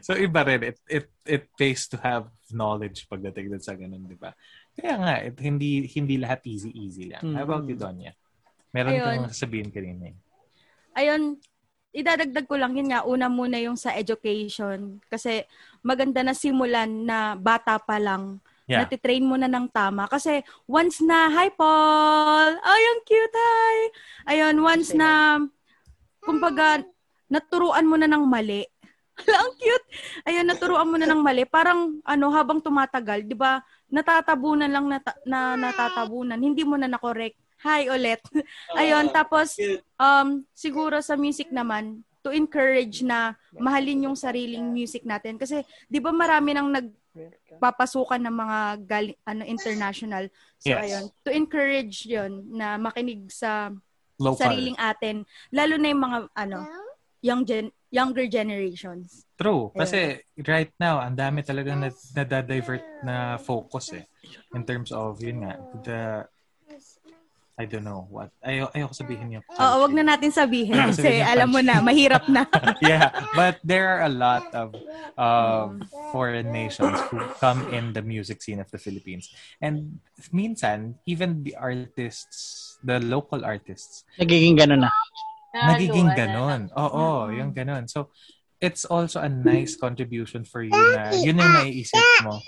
So 0.03 0.16
iba 0.16 0.43
rin, 0.43 0.73
it, 0.73 0.79
it, 0.89 1.07
it 1.27 1.45
pays 1.55 1.87
to 1.91 2.01
have 2.01 2.27
knowledge 2.51 3.07
pagdating 3.07 3.53
dun 3.53 3.62
sa 3.62 3.77
ganun, 3.77 4.09
di 4.09 4.16
ba? 4.16 4.33
Kaya 4.73 4.95
nga, 4.99 5.14
it, 5.20 5.37
hindi 5.39 5.85
hindi 5.93 6.16
lahat 6.16 6.43
easy-easy 6.49 7.12
lang. 7.12 7.23
How 7.37 7.45
about 7.45 7.68
you. 7.68 7.77
Donya? 7.77 8.16
Meron 8.73 8.97
Ayun. 8.97 9.05
kang 9.05 9.31
sasabihin 9.31 9.68
kanina. 9.68 10.11
eh. 10.11 10.16
Ayun, 10.97 11.37
idadagdag 11.93 12.49
ko 12.49 12.57
lang 12.57 12.72
yun 12.72 12.88
nga, 12.88 13.05
una 13.05 13.28
muna 13.28 13.61
yung 13.61 13.76
sa 13.76 13.93
education. 13.93 14.99
Kasi 15.12 15.45
maganda 15.84 16.24
na 16.24 16.32
simulan 16.32 16.88
na 16.88 17.36
bata 17.36 17.76
pa 17.76 18.01
lang. 18.01 18.40
Yeah. 18.64 18.88
Natitrain 18.88 19.26
mo 19.26 19.36
na 19.36 19.53
ng 19.53 19.68
tama. 19.68 20.09
Kasi 20.09 20.40
once 20.64 21.05
na, 21.05 21.28
hi 21.28 21.53
Paul! 21.53 22.57
Ay, 22.64 22.82
ang 22.88 23.01
cute, 23.05 23.36
hi! 23.36 23.76
Ayun, 24.32 24.57
once 24.64 24.97
na, 24.97 25.36
kumbaga, 26.24 26.80
naturuan 27.28 27.84
mo 27.84 28.01
na 28.01 28.09
ng 28.09 28.24
mali. 28.24 28.64
Hala, 29.20 29.36
ang 29.45 29.55
cute! 29.61 29.86
Ayun, 30.24 30.47
naturuan 30.49 30.88
mo 30.88 30.97
na 30.97 31.05
ng 31.11 31.20
mali. 31.20 31.45
Parang, 31.45 32.01
ano, 32.07 32.26
habang 32.32 32.64
tumatagal, 32.64 33.28
di 33.28 33.36
ba, 33.36 33.61
natatabunan 33.93 34.70
lang 34.70 34.88
nata- 34.88 35.20
na 35.28 35.59
natatabunan. 35.59 36.40
Hindi 36.40 36.64
mo 36.64 36.80
na 36.80 36.88
na-correct. 36.88 37.36
Hi 37.62 37.86
ulit. 37.86 38.18
Ayun, 38.80 39.14
tapos, 39.14 39.54
um, 39.96 40.42
siguro 40.50 40.98
sa 40.98 41.14
music 41.14 41.54
naman, 41.54 42.02
to 42.22 42.30
encourage 42.30 43.02
na 43.02 43.34
mahalin 43.58 44.06
yung 44.10 44.18
sariling 44.18 44.70
music 44.70 45.02
natin. 45.02 45.38
Kasi, 45.38 45.66
di 45.90 45.98
ba 45.98 46.14
marami 46.14 46.54
nang 46.54 46.70
nagpapasukan 46.70 48.22
ng 48.22 48.34
mga 48.34 48.58
gali, 48.86 49.12
ano, 49.26 49.42
international. 49.46 50.30
So, 50.58 50.70
Yes. 50.70 50.82
ayun. 50.86 51.04
To 51.26 51.30
encourage 51.34 52.06
yon 52.06 52.46
na 52.54 52.78
makinig 52.78 53.26
sa 53.30 53.74
Local. 54.22 54.38
sariling 54.38 54.78
atin. 54.78 55.26
Lalo 55.50 55.74
na 55.78 55.86
yung 55.90 56.02
mga, 56.02 56.18
ano, 56.38 56.58
young 57.22 57.42
gen, 57.42 57.70
younger 57.90 58.26
generations. 58.30 59.26
True. 59.34 59.74
Kasi 59.74 60.22
right 60.46 60.70
now, 60.78 61.02
ang 61.02 61.18
dami 61.18 61.42
talagang 61.42 61.82
na, 61.82 61.90
nadadivert 62.14 62.82
na 63.02 63.34
focus 63.42 63.98
eh. 63.98 64.06
In 64.54 64.62
terms 64.62 64.94
of, 64.94 65.18
yun 65.18 65.42
nga, 65.42 65.58
the, 65.82 65.98
I 67.62 67.70
don't 67.70 67.86
know 67.86 68.10
what. 68.10 68.34
Ayaw, 68.42 68.74
ayaw 68.74 68.90
ko 68.90 68.94
sabihin 68.98 69.38
yung 69.38 69.44
Oo, 69.46 69.86
wag 69.86 69.94
na 69.94 70.02
natin 70.02 70.34
sabihin 70.34 70.74
Sabihin 70.74 70.90
kasi 70.90 71.22
alam 71.22 71.46
mo 71.46 71.62
na, 71.62 71.78
country. 71.78 71.86
mahirap 71.86 72.24
na. 72.26 72.42
yeah, 72.82 73.06
but 73.38 73.62
there 73.62 73.86
are 73.86 74.02
a 74.02 74.10
lot 74.10 74.50
of 74.50 74.74
of 75.14 75.78
foreign 76.10 76.50
nations 76.50 76.98
who 77.06 77.22
come 77.38 77.62
in 77.70 77.94
the 77.94 78.02
music 78.02 78.42
scene 78.42 78.58
of 78.58 78.66
the 78.68 78.82
Philippines. 78.82 79.30
And 79.62 80.02
minsan, 80.34 80.98
even 81.06 81.46
the 81.46 81.54
artists, 81.54 82.74
the 82.82 82.98
local 82.98 83.46
artists, 83.46 84.02
Nagiging 84.18 84.58
ganon 84.58 84.82
na. 84.82 84.90
nagiging 85.54 86.10
Naluan 86.10 86.10
na 86.10 86.18
ganon. 86.18 86.62
lang. 86.66 86.74
Oo, 86.74 87.30
yung 87.30 87.52
ganon. 87.54 87.86
So, 87.86 88.10
it's 88.58 88.82
also 88.82 89.22
a 89.22 89.30
nice 89.30 89.78
contribution 89.78 90.42
for 90.42 90.66
you 90.66 90.72
na 90.72 91.14
yun 91.14 91.38
yung 91.38 91.52
naiisip 91.62 92.02
mo. 92.26 92.42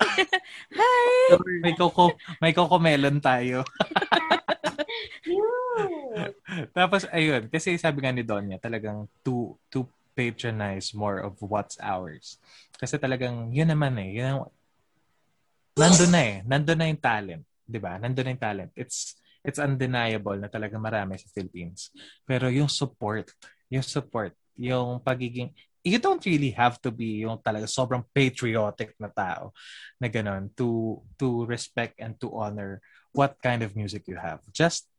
Hi! 0.80 1.36
May 1.60 1.76
coco, 1.76 2.16
may 2.40 2.56
coco 2.56 2.80
melon 2.80 3.20
tayo. 3.20 3.60
Tapos, 6.76 7.06
ayun, 7.10 7.46
kasi 7.48 7.76
sabi 7.78 8.02
nga 8.04 8.12
ni 8.12 8.26
Donya, 8.26 8.58
talagang 8.58 9.06
to, 9.24 9.56
to 9.70 9.86
patronize 10.12 10.92
more 10.92 11.22
of 11.22 11.38
what's 11.40 11.78
ours. 11.80 12.36
Kasi 12.76 12.98
talagang, 12.98 13.54
yun 13.54 13.70
naman 13.70 13.96
eh, 14.02 14.20
yun 14.20 14.26
ang, 14.26 14.40
nandun 15.78 16.12
na 16.12 16.20
eh, 16.20 16.36
nandun 16.44 16.78
na 16.78 16.86
yung 16.90 17.00
talent. 17.00 17.44
ba 17.70 17.96
Nandun 17.96 18.24
na 18.26 18.32
yung 18.34 18.42
talent. 18.42 18.70
It's, 18.76 19.16
it's 19.40 19.62
undeniable 19.62 20.36
na 20.36 20.50
talagang 20.50 20.82
marami 20.82 21.16
sa 21.16 21.30
Philippines. 21.32 21.88
Pero 22.28 22.52
yung 22.52 22.68
support, 22.68 23.32
yung 23.72 23.86
support, 23.86 24.34
yung 24.58 25.00
pagiging, 25.00 25.54
you 25.80 25.96
don't 25.96 26.20
really 26.28 26.52
have 26.52 26.76
to 26.84 26.92
be 26.92 27.24
yung 27.24 27.40
talaga 27.40 27.64
sobrang 27.64 28.04
patriotic 28.12 28.92
na 29.00 29.08
tao 29.08 29.56
na 29.96 30.12
gano'n 30.12 30.52
to, 30.52 31.00
to 31.16 31.48
respect 31.48 31.96
and 31.96 32.20
to 32.20 32.28
honor 32.36 32.84
what 33.16 33.40
kind 33.40 33.64
of 33.64 33.72
music 33.72 34.04
you 34.04 34.18
have. 34.20 34.44
Just 34.52 34.89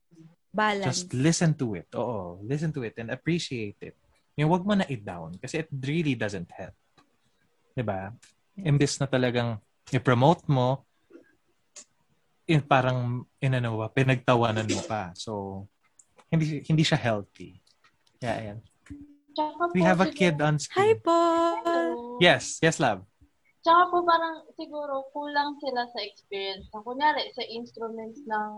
Balance. 0.52 1.08
Just 1.08 1.16
listen 1.16 1.56
to 1.56 1.80
it. 1.80 1.88
Oo, 1.96 2.44
listen 2.44 2.76
to 2.76 2.84
it 2.84 3.00
and 3.00 3.08
appreciate 3.08 3.80
it. 3.80 3.96
Yung 4.36 4.52
wag 4.52 4.68
mo 4.68 4.76
na 4.76 4.88
i-down 4.92 5.40
kasi 5.40 5.64
it 5.64 5.72
really 5.72 6.16
doesn't 6.16 6.52
help. 6.52 6.76
'Di 7.72 7.84
ba? 7.84 8.12
Imbes 8.60 9.00
na 9.00 9.08
talagang 9.08 9.64
i-promote 9.96 10.44
mo, 10.52 10.84
in 12.52 12.60
parang 12.60 13.24
inano 13.40 13.80
ba, 13.80 13.88
pinagtawanan 13.88 14.68
mo 14.68 14.84
pa. 14.84 15.16
So 15.16 15.64
hindi 16.28 16.64
hindi 16.68 16.84
siya 16.84 17.00
healthy. 17.00 17.60
Yeah, 18.20 18.36
ayan. 18.36 18.60
We 19.72 19.80
po, 19.80 19.88
have 19.88 20.04
a 20.04 20.12
kid 20.12 20.36
on 20.44 20.60
Hi, 20.60 20.68
screen. 20.68 21.00
Paul! 21.00 22.20
Yes, 22.20 22.60
yes, 22.60 22.76
love. 22.84 23.08
Tsaka 23.64 23.88
po 23.88 24.04
parang 24.04 24.44
siguro 24.60 25.08
kulang 25.16 25.56
sila 25.64 25.88
sa 25.88 26.00
experience. 26.04 26.68
Kunyari, 26.76 27.32
sa 27.32 27.46
instruments 27.48 28.20
ng 28.28 28.52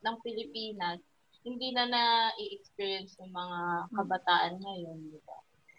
ng 0.00 0.16
Pilipinas, 0.22 1.02
hindi 1.40 1.72
na 1.72 1.84
na-i-experience 1.88 3.16
ng 3.20 3.32
mga 3.32 3.60
kabataan 3.96 4.54
ngayon, 4.60 4.98
di 5.08 5.20
ba? 5.24 5.38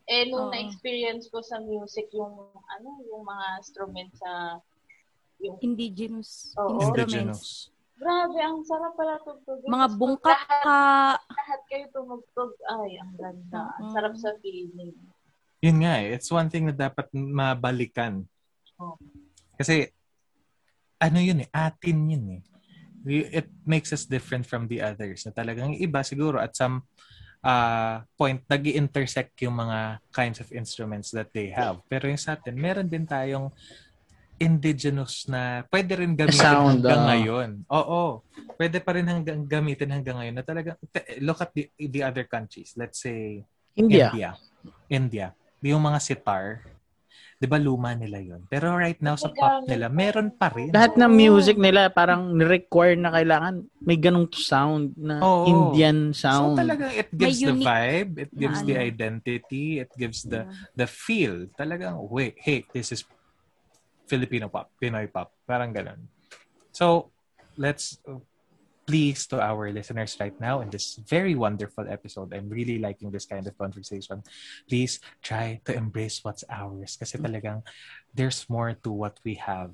Eh, 0.10 0.26
nung 0.28 0.50
Oo. 0.50 0.52
na-experience 0.52 1.30
ko 1.30 1.46
sa 1.46 1.62
music, 1.62 2.10
yung, 2.12 2.34
ano, 2.58 2.90
yung 3.06 3.22
mga 3.22 3.46
instruments 3.62 4.18
sa, 4.18 4.58
yung, 5.38 5.58
Indigenous 5.62 6.54
Oo. 6.58 6.82
instruments. 6.82 7.14
Indigenous. 7.14 7.46
grabe, 8.02 8.38
ang 8.42 8.66
sarap 8.66 8.98
pala 8.98 9.22
tugtugin. 9.22 9.70
Mga 9.70 9.88
bungkak 9.94 10.42
lahat, 10.42 10.66
ka. 10.66 10.82
lahat 11.38 11.62
kayo 11.70 11.86
tumugtog. 11.94 12.52
Ay, 12.66 12.98
ang 12.98 13.14
ganda. 13.14 13.78
Ang 13.78 13.86
Oo. 13.86 13.94
sarap 13.94 14.14
sa 14.18 14.34
feeling. 14.42 14.98
Yun 15.62 15.78
nga 15.86 16.02
eh. 16.02 16.18
It's 16.18 16.34
one 16.34 16.50
thing 16.50 16.66
na 16.66 16.74
dapat 16.74 17.06
mabalikan. 17.14 18.26
Oh. 18.82 18.98
Kasi, 19.54 19.94
ano 20.98 21.22
yun 21.22 21.46
eh, 21.46 21.50
atin 21.54 21.98
yun 22.10 22.26
eh. 22.38 22.42
We- 23.02 23.30
It 23.30 23.50
makes 23.66 23.90
us 23.92 24.06
different 24.06 24.46
from 24.46 24.70
the 24.70 24.82
others. 24.82 25.26
Na 25.26 25.32
talagang 25.34 25.78
iba 25.78 26.02
siguro 26.06 26.38
at 26.38 26.54
some 26.54 26.86
uh, 27.42 28.06
point, 28.16 28.42
nag 28.46 28.64
intersect 28.70 29.36
yung 29.42 29.58
mga 29.58 30.02
kinds 30.14 30.40
of 30.40 30.48
instruments 30.54 31.10
that 31.12 31.30
they 31.34 31.50
have. 31.50 31.82
Pero 31.90 32.08
yung 32.08 32.22
sa 32.22 32.38
atin, 32.38 32.56
meron 32.58 32.88
din 32.88 33.06
tayong 33.06 33.50
indigenous 34.42 35.30
na 35.30 35.62
pwede 35.70 36.02
rin 36.02 36.18
gamitin 36.18 36.42
Sound, 36.42 36.82
hanggang 36.82 37.02
ah. 37.06 37.08
ngayon. 37.14 37.50
Oo. 37.70 38.26
Pwede 38.58 38.82
pa 38.82 38.98
rin 38.98 39.06
hanggang 39.06 39.46
gamitin 39.46 39.94
hanggang 39.94 40.18
ngayon 40.18 40.36
na 40.42 40.46
talagang 40.46 40.78
look 41.22 41.38
at 41.46 41.54
the, 41.54 41.70
the 41.78 42.02
other 42.02 42.26
countries. 42.26 42.74
Let's 42.74 43.06
say 43.06 43.46
India. 43.78 44.10
India. 44.10 44.30
India. 44.90 45.28
Yung 45.62 45.86
mga 45.86 46.02
sitar, 46.02 46.66
'di 47.42 47.50
ba 47.50 47.58
luma 47.58 47.98
nila 47.98 48.22
'yon. 48.22 48.46
Pero 48.46 48.78
right 48.78 49.02
now 49.02 49.18
sa 49.18 49.34
pop 49.34 49.66
nila, 49.66 49.90
meron 49.90 50.30
pa 50.30 50.54
rin. 50.54 50.70
Lahat 50.70 50.94
ng 50.94 51.10
music 51.10 51.58
nila 51.58 51.90
parang 51.90 52.38
require 52.38 52.94
na 52.94 53.10
kailangan 53.10 53.66
may 53.82 53.98
ganong 53.98 54.30
sound 54.30 54.94
na 54.94 55.26
Oo. 55.26 55.50
Indian 55.50 56.14
So 56.14 56.22
sound. 56.22 56.62
talagang 56.62 56.94
it 56.94 57.10
gives 57.10 57.42
the 57.42 57.50
unique 57.50 57.66
vibe, 57.66 58.12
it 58.22 58.32
gives 58.38 58.62
the 58.62 58.78
ano. 58.78 58.86
identity, 58.86 59.82
it 59.82 59.90
gives 59.98 60.22
the 60.22 60.46
the 60.78 60.86
feel. 60.86 61.50
Talagang 61.58 61.98
wait, 62.14 62.38
hey, 62.38 62.62
this 62.70 62.94
is 62.94 63.02
Filipino 64.06 64.54
pop, 64.54 64.70
Pinoy 64.78 65.10
pop. 65.10 65.34
Parang 65.50 65.74
ganun. 65.74 66.06
So, 66.70 67.10
let's 67.58 67.98
please 68.88 69.28
to 69.28 69.40
our 69.40 69.72
listeners 69.72 70.18
right 70.20 70.36
now 70.40 70.62
in 70.62 70.70
this 70.70 71.00
very 71.08 71.36
wonderful 71.36 71.86
episode. 71.88 72.34
I'm 72.34 72.50
really 72.50 72.80
liking 72.80 73.12
this 73.12 73.26
kind 73.26 73.46
of 73.46 73.58
conversation. 73.58 74.24
Please 74.68 75.00
try 75.22 75.62
to 75.66 75.72
embrace 75.74 76.24
what's 76.24 76.44
ours 76.50 76.98
kasi 76.98 77.18
talagang 77.18 77.64
there's 78.14 78.46
more 78.50 78.74
to 78.84 78.92
what 78.92 79.20
we 79.24 79.36
have. 79.42 79.72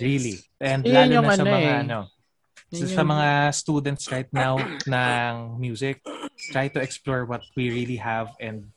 Really. 0.00 0.42
And 0.60 0.84
lalo 0.84 1.22
na 1.22 1.32
sa 1.32 1.42
ano 1.42 1.52
mga 1.52 1.72
eh. 1.72 1.82
ano, 1.86 2.00
So, 2.74 2.82
sa 2.90 3.06
mga 3.06 3.54
students 3.54 4.10
right 4.10 4.26
now 4.34 4.58
ng 4.90 5.62
music, 5.62 6.02
try 6.50 6.66
to 6.66 6.82
explore 6.82 7.22
what 7.22 7.46
we 7.54 7.70
really 7.70 8.02
have 8.02 8.34
and 8.42 8.74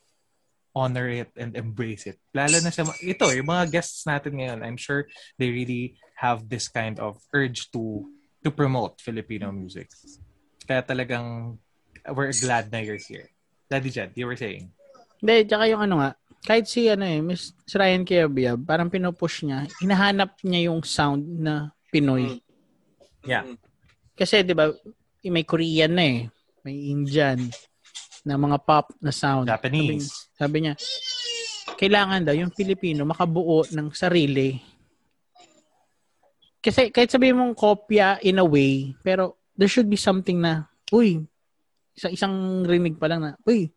honor 0.78 1.10
it 1.10 1.34
and 1.34 1.58
embrace 1.58 2.06
it. 2.06 2.22
Lalo 2.30 2.62
na 2.62 2.70
sa 2.70 2.86
mga- 2.86 3.02
ito, 3.02 3.26
yung 3.34 3.50
mga 3.50 3.66
guests 3.74 4.06
natin 4.06 4.38
ngayon, 4.38 4.62
I'm 4.62 4.78
sure 4.78 5.10
they 5.42 5.50
really 5.50 5.98
have 6.22 6.46
this 6.46 6.70
kind 6.70 7.02
of 7.02 7.18
urge 7.34 7.74
to 7.74 8.06
to 8.44 8.50
promote 8.52 9.02
Filipino 9.04 9.52
music. 9.52 9.92
Kaya 10.64 10.84
talagang 10.86 11.58
we're 12.08 12.36
glad 12.36 12.72
na 12.72 12.80
you're 12.80 13.02
here. 13.02 13.28
Daddy 13.70 13.92
Jed, 13.92 14.16
you 14.16 14.26
were 14.26 14.40
saying. 14.40 14.72
Hindi, 15.20 15.46
tsaka 15.46 15.68
yung 15.68 15.84
ano 15.84 15.96
nga, 16.00 16.12
kahit 16.48 16.66
si 16.66 16.88
ano 16.88 17.04
eh, 17.04 17.20
Miss 17.20 17.52
Ryan 17.70 18.08
Kiabiab, 18.08 18.64
parang 18.64 18.88
pinupush 18.88 19.44
niya, 19.44 19.68
hinahanap 19.84 20.40
niya 20.42 20.72
yung 20.72 20.82
sound 20.82 21.24
na 21.28 21.76
Pinoy. 21.92 22.40
Yeah. 23.28 23.44
Kasi 24.16 24.46
'di 24.46 24.56
ba, 24.56 24.72
may 25.28 25.44
Korean 25.44 25.92
na 25.92 26.04
eh, 26.08 26.20
may 26.64 26.96
Indian 26.96 27.40
na 28.24 28.40
mga 28.40 28.58
pop 28.64 28.96
na 29.04 29.12
sound. 29.12 29.48
Japanese. 29.48 30.32
Sabi, 30.36 30.40
sabi 30.40 30.58
niya, 30.64 30.74
kailangan 31.76 32.22
daw 32.28 32.36
yung 32.36 32.52
Pilipino 32.52 33.04
makabuo 33.08 33.68
ng 33.72 33.92
sarili. 33.96 34.60
Kasi 36.60 36.92
kahit 36.92 37.08
sabihin 37.08 37.40
mong 37.40 37.56
kopya 37.56 38.20
in 38.20 38.36
a 38.36 38.44
way, 38.44 38.92
pero 39.00 39.40
there 39.56 39.72
should 39.72 39.88
be 39.88 39.96
something 39.96 40.44
na, 40.44 40.68
uy, 40.92 41.24
isang 41.96 42.12
isang 42.12 42.34
rinig 42.68 43.00
pa 43.00 43.08
lang 43.08 43.24
na, 43.24 43.32
uy, 43.48 43.72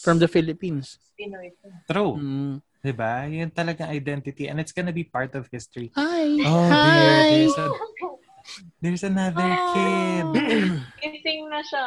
from 0.00 0.16
the 0.16 0.24
Philippines. 0.24 0.96
Pinoy. 1.12 1.52
True. 1.84 2.16
Mm. 2.16 2.54
'Di 2.80 2.92
ba? 2.96 3.28
Yun 3.28 3.52
talagang 3.52 3.92
identity 3.92 4.48
and 4.48 4.56
it's 4.56 4.72
gonna 4.72 4.92
be 4.92 5.04
part 5.04 5.36
of 5.36 5.44
history. 5.52 5.92
Hi! 5.92 6.24
Oh, 6.40 6.72
Hi! 6.72 6.80
dear. 6.80 7.12
There's, 7.28 7.56
a, 7.60 7.66
there's 8.80 9.04
another 9.04 9.44
Oh. 9.44 9.68
kid. 9.76 10.24
Kissing 11.04 11.52
na 11.52 11.60
siya. 11.60 11.86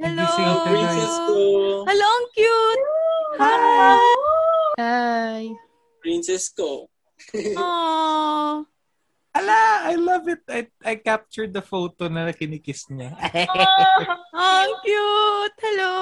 Hello. 0.00 0.24
Ka, 0.24 0.64
princess 0.64 1.14
ko. 1.28 1.36
Hello, 1.84 2.08
ang 2.08 2.26
cute. 2.32 2.84
Hi! 3.36 4.00
Hi! 4.80 5.40
Princess 6.00 6.48
ko. 6.56 6.88
Aww. 7.36 8.64
Ala, 9.30 9.86
I 9.86 9.94
love 9.94 10.26
it. 10.26 10.42
I, 10.50 10.66
I 10.82 10.94
captured 10.98 11.54
the 11.54 11.62
photo 11.62 12.08
na 12.10 12.34
kinikiss 12.34 12.90
niya. 12.90 13.14
Ah, 14.40 14.64
Ang 14.64 14.74
cute. 14.82 15.56
Hello. 15.60 15.92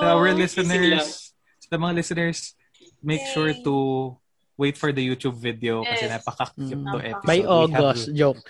To 0.00 0.06
our 0.14 0.30
listeners, 0.32 1.34
sa 1.60 1.76
mga 1.76 1.92
listeners, 1.98 2.54
make 3.02 3.20
sure 3.34 3.50
to 3.52 3.74
wait 4.56 4.78
for 4.78 4.92
the 4.92 5.02
YouTube 5.02 5.34
video 5.36 5.82
kasi 5.82 6.06
Yes. 6.06 6.12
napaka-cute 6.16 6.78
Mm. 6.78 6.88
to 6.88 6.98
episode. 7.02 7.26
By 7.26 7.36
We 7.36 7.42
have- 7.42 7.50
August. 7.50 8.04
Joke. 8.14 8.40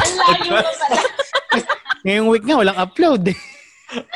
Ang 0.00 0.14
layo 0.18 0.44
mo 0.50 0.60
pala. 0.60 1.00
Ngayong 2.04 2.28
week 2.32 2.44
nga, 2.44 2.56
walang 2.58 2.78
upload 2.80 3.22
eh. 3.28 3.38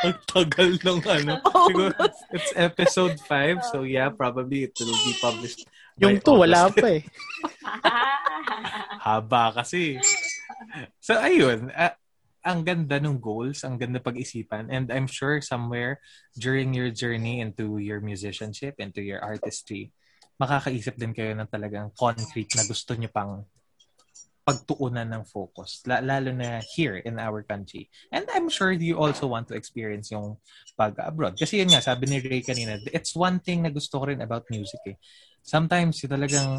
Ang 0.03 0.15
tagal 0.25 0.69
ng 0.75 0.99
ano. 1.05 1.33
Siguro, 1.43 1.93
it's 2.33 2.51
episode 2.55 3.15
5. 3.23 3.71
So 3.71 3.83
yeah, 3.85 4.09
probably 4.09 4.67
it 4.67 4.75
will 4.77 4.93
be 5.01 5.13
published. 5.17 5.65
Yung 5.95 6.19
2, 6.19 6.43
wala 6.43 6.67
pa 6.71 6.87
eh. 6.91 7.03
Haba 9.05 9.55
kasi. 9.55 9.95
So, 10.99 11.15
ayun. 11.15 11.71
ah, 11.71 11.95
ang 12.45 12.61
ganda 12.61 13.01
ng 13.01 13.17
goals, 13.17 13.65
ang 13.65 13.81
ganda 13.81 13.97
pag-isipan. 13.97 14.69
And 14.69 14.93
I'm 14.93 15.09
sure 15.09 15.41
somewhere 15.41 16.03
during 16.37 16.77
your 16.77 16.93
journey 16.93 17.41
into 17.41 17.81
your 17.81 18.03
musicianship, 18.03 18.77
into 18.77 19.01
your 19.01 19.17
artistry, 19.23 19.89
makakaisip 20.37 20.93
din 20.99 21.15
kayo 21.15 21.33
ng 21.33 21.49
talagang 21.49 21.89
concrete 21.97 22.53
na 22.53 22.67
gusto 22.69 22.93
nyo 22.93 23.09
pang 23.09 23.47
pagtuunan 24.45 25.09
ng 25.09 25.25
focus. 25.25 25.81
La- 25.89 26.05
lalo 26.05 26.29
na 26.29 26.61
here 26.77 27.01
in 27.01 27.17
our 27.17 27.41
country. 27.41 27.89
And 28.13 28.29
I'm 28.29 28.45
sure 28.45 28.69
you 28.69 29.01
also 29.01 29.25
want 29.25 29.49
to 29.49 29.57
experience 29.57 30.13
yung 30.13 30.37
pag-abroad. 30.77 31.33
Kasi 31.33 31.65
yun 31.65 31.73
nga, 31.73 31.81
sabi 31.81 32.05
ni 32.05 32.21
Ray 32.21 32.45
kanina, 32.45 32.77
it's 32.93 33.17
one 33.17 33.41
thing 33.41 33.65
na 33.65 33.73
gusto 33.73 33.97
ko 33.97 34.05
rin 34.05 34.21
about 34.21 34.45
music 34.53 34.85
eh. 34.85 35.01
Sometimes, 35.45 36.01
yung 36.01 36.09
talagang, 36.09 36.49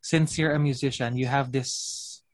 since 0.00 0.40
you're 0.40 0.56
a 0.56 0.58
musician, 0.58 1.12
you 1.14 1.28
have 1.28 1.52
this 1.52 2.24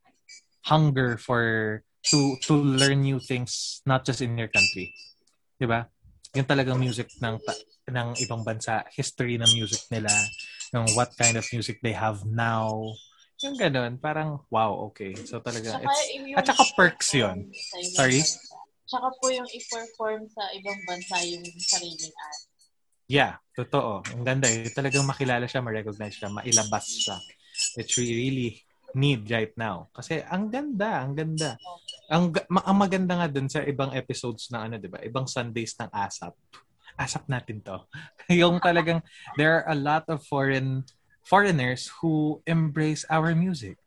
hunger 0.64 1.18
for 1.18 1.82
to 2.08 2.36
to 2.46 2.54
learn 2.54 3.02
new 3.04 3.18
things 3.20 3.82
not 3.84 4.04
just 4.04 4.22
in 4.22 4.36
your 4.38 4.48
country. 4.48 4.94
'Di 5.58 5.66
ba? 5.66 5.88
Yung 6.36 6.46
talagang 6.48 6.78
music 6.80 7.10
ng 7.20 7.36
ng 7.90 8.08
ibang 8.22 8.46
bansa, 8.46 8.86
history 8.92 9.36
ng 9.36 9.50
music 9.50 9.82
nila, 9.92 10.12
yung 10.72 10.88
what 10.96 11.12
kind 11.18 11.36
of 11.36 11.44
music 11.52 11.82
they 11.84 11.92
have 11.92 12.24
now. 12.24 12.96
Yung 13.44 13.58
ganun, 13.60 14.00
parang 14.00 14.40
wow, 14.48 14.88
okay. 14.88 15.12
So 15.26 15.42
talaga 15.42 15.74
Tsaka 15.74 15.90
it's 15.90 16.38
at 16.38 16.44
saka 16.48 16.64
perks 16.78 17.12
'yun. 17.12 17.50
Sorry? 17.92 18.22
Tsaka 18.84 19.08
po 19.16 19.26
yung 19.32 19.48
i-perform 19.48 20.28
sa 20.28 20.48
ibang 20.54 20.80
bansa 20.86 21.18
yung 21.24 21.44
sariling 21.60 22.14
art. 22.14 22.42
Yeah, 23.14 23.38
totoo. 23.54 24.02
Ang 24.10 24.26
ganda 24.26 24.50
eh. 24.50 24.66
Talagang 24.74 25.06
makilala 25.06 25.46
siya, 25.46 25.62
ma-recognize 25.62 26.18
siya, 26.18 26.34
mailabas 26.34 26.86
siya. 26.90 27.16
Which 27.78 27.94
we 28.02 28.10
really 28.10 28.50
need 28.98 29.30
right 29.30 29.54
now. 29.54 29.86
Kasi 29.94 30.18
ang 30.26 30.50
ganda, 30.50 31.06
ang 31.06 31.14
ganda. 31.14 31.54
Ang, 32.10 32.34
ma- 32.50 32.66
ang 32.66 32.74
maganda 32.74 33.14
nga 33.22 33.30
dun 33.30 33.46
sa 33.46 33.62
ibang 33.62 33.94
episodes 33.94 34.50
ng 34.50 34.58
ano, 34.58 34.74
di 34.82 34.90
ba? 34.90 34.98
Ibang 34.98 35.30
Sundays 35.30 35.78
ng 35.78 35.94
ASAP. 35.94 36.34
ASAP 36.98 37.30
natin 37.30 37.62
to. 37.62 37.78
yung 38.42 38.58
talagang, 38.58 38.98
there 39.38 39.62
are 39.62 39.66
a 39.70 39.78
lot 39.78 40.02
of 40.10 40.18
foreign 40.26 40.82
foreigners 41.22 41.90
who 42.02 42.42
embrace 42.50 43.06
our 43.06 43.30
music. 43.32 43.78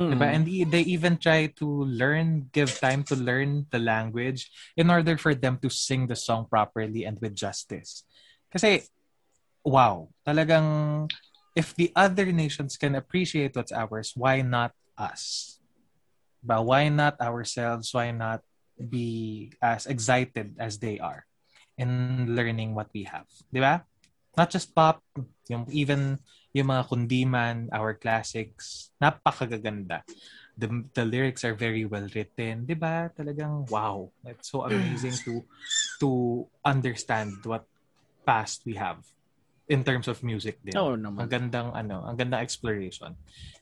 Mm. 0.00 0.16
Diba? 0.16 0.26
And 0.32 0.42
they 0.72 0.84
even 0.88 1.16
try 1.20 1.52
to 1.60 1.66
learn, 1.84 2.48
give 2.52 2.72
time 2.80 3.04
to 3.12 3.16
learn 3.16 3.68
the 3.68 3.80
language 3.80 4.48
in 4.76 4.88
order 4.88 5.16
for 5.20 5.34
them 5.34 5.58
to 5.60 5.68
sing 5.68 6.08
the 6.08 6.16
song 6.16 6.46
properly 6.48 7.04
and 7.04 7.20
with 7.20 7.36
justice. 7.36 8.04
Kasi, 8.50 8.82
wow, 9.64 10.10
talagang 10.26 11.06
if 11.54 11.74
the 11.74 11.90
other 11.94 12.30
nations 12.30 12.76
can 12.76 12.94
appreciate 12.94 13.54
what's 13.54 13.72
ours, 13.72 14.12
why 14.14 14.42
not 14.42 14.74
us? 14.98 15.56
But 16.42 16.64
why 16.64 16.88
not 16.88 17.20
ourselves? 17.20 17.92
Why 17.92 18.10
not 18.10 18.42
be 18.76 19.52
as 19.60 19.86
excited 19.86 20.56
as 20.58 20.78
they 20.78 20.98
are 20.98 21.26
in 21.76 22.32
learning 22.34 22.74
what 22.74 22.88
we 22.94 23.04
have? 23.04 23.28
Di 23.52 23.60
ba? 23.60 23.84
Not 24.36 24.50
just 24.50 24.72
pop, 24.74 25.02
yung 25.50 25.66
even 25.70 26.18
yung 26.50 26.70
mga 26.70 26.88
kundiman, 26.90 27.70
our 27.70 27.94
classics, 27.94 28.90
napakagaganda. 28.98 30.02
The, 30.58 30.84
the 30.92 31.04
lyrics 31.04 31.44
are 31.44 31.54
very 31.54 31.84
well 31.84 32.06
written. 32.14 32.66
Di 32.66 32.74
ba? 32.74 33.10
Talagang 33.14 33.70
wow. 33.70 34.10
It's 34.26 34.50
so 34.50 34.66
amazing 34.66 35.14
to 35.24 35.46
to 36.02 36.08
understand 36.64 37.38
what 37.46 37.64
past 38.24 38.62
we 38.64 38.74
have 38.74 39.00
in 39.70 39.86
terms 39.86 40.10
of 40.10 40.18
music 40.26 40.58
din. 40.66 40.74
Oo 40.74 40.98
naman. 40.98 41.24
Ang 41.24 41.30
gandang 41.30 41.70
ano, 41.70 42.02
ang 42.02 42.18
gandang 42.18 42.42
exploration. 42.42 43.14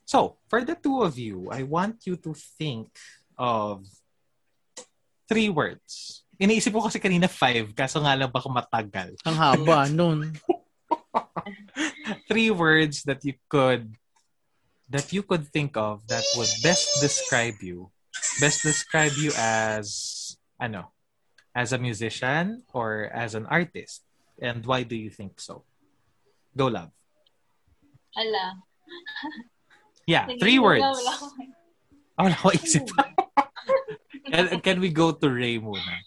So, 0.09 0.41
for 0.49 0.65
the 0.65 0.73
two 0.73 1.05
of 1.05 1.21
you, 1.21 1.53
I 1.53 1.69
want 1.69 2.09
you 2.09 2.17
to 2.25 2.33
think 2.33 2.89
of 3.37 3.85
three 5.29 5.53
words. 5.53 6.25
Iniisip 6.41 6.73
ko 6.73 6.89
kasi 6.89 6.97
kanina 6.97 7.29
five, 7.29 7.77
kaso 7.77 8.01
nga 8.01 8.17
lang 8.17 8.33
baka 8.33 8.49
matagal. 8.49 9.13
Ang 9.29 9.37
haba 9.37 9.85
nun. 9.93 10.33
Three 12.25 12.49
words 12.49 13.05
that 13.05 13.21
you 13.29 13.37
could 13.53 13.93
that 14.89 15.13
you 15.13 15.21
could 15.21 15.45
think 15.53 15.77
of 15.77 16.01
that 16.09 16.25
would 16.41 16.49
best 16.65 17.05
describe 17.05 17.61
you. 17.61 17.93
Best 18.41 18.65
describe 18.65 19.13
you 19.21 19.29
as 19.37 20.33
ano? 20.57 20.89
As 21.53 21.77
a 21.77 21.79
musician 21.79 22.65
or 22.73 23.13
as 23.13 23.37
an 23.37 23.45
artist? 23.45 24.08
And 24.41 24.65
why 24.67 24.83
do 24.87 24.95
you 24.95 25.11
think 25.11 25.41
so? 25.41 25.65
Go 26.57 26.67
love. 26.69 26.91
Ala, 28.17 28.59
Yeah, 30.09 30.25
Sige, 30.27 30.41
three 30.41 30.59
words. 30.59 30.81
wala 30.83 31.13
Oh, 32.19 32.25
wala 32.27 32.35
ko 32.41 32.49
isip. 32.51 32.89
can, 34.27 34.59
can 34.65 34.79
we 34.81 34.89
go 34.91 35.13
to 35.13 35.27
Ray 35.29 35.61
muna? 35.61 36.03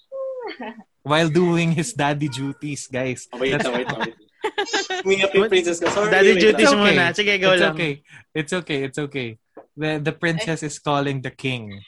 While 1.04 1.30
doing 1.30 1.72
his 1.72 1.94
daddy 1.94 2.28
duties, 2.28 2.88
guys. 2.88 3.28
Oh, 3.32 3.40
Wait, 3.40 3.52
That's- 3.56 3.70
wait, 3.72 3.88
wait. 3.88 4.16
Umiyak 5.06 5.34
yung 5.38 5.50
princess 5.50 5.78
ko. 5.78 5.90
Sorry, 5.94 6.10
Daddy 6.10 6.34
wait 6.34 6.42
duties 6.42 6.70
lang. 6.74 6.82
okay. 6.82 6.94
muna. 6.98 7.06
Sige, 7.14 7.34
go 7.38 7.54
it's 7.54 7.62
lang. 7.62 7.74
okay. 7.78 7.92
It's 8.34 8.54
okay. 8.54 8.80
It's 8.90 9.00
okay. 9.00 9.30
The 9.72 10.04
the 10.04 10.12
princess 10.12 10.68
is 10.68 10.76
calling 10.84 11.24
the 11.24 11.32
king. 11.32 11.80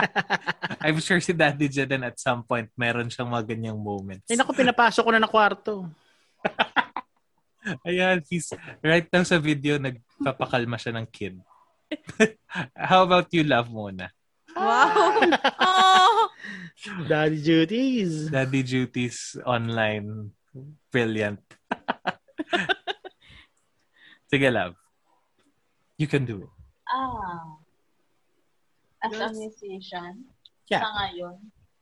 I'm 0.82 0.96
sure 0.98 1.20
si 1.20 1.36
Daddy 1.36 1.68
Jaden 1.68 2.08
at 2.08 2.16
some 2.16 2.40
point 2.40 2.72
meron 2.72 3.12
siyang 3.12 3.28
mga 3.28 3.52
ganyang 3.52 3.76
moments. 3.76 4.24
Ay, 4.32 4.40
naku, 4.40 4.56
pinapasok 4.56 5.04
ko 5.04 5.10
na 5.12 5.20
na 5.20 5.28
kwarto. 5.28 5.92
Ayan, 7.86 8.24
he's 8.26 8.50
right 8.82 9.06
now 9.12 9.22
sa 9.22 9.38
video 9.38 9.76
nagpapakalma 9.78 10.80
siya 10.80 10.96
ng 10.96 11.06
kid. 11.12 11.36
How 12.90 13.04
about 13.04 13.28
you, 13.30 13.44
love 13.44 13.68
muna? 13.68 14.08
Wow. 14.56 15.20
oh. 15.60 16.28
Daddy 17.06 17.38
duties. 17.44 18.32
Daddy 18.32 18.64
duties 18.64 19.36
online. 19.44 20.32
Brilliant. 20.90 21.44
Sige, 24.32 24.48
love. 24.48 24.74
You 26.00 26.08
can 26.08 26.24
do 26.24 26.48
it. 26.48 26.61
Ah. 26.92 27.56
As 29.02 29.16
a 29.16 29.32
Yes. 29.32 29.34
musician, 29.34 30.12
Yeah. 30.70 30.84
sa 30.84 30.88
ngayon, 30.94 31.36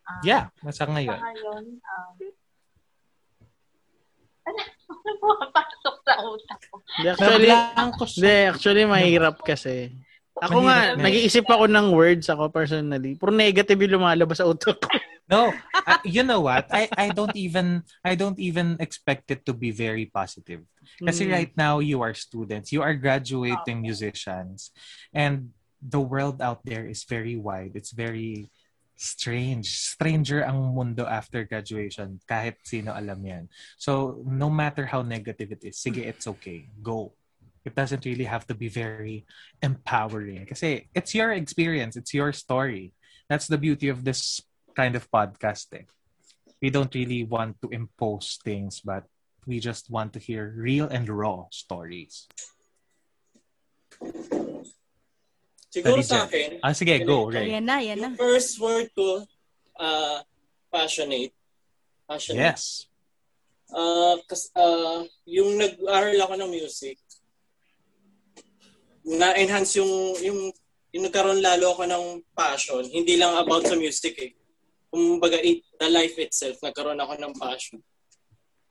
ah, 0.08 0.22
Yeah, 0.24 0.44
nasa 0.64 0.86
sa 0.86 0.86
ngayon. 0.88 1.18
ngayon, 1.20 1.64
um, 1.76 2.16
ano 4.40 4.61
pumapasok 5.20 5.94
sa 6.06 6.14
utak 6.24 6.61
ko? 6.70 6.74
Hindi, 6.96 7.08
Actually, 7.12 7.50
hindi, 8.16 8.36
actually, 8.48 8.84
mahirap 8.88 9.36
kasi. 9.44 9.92
Ako 10.40 10.64
nga, 10.64 10.96
nag-iisip 10.96 11.44
ako 11.44 11.68
ng 11.68 11.86
words 11.92 12.26
ako 12.32 12.48
personally. 12.48 13.12
Puro 13.12 13.28
negative 13.28 13.76
yung 13.84 14.00
lumalabas 14.00 14.40
sa 14.40 14.48
utak 14.48 14.80
ko. 14.80 14.88
No, 15.30 15.52
uh, 15.86 16.00
you 16.02 16.24
know 16.26 16.42
what? 16.42 16.66
I 16.74 16.90
I 16.96 17.06
don't 17.14 17.36
even 17.38 17.86
I 18.02 18.18
don't 18.18 18.34
even 18.40 18.74
expect 18.82 19.30
it 19.30 19.46
to 19.46 19.54
be 19.54 19.70
very 19.70 20.08
positive. 20.11 20.64
Kasi 20.99 21.26
Mm. 21.26 21.32
right 21.32 21.53
now 21.57 21.78
you 21.78 22.03
are 22.03 22.14
students, 22.14 22.72
you 22.74 22.82
are 22.82 22.95
graduating 22.95 23.80
musicians, 23.80 24.74
and 25.14 25.55
the 25.80 26.01
world 26.01 26.43
out 26.43 26.61
there 26.64 26.84
is 26.84 27.05
very 27.05 27.36
wide. 27.36 27.72
It's 27.72 27.95
very 27.95 28.51
strange. 29.01 29.80
Stranger 29.80 30.45
ang 30.45 30.76
mundo 30.76 31.09
after 31.09 31.49
graduation. 31.49 32.20
Kahit 32.28 32.61
sino 32.68 32.93
alam 32.93 33.24
yan. 33.24 33.45
So, 33.80 34.20
no 34.28 34.53
matter 34.53 34.84
how 34.84 35.01
negative 35.01 35.57
it 35.57 35.64
is, 35.64 35.80
sige, 35.80 36.05
it's 36.05 36.28
okay. 36.28 36.68
Go. 36.84 37.16
It 37.64 37.72
doesn't 37.72 38.05
really 38.05 38.28
have 38.28 38.45
to 38.49 38.55
be 38.57 38.68
very 38.68 39.24
empowering. 39.64 40.45
Kasi 40.45 40.88
it's 40.93 41.16
your 41.16 41.32
experience. 41.32 41.97
It's 41.97 42.12
your 42.12 42.32
story. 42.36 42.93
That's 43.28 43.49
the 43.49 43.57
beauty 43.57 43.88
of 43.88 44.05
this 44.05 44.45
kind 44.76 44.97
of 44.97 45.09
podcasting. 45.09 45.88
We 46.61 46.68
don't 46.68 46.93
really 46.93 47.24
want 47.24 47.57
to 47.64 47.72
impose 47.72 48.36
things, 48.45 48.84
but 48.84 49.09
we 49.47 49.61
just 49.61 49.91
want 49.91 50.12
to 50.14 50.20
hear 50.20 50.53
real 50.57 50.86
and 50.88 51.09
raw 51.09 51.47
stories. 51.51 52.28
Siguro 55.70 56.03
sa 56.03 56.26
akin, 56.26 56.59
Ah, 56.66 56.74
sige, 56.74 56.99
go, 57.07 57.30
Ray. 57.30 57.55
Yan 57.55 57.64
na, 57.64 57.78
yan 57.78 58.03
na. 58.03 58.11
yung 58.11 58.18
first 58.18 58.59
word 58.59 58.91
ko, 58.91 59.22
uh, 59.78 60.18
passionate. 60.66 61.30
Passionate. 62.11 62.59
Yes. 62.59 62.91
Uh, 63.70 64.18
kas, 64.26 64.51
uh, 64.59 65.07
yung 65.30 65.55
nag-aral 65.55 66.18
ako 66.26 66.34
ng 66.43 66.51
music, 66.51 66.99
na-enhance 69.07 69.78
yung, 69.78 70.18
yung, 70.18 70.41
yung 70.91 71.05
nagkaroon 71.07 71.38
lalo 71.38 71.70
ako 71.78 71.86
ng 71.86 72.05
passion. 72.34 72.82
Hindi 72.91 73.14
lang 73.14 73.38
about 73.38 73.62
sa 73.70 73.78
music 73.78 74.18
eh. 74.18 74.34
Kumbaga, 74.91 75.38
it, 75.38 75.62
the 75.78 75.86
life 75.86 76.18
itself, 76.18 76.59
nagkaroon 76.66 76.99
ako 76.99 77.14
ng 77.14 77.32
passion. 77.38 77.78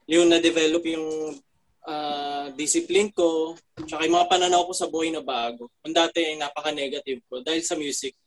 Yung 0.09 0.25
na-develop 0.25 0.81
yung 0.89 1.37
uh, 1.85 2.45
discipline 2.57 3.13
ko, 3.13 3.53
tsaka 3.85 4.09
yung 4.09 4.17
mga 4.17 4.29
pananaw 4.29 4.65
ko 4.65 4.73
sa 4.73 4.89
buhay 4.89 5.13
na 5.13 5.21
bago. 5.21 5.69
Kung 5.81 5.93
dati 5.93 6.33
napaka-negative 6.33 7.21
ko, 7.29 7.45
dahil 7.45 7.61
sa 7.61 7.77
music, 7.77 8.17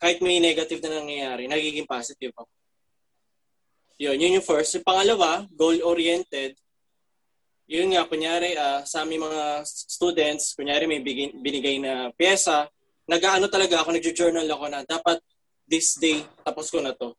kahit 0.00 0.20
may 0.20 0.40
negative 0.40 0.80
na 0.80 1.00
nangyayari, 1.00 1.44
nagiging 1.44 1.84
positive 1.84 2.32
ako. 2.32 2.48
Yun, 3.96 4.16
yun 4.20 4.36
yung 4.40 4.44
first. 4.44 4.76
Yung 4.76 4.84
pangalawa, 4.84 5.48
goal-oriented. 5.52 6.56
Yun 7.66 7.96
nga, 7.96 8.04
kunyari, 8.04 8.52
ah, 8.54 8.84
sa 8.84 9.02
aming 9.02 9.24
mga 9.24 9.64
students, 9.66 10.52
kunyari 10.52 10.84
may 10.84 11.00
bigay, 11.00 11.32
binigay 11.40 11.76
na 11.80 12.12
pyesa, 12.12 12.68
nag-ano 13.08 13.48
talaga 13.48 13.80
ako, 13.82 13.96
nag-journal 13.96 14.46
ako 14.46 14.64
na, 14.68 14.84
dapat 14.84 15.18
this 15.66 15.96
day, 15.96 16.22
tapos 16.44 16.68
ko 16.70 16.78
na 16.78 16.92
to. 16.94 17.10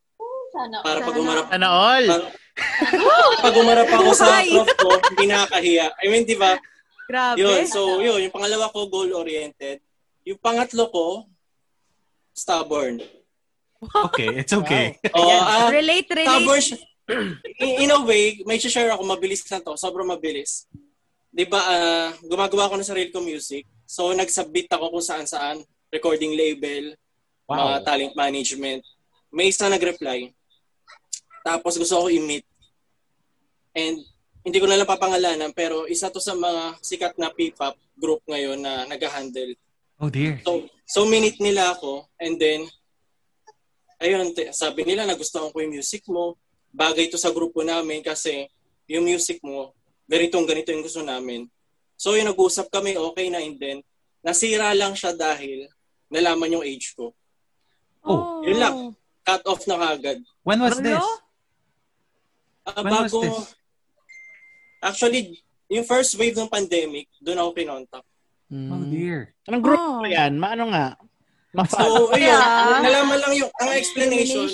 Sana, 0.53 0.79
Para 0.79 1.03
pag 1.03 1.11
sana- 1.11 1.21
umarap, 1.21 1.45
Ano 1.51 1.67
all? 1.67 2.05
para, 2.07 2.23
pag 3.45 3.55
umarap 3.55 3.89
ako 3.89 4.09
sa 4.17 4.41
prof 4.41 4.69
ko, 4.77 4.89
hindi 5.13 5.25
nakakahiya. 5.29 5.87
I 6.01 6.05
mean, 6.09 6.25
di 6.25 6.37
ba? 6.37 6.57
Grabe. 7.07 7.39
Yun, 7.39 7.63
so 7.69 8.03
yun, 8.03 8.19
yung 8.27 8.33
pangalawa 8.33 8.67
ko, 8.73 8.89
goal-oriented. 8.89 9.79
Yung 10.27 10.39
pangatlo 10.41 10.91
ko, 10.91 11.05
stubborn. 12.35 12.99
Okay, 14.11 14.41
it's 14.41 14.51
okay. 14.51 14.97
Oo, 15.17 15.37
ah, 15.37 15.69
relate, 15.69 16.09
stubborn 16.09 16.59
relate. 16.59 16.65
siya. 16.65 16.77
In, 17.63 17.87
in 17.87 17.91
a 17.93 18.01
way, 18.03 18.43
may 18.43 18.59
share 18.59 18.91
ako, 18.91 19.07
mabilis 19.07 19.45
na 19.47 19.63
to. 19.63 19.77
Sobrang 19.79 20.09
mabilis. 20.09 20.67
Di 21.31 21.45
ba, 21.47 21.61
ah, 21.61 22.09
gumagawa 22.25 22.67
ako 22.67 22.75
ng 22.81 22.89
sarili 22.89 23.09
ko 23.13 23.21
music. 23.21 23.63
So, 23.87 24.11
nag-submit 24.11 24.67
ako 24.67 24.91
kung 24.91 25.05
saan-saan. 25.05 25.63
Recording 25.87 26.35
label, 26.35 26.99
mga 27.47 27.63
Wow. 27.79 27.85
talent 27.87 28.13
management. 28.17 28.83
May 29.31 29.53
isa 29.53 29.71
nag-reply. 29.71 30.35
Tapos 31.47 31.79
gusto 31.79 31.95
ko 32.03 32.07
i-meet. 32.11 32.43
And 33.77 34.01
hindi 34.41 34.57
ko 34.57 34.65
na 34.65 34.79
lang 34.79 34.89
papangalanan, 34.89 35.53
pero 35.53 35.85
isa 35.85 36.09
to 36.09 36.17
sa 36.17 36.33
mga 36.33 36.81
sikat 36.81 37.13
na 37.21 37.29
P-pop 37.29 37.77
group 37.93 38.25
ngayon 38.25 38.57
na 38.57 38.89
nag-handle. 38.89 39.53
Oh 40.01 40.09
dear. 40.09 40.41
So, 40.41 40.65
so 40.87 41.05
minute 41.05 41.37
nila 41.37 41.77
ako 41.77 42.09
and 42.17 42.41
then 42.41 42.65
ayun, 43.97 44.33
sabi 44.49 44.81
nila 44.85 45.05
nagustuhan 45.05 45.53
ko 45.53 45.57
yung 45.61 45.73
music 45.73 46.05
mo. 46.09 46.37
Bagay 46.73 47.09
to 47.09 47.17
sa 47.17 47.33
grupo 47.33 47.61
namin 47.61 48.01
kasi 48.01 48.45
yung 48.85 49.03
music 49.03 49.41
mo, 49.41 49.73
ganitong 50.05 50.45
ganito 50.45 50.69
yung 50.71 50.85
gusto 50.85 51.01
namin. 51.01 51.49
So 51.97 52.13
yung 52.13 52.29
nag-usap 52.29 52.69
kami, 52.69 52.93
okay 52.95 53.27
na 53.27 53.41
and 53.41 53.57
then 53.57 53.77
nasira 54.21 54.71
lang 54.73 54.93
siya 54.93 55.11
dahil 55.11 55.65
nalaman 56.07 56.55
yung 56.55 56.65
age 56.65 56.93
ko. 56.93 57.11
Oh, 58.07 58.39
yun 58.47 58.61
lang. 58.61 58.75
Cut 59.27 59.43
off 59.43 59.67
na 59.67 59.75
kagad. 59.75 60.23
When 60.47 60.63
was 60.63 60.79
Ano? 60.79 60.85
this? 60.87 61.07
Ah, 62.63 62.79
When 62.79 62.93
was 62.95 63.11
bago, 63.11 63.19
this? 63.19 63.39
Actually, 64.79 65.41
yung 65.67 65.83
first 65.83 66.15
wave 66.15 66.35
ng 66.35 66.47
pandemic, 66.47 67.07
doon 67.19 67.39
ako 67.39 67.49
kinontak. 67.53 68.05
Oh 68.47 68.79
Mm. 68.79 68.87
dear. 68.87 69.35
Anong 69.43 69.59
group 69.59 69.75
Oh. 69.77 69.99
mo 69.99 70.07
yan? 70.07 70.39
Maano 70.39 70.71
nga? 70.71 70.95
Ma- 71.51 71.67
So, 71.67 72.11
ayun, 72.11 72.31
Kaya- 72.31 72.79
nalaman 72.79 73.19
lang 73.19 73.33
yung, 73.35 73.51
ang 73.53 73.71
explanation, 73.75 74.47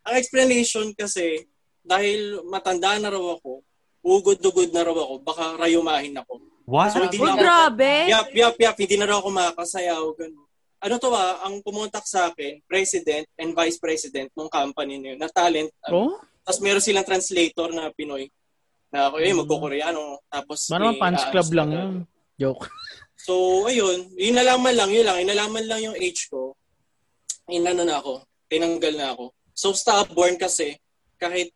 ang 0.00 0.14
explanation 0.16 0.86
kasi, 0.94 1.44
dahil 1.82 2.40
matanda 2.46 2.96
na 2.96 3.12
raw 3.12 3.36
ako, 3.36 3.60
ugod-ugod 4.00 4.72
na 4.72 4.80
raw 4.80 4.96
ako, 4.96 5.14
baka 5.20 5.44
rayumahin 5.58 6.16
ako. 6.16 6.40
What? 6.64 6.94
So, 6.94 7.02
hindi 7.02 7.18
Oh, 7.18 7.28
ako, 7.28 7.36
grabe. 7.36 7.92
yap, 8.08 8.28
yap, 8.32 8.56
yap, 8.56 8.76
hindi 8.78 8.96
na 8.96 9.10
raw 9.10 9.18
ako 9.18 9.28
makakasayaw. 9.28 10.04
Ganun. 10.16 10.46
Ano 10.80 10.94
to 10.96 11.12
ah, 11.12 11.44
ang 11.44 11.60
pumuntak 11.60 12.08
sa 12.08 12.32
akin, 12.32 12.64
president 12.64 13.28
and 13.36 13.52
vice 13.52 13.76
president 13.76 14.32
ng 14.32 14.48
company 14.48 14.96
na 14.96 15.06
yun, 15.12 15.18
na 15.20 15.28
talent. 15.28 15.68
Oh? 15.92 16.16
Tapos 16.40 16.56
meron 16.64 16.80
silang 16.80 17.04
translator 17.04 17.68
na 17.68 17.92
Pinoy. 17.92 18.32
Na 18.90 19.06
ako, 19.06 19.16
eh, 19.22 19.32
magkukoreano. 19.34 20.18
Tapos, 20.26 20.66
Ano, 20.74 20.90
may 20.90 20.98
fans 20.98 21.22
club 21.30 21.48
lang 21.54 21.70
yun. 21.70 21.94
Joke. 22.34 22.66
So, 23.20 23.66
ayun, 23.68 24.10
yun 24.16 24.34
nalaman 24.34 24.74
lang, 24.74 24.90
yun 24.90 25.06
lang, 25.06 25.20
inalaman 25.22 25.64
lang 25.68 25.80
yung 25.84 25.96
age 25.96 26.26
ko. 26.32 26.56
Inano 27.46 27.86
na 27.86 28.02
ako, 28.02 28.24
tinanggal 28.50 28.94
na 28.96 29.12
ako. 29.14 29.30
So, 29.54 29.76
stubborn 29.76 30.40
kasi, 30.40 30.80
kahit, 31.20 31.52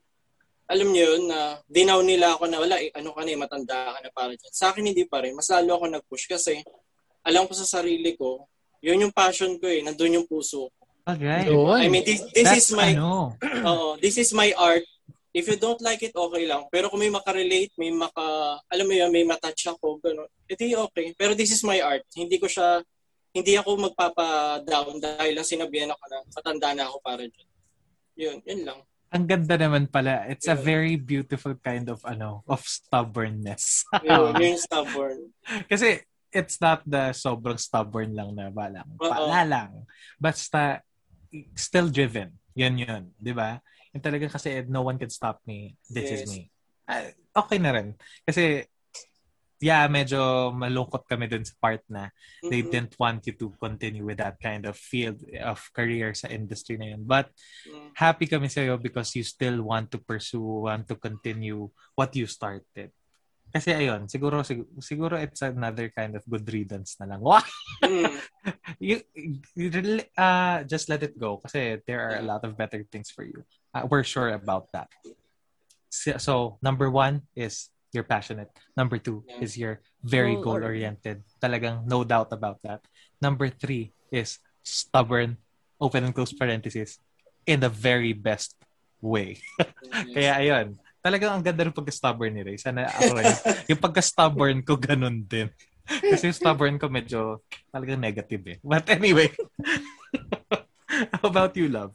alam 0.69 0.93
niyo 0.93 1.17
yun, 1.17 1.33
na 1.33 1.59
dinaw 1.67 2.05
nila 2.05 2.37
ako 2.37 2.45
na, 2.53 2.61
wala, 2.61 2.77
eh, 2.79 2.93
ano 2.95 3.17
ka 3.17 3.25
na, 3.25 3.31
eh, 3.33 3.39
matanda 3.41 3.97
ka 3.97 3.99
na 4.05 4.11
para 4.13 4.33
dyan. 4.37 4.53
Sa 4.55 4.71
akin, 4.71 4.85
hindi 4.85 5.09
pa 5.09 5.25
rin. 5.25 5.33
Mas 5.33 5.49
lalo 5.49 5.81
ako 5.81 5.85
nag-push 5.89 6.29
kasi, 6.29 6.61
alam 7.25 7.49
ko 7.49 7.53
sa 7.57 7.81
sarili 7.81 8.13
ko, 8.15 8.45
yun 8.85 9.01
yung 9.01 9.15
passion 9.17 9.57
ko 9.57 9.65
eh, 9.65 9.81
nandun 9.81 10.21
yung 10.21 10.29
puso 10.29 10.69
ko. 10.69 10.83
Okay. 11.05 11.53
I 11.53 11.89
mean, 11.89 12.05
this, 12.05 12.21
this 12.33 12.45
That's, 12.49 12.69
is 12.69 12.77
my, 12.77 12.93
ano, 12.97 13.37
Oo, 13.69 13.97
this 14.01 14.17
is 14.17 14.33
my 14.33 14.53
art. 14.57 14.85
If 15.35 15.51
you 15.51 15.59
don't 15.59 15.83
like 15.83 15.99
it, 16.01 16.15
okay 16.15 16.47
lang. 16.47 16.71
Pero 16.71 16.87
kung 16.87 17.03
may 17.03 17.11
makarelate, 17.11 17.75
may 17.75 17.91
maka, 17.91 18.23
alam 18.71 18.87
mo 18.87 18.95
yun, 18.95 19.11
may 19.11 19.27
matouch 19.27 19.67
ako, 19.67 19.99
gano'n, 19.99 20.31
edi 20.47 20.79
okay. 20.79 21.11
Pero 21.19 21.35
this 21.35 21.51
is 21.51 21.67
my 21.67 21.83
art. 21.83 22.07
Hindi 22.15 22.39
ko 22.39 22.47
siya, 22.47 22.79
hindi 23.35 23.59
ako 23.59 23.91
magpapa-down 23.91 25.03
dahil 25.03 25.35
lang 25.35 25.43
sinabihan 25.43 25.91
ako 25.91 26.03
na 26.07 26.19
matanda 26.31 26.69
na 26.71 26.85
ako 26.87 26.97
para 27.03 27.23
dyan. 27.27 27.49
Yun, 28.15 28.39
yun 28.47 28.63
lang. 28.63 28.81
ang 29.11 29.31
ganda 29.31 29.55
naman 29.55 29.87
pala. 29.87 30.27
It's 30.27 30.51
a 30.51 30.59
Yeah. 30.59 30.67
very 30.67 30.95
beautiful 30.99 31.55
kind 31.63 31.87
of 31.87 32.03
ano 32.03 32.43
of 32.51 32.67
stubbornness. 32.67 33.87
Yun 34.03 34.35
yung 34.35 34.59
stubborn. 34.59 35.31
Kasi 35.71 36.03
it's 36.35 36.59
not 36.59 36.83
the 36.83 37.15
sobrang 37.15 37.55
stubborn 37.55 38.11
lang 38.11 38.35
na 38.35 38.51
balang. 38.51 38.91
Pala 38.99 39.47
lang. 39.47 39.87
Basta, 40.19 40.83
still 41.55 41.95
driven. 41.95 42.35
Yun 42.59 42.75
yun. 42.75 43.03
Di 43.15 43.31
ba? 43.31 43.63
Yung 43.95 44.03
talaga 44.03 44.27
kasi 44.27 44.67
no 44.67 44.83
one 44.83 44.99
can 44.99 45.09
stop 45.09 45.39
me. 45.47 45.79
This 45.87 46.11
is 46.11 46.27
Yes. 46.27 46.31
me. 46.35 46.41
Ah, 46.91 47.07
okay 47.47 47.63
na 47.63 47.71
rin. 47.71 47.95
Kasi, 48.27 48.67
yeah, 49.63 49.87
medyo 49.87 50.51
malungkot 50.51 51.07
kami 51.07 51.31
dun 51.31 51.47
sa 51.47 51.55
part 51.63 51.81
na 51.87 52.11
they 52.51 52.61
Mhm. 52.61 52.71
didn't 52.75 52.95
want 52.99 53.23
you 53.25 53.39
to 53.39 53.55
continue 53.57 54.03
with 54.03 54.19
that 54.19 54.37
kind 54.43 54.67
of 54.67 54.75
field 54.75 55.23
of 55.41 55.63
career 55.71 56.11
sa 56.13 56.27
industry 56.27 56.75
na 56.75 56.91
yun. 56.93 57.07
But 57.07 57.31
Mm. 57.65 57.95
happy 57.95 58.27
kami 58.27 58.51
sa'yo 58.51 58.77
because 58.83 59.15
you 59.15 59.23
still 59.23 59.63
want 59.63 59.95
to 59.95 60.03
pursue, 60.03 60.67
want 60.67 60.91
to 60.91 60.99
continue 60.99 61.71
what 61.95 62.11
you 62.19 62.27
started. 62.27 62.91
Kasi 63.55 63.71
ayun, 63.71 64.11
siguro, 64.11 64.43
siguro, 64.43 64.67
siguro 64.83 65.15
it's 65.15 65.39
another 65.47 65.87
kind 65.95 66.19
of 66.19 66.27
good 66.27 66.43
riddance 66.51 66.99
na 66.99 67.07
lang. 67.15 67.23
Wow! 67.31 67.39
Mm. 67.87 68.19
you, 68.83 68.97
you 69.55 69.71
really, 69.71 70.11
uh, 70.19 70.67
just 70.67 70.91
let 70.91 71.07
it 71.07 71.15
go 71.15 71.39
kasi 71.39 71.79
there 71.87 72.03
are 72.03 72.19
a 72.19 72.27
lot 72.27 72.43
of 72.43 72.59
better 72.59 72.83
things 72.91 73.15
for 73.15 73.23
you. 73.23 73.47
Uh, 73.71 73.87
we're 73.87 74.03
sure 74.03 74.35
about 74.35 74.67
that. 74.75 74.91
So, 75.87 76.19
so, 76.19 76.35
number 76.67 76.91
one 76.91 77.23
is 77.39 77.71
you're 77.95 78.03
passionate. 78.03 78.51
Number 78.75 78.99
two 78.99 79.23
Yeah. 79.23 79.47
is 79.47 79.55
you're 79.55 79.79
very 80.03 80.35
Goal-oriented. 80.35 81.23
Talagang 81.39 81.87
no 81.87 82.03
doubt 82.03 82.35
about 82.35 82.59
that. 82.67 82.83
Number 83.23 83.47
three 83.47 83.95
is 84.11 84.43
stubborn, 84.67 85.39
open 85.79 86.03
and 86.03 86.11
close 86.11 86.35
parenthesis, 86.35 86.99
in 87.47 87.63
the 87.63 87.71
very 87.71 88.11
best 88.13 88.59
way. 88.99 89.39
Kaya 90.15 90.43
ayun, 90.43 90.75
talagang 91.05 91.37
ang 91.37 91.45
ganda 91.45 91.69
ng 91.69 91.77
pagka-stubborn 91.77 92.33
ni 92.33 92.41
Ray. 92.41 92.57
Sana 92.57 92.89
ako 92.89 93.21
rin. 93.21 93.29
yung 93.77 93.81
pagka-stubborn 93.85 94.59
ko, 94.65 94.81
ganun 94.81 95.29
din. 95.29 95.53
Kasi 95.85 96.33
yung 96.33 96.39
stubborn 96.41 96.81
ko 96.81 96.89
medyo 96.89 97.45
talagang 97.69 98.01
negative 98.01 98.41
eh. 98.49 98.59
But 98.65 98.89
anyway, 98.89 99.29
how 101.21 101.29
about 101.29 101.53
you, 101.61 101.69
love? 101.69 101.93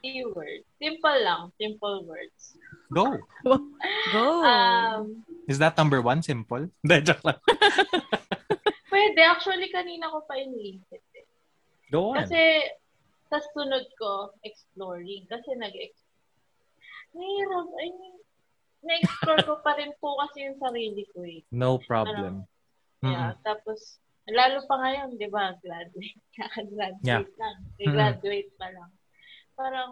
Few 0.00 0.30
words. 0.32 0.64
Simple 0.78 1.18
lang. 1.18 1.50
Simple 1.58 2.06
words. 2.06 2.54
Go. 2.94 3.18
Go. 4.14 4.26
Um, 4.46 5.26
Is 5.50 5.58
that 5.58 5.74
number 5.74 5.98
one, 5.98 6.22
simple? 6.22 6.70
Hindi, 6.86 6.96
joke 7.04 7.26
lang. 7.26 7.42
pwede. 8.86 9.20
Actually, 9.26 9.68
kanina 9.74 10.06
ko 10.08 10.22
pa 10.24 10.38
iniisip. 10.38 11.02
eh. 11.18 11.26
Go 11.90 12.14
on. 12.14 12.22
Kasi, 12.22 12.38
sa 13.28 13.42
sunod 13.52 13.82
ko, 13.98 14.30
exploring. 14.46 15.26
Kasi 15.26 15.58
nag-explore. 15.58 15.99
Mahirap. 17.14 17.68
I 17.76 17.86
mean, 17.90 18.16
na-explore 18.80 19.40
ko 19.44 19.54
pa 19.60 19.76
rin 19.76 19.92
po 20.00 20.16
kasi 20.24 20.48
yung 20.48 20.56
sarili 20.56 21.04
ko 21.12 21.20
eh. 21.26 21.44
No 21.52 21.76
problem. 21.78 22.46
Yeah. 23.02 23.36
Tapos, 23.44 23.98
lalo 24.28 24.64
pa 24.64 24.76
ngayon, 24.80 25.16
di 25.16 25.28
ba, 25.28 25.56
graduate. 25.60 26.20
Kaka-graduate 26.38 27.04
Yeah. 27.04 27.24
lang. 27.36 27.56
Graduate 27.76 28.50
pa 28.56 28.68
lang. 28.72 28.90
Parang, 29.56 29.90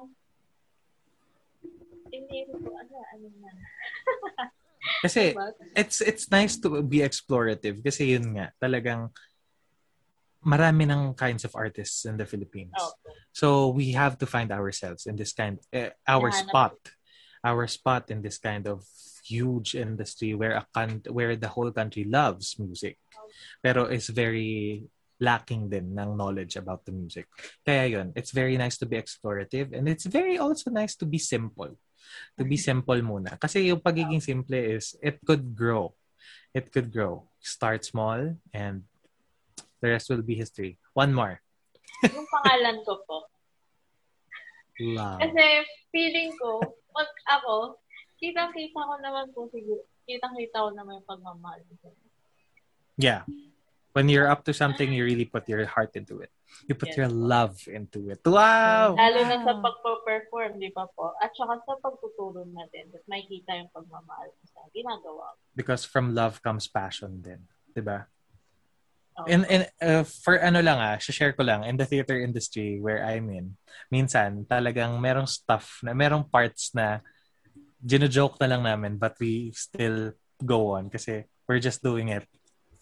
hindi 2.09 2.39
ko, 2.49 2.57
ano, 2.57 2.95
ano 3.13 3.27
na. 3.45 3.51
Kasi 5.05 5.35
Diba? 5.37 5.53
it's 5.77 6.01
it's 6.01 6.31
nice 6.33 6.57
to 6.57 6.81
be 6.81 7.05
explorative 7.05 7.83
kasi 7.85 8.17
yun 8.17 8.33
nga, 8.33 8.55
talagang 8.57 9.13
marami 10.41 10.89
ng 10.89 11.13
kinds 11.13 11.45
of 11.45 11.53
artists 11.53 12.07
in 12.09 12.17
the 12.17 12.25
Philippines. 12.25 12.73
Oh, 12.79 12.95
So 13.35 13.69
we 13.69 13.93
have 13.93 14.17
to 14.23 14.27
find 14.27 14.49
ourselves 14.51 15.05
in 15.05 15.15
this 15.19 15.35
kind 15.37 15.61
eh, 15.75 15.93
our 16.09 16.31
Hanap. 16.33 16.41
spot. 16.49 16.75
Our 17.45 17.67
spot 17.67 18.11
in 18.11 18.23
this 18.23 18.39
kind 18.39 18.67
of 18.67 18.85
huge 19.25 19.75
industry 19.75 20.35
where 20.35 20.57
a 20.57 20.65
con- 20.73 21.05
where 21.13 21.37
the 21.37 21.49
whole 21.53 21.71
country 21.71 22.05
loves 22.05 22.59
music. 22.59 22.99
Pero 23.63 23.87
is 23.87 24.09
very 24.09 24.83
lacking 25.19 25.69
din 25.69 25.99
ng 25.99 26.15
knowledge 26.15 26.55
about 26.55 26.87
the 26.87 26.95
music. 26.95 27.27
Kaya 27.67 27.99
yun, 27.99 28.15
it's 28.15 28.31
very 28.31 28.57
nice 28.57 28.79
to 28.79 28.87
be 28.87 28.97
explorative 28.97 29.75
and 29.75 29.91
it's 29.91 30.07
very 30.07 30.39
also 30.39 30.71
nice 30.71 30.95
to 30.95 31.07
be 31.07 31.19
simple. 31.19 31.75
To 32.39 32.45
be 32.47 32.57
simple 32.57 32.97
muna. 33.03 33.37
Kasi 33.37 33.69
yung 33.69 33.83
pagiging 33.83 34.23
simple 34.23 34.57
is 34.57 34.97
it 35.03 35.21
could 35.27 35.53
grow. 35.53 35.93
It 36.55 36.73
could 36.73 36.89
grow. 36.89 37.29
Start 37.43 37.85
small 37.85 38.39
and 38.55 38.87
the 39.83 39.91
rest 39.91 40.09
will 40.09 40.25
be 40.25 40.39
history. 40.39 40.79
One 40.95 41.13
more. 41.13 41.43
yung 42.07 42.27
pangalan 42.31 42.87
ko 42.87 43.03
po. 43.05 43.27
Love. 44.79 45.19
Kasi 45.23 45.45
feeling 45.91 46.31
ko, 46.39 46.63
pag 46.95 47.11
ako, 47.39 47.79
kitang-kita 48.19 48.79
ko 48.79 48.95
naman 49.03 49.27
po 49.35 49.51
siguro, 49.51 49.83
kitang-kita 50.07 50.57
ko 50.67 50.71
naman 50.75 51.03
yung 51.03 51.09
pagmamahal. 51.09 51.61
Yeah. 52.99 53.23
When 53.95 54.07
you're 54.07 54.31
up 54.31 54.47
to 54.47 54.55
something, 54.55 54.95
you 54.95 55.03
really 55.03 55.27
put 55.27 55.49
your 55.51 55.67
heart 55.67 55.95
into 55.99 56.23
it. 56.23 56.31
You 56.71 56.75
put 56.75 56.95
Yes. 56.95 56.99
your 57.03 57.11
love 57.11 57.59
into 57.67 58.09
it. 58.11 58.23
Wow! 58.25 58.95
Lalo 58.95 59.21
na 59.27 59.37
sa 59.43 59.55
pagpo-perform, 59.59 60.59
di 60.59 60.71
ba 60.71 60.87
po? 60.95 61.13
At 61.19 61.35
saka 61.35 61.61
sa 61.67 61.75
pagtuturo 61.83 62.47
natin, 62.47 62.89
at 62.95 63.05
makikita 63.11 63.59
yung 63.59 63.71
pagmamahal 63.75 64.31
sa 64.49 64.65
ginagawa. 64.73 65.35
Because 65.55 65.85
from 65.85 66.15
love 66.15 66.41
comes 66.41 66.67
passion 66.71 67.21
din. 67.21 67.43
Diba? 67.75 68.07
Oo. 68.07 68.18
And, 69.27 69.43
and 69.51 69.65
uh, 69.83 70.05
for 70.23 70.39
ano 70.39 70.63
lang 70.63 70.79
ah, 70.79 70.95
share 71.03 71.35
ko 71.35 71.43
lang, 71.43 71.67
in 71.67 71.75
the 71.75 71.89
theater 71.89 72.15
industry 72.21 72.79
where 72.79 73.03
I'm 73.03 73.27
in, 73.35 73.59
minsan 73.91 74.47
talagang 74.47 74.95
merong 75.03 75.27
stuff 75.27 75.83
na 75.83 75.91
merong 75.91 76.31
parts 76.31 76.71
na 76.71 77.03
gino-joke 77.83 78.39
na 78.39 78.51
lang 78.55 78.63
namin 78.63 78.99
but 78.99 79.15
we 79.23 79.55
still 79.55 80.15
go 80.43 80.75
on 80.79 80.91
kasi 80.91 81.27
we're 81.47 81.63
just 81.63 81.83
doing 81.83 82.11
it 82.15 82.27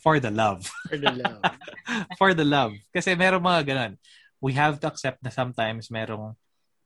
for 0.00 0.20
the 0.20 0.30
love. 0.30 0.68
For 0.88 0.98
the 0.98 1.12
love. 1.12 1.40
for 2.20 2.30
the 2.34 2.44
love. 2.44 2.72
Kasi 2.92 3.16
merong 3.16 3.42
mga 3.42 3.62
ganun. 3.66 3.92
We 4.38 4.52
have 4.54 4.78
to 4.84 4.86
accept 4.86 5.24
na 5.24 5.32
sometimes 5.32 5.88
merong 5.88 6.36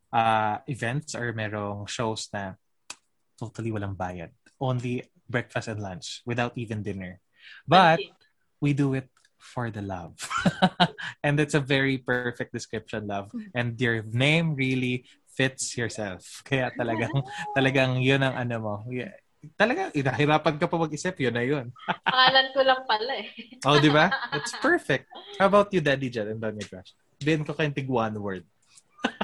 uh, 0.09 0.57
events 0.71 1.13
or 1.13 1.33
merong 1.35 1.85
shows 1.91 2.31
na 2.33 2.55
totally 3.37 3.75
walang 3.75 3.99
bayad. 3.99 4.31
Only 4.57 5.05
breakfast 5.29 5.69
and 5.69 5.81
lunch 5.81 6.23
without 6.25 6.57
even 6.57 6.81
dinner. 6.81 7.19
But 7.67 8.01
we 8.61 8.73
do 8.73 8.95
it 8.95 9.09
for 9.41 9.73
the 9.73 9.81
love. 9.81 10.15
and 11.25 11.41
it's 11.41 11.57
a 11.57 11.65
very 11.65 11.99
perfect 11.99 12.53
description, 12.53 13.09
love. 13.09 13.33
And 13.57 13.81
your 13.81 14.05
name 14.05 14.55
really 14.55 15.09
fits 15.33 15.75
yourself. 15.75 16.23
Kaya 16.49 16.71
talagang, 16.77 17.25
talagang 17.57 18.05
yun 18.05 18.21
ang 18.21 18.37
ano 18.37 18.57
mo. 18.61 18.75
Yeah. 18.93 19.17
Talaga, 19.57 19.89
inahirapan 19.97 20.61
ka 20.61 20.69
pa 20.69 20.77
mag-isip, 20.77 21.17
yun 21.17 21.33
na 21.33 21.41
yun. 21.41 21.73
Pangalan 22.05 22.53
ko 22.53 22.61
lang 22.61 22.85
pala 22.85 23.25
eh. 23.25 23.33
Oh, 23.65 23.81
di 23.81 23.89
ba? 23.89 24.13
It's 24.37 24.53
perfect. 24.61 25.09
How 25.41 25.49
about 25.49 25.73
you, 25.73 25.81
Daddy 25.81 26.13
Jet 26.13 26.29
and 26.29 26.37
Donny 26.37 26.61
Crush? 26.61 26.93
Bin 27.17 27.41
ko 27.49 27.57
kayong 27.57 27.73
tig 27.73 27.89
one 27.89 28.21
word. 28.21 28.45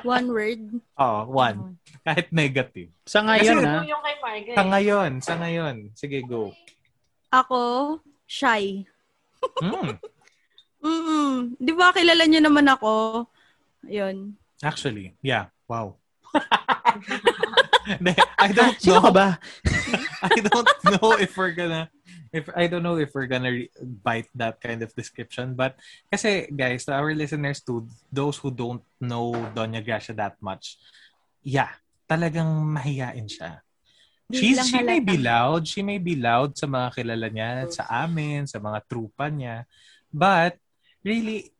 One 0.09 0.33
word. 0.33 0.81
Oo, 0.97 1.21
one. 1.29 1.77
Kahit 2.01 2.33
negative. 2.33 2.97
Sa 3.05 3.21
ngayon, 3.21 3.61
Kasi- 3.61 3.69
ha? 3.69 3.77
Ito 3.77 3.93
yung 3.93 4.03
kay 4.09 4.17
Margaret. 4.25 4.57
Sa 4.57 4.65
ngayon, 4.65 5.11
sa 5.21 5.35
ngayon. 5.37 5.77
Sige, 5.93 6.19
go. 6.25 6.57
Ako, 7.29 7.61
shy. 8.25 8.89
Mm 10.87 11.59
Di 11.59 11.73
ba 11.75 11.91
kilala 11.91 12.25
niyo 12.29 12.41
naman 12.45 12.69
ako? 12.71 13.25
Ayun. 13.87 14.37
Actually, 14.63 15.15
yeah. 15.23 15.51
Wow. 15.67 15.99
I 18.39 18.51
don't 18.53 18.79
Sino 18.79 18.99
know. 18.99 19.05
ka 19.09 19.11
ba? 19.15 19.29
I 20.27 20.37
don't 20.43 20.71
know 20.85 21.15
if 21.19 21.33
we're 21.39 21.55
gonna 21.55 21.91
if 22.35 22.51
I 22.53 22.67
don't 22.67 22.83
know 22.83 22.99
if 22.99 23.15
we're 23.15 23.31
gonna 23.31 23.53
re- 23.53 23.73
bite 23.81 24.29
that 24.35 24.61
kind 24.61 24.83
of 24.83 24.93
description 24.93 25.55
but 25.55 25.79
kasi 26.11 26.51
guys 26.51 26.85
to 26.87 26.93
our 26.93 27.15
listeners 27.15 27.63
too 27.63 27.87
those 28.11 28.37
who 28.43 28.51
don't 28.51 28.83
know 28.99 29.33
Doña 29.55 29.81
Gracia 29.81 30.13
that 30.19 30.37
much 30.43 30.77
yeah 31.47 31.79
talagang 32.11 32.49
mahiyain 32.67 33.31
siya 33.31 33.63
She's, 34.27 34.59
she 34.67 34.83
may 34.83 34.99
be 34.99 35.17
loud 35.23 35.63
she 35.71 35.87
may 35.87 36.03
be 36.03 36.19
loud 36.19 36.59
sa 36.59 36.67
mga 36.67 36.99
kilala 36.99 37.27
niya 37.31 37.51
sa 37.71 37.87
amin 38.03 38.43
sa 38.51 38.59
mga 38.59 38.83
trupa 38.91 39.31
niya 39.31 39.63
but 40.11 40.59
really 41.07 41.55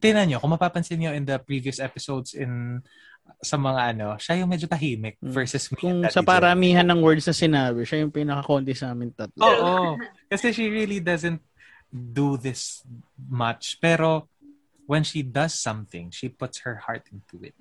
tinan 0.00 0.32
nyo 0.32 0.40
kung 0.40 0.56
mapapansin 0.56 0.96
nyo 0.96 1.12
in 1.12 1.28
the 1.28 1.36
previous 1.36 1.76
episodes 1.76 2.32
in 2.32 2.80
sa 3.40 3.56
mga 3.56 3.80
ano 3.96 4.08
siya 4.16 4.40
yung 4.40 4.48
medyo 4.48 4.64
tahimik 4.68 5.16
Mm. 5.20 5.32
versus 5.32 5.64
me 5.72 5.76
Kung 5.80 6.00
sa 6.08 6.20
paramihan 6.20 6.84
ng 6.84 7.00
words 7.00 7.24
na 7.24 7.32
sinabi, 7.32 7.84
siya 7.88 8.04
yung 8.04 8.12
pinaka-konti 8.12 8.76
sa 8.76 8.92
amin 8.92 9.16
tatlo. 9.16 9.40
Oo. 9.40 9.96
Kasi 10.28 10.52
she 10.52 10.68
really 10.68 11.00
doesn't 11.00 11.40
do 11.88 12.36
this 12.36 12.84
much. 13.16 13.80
Pero 13.80 14.28
when 14.84 15.00
she 15.00 15.24
does 15.24 15.56
something, 15.56 16.12
she 16.12 16.28
puts 16.28 16.68
her 16.68 16.84
heart 16.84 17.08
into 17.08 17.40
it. 17.40 17.56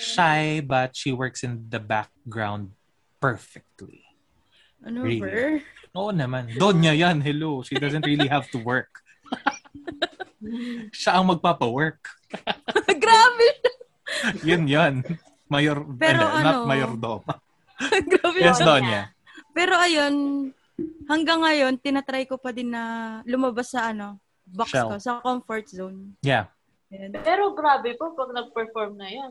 Shy, 0.00 0.64
but 0.64 0.96
she 0.96 1.12
works 1.12 1.44
in 1.44 1.68
the 1.68 1.80
background 1.80 2.72
perfectly. 3.24 4.04
Ano 4.84 5.08
Really? 5.08 5.64
ba? 5.64 5.96
Oo 5.96 6.12
naman. 6.12 6.52
Donya 6.60 6.92
yan. 6.92 7.24
Hello. 7.24 7.64
She 7.64 7.80
doesn't 7.80 8.04
really 8.04 8.28
have 8.28 8.44
to 8.52 8.60
work. 8.60 9.00
Siya 11.00 11.16
ang 11.16 11.32
magpapa-work. 11.32 12.04
Grabe. 13.04 13.48
Yun 14.44 14.68
yan. 14.68 15.00
Mayor, 15.48 15.80
Pero 15.96 16.20
hindi, 16.20 16.44
not 16.44 16.56
ano, 16.60 16.68
mayordoma. 16.68 17.34
Grabe. 18.12 18.38
Yes, 18.44 18.60
Donya. 18.60 19.08
Pero 19.56 19.72
ayun, 19.80 20.14
hanggang 21.08 21.40
ngayon, 21.40 21.80
tinatry 21.80 22.28
ko 22.28 22.36
pa 22.36 22.52
din 22.52 22.74
na 22.74 22.82
lumabas 23.24 23.72
sa 23.72 23.94
ano, 23.94 24.20
box 24.44 24.68
Shell. 24.74 24.88
ko, 24.90 24.94
sa 25.00 25.22
comfort 25.24 25.64
zone. 25.72 26.12
Yeah. 26.20 26.52
Yan. 26.92 27.16
Pero 27.24 27.56
grabe 27.56 27.96
po, 27.96 28.12
pag 28.12 28.34
nag-perform 28.36 29.00
na 29.00 29.08
yan, 29.08 29.30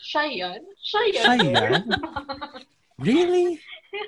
shy 0.00 0.40
yan? 0.40 0.62
Shy 0.80 1.06
yan? 1.12 1.26
Shy 1.26 1.38
yan? 1.52 1.82
Really? 2.98 3.58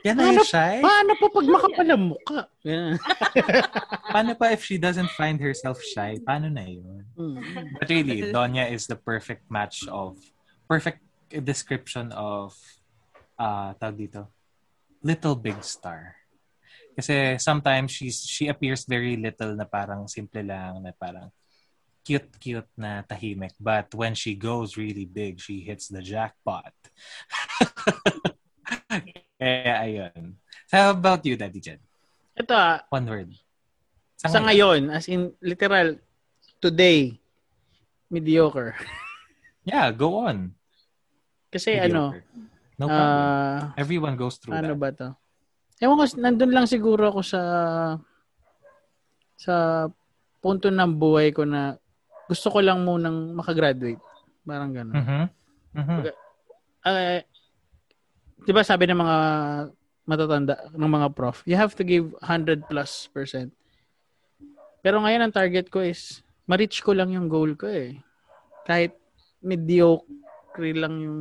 Yan 0.03 0.19
na 0.19 0.31
Ano? 0.31 0.43
yung 0.43 0.47
shy? 0.47 0.83
Paano 0.83 1.13
pa 1.19 1.27
pag 1.31 1.47
makapal 1.47 1.89
ang 1.91 2.05
mukha? 2.15 2.41
Paano 4.15 4.31
pa 4.39 4.55
if 4.55 4.63
she 4.67 4.79
doesn't 4.79 5.11
find 5.15 5.39
herself 5.39 5.79
shy? 5.83 6.19
Paano 6.23 6.51
na 6.51 6.67
yun? 6.67 7.07
Mm. 7.19 7.39
But 7.79 7.89
really, 7.91 8.31
Donya 8.31 8.71
is 8.71 8.87
the 8.87 8.99
perfect 8.99 9.47
match 9.51 9.87
of, 9.87 10.19
perfect 10.67 11.03
description 11.43 12.11
of, 12.15 12.55
uh, 13.39 13.75
tawag 13.79 14.07
dito, 14.11 14.27
little 15.03 15.35
big 15.39 15.59
star. 15.63 16.15
Kasi 16.99 17.39
sometimes 17.39 17.93
she's, 17.93 18.25
she 18.25 18.49
appears 18.49 18.87
very 18.87 19.15
little 19.19 19.55
na 19.55 19.67
parang 19.67 20.09
simple 20.09 20.43
lang, 20.43 20.83
na 20.83 20.91
parang 20.95 21.31
cute-cute 22.07 22.71
na 22.79 23.03
tahimik. 23.03 23.55
But 23.59 23.91
when 23.95 24.15
she 24.15 24.35
goes 24.39 24.79
really 24.79 25.05
big, 25.05 25.43
she 25.43 25.61
hits 25.61 25.91
the 25.91 26.03
jackpot. 26.03 26.71
Kaya 29.37 29.75
ayun. 29.85 30.37
So 30.67 30.75
how 30.81 30.91
about 30.97 31.23
you, 31.29 31.37
Daddy 31.37 31.61
Jen? 31.61 31.81
Ito 32.37 32.53
ah, 32.53 32.81
One 32.89 33.07
word. 33.09 33.31
sa 34.17 34.41
ngayon, 34.41 34.89
as 34.91 35.07
in, 35.13 35.33
literal, 35.45 36.01
today, 36.61 37.21
mediocre. 38.09 38.75
Yeah, 39.67 39.91
go 39.91 40.23
on. 40.31 40.55
Kasi 41.51 41.75
ano, 41.75 42.15
Mediocre. 42.15 42.23
No 42.79 42.87
problem. 42.87 43.27
ah, 43.27 43.75
Everyone 43.75 44.15
goes 44.15 44.39
through 44.39 44.55
ano 44.55 44.79
that. 44.79 44.79
ba 44.79 44.95
to? 44.95 45.09
Ewan 45.83 45.99
ko, 45.99 46.05
nandun 46.23 46.55
lang 46.55 46.71
siguro 46.71 47.11
ako 47.11 47.21
sa 47.27 47.43
sa 49.35 49.55
punto 50.39 50.71
ng 50.71 50.93
buhay 50.95 51.35
ko 51.35 51.43
na 51.43 51.75
gusto 52.31 52.47
ko 52.47 52.63
lang 52.63 52.87
munang 52.87 53.35
makagraduate. 53.35 53.99
Parang 54.47 54.71
gano'n. 54.71 54.95
Mhm. 54.95 55.23
Mhm. 55.75 55.99
Ah, 56.87 57.27
di 58.47 58.55
ba 58.55 58.63
sabi 58.63 58.87
ng 58.87 58.97
mga 58.97 59.17
matatanda, 60.07 60.55
ng 60.71 60.87
mga 60.89 61.09
prof, 61.13 61.43
you 61.43 61.59
have 61.59 61.75
to 61.75 61.83
give 61.83 62.15
100 62.23 62.71
plus 62.71 63.11
percent. 63.11 63.51
Pero 64.81 65.03
ngayon 65.03 65.27
ang 65.27 65.35
target 65.35 65.67
ko 65.67 65.83
is, 65.83 66.23
ma-reach 66.47 66.79
ko 66.79 66.95
lang 66.95 67.11
yung 67.11 67.27
goal 67.27 67.59
ko 67.59 67.67
eh. 67.67 67.99
Kahit 68.63 68.95
mediocre 69.43 70.71
lang 70.79 71.03
yung 71.03 71.21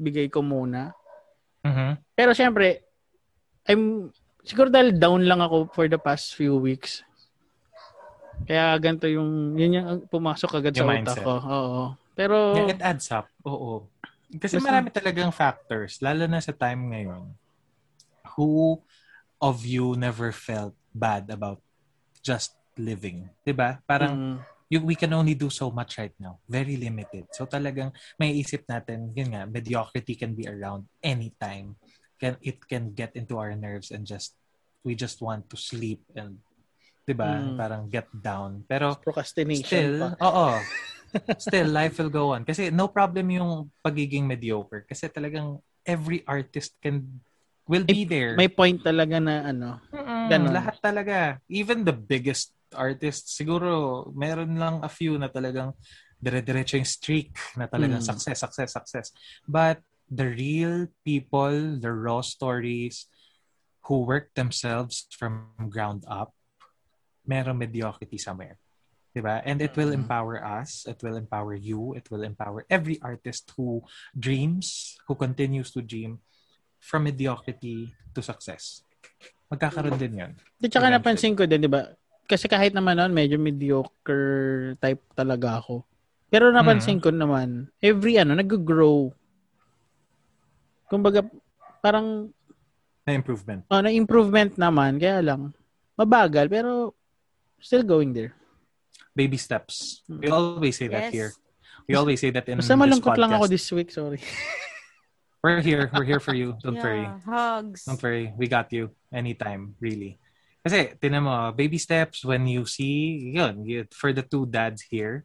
bigay 0.00 0.32
ko 0.32 0.40
muna. 0.40 0.96
Mhm. 1.60 2.00
Pero 2.16 2.32
syempre, 2.32 2.88
I'm, 3.68 4.08
siguro 4.40 4.72
dahil 4.72 4.96
down 4.96 5.28
lang 5.28 5.44
ako 5.44 5.68
for 5.76 5.84
the 5.84 6.00
past 6.00 6.32
few 6.32 6.56
weeks. 6.56 7.04
Kaya 8.46 8.76
ganito 8.80 9.08
yung, 9.08 9.56
yun 9.56 9.76
yung 9.76 9.88
pumasok 10.08 10.56
agad 10.56 10.72
sa 10.72 10.84
Yung 10.84 10.88
utak 10.88 10.96
mindset. 11.20 11.24
ko. 11.24 11.34
Oo. 11.36 11.82
Pero, 12.16 12.36
Yeah, 12.56 12.72
it 12.72 12.80
adds 12.80 13.12
up. 13.12 13.28
Oo. 13.44 13.84
Kasi 14.36 14.56
Basta- 14.58 14.66
marami 14.68 14.88
talagang 14.92 15.32
factors, 15.32 15.98
lalo 16.00 16.24
na 16.26 16.40
sa 16.40 16.52
time 16.52 16.92
ngayon. 16.92 17.24
Who 18.36 18.82
of 19.38 19.64
you 19.64 19.94
never 19.96 20.32
felt 20.32 20.74
bad 20.92 21.28
about 21.28 21.60
just 22.20 22.52
living? 22.76 23.28
'Di 23.44 23.52
ba? 23.56 23.80
Parang 23.88 24.12
mm, 24.12 24.36
you, 24.68 24.82
we 24.82 24.98
can 24.98 25.14
only 25.14 25.32
do 25.32 25.48
so 25.48 25.70
much 25.70 25.96
right 25.96 26.12
now. 26.18 26.42
Very 26.44 26.74
limited. 26.76 27.30
So 27.32 27.46
talagang 27.46 27.94
may 28.18 28.34
isip 28.34 28.66
natin, 28.66 29.14
yun 29.14 29.30
nga, 29.30 29.46
mediocrity 29.46 30.18
can 30.18 30.34
be 30.34 30.44
around 30.50 30.90
anytime. 30.98 31.78
Can, 32.18 32.34
it 32.42 32.58
can 32.66 32.90
get 32.90 33.14
into 33.14 33.38
our 33.38 33.54
nerves 33.54 33.92
and 33.94 34.02
just, 34.02 34.34
we 34.82 34.96
just 34.98 35.22
want 35.22 35.46
to 35.52 35.56
sleep 35.56 36.02
and, 36.18 36.40
di 37.06 37.14
ba, 37.14 37.38
Mm. 37.46 37.54
parang 37.54 37.82
get 37.86 38.10
down. 38.10 38.66
Pero 38.66 38.98
procrastination 38.98 39.62
still, 39.62 39.96
pa. 40.02 40.18
oo. 40.18 40.48
Still, 41.38 41.70
life 41.70 41.98
will 41.98 42.12
go 42.12 42.34
on. 42.34 42.44
Kasi 42.44 42.70
no 42.70 42.88
problem 42.88 43.30
yung 43.30 43.70
pagiging 43.82 44.26
mediocre. 44.26 44.84
Kasi 44.86 45.08
talagang 45.08 45.58
every 45.86 46.22
artist 46.26 46.74
can, 46.82 47.20
will 47.66 47.84
be 47.86 48.04
there. 48.04 48.34
May 48.36 48.48
point 48.48 48.82
talaga 48.82 49.22
na 49.22 49.50
ano. 49.50 49.80
Ganon. 50.26 50.52
Lahat 50.52 50.76
talaga. 50.82 51.38
Even 51.46 51.86
the 51.86 51.94
biggest 51.94 52.52
artists, 52.74 53.34
siguro, 53.38 54.04
meron 54.12 54.58
lang 54.58 54.82
a 54.82 54.90
few 54.90 55.14
na 55.18 55.30
talagang 55.30 55.72
dire-diretso 56.18 56.80
yung 56.80 56.88
streak 56.88 57.36
na 57.54 57.68
talagang 57.68 58.02
Mm. 58.02 58.08
success, 58.10 58.40
success, 58.40 58.70
success. 58.72 59.06
But 59.46 59.84
the 60.10 60.26
real 60.26 60.90
people, 61.06 61.78
the 61.78 61.92
raw 61.92 62.22
stories 62.22 63.06
who 63.86 64.02
work 64.02 64.34
themselves 64.34 65.06
from 65.14 65.54
ground 65.70 66.02
up, 66.10 66.34
meron 67.26 67.58
mediocrity 67.58 68.18
somewhere. 68.18 68.58
Diba? 69.16 69.40
And 69.48 69.64
it 69.64 69.72
will 69.72 69.96
empower 69.96 70.44
us. 70.44 70.84
It 70.84 71.00
will 71.00 71.16
empower 71.16 71.56
you. 71.56 71.96
It 71.96 72.04
will 72.12 72.20
empower 72.20 72.68
every 72.68 73.00
artist 73.00 73.48
who 73.56 73.80
dreams, 74.12 75.00
who 75.08 75.16
continues 75.16 75.72
to 75.72 75.80
dream 75.80 76.20
from 76.76 77.08
mediocrity 77.08 77.96
to 78.12 78.20
success. 78.20 78.84
Magkakaroon 79.48 79.96
din 79.96 80.20
yun. 80.20 80.32
Di 80.60 80.68
tsaka 80.68 80.92
napansin 80.92 81.32
ko 81.32 81.48
din, 81.48 81.64
di 81.64 81.70
ba? 81.72 81.88
Kasi 82.28 82.44
kahit 82.44 82.76
naman 82.76 83.00
noon, 83.00 83.16
medyo 83.16 83.40
mediocre 83.40 84.76
type 84.84 85.00
talaga 85.16 85.64
ako. 85.64 85.88
Pero 86.28 86.52
napansin 86.52 87.00
ko 87.00 87.08
naman, 87.08 87.72
every 87.80 88.20
ano, 88.20 88.36
nag-grow. 88.36 89.08
Kumbaga, 90.92 91.24
parang, 91.80 92.28
Na 93.06 93.14
improvement. 93.16 93.62
oh, 93.70 93.80
na 93.80 93.94
improvement 93.94 94.52
naman, 94.60 94.98
kaya 95.00 95.22
lang, 95.24 95.56
mabagal, 95.96 96.50
pero 96.50 96.92
still 97.62 97.86
going 97.86 98.12
there. 98.12 98.34
Baby 99.16 99.40
steps. 99.40 100.04
We 100.04 100.28
always 100.28 100.76
say 100.76 100.92
that 100.92 101.08
Yes. 101.08 101.12
here. 101.12 101.30
We 101.88 101.96
always 101.96 102.20
say 102.20 102.28
that 102.36 102.44
in 102.46 102.60
Basta 102.60 102.76
this 102.76 102.82
malungkot 102.84 103.16
lang 103.16 103.32
podcast. 103.32 103.40
ako 103.40 103.46
this 103.48 103.66
week, 103.72 103.88
sorry. 103.88 104.20
We're 105.42 105.62
here. 105.62 105.86
We're 105.94 106.04
here 106.04 106.18
for 106.20 106.34
you. 106.34 106.58
Don't 106.60 106.76
worry. 106.76 107.06
Yeah, 107.06 107.22
hugs. 107.22 107.86
Don't 107.86 108.02
worry. 108.02 108.34
We 108.34 108.50
got 108.50 108.68
you 108.74 108.90
anytime, 109.14 109.78
really. 109.78 110.18
Kasi, 110.66 110.98
tinan 110.98 111.22
mo, 111.22 111.54
baby 111.54 111.78
steps, 111.78 112.26
when 112.26 112.50
you 112.50 112.66
see, 112.66 113.30
yun, 113.30 113.62
for 113.94 114.10
the 114.10 114.26
two 114.26 114.50
dads 114.50 114.82
here, 114.90 115.22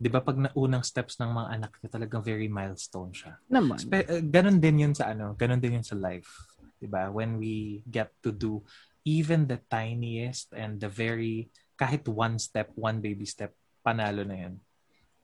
di 0.00 0.08
ba 0.08 0.24
pag 0.24 0.40
naunang 0.40 0.80
steps 0.80 1.20
ng 1.20 1.28
mga 1.28 1.48
anak 1.60 1.72
niya, 1.78 1.90
talagang 1.92 2.24
very 2.24 2.48
milestone 2.48 3.12
siya. 3.12 3.36
Naman. 3.52 3.76
Spe- 3.76 4.08
uh, 4.08 4.24
ganon 4.24 4.56
din 4.56 4.88
yun 4.88 4.94
sa 4.96 5.12
ano, 5.12 5.36
ganon 5.36 5.60
din 5.60 5.76
yun 5.76 5.84
sa 5.84 5.98
life. 5.98 6.48
'Di 6.80 6.88
ba? 6.88 7.12
When 7.12 7.36
we 7.36 7.84
get 7.84 8.14
to 8.24 8.32
do 8.32 8.64
even 9.04 9.44
the 9.50 9.58
tiniest 9.68 10.54
and 10.56 10.78
the 10.80 10.88
very 10.88 11.50
kahit 11.78 12.02
one 12.10 12.42
step, 12.42 12.74
one 12.74 12.98
baby 12.98 13.24
step, 13.24 13.54
panalo 13.86 14.26
na 14.26 14.34
yan. 14.34 14.54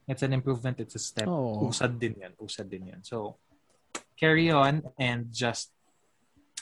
It's 0.06 0.22
an 0.22 0.30
improvement, 0.30 0.78
it's 0.78 0.94
a 0.94 1.02
step. 1.02 1.26
Oo. 1.26 1.66
Usad 1.66 1.98
din 1.98 2.14
yan, 2.14 2.32
usad 2.38 2.70
din 2.70 2.94
yan. 2.94 3.02
So, 3.02 3.42
carry 4.14 4.54
on 4.54 4.86
and 4.94 5.34
just 5.34 5.74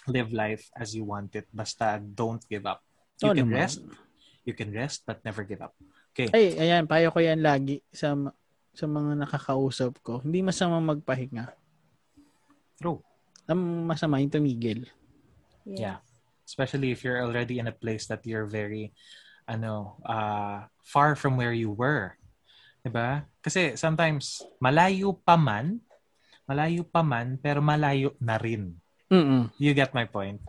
live 0.08 0.32
life 0.32 0.72
as 0.72 0.96
you 0.96 1.04
want 1.04 1.36
it. 1.36 1.46
Basta 1.52 2.00
don't 2.00 2.40
give 2.48 2.64
up. 2.64 2.80
You 3.20 3.30
Oo 3.30 3.36
can 3.36 3.46
naman. 3.52 3.60
rest, 3.60 3.78
you 4.48 4.56
can 4.56 4.72
rest, 4.72 5.04
but 5.04 5.20
never 5.22 5.44
give 5.44 5.60
up. 5.60 5.76
Okay. 6.16 6.32
Ay, 6.32 6.56
ayan, 6.56 6.88
payo 6.88 7.12
ko 7.12 7.20
yan 7.20 7.44
lagi 7.44 7.84
sa 7.92 8.16
sa 8.72 8.88
mga 8.88 9.28
nakakausap 9.28 10.00
ko. 10.00 10.24
Hindi 10.24 10.40
masama 10.40 10.80
magpahinga. 10.80 11.52
True. 12.80 13.04
Ang 13.44 13.84
masama 13.84 14.18
yung 14.18 14.32
tumigil. 14.32 14.88
Yeah. 15.68 16.00
Especially 16.48 16.90
if 16.90 17.04
you're 17.04 17.20
already 17.20 17.60
in 17.60 17.68
a 17.68 17.76
place 17.76 18.08
that 18.08 18.24
you're 18.24 18.48
very 18.48 18.96
ano, 19.44 19.98
uh, 20.02 20.66
far 20.82 21.14
from 21.14 21.36
where 21.36 21.54
you 21.54 21.70
were. 21.70 22.14
'Di 22.82 22.90
ba? 22.90 23.26
Kasi 23.38 23.78
sometimes 23.78 24.42
malayo 24.58 25.14
pa 25.14 25.38
man, 25.38 25.78
malayo 26.44 26.82
pa 26.82 27.02
man 27.02 27.38
pero 27.38 27.62
malayo 27.62 28.14
na 28.18 28.36
rin. 28.38 28.74
Mm 29.06 29.52
You 29.56 29.72
get 29.72 29.94
my 29.94 30.04
point. 30.04 30.42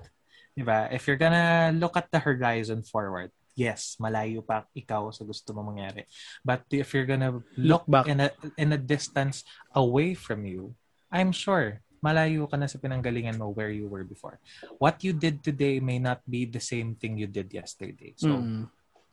'Di 0.54 0.64
ba? 0.66 0.90
If 0.90 1.06
you're 1.06 1.20
gonna 1.20 1.74
look 1.74 1.94
at 1.94 2.10
the 2.10 2.18
horizon 2.22 2.82
forward, 2.82 3.30
yes, 3.54 3.98
malayo 4.02 4.42
pa 4.42 4.66
ikaw 4.74 5.14
sa 5.14 5.22
gusto 5.22 5.54
mo 5.54 5.62
mangyari. 5.62 6.10
But 6.42 6.66
if 6.74 6.90
you're 6.94 7.06
gonna 7.10 7.38
look, 7.54 7.86
Look 7.86 7.86
back. 7.90 8.06
in 8.10 8.18
a 8.22 8.30
in 8.58 8.74
a 8.74 8.82
distance 8.82 9.46
away 9.78 10.18
from 10.18 10.46
you, 10.50 10.74
I'm 11.14 11.30
sure 11.30 11.82
malayo 12.04 12.50
ka 12.52 12.60
na 12.60 12.68
sa 12.68 12.82
pinanggalingan 12.82 13.40
mo 13.40 13.54
where 13.54 13.72
you 13.72 13.88
were 13.88 14.04
before. 14.04 14.36
What 14.76 15.06
you 15.08 15.16
did 15.16 15.40
today 15.40 15.80
may 15.80 16.02
not 16.02 16.20
be 16.28 16.44
the 16.44 16.60
same 16.60 17.00
thing 17.00 17.16
you 17.16 17.30
did 17.32 17.54
yesterday. 17.54 18.12
So, 18.20 18.44
Mm. 18.44 18.68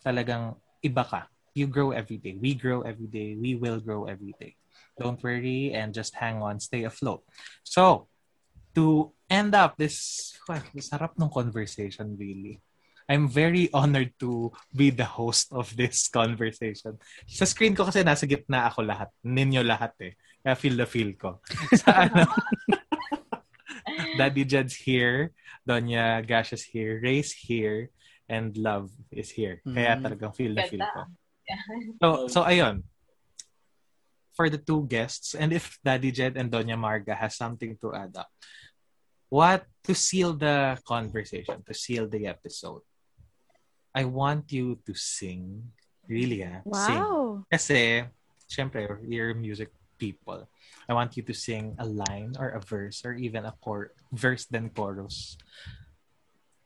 Talagang 0.04 0.56
iba 0.82 1.04
ka. 1.04 1.28
You 1.52 1.66
grow 1.66 1.90
every 1.90 2.16
day. 2.16 2.38
We 2.38 2.54
grow 2.54 2.82
every 2.82 3.06
day. 3.06 3.36
We 3.36 3.54
will 3.54 3.80
grow 3.80 4.06
every 4.06 4.34
day. 4.38 4.56
Don't 4.98 5.20
worry 5.22 5.72
and 5.72 5.92
just 5.92 6.14
hang 6.14 6.42
on. 6.42 6.60
Stay 6.60 6.84
afloat. 6.84 7.24
So, 7.64 8.06
to 8.74 9.12
end 9.28 9.54
up 9.54 9.76
this, 9.76 10.32
well, 10.46 10.62
sarap 10.78 11.16
ng 11.18 11.30
conversation 11.32 12.16
really. 12.18 12.62
I'm 13.10 13.26
very 13.26 13.66
honored 13.74 14.14
to 14.22 14.54
be 14.70 14.94
the 14.94 15.08
host 15.08 15.50
of 15.50 15.74
this 15.74 16.06
conversation. 16.06 16.94
Sa 17.26 17.42
screen 17.42 17.74
ko 17.74 17.82
kasi 17.82 18.06
nasa 18.06 18.22
gitna 18.22 18.70
ako 18.70 18.86
lahat. 18.86 19.10
Ninyo 19.26 19.66
lahat 19.66 19.98
eh. 20.06 20.14
Kaya 20.46 20.54
feel 20.54 20.78
the 20.78 20.86
feel 20.86 21.10
ko. 21.18 21.42
Sa 21.74 21.90
ano, 22.06 22.30
Daddy 24.14 24.46
Jed's 24.46 24.78
here. 24.78 25.34
Donya 25.66 26.26
Gash 26.26 26.52
is 26.52 26.64
here, 26.64 27.00
Ray's 27.02 27.32
here, 27.32 27.90
and 28.30 28.54
Love 28.54 28.94
is 29.10 29.34
here. 29.34 29.58
Kaya 29.66 29.98
Mm. 29.98 30.02
talagang 30.06 30.32
feel 30.32 30.54
na 30.54 30.64
feel 30.70 30.86
ko. 30.86 31.10
Yeah. 31.50 31.60
So, 31.98 32.06
so 32.30 32.38
ayun. 32.46 32.86
For 34.38 34.46
the 34.48 34.62
two 34.62 34.86
guests, 34.86 35.34
and 35.34 35.50
if 35.52 35.76
Daddy 35.82 36.14
Jed 36.14 36.38
and 36.38 36.48
Doña 36.48 36.78
Marga 36.78 37.12
has 37.18 37.34
something 37.36 37.76
to 37.82 37.92
add 37.92 38.14
up, 38.16 38.30
what 39.28 39.66
to 39.84 39.92
seal 39.92 40.32
the 40.32 40.78
conversation, 40.86 41.60
to 41.66 41.74
seal 41.74 42.06
the 42.08 42.30
episode, 42.30 42.80
I 43.92 44.06
want 44.06 44.48
you 44.54 44.78
to 44.86 44.94
sing. 44.94 45.74
Really, 46.06 46.46
ah. 46.46 46.62
Sing. 46.62 47.02
Wow. 47.02 47.44
Kasi, 47.50 48.06
syempre, 48.48 48.86
you're 49.04 49.34
music 49.34 49.74
people. 49.98 50.48
I 50.88 50.94
want 50.94 51.14
you 51.18 51.22
to 51.28 51.34
sing 51.36 51.76
a 51.76 51.84
line 51.84 52.34
or 52.40 52.56
a 52.56 52.62
verse 52.62 53.04
or 53.04 53.12
even 53.14 53.44
a 53.44 53.52
chor- 53.60 53.92
verse 54.10 54.46
then 54.48 54.70
chorus 54.72 55.36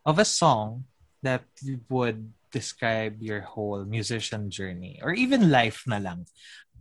of 0.06 0.20
a 0.20 0.24
song 0.24 0.84
that 1.24 1.48
would 1.88 2.30
describe 2.52 3.18
your 3.18 3.42
whole 3.42 3.82
musician 3.88 4.52
journey 4.52 5.00
or 5.02 5.16
even 5.16 5.50
life 5.50 5.82
na 5.88 5.98
lang 5.98 6.28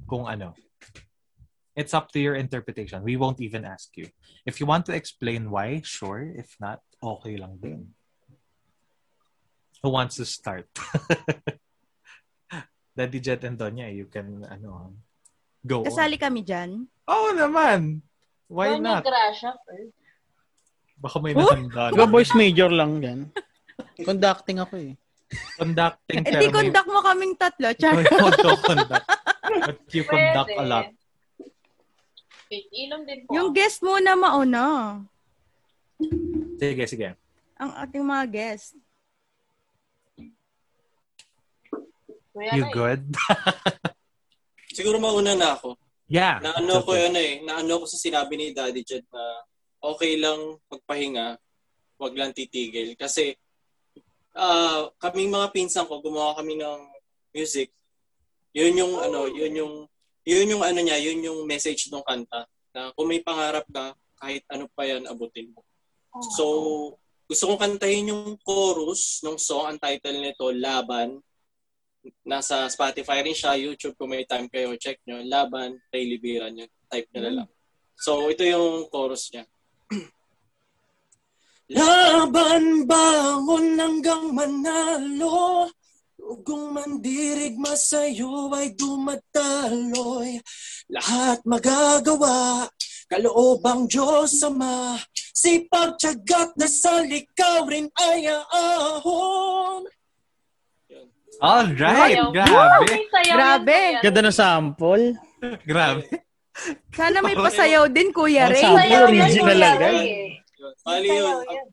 kung 0.06 0.28
ano. 0.28 0.53
It's 1.74 1.98
up 1.98 2.14
to 2.14 2.22
your 2.22 2.38
interpretation. 2.38 3.02
We 3.02 3.18
won't 3.18 3.41
even 3.41 3.65
ask 3.65 3.90
you. 3.98 4.06
If 4.45 4.61
you 4.61 4.70
want 4.70 4.86
to 4.86 4.94
explain 4.94 5.49
why, 5.49 5.82
sure. 5.82 6.22
If 6.22 6.53
not, 6.61 6.86
okay 7.02 7.34
lang 7.34 7.57
din. 7.57 7.98
Who 9.82 9.90
wants 9.90 10.22
to 10.22 10.26
start? 10.30 10.70
Daddy 12.94 13.18
Jet 13.18 13.41
and 13.41 13.57
Donya, 13.57 13.90
you 13.90 14.06
can 14.06 14.45
ano, 14.45 14.94
go 15.65 15.82
on. 15.82 15.90
Kasali 15.90 16.22
kami 16.22 16.45
dyan. 16.45 16.86
Oo 17.10 17.34
naman. 17.34 18.06
Why 18.45 18.78
Doña 18.78 19.02
not? 19.02 19.02
Gracia 19.02 19.57
first. 19.65 19.98
Baka 21.02 21.18
may 21.26 21.34
Oh! 21.34 21.41
nahanda. 21.41 21.90
Diba 21.90 22.06
voice 22.06 22.38
major 22.38 22.70
lang 22.70 23.02
yan? 23.02 23.34
Conducting 24.10 24.58
ako 24.62 24.76
eh. 24.80 24.94
Conducting 25.58 26.22
Eh 26.30 26.34
di 26.38 26.48
conduct 26.54 26.90
mo 26.90 27.02
kaming 27.02 27.34
tatlo. 27.34 27.70
Char. 27.74 27.94
May 27.98 28.06
conduct. 28.06 29.06
But 29.44 29.78
you 29.90 30.04
conduct 30.06 30.52
a 30.54 30.62
Pwede. 30.62 30.70
lot. 30.70 30.88
Wait, 32.54 32.66
inom 32.70 33.02
din 33.02 33.26
po. 33.26 33.34
Yung 33.34 33.50
guest 33.50 33.82
muna 33.82 34.14
mauna. 34.14 35.02
Sige, 36.62 36.86
sige. 36.86 37.18
Ang 37.58 37.72
ating 37.82 38.06
mga 38.06 38.26
guest. 38.30 38.78
Kuya 42.34 42.54
You 42.58 42.66
good? 42.74 43.02
Siguro 44.78 44.98
mauna 44.98 45.38
na 45.38 45.54
ako. 45.58 45.78
Yeah. 46.10 46.41
Naano 46.41 46.82
ko 46.82 46.98
yun 46.98 47.14
eh. 47.18 47.41
Naano 47.45 47.82
ko 47.82 47.86
sa 47.90 47.98
sinabi 47.98 48.38
ni 48.38 48.54
Daddy 48.54 48.82
Jed 48.86 49.06
na 49.10 49.22
okay 49.82 50.18
lang 50.18 50.58
magpahinga, 50.70 51.38
wag 52.02 52.14
lang 52.18 52.34
titigil. 52.34 52.98
Kasi 52.98 53.38
ah 54.34 54.89
kaming 54.99 55.34
mga 55.34 55.53
pinsan 55.53 55.85
ko, 55.85 56.01
gumawa 56.01 56.38
kami 56.38 56.57
ng 56.57 56.81
music. 57.34 57.73
Yun 58.53 58.77
yung 58.77 58.93
ano, 59.01 59.26
yun 59.30 59.53
yung 59.53 59.73
yun 60.23 60.51
yung 60.55 60.64
ano 60.64 60.80
niya, 60.80 60.97
yun 60.99 61.19
yung 61.19 61.39
message 61.43 61.91
ng 61.91 62.03
kanta. 62.05 62.47
Na 62.73 62.89
kung 62.95 63.11
may 63.11 63.19
pangarap 63.19 63.68
ka, 63.69 63.93
kahit 64.18 64.43
ano 64.47 64.72
pa 64.72 64.88
yan, 64.88 65.03
abutin 65.05 65.51
mo. 65.51 65.61
Oh. 66.15 66.23
So, 66.34 66.45
gusto 67.27 67.43
kong 67.51 67.60
kantahin 67.60 68.14
yung 68.14 68.39
chorus 68.39 69.19
ng 69.26 69.35
song. 69.35 69.76
Ang 69.76 69.80
title 69.84 70.23
nito, 70.23 70.47
Laban. 70.55 71.19
Nasa 72.23 72.68
Spotify 72.72 73.19
rin 73.23 73.35
siya, 73.35 73.60
YouTube. 73.60 73.99
Kung 73.99 74.15
may 74.15 74.23
time 74.23 74.47
kayo, 74.47 74.72
check 74.80 75.03
nyo. 75.03 75.19
Laban, 75.27 75.76
Ray 75.91 76.07
Libiran 76.07 76.55
yun. 76.55 76.72
Type 76.88 77.11
nyo 77.11 77.22
na 77.22 77.34
lang. 77.43 77.49
So, 77.99 78.31
ito 78.31 78.47
yung 78.47 78.88
chorus 78.88 79.27
niya. 79.31 79.43
Laban 81.74 82.86
bangon 82.86 83.68
hanggang 83.76 84.26
manalo 84.32 85.68
Ugong 86.24 86.72
mandirigma 86.72 87.76
sa'yo 87.76 88.54
ay 88.54 88.72
dumadaloy 88.78 90.40
Lahat 90.88 91.41
magagawa 91.44 92.70
Kaloobang 93.10 93.90
Diyos 93.90 94.40
Ama 94.45 94.95
Sipag, 95.34 95.98
tiyagat 96.00 96.56
na 96.56 96.70
sa 96.70 97.02
likaw 97.04 97.68
rin 97.68 97.90
ay 98.00 98.30
aahon 98.30 99.84
All 101.44 101.68
right. 101.76 102.16
Sayaw. 102.16 102.30
Grabe. 102.32 102.94
Sayaw 103.12 103.36
Grabe. 103.36 103.80
yan, 103.98 104.04
Ganda 104.06 104.22
ng 104.24 104.32
sample. 104.32 105.06
Grabe. 105.68 106.06
Sana 106.94 107.20
may 107.20 107.36
pasayaw 107.50 107.90
din, 107.91 108.14
Kuya 108.16 108.48
Ang 108.48 108.54
Ray. 108.54 108.64
sample, 108.64 108.80
Sayaw 108.80 108.94
yan, 108.94 109.04
original 109.12 109.44
Kuya 109.52 109.68
agad. 109.76 109.82
Ray. 109.91 110.08
Yun. 110.64 110.76
Bali 110.85 111.10
yun. 111.11 111.44
yan. 111.44 111.68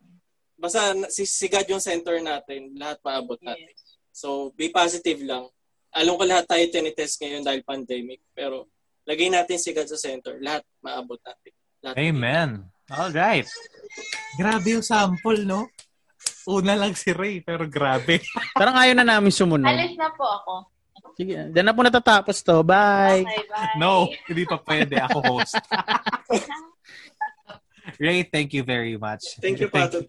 Basta 0.61 0.93
na- 0.93 1.09
sisigad 1.09 1.65
yung 1.71 1.81
center 1.81 2.19
natin. 2.21 2.75
Lahat 2.77 2.99
maabot 3.01 3.39
natin. 3.41 3.73
So, 4.11 4.53
be 4.59 4.69
positive 4.69 5.23
lang. 5.23 5.49
Alam 5.95 6.19
ko 6.21 6.25
lahat 6.27 6.47
tayo 6.47 6.65
tinitest 6.69 7.23
ngayon 7.23 7.43
dahil 7.47 7.63
pandemic. 7.65 8.21
Pero, 8.35 8.69
lagay 9.09 9.33
natin 9.33 9.57
sigad 9.57 9.89
sa 9.89 9.97
center. 9.97 10.37
Lahat 10.43 10.67
maabot 10.85 11.19
natin. 11.23 11.53
Lahat 11.81 11.97
Amen. 11.97 12.51
All 12.91 13.15
right. 13.15 13.47
Grabe 14.37 14.77
yung 14.77 14.85
sample, 14.85 15.47
no? 15.47 15.71
Una 16.51 16.75
lang 16.77 16.93
si 16.99 17.15
Ray, 17.15 17.41
pero 17.41 17.65
grabe. 17.65 18.21
Parang 18.59 18.77
ayaw 18.77 18.95
na 18.99 19.07
namin 19.07 19.33
sumunod. 19.33 19.71
Alis 19.71 19.97
na 19.97 20.11
po 20.13 20.27
ako. 20.27 20.55
Sige, 21.17 21.53
dyan 21.53 21.67
na 21.69 21.77
po 21.77 21.81
natatapos 21.85 22.41
to. 22.45 22.65
Bye! 22.65 23.25
Okay, 23.25 23.45
bye. 23.49 23.77
No, 23.77 24.09
hindi 24.29 24.45
pa 24.45 24.57
pwede. 24.61 25.01
Ako 25.01 25.19
host. 25.25 25.57
Ray, 28.01 28.25
thank 28.25 28.57
you 28.57 28.65
very 28.65 28.97
much. 28.97 29.37
Thank 29.45 29.61
you, 29.61 29.69
Thank, 29.69 29.93
Pato. 29.93 30.09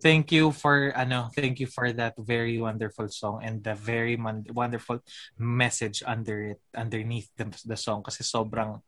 thank 0.00 0.32
you 0.32 0.48
for 0.52 0.96
ano, 0.96 1.28
thank 1.36 1.60
you 1.60 1.68
for 1.68 1.92
that 1.92 2.16
very 2.16 2.56
wonderful 2.56 3.08
song 3.08 3.44
and 3.44 3.60
the 3.60 3.76
very 3.76 4.16
mon- 4.16 4.48
wonderful 4.52 5.04
message 5.36 6.02
under 6.08 6.56
it, 6.56 6.60
underneath 6.72 7.28
the, 7.36 7.52
the 7.64 7.76
song 7.76 8.00
kasi 8.00 8.24
sobrang 8.24 8.80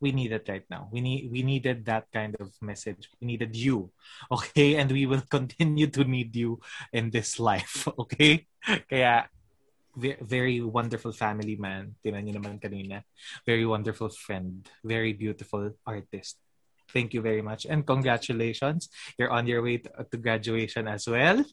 we 0.00 0.10
need 0.10 0.32
it 0.32 0.46
right 0.48 0.66
now. 0.66 0.90
We 0.90 1.00
need 1.00 1.30
we 1.30 1.46
needed 1.46 1.86
that 1.86 2.10
kind 2.10 2.34
of 2.42 2.50
message. 2.58 3.06
We 3.20 3.26
needed 3.30 3.54
you. 3.54 3.94
Okay? 4.34 4.76
And 4.76 4.90
we 4.90 5.06
will 5.06 5.22
continue 5.30 5.86
to 5.94 6.02
need 6.02 6.34
you 6.34 6.58
in 6.92 7.10
this 7.10 7.38
life. 7.38 7.86
Okay? 7.98 8.46
Kaya 8.90 9.30
very 10.26 10.60
wonderful 10.60 11.14
family 11.14 11.56
man. 11.56 11.96
Tinan 12.04 12.26
niyo 12.26 12.42
naman 12.42 12.58
kanina. 12.60 13.06
Very 13.46 13.64
wonderful 13.64 14.10
friend. 14.10 14.66
Very 14.84 15.14
beautiful 15.14 15.72
artist. 15.86 16.42
Thank 16.92 17.14
you 17.14 17.20
very 17.20 17.42
much. 17.42 17.66
And 17.66 17.86
congratulations. 17.86 18.88
You're 19.18 19.30
on 19.30 19.46
your 19.46 19.62
way 19.62 19.78
to, 19.78 19.90
to 20.10 20.16
graduation 20.16 20.88
as 20.88 21.06
well. 21.06 21.44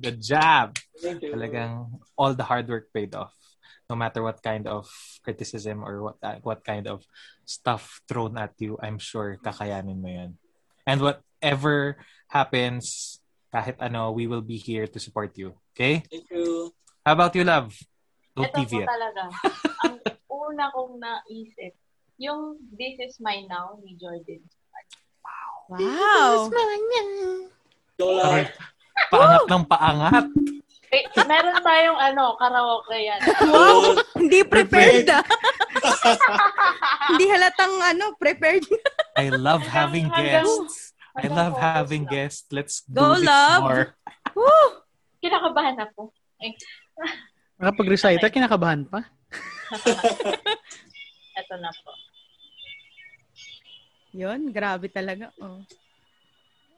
Good 0.00 0.22
job. 0.22 0.78
Thank 0.96 1.22
you. 1.22 1.36
Talagang 1.36 2.00
all 2.16 2.32
the 2.32 2.46
hard 2.46 2.68
work 2.68 2.88
paid 2.94 3.14
off. 3.14 3.34
No 3.90 3.96
matter 3.98 4.22
what 4.22 4.40
kind 4.42 4.70
of 4.70 4.88
criticism 5.26 5.82
or 5.82 6.00
what 6.00 6.16
uh, 6.22 6.38
what 6.46 6.62
kind 6.62 6.86
of 6.86 7.02
stuff 7.42 8.00
thrown 8.06 8.38
at 8.38 8.54
you, 8.62 8.78
I'm 8.78 9.02
sure 9.02 9.36
kakayanin 9.42 9.98
mo 9.98 10.08
yan. 10.08 10.30
And 10.86 11.02
whatever 11.02 11.98
happens, 12.30 13.18
kahit 13.50 13.82
ano, 13.82 14.14
we 14.14 14.30
will 14.30 14.46
be 14.46 14.56
here 14.56 14.86
to 14.86 14.98
support 15.02 15.34
you. 15.34 15.58
Okay? 15.74 16.06
Thank 16.06 16.30
you. 16.30 16.70
How 17.04 17.18
about 17.18 17.34
you, 17.34 17.42
love? 17.42 17.74
Ito 18.38 18.46
po 18.46 18.62
TV 18.62 18.86
talaga. 18.86 19.22
Ang 19.84 19.98
una 20.30 20.70
kong 20.70 21.02
naisip, 21.02 21.74
yung 22.16 22.62
This 22.72 22.96
Is 23.02 23.18
Mine 23.18 23.50
Now 23.50 23.80
ni 23.82 23.98
Jordan. 23.98 24.40
Wow. 25.70 26.50
Lang. 28.00 28.46
Paangat 29.10 29.44
ng 29.46 29.64
paangat. 29.66 30.26
Eh, 30.90 31.06
meron 31.22 31.62
tayong 31.62 32.00
ano, 32.02 32.34
karaoke 32.34 32.98
yan. 32.98 33.20
Wow. 33.46 33.94
Hindi 34.18 34.42
prepared 34.42 35.06
ah. 35.14 35.22
Hindi 37.14 37.30
halatang 37.30 37.74
ano, 37.78 38.18
prepared. 38.18 38.66
I 39.14 39.30
love 39.30 39.62
having 39.62 40.10
Hanggang- 40.10 40.42
guests. 40.42 40.90
I 41.10 41.26
hanggang 41.26 41.34
love 41.38 41.54
focus 41.54 41.66
having 41.70 42.02
lang. 42.06 42.12
guests. 42.12 42.46
Let's 42.50 42.74
do 42.86 42.98
Go, 42.98 43.14
this 43.14 43.26
love. 43.26 43.62
more. 43.62 43.84
Woo! 44.34 44.66
Kinakabahan 45.18 45.76
ako. 45.78 46.10
Eh, 46.42 46.54
Nakapag-recite, 47.60 48.26
kinakabahan 48.30 48.86
pa. 48.86 49.04
eto 51.38 51.54
na 51.58 51.70
po. 51.82 51.90
Yun, 54.12 54.52
grabe 54.52 54.90
talaga. 54.90 55.30
Oh. 55.40 55.62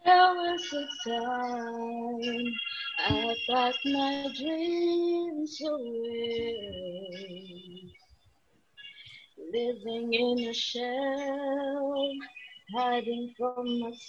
There 0.04 0.34
was 0.34 0.72
a 0.74 0.84
time 1.08 2.52
I 2.98 3.34
packed 3.48 3.86
my 3.86 4.28
dreams 4.36 5.60
away. 5.64 6.58
Living 9.52 10.12
in 10.12 10.48
a 10.48 10.52
shell, 10.52 12.12
hiding 12.74 13.32
from 13.38 13.80
myself. 13.80 14.02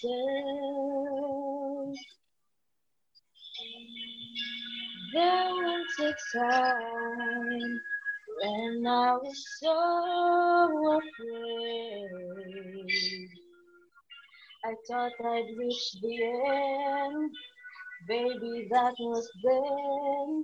There 5.14 5.54
was 5.54 6.00
a 6.00 6.14
time 6.36 7.80
when 8.42 8.88
I 8.88 9.14
was 9.18 9.46
so 9.60 11.00
afraid. 11.00 12.50
I 14.66 14.74
thought 14.88 15.12
I'd 15.26 15.58
reach 15.58 15.96
the 16.02 16.24
end. 16.24 17.32
Baby, 18.08 18.68
that 18.72 18.96
was 19.00 19.30
then. 19.44 20.44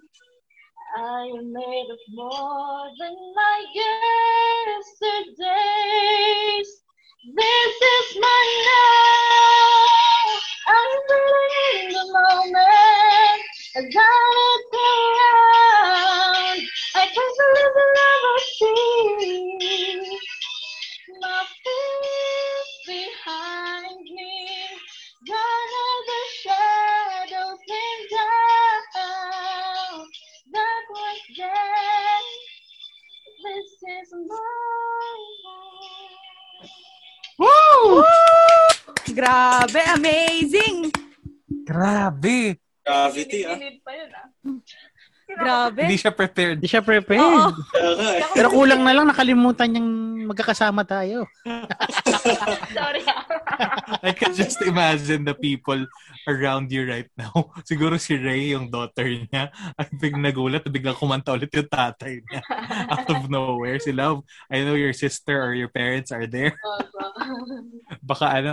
I 0.98 1.32
am 1.38 1.54
made 1.54 1.88
of 1.92 2.00
more 2.14 2.90
than 3.00 3.16
my 3.36 3.66
yesterdays. 3.76 5.50
Amazing! 39.96 40.92
Grabe! 41.66 42.58
Gravity, 42.86 43.46
ah. 43.46 43.58
Pa 43.86 43.92
yun, 43.94 44.10
ah. 44.14 44.28
Grabe. 45.30 45.86
Hindi 45.86 45.98
siya 46.02 46.10
prepared. 46.10 46.58
Hindi 46.58 46.70
siya 46.70 46.82
prepared. 46.82 47.22
Eh. 47.22 48.22
Pero 48.34 48.50
kulang 48.50 48.82
na 48.82 48.98
lang 48.98 49.06
nakalimutan 49.06 49.70
niyang 49.70 49.90
magkakasama 50.26 50.82
tayo. 50.82 51.30
Sorry. 52.74 53.06
ah. 53.06 53.40
I 54.10 54.12
can 54.16 54.34
just 54.34 54.62
imagine 54.64 55.26
the 55.26 55.36
people 55.36 55.80
around 56.26 56.72
you 56.72 56.88
right 56.88 57.10
now. 57.18 57.52
Siguro 57.70 58.00
si 58.00 58.16
Ray, 58.16 58.56
yung 58.56 58.70
daughter 58.72 59.06
niya, 59.06 59.52
ay 59.76 59.90
biglang 59.98 60.24
nagulat, 60.24 60.64
biglang 60.66 60.98
kumanta 60.98 61.36
ulit 61.36 61.52
yung 61.52 61.70
tatay 61.70 62.24
niya. 62.24 62.42
Out 62.90 63.10
of 63.10 63.22
nowhere. 63.28 63.78
Si 63.82 63.92
Love, 63.92 64.24
I 64.48 64.64
know 64.64 64.78
your 64.78 64.94
sister 64.94 65.38
or 65.38 65.54
your 65.54 65.70
parents 65.70 66.14
are 66.14 66.26
there. 66.26 66.56
Baka 68.02 68.26
ano, 68.42 68.52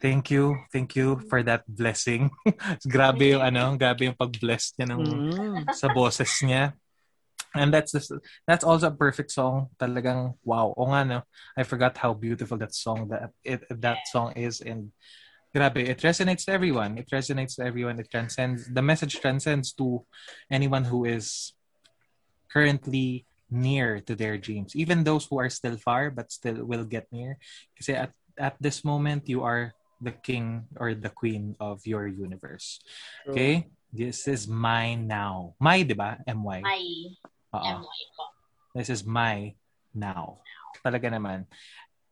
thank 0.00 0.30
you, 0.30 0.56
thank 0.72 0.96
you 0.96 1.20
for 1.28 1.42
that 1.42 1.64
blessing. 1.68 2.30
grabe 2.88 3.32
yung 3.36 3.42
ano, 3.42 3.76
grabe 3.76 4.08
yung 4.08 4.18
pag-bless 4.18 4.72
niya 4.76 4.92
ng, 4.92 5.00
Mm. 5.02 5.72
sa 5.72 5.88
boses 5.92 6.30
niya. 6.44 6.72
And 7.56 7.72
that's 7.72 7.92
this, 7.92 8.12
that's 8.44 8.64
also 8.64 8.88
a 8.88 8.94
perfect 8.94 9.32
song. 9.32 9.72
Talagang 9.80 10.36
wow. 10.44 10.76
O 10.76 10.92
nga 10.92 11.04
no, 11.08 11.18
I 11.56 11.64
forgot 11.64 11.96
how 11.96 12.12
beautiful 12.12 12.60
that 12.60 12.76
song 12.76 13.08
that 13.08 13.32
it 13.40 13.64
that 13.80 14.04
song 14.12 14.36
is 14.36 14.60
and 14.60 14.92
grabe, 15.56 15.80
it 15.88 16.04
resonates 16.04 16.44
to 16.44 16.52
everyone. 16.52 17.00
It 17.00 17.08
resonates 17.08 17.56
to 17.56 17.64
everyone. 17.64 17.96
It 17.96 18.12
transcends 18.12 18.68
the 18.68 18.84
message 18.84 19.24
transcends 19.24 19.72
to 19.80 20.04
anyone 20.52 20.84
who 20.84 21.08
is 21.08 21.56
currently 22.52 23.24
near 23.48 24.00
to 24.04 24.12
their 24.14 24.36
dreams. 24.36 24.76
Even 24.76 25.04
those 25.04 25.24
who 25.24 25.40
are 25.40 25.48
still 25.48 25.80
far 25.80 26.10
but 26.10 26.28
still 26.32 26.60
will 26.60 26.84
get 26.84 27.08
near. 27.08 27.38
Kasi 27.72 27.96
at 27.96 28.12
at 28.36 28.60
this 28.60 28.84
moment 28.84 29.32
you 29.32 29.40
are 29.40 29.72
the 30.00 30.12
king 30.12 30.68
or 30.76 30.94
the 30.94 31.10
queen 31.10 31.56
of 31.60 31.86
your 31.86 32.06
universe. 32.06 32.80
Okay? 33.28 33.68
This 33.92 34.28
is 34.28 34.46
mine 34.46 35.08
now. 35.08 35.54
My, 35.60 35.82
di 35.82 35.94
ba? 35.96 36.20
M-Y. 36.26 36.60
Ay, 36.64 37.16
Oo. 37.56 37.74
MY 37.80 38.00
po. 38.12 38.24
This 38.76 38.92
is 38.92 39.08
my 39.08 39.56
now. 39.96 40.44
Talaga 40.84 41.08
naman. 41.08 41.48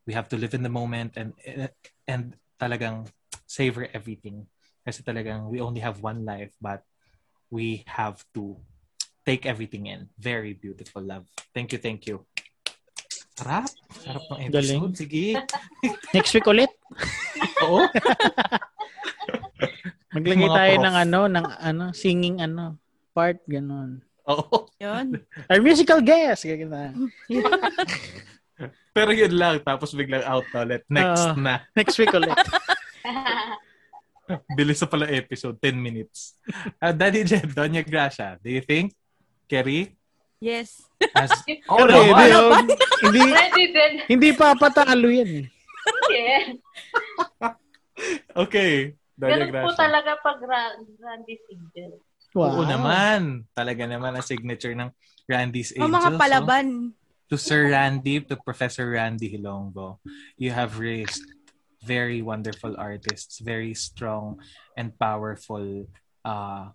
We 0.08 0.16
have 0.16 0.28
to 0.32 0.40
live 0.40 0.56
in 0.56 0.64
the 0.64 0.72
moment 0.72 1.16
and 1.16 1.36
and 2.08 2.36
talagang 2.56 3.08
savor 3.44 3.88
everything. 3.92 4.48
Kasi 4.84 5.04
talagang 5.04 5.48
we 5.52 5.60
only 5.60 5.84
have 5.84 6.00
one 6.00 6.24
life 6.24 6.52
but 6.60 6.84
we 7.52 7.84
have 7.88 8.24
to 8.32 8.56
take 9.28 9.44
everything 9.44 9.92
in. 9.92 10.08
Very 10.16 10.56
beautiful 10.56 11.04
love. 11.04 11.28
Thank 11.52 11.72
you, 11.76 11.80
thank 11.80 12.08
you. 12.08 12.24
Sarap. 13.36 13.68
Sarap 13.92 14.24
ng 14.32 14.40
episode. 14.48 14.56
Galing. 14.56 14.84
Sige. 14.96 15.24
Next 16.16 16.32
week 16.32 16.48
ulit. 16.48 16.72
Oo. 17.64 17.80
Maglagay 20.14 20.46
Mga 20.46 20.54
tayo 20.54 20.74
prof. 20.78 20.84
ng 20.86 20.96
ano, 20.96 21.20
ng 21.26 21.46
ano, 21.58 21.84
singing 21.90 22.36
ano, 22.38 22.78
part, 23.10 23.42
ganun. 23.50 23.98
Oo. 24.30 24.70
Yun. 24.80 25.20
Our 25.50 25.60
musical 25.60 26.00
guest. 26.00 26.46
Ganun. 26.46 27.10
Pero 28.94 29.10
yun 29.10 29.34
lang. 29.34 29.58
Tapos 29.60 29.90
biglang 29.92 30.22
out 30.22 30.46
na 30.54 30.60
ulit. 30.62 30.82
Next 30.86 31.24
Oo. 31.26 31.36
na. 31.36 31.66
Next 31.74 31.98
week 31.98 32.14
ulit. 32.14 32.32
Bilis 34.56 34.80
na 34.80 34.88
pala 34.88 35.10
episode. 35.10 35.58
10 35.60 35.76
minutes. 35.76 36.38
Uh, 36.80 36.94
Daddy 36.94 37.26
Jed, 37.26 37.50
Doña 37.52 37.84
Gracia, 37.84 38.40
do 38.40 38.48
you 38.48 38.64
think 38.64 38.94
Kerry 39.44 39.92
Yes. 40.40 40.88
has... 41.12 41.32
Oh, 41.68 41.84
no, 41.84 42.00
hindi, 42.04 42.24
ano? 42.32 42.40
hindi, 43.04 43.20
Ready 43.20 43.64
din. 43.72 43.92
hindi 44.08 44.30
pa 44.32 44.52
patalo 44.52 45.08
yan 45.08 45.30
eh. 45.40 45.46
Yeah. 46.08 46.44
Okay. 48.46 48.94
Ganun 49.14 49.50
po 49.54 49.70
talaga 49.78 50.18
pag 50.18 50.38
ra- 50.42 50.74
Randy 50.98 51.38
Sigel. 51.46 52.02
Wow. 52.34 52.50
Oo 52.50 52.62
naman. 52.66 53.46
Talaga 53.54 53.86
naman 53.86 54.10
ang 54.18 54.26
signature 54.26 54.74
ng 54.74 54.90
Randy's 55.30 55.70
O 55.78 55.86
Angels. 55.86 55.94
mga 55.94 56.10
palaban. 56.18 56.66
To 57.30 57.38
Sir 57.40 57.72
Randy, 57.72 58.20
to 58.20 58.36
Professor 58.36 58.84
Randy 58.90 59.32
Hilonggo, 59.32 59.96
you 60.36 60.52
have 60.52 60.76
raised 60.76 61.24
very 61.80 62.20
wonderful 62.20 62.76
artists, 62.76 63.40
very 63.40 63.72
strong 63.72 64.40
and 64.76 64.92
powerful 64.98 65.88
uh, 66.24 66.68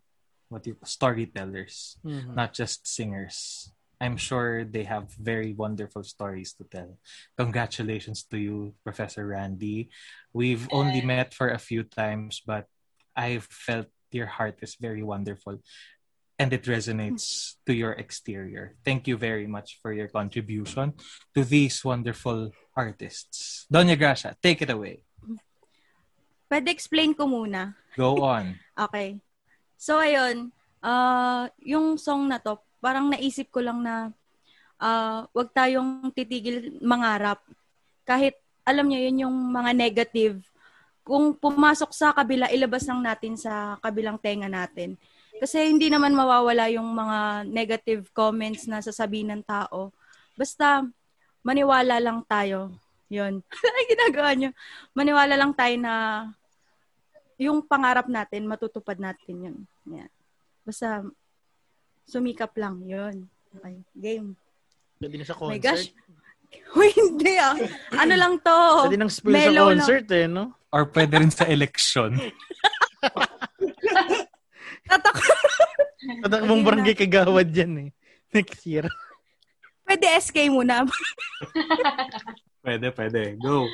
what 0.50 0.66
do 0.66 0.74
you 0.74 0.78
storytellers. 0.86 1.98
Mhm. 2.02 2.34
not 2.34 2.54
just 2.54 2.86
singers. 2.90 3.70
I'm 4.00 4.16
sure 4.16 4.64
they 4.64 4.84
have 4.84 5.12
very 5.20 5.54
wonderful 5.54 6.04
stories 6.04 6.54
to 6.56 6.64
tell. 6.64 6.98
Congratulations 7.38 8.24
to 8.32 8.38
you, 8.40 8.74
Professor 8.84 9.28
Randy. 9.28 9.90
We've 10.32 10.68
only 10.72 11.02
met 11.02 11.34
for 11.34 11.50
a 11.50 11.60
few 11.60 11.84
times, 11.84 12.42
but 12.46 12.68
I've 13.16 13.44
felt 13.44 13.88
your 14.12 14.28
heart 14.28 14.60
is 14.62 14.76
very 14.80 15.04
wonderful 15.04 15.60
and 16.40 16.54
it 16.54 16.64
resonates 16.64 17.60
to 17.68 17.76
your 17.76 17.92
exterior. 17.92 18.80
Thank 18.86 19.08
you 19.12 19.18
very 19.18 19.46
much 19.46 19.78
for 19.84 19.92
your 19.92 20.08
contribution 20.08 20.94
to 21.36 21.44
these 21.44 21.84
wonderful 21.84 22.56
artists. 22.76 23.68
Doña 23.68 24.00
Gracia, 24.00 24.38
take 24.42 24.64
it 24.64 24.72
away. 24.72 25.04
Pwede 26.50 26.72
explain 26.72 27.14
ko 27.14 27.28
muna. 27.28 27.76
Go 28.00 28.24
on. 28.24 28.56
Okay. 28.80 29.20
So, 29.76 30.00
ayun. 30.00 30.56
ah 30.80 31.52
yung 31.60 32.00
song 32.00 32.32
na 32.32 32.40
to, 32.40 32.56
parang 32.80 33.12
naisip 33.12 33.52
ko 33.52 33.60
lang 33.64 33.84
na 33.84 34.12
ah 34.80 35.28
wag 35.36 35.52
tayong 35.52 36.12
titigil 36.16 36.80
mangarap. 36.80 37.44
Kahit, 38.08 38.40
alam 38.66 38.90
niyo 38.90 39.00
yun 39.06 39.28
yung 39.30 39.36
mga 39.54 39.72
negative. 39.76 40.42
Kung 41.06 41.36
pumasok 41.38 41.92
sa 41.94 42.16
kabila, 42.16 42.50
ilabas 42.50 42.88
lang 42.90 43.06
natin 43.06 43.38
sa 43.38 43.78
kabilang 43.84 44.18
tenga 44.18 44.50
natin. 44.50 44.98
Kasi 45.40 45.72
hindi 45.72 45.88
naman 45.88 46.12
mawawala 46.12 46.68
yung 46.74 46.90
mga 46.92 47.48
negative 47.48 48.12
comments 48.12 48.68
na 48.68 48.84
sasabihin 48.84 49.32
ng 49.32 49.44
tao. 49.46 49.96
Basta, 50.36 50.84
maniwala 51.46 52.02
lang 52.02 52.20
tayo. 52.28 52.76
Yun. 53.08 53.42
Ay, 53.78 53.86
ginagawa 53.90 54.36
nyo. 54.36 54.50
Maniwala 54.94 55.34
lang 55.40 55.52
tayo 55.56 55.76
na 55.80 55.94
yung 57.40 57.64
pangarap 57.64 58.12
natin, 58.12 58.46
matutupad 58.46 59.00
natin 59.00 59.36
yun. 59.40 59.58
Yan. 59.88 60.12
Basta, 60.68 61.08
sumikap 62.10 62.58
lang. 62.58 62.82
Yun. 62.84 63.30
Okay. 63.52 63.76
Game. 63.94 64.34
Pwede 64.98 65.16
na 65.16 65.24
sa 65.24 65.38
Oh 65.38 65.48
my 65.48 65.56
concert. 65.56 65.64
gosh. 65.64 65.86
Uy, 66.78 66.90
hindi 66.92 67.38
ah. 67.38 67.54
Ano 67.94 68.14
lang 68.14 68.34
to? 68.42 68.58
Pwede 68.84 68.98
nang 68.98 69.14
spill 69.14 69.32
sa 69.32 69.38
Mellow 69.40 69.70
lang. 69.70 69.78
concert 69.80 70.08
eh, 70.12 70.26
no? 70.26 70.58
Or 70.70 70.86
pwede 70.88 71.14
rin 71.16 71.30
sa 71.30 71.46
election. 71.46 72.18
Tatak. 74.86 75.16
Tatakbong 76.26 76.62
barangay 76.64 76.96
kagawad 76.98 77.50
yan 77.50 77.74
eh. 77.80 77.90
Next 78.32 78.66
year. 78.66 78.86
Pwede 79.86 80.06
SK 80.18 80.50
muna. 80.50 80.86
Pwede, 82.62 82.90
pwede. 82.92 83.38
Go. 83.38 83.66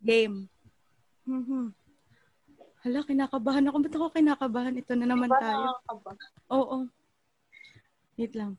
Game. 0.00 0.48
Mhm. 1.24 1.72
Hala, 2.78 3.04
kinakabahan 3.04 3.68
ako. 3.68 3.76
Ba't 3.82 3.94
ako 3.94 4.06
kinakabahan? 4.10 4.74
Ito 4.76 4.92
na 4.94 5.06
naman 5.06 5.28
Diba 5.28 5.40
tayo. 5.42 5.60
nakakaba? 5.66 6.10
Oo. 6.50 6.76
Wait 8.18 8.34
lang. 8.34 8.58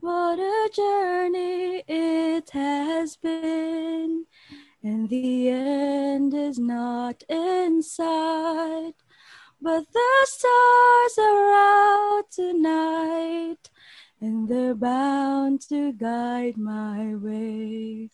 What 0.00 0.40
a 0.40 0.68
journey 0.74 1.84
it 1.86 2.50
has 2.50 3.16
been, 3.16 4.26
and 4.82 5.08
the 5.08 5.50
end 5.50 6.34
is 6.34 6.58
not 6.58 7.22
in 7.28 7.80
sight. 7.80 8.96
But 9.62 9.84
the 9.92 10.26
stars 10.26 11.16
are 11.16 11.52
out 11.54 12.30
tonight, 12.32 13.70
and 14.20 14.48
they're 14.48 14.74
bound 14.74 15.60
to 15.68 15.92
guide 15.92 16.56
my 16.56 17.14
way. 17.14 18.10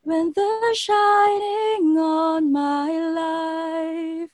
When 0.00 0.32
the 0.34 0.74
shining 0.74 1.98
on 1.98 2.50
my 2.50 2.90
life, 2.98 4.30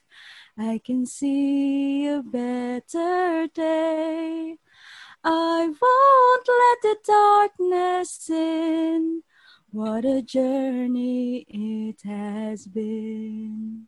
I 0.61 0.81
can 0.85 1.07
see 1.07 2.09
a 2.09 2.21
better 2.21 3.47
day. 3.55 4.59
I 5.23 5.71
won't 5.71 6.49
let 6.49 6.79
the 6.83 6.97
darkness 7.07 8.29
in. 8.29 9.23
What 9.71 10.05
a 10.05 10.21
journey 10.21 11.47
it 11.47 12.03
has 12.03 12.67
been. 12.67 13.87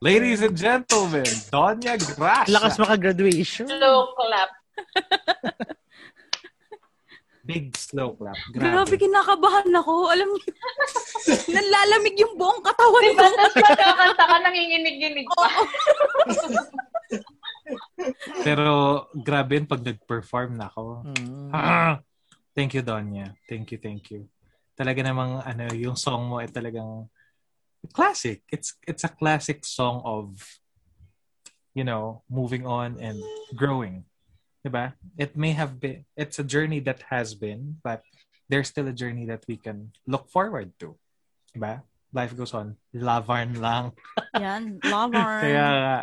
Ladies 0.00 0.42
and 0.42 0.56
gentlemen, 0.56 1.22
Donya 1.54 1.94
Gracia. 2.16 2.50
Lakas 2.50 2.78
maka-graduation. 2.82 3.68
Slow 3.68 4.14
clap. 4.18 4.50
Big 7.48 7.72
slow 7.72 8.12
clap. 8.12 8.36
Grabe, 8.52 8.92
Grabe. 8.92 8.94
kinakabahan 9.00 9.72
ako. 9.72 10.12
Alam 10.12 10.28
niyo, 10.36 10.52
nalalamig 11.56 12.16
yung 12.20 12.36
buong 12.36 12.60
katawan 12.60 13.00
Diba, 13.00 13.24
ko. 13.24 13.32
tapos 13.32 13.56
magkakanta 13.64 14.24
ka, 14.28 14.36
nanginginig-ginig 14.44 15.28
pa. 15.32 15.48
Pero 18.44 18.64
grabe 19.16 19.56
yun 19.56 19.64
pag 19.64 19.80
nag-perform 19.80 20.60
na 20.60 20.68
ako. 20.68 21.08
Mm. 21.08 21.48
Ah, 21.56 21.96
thank 22.52 22.76
you, 22.76 22.84
Donya. 22.84 23.32
Thank 23.48 23.72
you, 23.72 23.80
thank 23.80 24.12
you. 24.12 24.28
Talaga 24.76 25.00
namang 25.00 25.40
ano, 25.40 25.72
yung 25.72 25.96
song 25.96 26.28
mo 26.28 26.44
ay 26.44 26.52
talagang 26.52 27.08
classic. 27.96 28.44
It's 28.52 28.76
it's 28.84 29.08
a 29.08 29.12
classic 29.12 29.64
song 29.64 30.04
of 30.04 30.36
you 31.78 31.84
know, 31.86 32.26
moving 32.26 32.66
on 32.66 32.98
and 32.98 33.22
growing. 33.54 34.02
Diba? 34.58 34.92
It 35.16 35.36
may 35.38 35.52
have 35.54 35.78
been 35.78 36.04
it's 36.18 36.38
a 36.38 36.46
journey 36.46 36.80
that 36.84 37.06
has 37.10 37.34
been, 37.34 37.78
but 37.82 38.02
there's 38.50 38.68
still 38.68 38.88
a 38.88 38.96
journey 38.96 39.24
that 39.30 39.44
we 39.46 39.56
can 39.56 39.92
look 40.06 40.28
forward 40.30 40.72
to. 40.82 40.98
Diba? 41.54 41.82
Life 42.10 42.32
goes 42.34 42.54
on. 42.56 42.76
Lavarn 42.96 43.60
lang. 43.60 43.92
Yan, 44.34 44.80
lover. 44.82 45.44
Kaya 45.44 45.66
nga. 45.76 45.98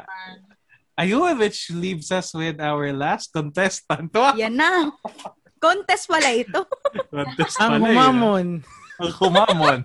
Ayun, 0.96 1.36
which 1.42 1.68
leaves 1.74 2.08
us 2.14 2.32
with 2.32 2.62
our 2.62 2.94
last 2.94 3.34
contestant. 3.34 4.14
Yan 4.40 4.56
na. 4.56 4.94
Contest 5.60 6.06
pala 6.08 6.30
ito. 6.32 6.64
Contest 7.12 7.58
Ang 7.60 7.82
pala 7.82 7.82
eh. 7.82 7.90
humamon. 7.90 8.48
Ang 9.02 9.12
humamon. 9.20 9.80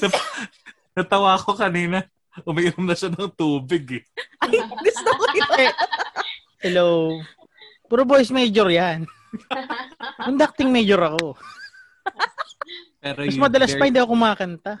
Nat- 0.00 0.24
Natawa 0.96 1.34
ko 1.42 1.52
kanina. 1.54 2.06
Umiinom 2.46 2.86
na 2.86 2.94
siya 2.94 3.10
ng 3.10 3.34
tubig 3.34 3.98
eh. 3.98 4.04
Ay, 4.38 4.62
gusto 4.62 5.10
ko 5.10 5.24
yun. 5.34 5.74
Hello. 6.58 7.14
Puro 7.86 8.02
boys 8.02 8.34
major 8.34 8.66
yan. 8.66 9.06
Conducting 10.26 10.74
major 10.74 10.98
ako. 10.98 11.38
Pero 12.98 13.18
Mas 13.22 13.38
madalas 13.38 13.70
very- 13.70 13.80
pa 13.80 13.84
hindi 13.86 14.00
ako 14.02 14.10
kumakanta. 14.18 14.72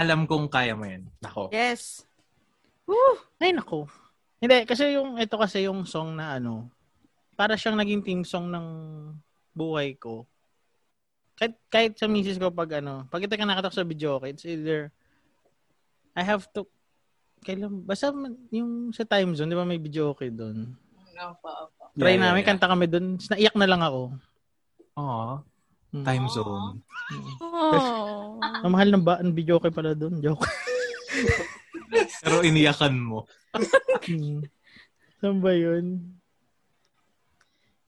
Alam 0.00 0.24
kong 0.24 0.48
kaya 0.48 0.72
mo 0.72 0.88
yan. 0.88 1.04
Nako. 1.20 1.52
Yes. 1.52 2.08
Ay, 3.36 3.52
nako. 3.52 3.84
Hindi, 4.40 4.64
kasi 4.64 4.96
yung, 4.96 5.20
ito 5.20 5.36
kasi 5.36 5.68
yung 5.68 5.84
song 5.84 6.16
na 6.16 6.40
ano, 6.40 6.72
para 7.36 7.54
siyang 7.54 7.76
naging 7.76 8.02
theme 8.02 8.24
song 8.24 8.48
ng 8.48 8.66
buhay 9.52 9.94
ko. 10.00 10.24
Kahit, 11.36 11.54
kahit 11.68 11.92
sa 12.00 12.08
misis 12.08 12.40
ko 12.40 12.48
pag 12.48 12.80
ano, 12.80 13.04
pag 13.12 13.22
ito 13.22 13.36
ka 13.36 13.44
nakatak 13.44 13.76
sa 13.76 13.84
video, 13.84 14.16
okay, 14.18 14.32
it's 14.32 14.48
either, 14.48 14.88
I 16.16 16.24
have 16.24 16.48
to, 16.56 16.64
kailan, 17.42 17.82
basta 17.82 18.14
yung 18.50 18.90
sa 18.90 19.02
time 19.02 19.34
zone, 19.34 19.50
di 19.50 19.58
ba 19.58 19.66
may 19.66 19.76
video 19.76 20.10
okay 20.10 20.30
doon? 20.30 20.72
Opo, 21.12 21.48
opo. 21.48 21.82
Try 21.92 22.16
Yeah, 22.16 22.22
namin, 22.24 22.40
yeah. 22.40 22.48
kanta 22.48 22.66
kami 22.66 22.86
doon. 22.86 23.18
Naiyak 23.20 23.54
na 23.54 23.68
lang 23.68 23.82
ako. 23.82 24.02
Aw, 24.96 25.42
Hmm. 25.92 26.08
time 26.08 26.24
zone. 26.26 26.80
Oh. 27.38 28.40
Ang 28.64 28.72
mahal 28.72 28.88
ng 28.88 29.04
ba, 29.04 29.20
ang 29.20 29.28
video 29.28 29.60
okay 29.60 29.68
pala 29.68 29.92
doon. 29.92 30.24
Joke. 30.24 30.40
Pero 32.24 32.40
iniyakan 32.40 32.96
mo. 32.96 33.28
Hmm. 34.08 34.40
Saan 35.20 35.38
ba 35.38 35.52
yun? 35.52 36.00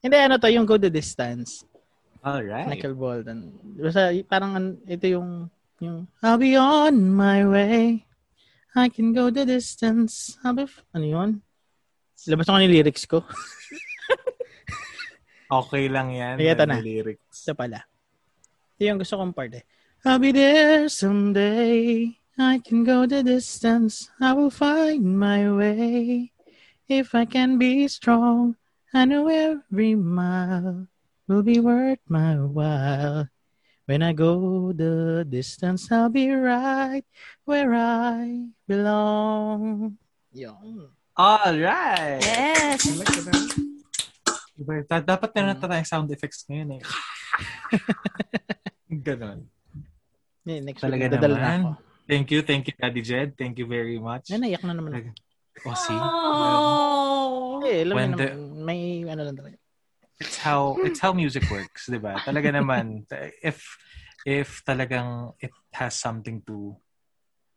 Hindi, 0.05 0.16
ano 0.20 0.36
to, 0.36 0.52
yung 0.52 0.68
Go 0.68 0.76
the 0.76 0.93
Distance. 0.93 1.64
Alright. 2.20 2.68
Michael 2.68 2.93
Bolton. 2.93 3.56
Basta 3.74 4.12
parang 4.24 4.52
an- 4.52 4.81
ito 4.85 5.09
yung 5.09 5.48
yung 5.76 6.05
I'll 6.20 6.36
be 6.36 6.56
on 6.56 6.97
my 7.09 7.44
way. 7.44 8.05
I 8.74 8.88
can 8.90 9.14
go 9.14 9.30
the 9.30 9.46
distance. 9.46 10.36
I'll 10.42 10.55
be 10.55 10.66
f- 10.66 10.82
ano 10.94 11.06
yun? 11.06 11.30
Labas 12.26 12.48
ako 12.51 12.59
yung 12.62 12.74
lyrics 12.74 13.05
ko. 13.06 13.22
Okay 15.44 15.86
lang 15.92 16.10
yan. 16.10 16.40
Ay, 16.40 16.51
eto 16.51 16.64
Yan 16.64 16.68
na. 16.72 16.74
yung 16.80 16.88
Lyrics. 16.88 17.44
Ito 17.46 17.52
pala. 17.55 17.84
Ito 18.74 18.82
yung 18.82 18.98
gusto 18.98 19.14
kong 19.20 19.34
part 19.36 19.52
eh. 19.55 19.62
I'll 20.02 20.18
be 20.18 20.32
there 20.32 20.88
someday. 20.88 22.10
I 22.34 22.59
can 22.59 22.82
go 22.82 23.06
the 23.06 23.22
distance. 23.22 24.10
I 24.18 24.32
will 24.34 24.51
find 24.51 25.05
my 25.14 25.46
way. 25.52 26.32
If 26.88 27.14
I 27.14 27.24
can 27.24 27.56
be 27.60 27.86
strong, 27.86 28.56
I 28.92 29.05
know 29.06 29.28
every 29.30 29.94
mile 29.94 30.88
will 31.28 31.44
be 31.46 31.60
worth 31.60 32.02
my 32.09 32.34
while. 32.40 33.30
When 33.85 34.01
I 34.01 34.16
go 34.16 34.73
the 34.73 35.24
distance, 35.28 35.93
I'll 35.93 36.09
be 36.09 36.32
right 36.32 37.05
where 37.44 37.69
I 37.77 38.48
belong. 38.65 40.01
Yung. 40.32 40.89
Alright. 41.12 42.24
Yes. 42.24 42.81
Diba? 44.56 44.89
Da- 44.89 45.05
Dapat 45.05 45.31
na 45.36 45.52
tayong 45.52 45.85
sound 45.85 46.09
effects 46.11 46.48
ngayon 46.48 46.81
eh. 46.81 46.82
Ganon. 49.05 49.52
Yeah, 50.48 50.61
next 50.65 50.81
Talaga 50.81 51.05
week, 51.05 51.12
dadala 51.12 51.36
na 51.36 51.44
naman. 51.44 51.61
ako. 51.61 51.70
Thank 52.05 52.27
you, 52.32 52.40
thank 52.40 52.65
you, 52.69 52.74
Daddy 52.77 53.01
Jed. 53.05 53.32
Thank 53.36 53.56
you 53.61 53.69
very 53.69 53.97
much. 54.01 54.28
Ay, 54.32 54.40
naiyak 54.40 54.65
na 54.65 54.77
naman 54.77 54.93
ako. 54.97 55.11
Oh, 55.65 55.77
see? 55.77 55.97
Oh. 55.97 57.61
Eh, 57.65 57.85
alam 57.85 57.94
When 57.97 58.11
mo 58.12 58.16
the- 58.16 58.32
naman, 58.32 58.65
may 58.65 58.81
ano 59.05 59.23
lang 59.24 59.36
talaga. 59.36 59.56
It's 60.20 60.39
how 60.39 60.77
it's 60.86 61.01
how 61.01 61.12
music 61.12 61.45
works, 61.51 61.91
'di 61.91 61.99
ba? 61.99 62.19
Talaga 62.23 62.55
naman 62.55 63.05
if 63.43 63.62
if 64.24 64.62
talagang 64.65 65.35
it 65.43 65.53
has 65.74 65.95
something 65.95 66.41
to 66.49 66.78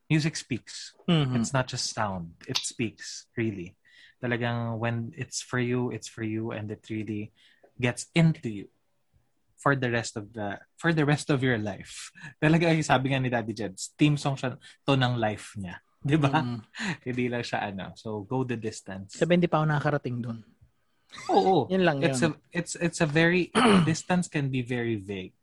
music 0.10 0.36
speaks. 0.36 0.96
Mhm. 1.08 1.36
It's 1.36 1.52
not 1.52 1.68
just 1.68 1.92
sound. 1.92 2.36
It 2.48 2.58
speaks, 2.64 3.28
really. 3.36 3.76
Talagang 4.24 4.80
when 4.80 5.12
it's 5.16 5.44
for 5.44 5.60
you, 5.60 5.92
it's 5.92 6.08
for 6.08 6.24
you 6.24 6.52
and 6.52 6.72
it 6.72 6.88
really 6.90 7.32
gets 7.78 8.10
into 8.16 8.50
you 8.50 8.68
for 9.60 9.76
the 9.76 9.90
rest 9.92 10.18
of 10.18 10.34
the 10.34 10.62
for 10.78 10.94
the 10.94 11.06
rest 11.06 11.30
of 11.30 11.44
your 11.44 11.58
life. 11.58 12.10
Talaga 12.44 12.72
yung 12.74 12.86
sabi 12.88 13.14
nga 13.14 13.20
ni 13.22 13.30
Daddy 13.30 13.54
Jed, 13.54 13.78
theme 13.98 14.18
song 14.18 14.38
siya 14.38 14.58
to 14.58 14.94
ng 14.98 15.16
life 15.18 15.54
niya. 15.60 15.82
'Di 16.02 16.18
ba? 16.18 16.42
Mhm. 16.42 16.60
Hindi 17.08 17.26
lang 17.30 17.44
siya 17.46 17.70
ano. 17.70 17.94
So 18.00 18.24
go 18.26 18.42
the 18.48 18.58
distance. 18.58 19.18
Sabi, 19.18 19.38
hindi 19.38 19.50
pa 19.50 19.62
ako 19.62 19.66
nakakarating 19.70 20.18
dun. 20.24 20.40
Oo. 21.30 21.68
Yun 21.70 21.84
lang 21.84 21.98
It's 22.04 22.22
yun. 22.22 22.34
a 22.34 22.40
it's 22.54 22.74
it's 22.78 23.00
a 23.02 23.10
very 23.10 23.50
distance 23.90 24.28
can 24.30 24.50
be 24.50 24.62
very 24.62 24.96
vague. 24.96 25.36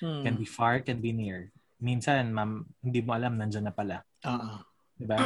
Hmm. 0.00 0.22
Can 0.24 0.34
be 0.36 0.46
far, 0.48 0.80
can 0.80 0.98
be 1.00 1.12
near. 1.12 1.52
Minsan, 1.80 2.32
ma'am, 2.32 2.64
hindi 2.80 3.00
mo 3.04 3.12
alam 3.14 3.36
nandiyan 3.36 3.68
na 3.68 3.74
pala, 3.74 4.00
Oo. 4.24 4.62
'di 4.96 5.04
ba? 5.04 5.16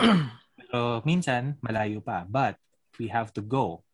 Pero 0.59 1.01
minsan 1.07 1.57
malayo 1.63 2.03
pa. 2.03 2.27
But 2.27 2.59
we 2.99 3.09
have 3.09 3.31
to 3.39 3.43
go 3.45 3.87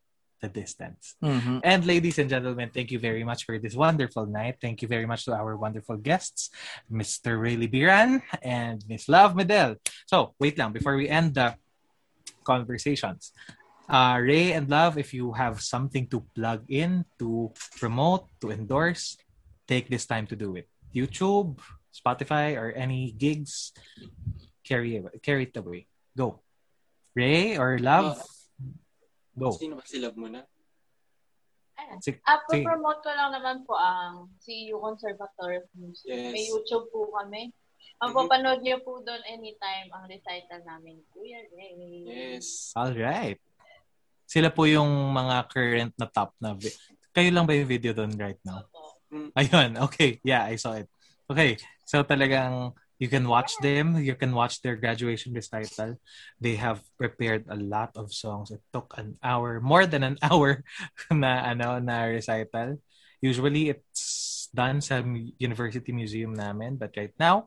the 0.45 0.49
distance. 0.49 1.17
Mhm. 1.25 1.65
And 1.65 1.81
ladies 1.89 2.21
and 2.21 2.29
gentlemen, 2.29 2.69
thank 2.69 2.93
you 2.93 3.01
very 3.01 3.25
much 3.25 3.49
for 3.49 3.57
this 3.57 3.73
wonderful 3.73 4.29
night. 4.29 4.61
Thank 4.61 4.85
you 4.85 4.89
very 4.89 5.09
much 5.09 5.25
to 5.25 5.33
our 5.33 5.57
wonderful 5.57 5.97
guests, 5.97 6.53
Mr. 6.93 7.41
Rayleigh 7.41 7.73
Biran 7.73 8.21
and 8.45 8.85
Miss 8.85 9.09
Love 9.09 9.33
Medel. 9.33 9.81
So, 10.05 10.37
wait 10.37 10.61
lang 10.61 10.73
before 10.77 11.01
we 11.01 11.09
end 11.09 11.33
the 11.37 11.57
conversations. 12.45 13.33
Uh, 13.85 14.17
Ray 14.17 14.53
and 14.53 14.69
Love, 14.69 14.97
if 14.97 15.13
you 15.13 15.33
have 15.33 15.61
something 15.61 16.09
to 16.09 16.25
plug 16.35 16.65
in, 16.69 17.05
to 17.19 17.53
promote, 17.77 18.25
to 18.41 18.51
endorse, 18.51 19.17
take 19.69 19.89
this 19.89 20.07
time 20.07 20.27
to 20.29 20.37
do 20.37 20.57
it. 20.57 20.69
YouTube, 20.95 21.59
Spotify, 21.93 22.57
or 22.57 22.73
any 22.73 23.13
gigs, 23.13 23.73
carry 24.65 24.97
it, 24.97 25.05
carry 25.23 25.45
it 25.45 25.57
away. 25.57 25.87
Go. 26.17 26.41
Ray 27.15 27.59
or 27.59 27.79
Love, 27.79 28.25
go. 29.37 29.53
Sino 29.53 29.77
ba 29.77 29.85
si 29.85 30.01
Love 30.01 30.17
muna? 30.17 30.43
Ayan. 31.75 31.99
Sige. 32.01 32.19
Ah, 32.25 32.41
sige. 32.49 32.65
promote 32.65 33.03
ko 33.03 33.11
lang 33.11 33.35
naman 33.35 33.67
po 33.67 33.75
ang 33.77 34.31
CU 34.41 34.79
Conservatory 34.81 35.59
of 35.61 35.67
Music. 35.75 36.07
Yes. 36.09 36.33
May 36.33 36.47
YouTube 36.47 36.87
po 36.89 37.11
kami. 37.13 37.51
Ang 38.03 38.11
Mhm. 38.11 38.19
papanood 38.27 38.61
niyo 38.63 38.79
po 38.83 39.03
doon 39.03 39.23
anytime 39.27 39.91
ang 39.91 40.07
recital 40.07 40.63
namin. 40.67 41.03
Kuya 41.15 41.43
Ray. 41.55 42.07
Yes. 42.07 42.71
All 42.75 42.95
right. 42.95 43.39
Sila 44.35 44.51
po 44.51 44.67
yung 44.67 45.15
mga 45.15 45.47
current 45.47 45.95
na 45.95 46.11
top 46.11 46.35
na 46.43 46.59
vi- 46.59 46.75
Kayo 47.15 47.31
lang 47.31 47.47
ba 47.47 47.55
yung 47.55 47.71
video 47.71 47.95
doon 47.95 48.19
right 48.19 48.43
now? 48.43 48.67
Opo. 48.67 48.99
Ayun. 49.39 49.79
Okay. 49.87 50.19
Yeah, 50.27 50.43
I 50.43 50.59
saw 50.59 50.75
it. 50.75 50.91
Okay. 51.31 51.55
So 51.87 52.03
talagang 52.03 52.75
you 52.99 53.07
can 53.07 53.31
watch 53.31 53.55
them. 53.63 53.95
You 54.03 54.19
can 54.19 54.35
watch 54.35 54.59
their 54.59 54.75
graduation 54.75 55.31
recital. 55.31 56.03
They 56.43 56.59
have 56.59 56.83
prepared 56.99 57.47
a 57.47 57.55
lot 57.55 57.95
of 57.95 58.11
songs. 58.11 58.51
It 58.51 58.67
took 58.75 58.91
an 58.99 59.23
hour, 59.23 59.63
more 59.63 59.87
than 59.87 60.03
an 60.03 60.19
hour 60.27 60.67
na 61.15 61.55
ano 61.55 61.79
na 61.79 62.11
recital. 62.11 62.83
Usually 63.23 63.71
it's 63.71 64.51
done 64.51 64.83
sa 64.83 64.99
University 65.39 65.95
Museum 65.95 66.35
namin. 66.35 66.75
But 66.75 66.99
right 66.99 67.15
now, 67.23 67.47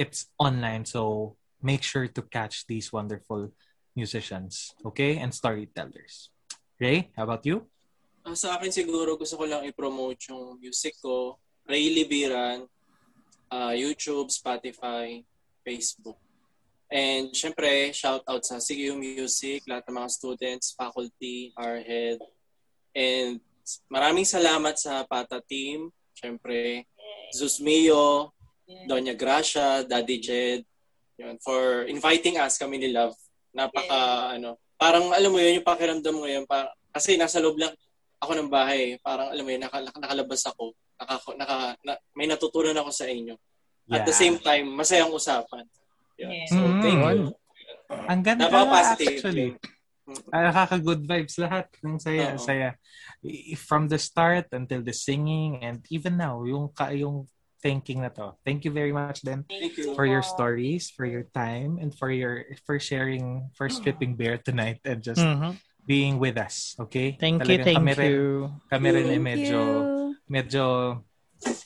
it's 0.00 0.32
online. 0.40 0.88
So 0.88 1.36
make 1.60 1.84
sure 1.84 2.08
to 2.08 2.22
catch 2.24 2.64
these 2.64 2.88
wonderful 2.88 3.52
musicians, 3.96 4.76
okay? 4.84 5.18
And 5.18 5.32
storytellers. 5.32 6.30
Ray, 6.76 7.10
how 7.16 7.24
about 7.24 7.42
you? 7.48 7.64
Ah, 8.22 8.36
sa 8.36 8.60
akin 8.60 8.68
siguro 8.68 9.16
gusto 9.16 9.40
ko 9.40 9.48
lang 9.48 9.64
i-promote 9.64 10.28
yung 10.28 10.60
music 10.60 11.00
ko. 11.00 11.40
Ray 11.64 11.88
Libiran, 11.90 12.68
ah, 13.48 13.72
YouTube, 13.72 14.28
Spotify, 14.28 15.24
Facebook. 15.64 16.20
And 16.86 17.34
syempre, 17.34 17.90
shout 17.90 18.22
out 18.30 18.46
sa 18.46 18.62
CU 18.62 18.94
Music, 18.94 19.66
lahat 19.66 19.90
ng 19.90 19.98
mga 19.98 20.10
students, 20.12 20.70
faculty, 20.78 21.50
our 21.58 21.82
head. 21.82 22.22
And 22.94 23.42
maraming 23.90 24.28
salamat 24.28 24.78
sa 24.78 25.02
Pata 25.02 25.42
team. 25.42 25.90
Syempre, 26.14 26.86
Zeus 27.34 27.58
Mio, 27.58 28.30
Doña 28.86 29.18
Gracia, 29.18 29.82
Daddy 29.82 30.18
Jed, 30.22 30.62
yun, 31.18 31.38
for 31.40 31.88
inviting 31.88 32.36
us 32.38 32.60
kami 32.60 32.78
ni 32.78 32.94
Love. 32.94 33.16
Napaka, 33.56 34.00
ano, 34.36 34.60
parang 34.76 35.08
alam 35.16 35.32
mo 35.32 35.40
yun, 35.40 35.58
yung 35.58 35.66
pakiramdam 35.66 36.12
mo 36.12 36.28
yun, 36.28 36.44
kasi 36.92 37.16
nasa 37.16 37.40
loob 37.40 37.56
lang 37.56 37.72
ako 38.20 38.32
ng 38.36 38.52
bahay, 38.52 39.00
parang 39.00 39.32
alam 39.32 39.44
mo 39.44 39.50
yun, 39.50 39.64
naka, 39.64 39.80
naka- 39.80 40.02
nakalabas 40.04 40.42
ako, 40.44 40.76
naka, 41.00 41.14
naka, 41.40 41.56
na, 41.80 41.92
may 42.12 42.28
natutunan 42.28 42.76
ako 42.76 42.90
sa 42.92 43.08
inyo. 43.08 43.32
At 43.88 44.04
the 44.04 44.12
Yeah. 44.12 44.20
same 44.20 44.36
time, 44.36 44.66
masayang 44.76 45.08
usapan. 45.08 45.64
Yun. 46.20 46.28
Yeah. 46.28 46.48
So, 46.52 46.60
Mm. 46.60 46.80
thank 46.84 47.00
you. 47.00 47.26
Ang 47.86 48.20
ganda 48.20 48.44
Napaka-positive. 48.50 49.08
actually. 49.24 49.48
Ah, 50.30 50.50
nakaka-good 50.50 51.02
vibes 51.02 51.34
lahat. 51.38 51.66
Ang 51.82 51.98
saya, 51.98 52.34
Oo. 52.34 52.38
saya. 52.38 52.68
From 53.58 53.90
the 53.90 53.98
start 53.98 54.50
until 54.54 54.82
the 54.82 54.94
singing 54.94 55.58
and 55.62 55.82
even 55.90 56.14
now, 56.14 56.42
yung, 56.46 56.70
ka, 56.70 56.94
yung 56.94 57.26
thinking 57.66 58.06
na 58.06 58.14
to. 58.14 58.38
Thank 58.46 58.62
you 58.62 58.70
very 58.70 58.94
much 58.94 59.26
then 59.26 59.42
Thank 59.50 59.74
you. 59.74 59.98
for 59.98 60.06
your 60.06 60.22
stories, 60.22 60.86
for 60.86 61.02
your 61.02 61.26
time, 61.34 61.82
and 61.82 61.90
for 61.90 62.14
your 62.14 62.46
for 62.62 62.78
sharing, 62.78 63.50
for 63.58 63.66
stripping 63.66 64.14
bear 64.14 64.38
tonight 64.38 64.78
and 64.86 65.02
just 65.02 65.18
Mhm. 65.26 65.58
being 65.82 66.22
with 66.22 66.38
us. 66.38 66.78
Okay? 66.78 67.18
Thank 67.18 67.42
you, 67.42 67.58
Talagang 67.58 67.66
thank 67.66 67.78
kami 67.82 67.92
rin, 67.98 68.10
you. 68.14 68.24
Kami 68.70 68.88
rin 68.94 69.06
ay 69.06 69.10
Thank 69.18 69.26
medyo, 69.26 69.58
you. 69.58 69.82
medyo, 70.30 70.64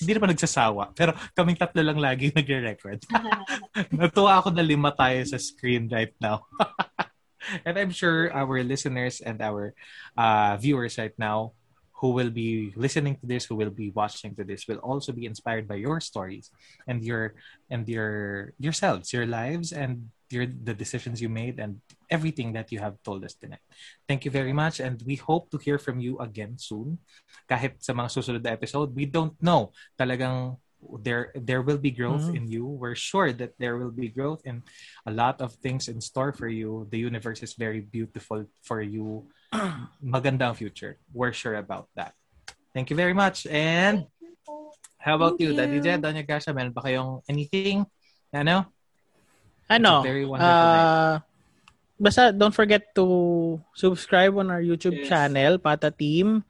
hindi 0.01 0.13
naman 0.17 0.33
nagsasawa. 0.33 0.97
Pero 0.97 1.13
kaming 1.37 1.61
tatlo 1.61 1.81
lang 1.85 2.01
lagi 2.01 2.33
nagre-record. 2.37 3.05
Natuwa 3.93 4.41
ako 4.41 4.57
na 4.57 4.65
lima 4.65 4.89
tayo 4.97 5.21
sa 5.29 5.37
screen 5.37 5.85
right 5.93 6.17
now. 6.17 6.49
and 7.65 7.77
I'm 7.77 7.93
sure 7.93 8.33
our 8.33 8.61
listeners 8.65 9.21
and 9.21 9.41
our 9.41 9.73
uh, 10.17 10.57
viewers 10.61 10.97
right 11.01 11.17
now 11.21 11.53
who 12.01 12.17
will 12.17 12.33
be 12.33 12.73
listening 12.77 13.15
to 13.21 13.27
this, 13.29 13.45
who 13.45 13.55
will 13.55 13.71
be 13.71 13.93
watching 13.93 14.35
to 14.35 14.45
this, 14.45 14.65
will 14.67 14.81
also 14.81 15.13
be 15.13 15.29
inspired 15.29 15.69
by 15.69 15.77
your 15.77 16.01
stories 16.01 16.49
and 16.89 17.05
your 17.05 17.37
and 17.69 17.85
your 17.85 18.53
yourselves, 18.57 19.13
your 19.13 19.29
lives, 19.29 19.73
and 19.73 20.09
your 20.33 20.49
the 20.49 20.73
decisions 20.73 21.21
you 21.21 21.29
made 21.29 21.61
and 21.61 21.85
everything 22.09 22.57
that 22.57 22.73
you 22.73 22.81
have 22.81 22.97
told 23.05 23.21
us 23.25 23.37
tonight. 23.37 23.63
Thank 24.09 24.25
you 24.25 24.33
very 24.33 24.57
much, 24.57 24.81
and 24.81 24.97
we 25.05 25.21
hope 25.21 25.53
to 25.53 25.59
hear 25.61 25.77
from 25.77 26.01
you 26.01 26.17
again 26.19 26.57
soon. 26.57 27.05
Kahit 27.45 27.85
sa 27.85 27.93
mga 27.93 28.09
susunod 28.17 28.43
na 28.43 28.57
episode, 28.57 28.97
we 28.97 29.05
don't 29.05 29.37
know 29.43 29.77
talagang 30.01 30.57
there 31.05 31.29
there 31.37 31.61
will 31.61 31.77
be 31.77 31.93
growth 31.93 32.33
Mhm. 32.33 32.37
in 32.37 32.45
you. 32.49 32.65
We're 32.65 32.97
sure 32.97 33.37
that 33.37 33.53
there 33.61 33.77
will 33.77 33.93
be 33.93 34.09
growth 34.09 34.41
in 34.49 34.65
a 35.05 35.13
lot 35.13 35.45
of 35.45 35.53
things 35.61 35.93
in 35.93 36.01
store 36.01 36.33
for 36.33 36.49
you. 36.49 36.89
The 36.89 36.97
universe 36.97 37.45
is 37.45 37.53
very 37.53 37.85
beautiful 37.85 38.49
for 38.65 38.81
you. 38.81 39.29
Maganda 40.05 40.51
ang 40.51 40.57
future. 40.57 40.97
We're 41.13 41.35
sure 41.35 41.59
about 41.59 41.91
that. 41.99 42.15
Thank 42.71 42.91
you 42.91 42.97
very 42.97 43.15
much. 43.15 43.47
And 43.51 44.07
how 44.99 45.19
about 45.19 45.37
Thank 45.39 45.43
you, 45.43 45.51
Daddy 45.59 45.79
you. 45.79 45.83
Jed, 45.83 46.03
Doña 46.03 46.23
Gasha? 46.23 46.55
Meron 46.55 46.71
ba 46.71 46.87
kayong 46.87 47.23
anything? 47.27 47.83
Ano? 48.31 48.71
Ano? 49.67 49.93
Very 50.07 50.23
wonderful 50.27 50.47
night. 50.51 50.87
Uh, 50.87 51.15
basta 52.01 52.23
don't 52.31 52.55
forget 52.55 52.95
to 52.95 53.59
subscribe 53.75 54.35
on 54.39 54.51
our 54.51 54.63
YouTube 54.63 55.03
Yes. 55.03 55.11
channel, 55.11 55.59
Pata 55.59 55.91
Team, 55.91 56.47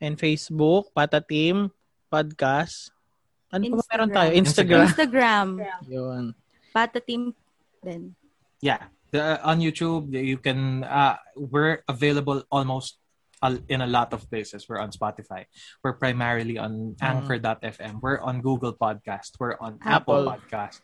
and 0.00 0.14
Facebook, 0.20 0.92
Pata 0.92 1.24
Team 1.24 1.72
Podcast. 2.12 2.92
Ano 3.52 3.68
pa 3.68 3.76
ba 3.80 3.84
meron 3.92 4.10
tayo? 4.12 4.30
Instagram. 4.32 4.88
Instagram. 4.88 5.48
Yun. 5.84 6.24
Pata 6.72 7.00
team 7.04 7.36
din. 7.84 8.16
Yeah. 8.64 8.88
The, 9.12 9.36
on 9.44 9.60
YouTube, 9.60 10.08
you 10.12 10.38
can, 10.38 10.84
uh, 10.84 11.16
we're 11.36 11.84
available 11.86 12.44
almost 12.50 12.96
in 13.68 13.80
a 13.82 13.86
lot 13.86 14.12
of 14.14 14.24
places. 14.30 14.68
We're 14.68 14.78
on 14.80 14.90
Spotify. 14.90 15.46
We're 15.84 15.94
primarily 15.98 16.56
on 16.56 16.96
Mm. 16.96 17.02
Anchor.fm. 17.02 18.00
We're 18.00 18.20
on 18.20 18.40
Google 18.40 18.72
Podcast. 18.72 19.36
We're 19.38 19.58
on 19.60 19.78
Apple, 19.84 20.30
Apple. 20.30 20.40
Podcast. 20.40 20.80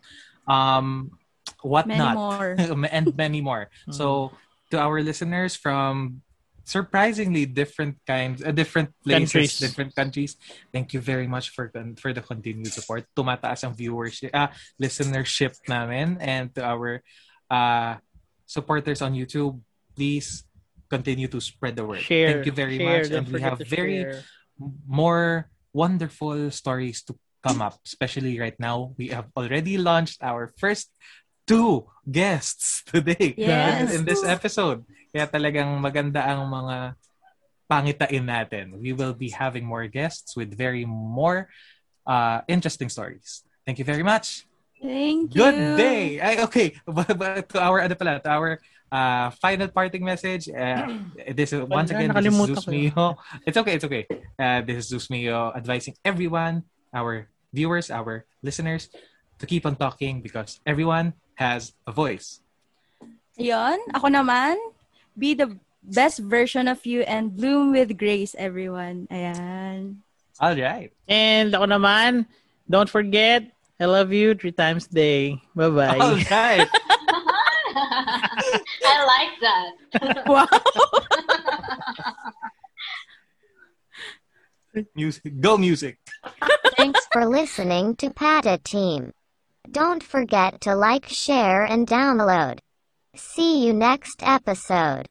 Um, 0.46 1.16
what 1.62 1.86
Many 1.86 1.98
not? 2.00 2.14
more. 2.14 2.56
and 2.92 3.16
many 3.16 3.40
more. 3.40 3.70
So, 3.90 4.32
to 4.70 4.78
our 4.78 5.00
listeners 5.00 5.56
from 5.56 6.20
surprisingly 6.68 7.46
different 7.46 7.96
kinds, 8.04 8.44
uh, 8.44 8.52
different 8.52 8.92
places, 9.00 9.32
Countries. 9.32 9.58
different 9.58 9.92
countries, 9.96 10.36
thank 10.68 10.92
you 10.92 11.00
very 11.00 11.26
much 11.26 11.48
for 11.56 11.72
for 11.96 12.12
the 12.12 12.20
continued 12.20 12.68
support. 12.68 13.08
Tumataas 13.16 13.64
ang 13.64 13.72
viewership, 13.72 14.36
ah, 14.36 14.52
listenership 14.76 15.56
namin, 15.64 16.20
and 16.20 16.52
to 16.52 16.60
our 16.60 17.00
uh, 17.48 17.96
supporters 18.48 19.04
on 19.04 19.12
YouTube, 19.12 19.60
please 19.92 20.48
continue 20.88 21.28
to 21.28 21.36
spread 21.38 21.76
the 21.76 21.84
word. 21.84 22.00
Share. 22.00 22.40
Thank 22.40 22.48
you 22.48 22.54
very 22.56 22.80
share. 22.80 23.04
much, 23.04 23.12
and 23.12 23.28
we 23.28 23.40
have 23.44 23.60
very 23.60 24.08
share. 24.08 24.24
more 24.88 25.52
wonderful 25.76 26.48
stories 26.50 27.04
to 27.04 27.14
come 27.44 27.60
up, 27.60 27.76
especially 27.84 28.40
right 28.40 28.56
now. 28.58 28.96
We 28.96 29.12
have 29.12 29.28
already 29.36 29.76
launched 29.76 30.24
our 30.24 30.48
first 30.56 30.88
two 31.46 31.86
guests 32.08 32.82
today 32.88 33.36
Yes. 33.36 33.92
in 33.94 34.08
this 34.08 34.24
episode. 34.24 34.88
Kaya 35.12 35.28
talagang 35.28 35.76
maganda 35.76 36.24
ang 36.24 36.48
mga 36.48 36.96
pangitain 37.68 38.24
natin. 38.24 38.80
We 38.80 38.96
will 38.96 39.12
be 39.12 39.28
having 39.28 39.68
more 39.68 39.84
guests 39.92 40.32
with 40.32 40.56
very 40.56 40.88
more 40.88 41.52
uh, 42.08 42.40
interesting 42.48 42.88
stories. 42.88 43.44
Thank 43.68 43.76
you 43.78 43.84
very 43.84 44.02
much. 44.02 44.47
Thank 44.82 45.34
you. 45.34 45.42
Good 45.42 45.76
day. 45.76 46.20
Ay, 46.20 46.42
okay. 46.46 46.74
But, 46.86 47.18
but 47.18 47.48
to 47.50 47.58
our 47.58 47.82
ano 47.82 47.94
pala, 47.94 48.22
to 48.22 48.30
our 48.30 48.50
uh, 48.92 49.30
final 49.38 49.68
parting 49.68 50.04
message. 50.04 50.48
Uh, 50.48 50.98
this 51.36 51.52
is 51.52 51.62
once 51.68 51.90
again 51.90 52.12
this 52.12 52.26
is 52.26 52.34
Zeus. 52.34 52.66
Mio. 52.66 53.16
It's 53.46 53.56
okay, 53.56 53.74
it's 53.74 53.84
okay. 53.84 54.04
Uh, 54.38 54.60
this 54.62 54.76
is 54.76 54.84
Zeus 54.88 55.10
Mio 55.10 55.52
advising 55.54 55.94
everyone, 56.04 56.64
our 56.92 57.28
viewers, 57.52 57.90
our 57.90 58.24
listeners, 58.42 58.88
to 59.38 59.46
keep 59.46 59.66
on 59.66 59.76
talking 59.76 60.20
because 60.20 60.60
everyone 60.66 61.14
has 61.36 61.72
a 61.86 61.92
voice. 61.92 62.40
Yon, 63.38 63.78
ako 63.94 64.10
naman, 64.10 64.58
be 65.14 65.34
the 65.34 65.54
best 65.82 66.18
version 66.18 66.66
of 66.66 66.82
you 66.82 67.06
and 67.06 67.30
bloom 67.30 67.70
with 67.70 67.94
grace, 67.94 68.34
everyone. 68.34 69.06
Ayan. 69.14 70.02
All 70.42 70.54
right. 70.58 70.90
And 71.06 71.54
ako 71.54 71.70
naman, 71.70 72.26
don't 72.66 72.90
forget, 72.90 73.46
I 73.80 73.84
love 73.86 74.12
you 74.12 74.34
three 74.34 74.52
times 74.52 74.86
a 74.86 74.94
day. 74.94 75.42
Bye-bye. 75.54 75.98
All 75.98 76.16
right. 76.16 76.68
I 78.84 79.04
like 79.06 79.40
that. 79.40 80.24
Wow. 80.26 80.46
music. 84.94 85.40
Go 85.40 85.56
music. 85.56 85.98
Thanks 86.76 87.06
for 87.12 87.26
listening 87.26 87.96
to 87.96 88.10
Pata 88.10 88.58
Team. 88.62 89.12
Don't 89.70 90.02
forget 90.02 90.60
to 90.62 90.74
like, 90.74 91.06
share, 91.08 91.64
and 91.64 91.86
download. 91.86 92.58
See 93.16 93.66
you 93.66 93.72
next 93.72 94.22
episode. 94.22 95.06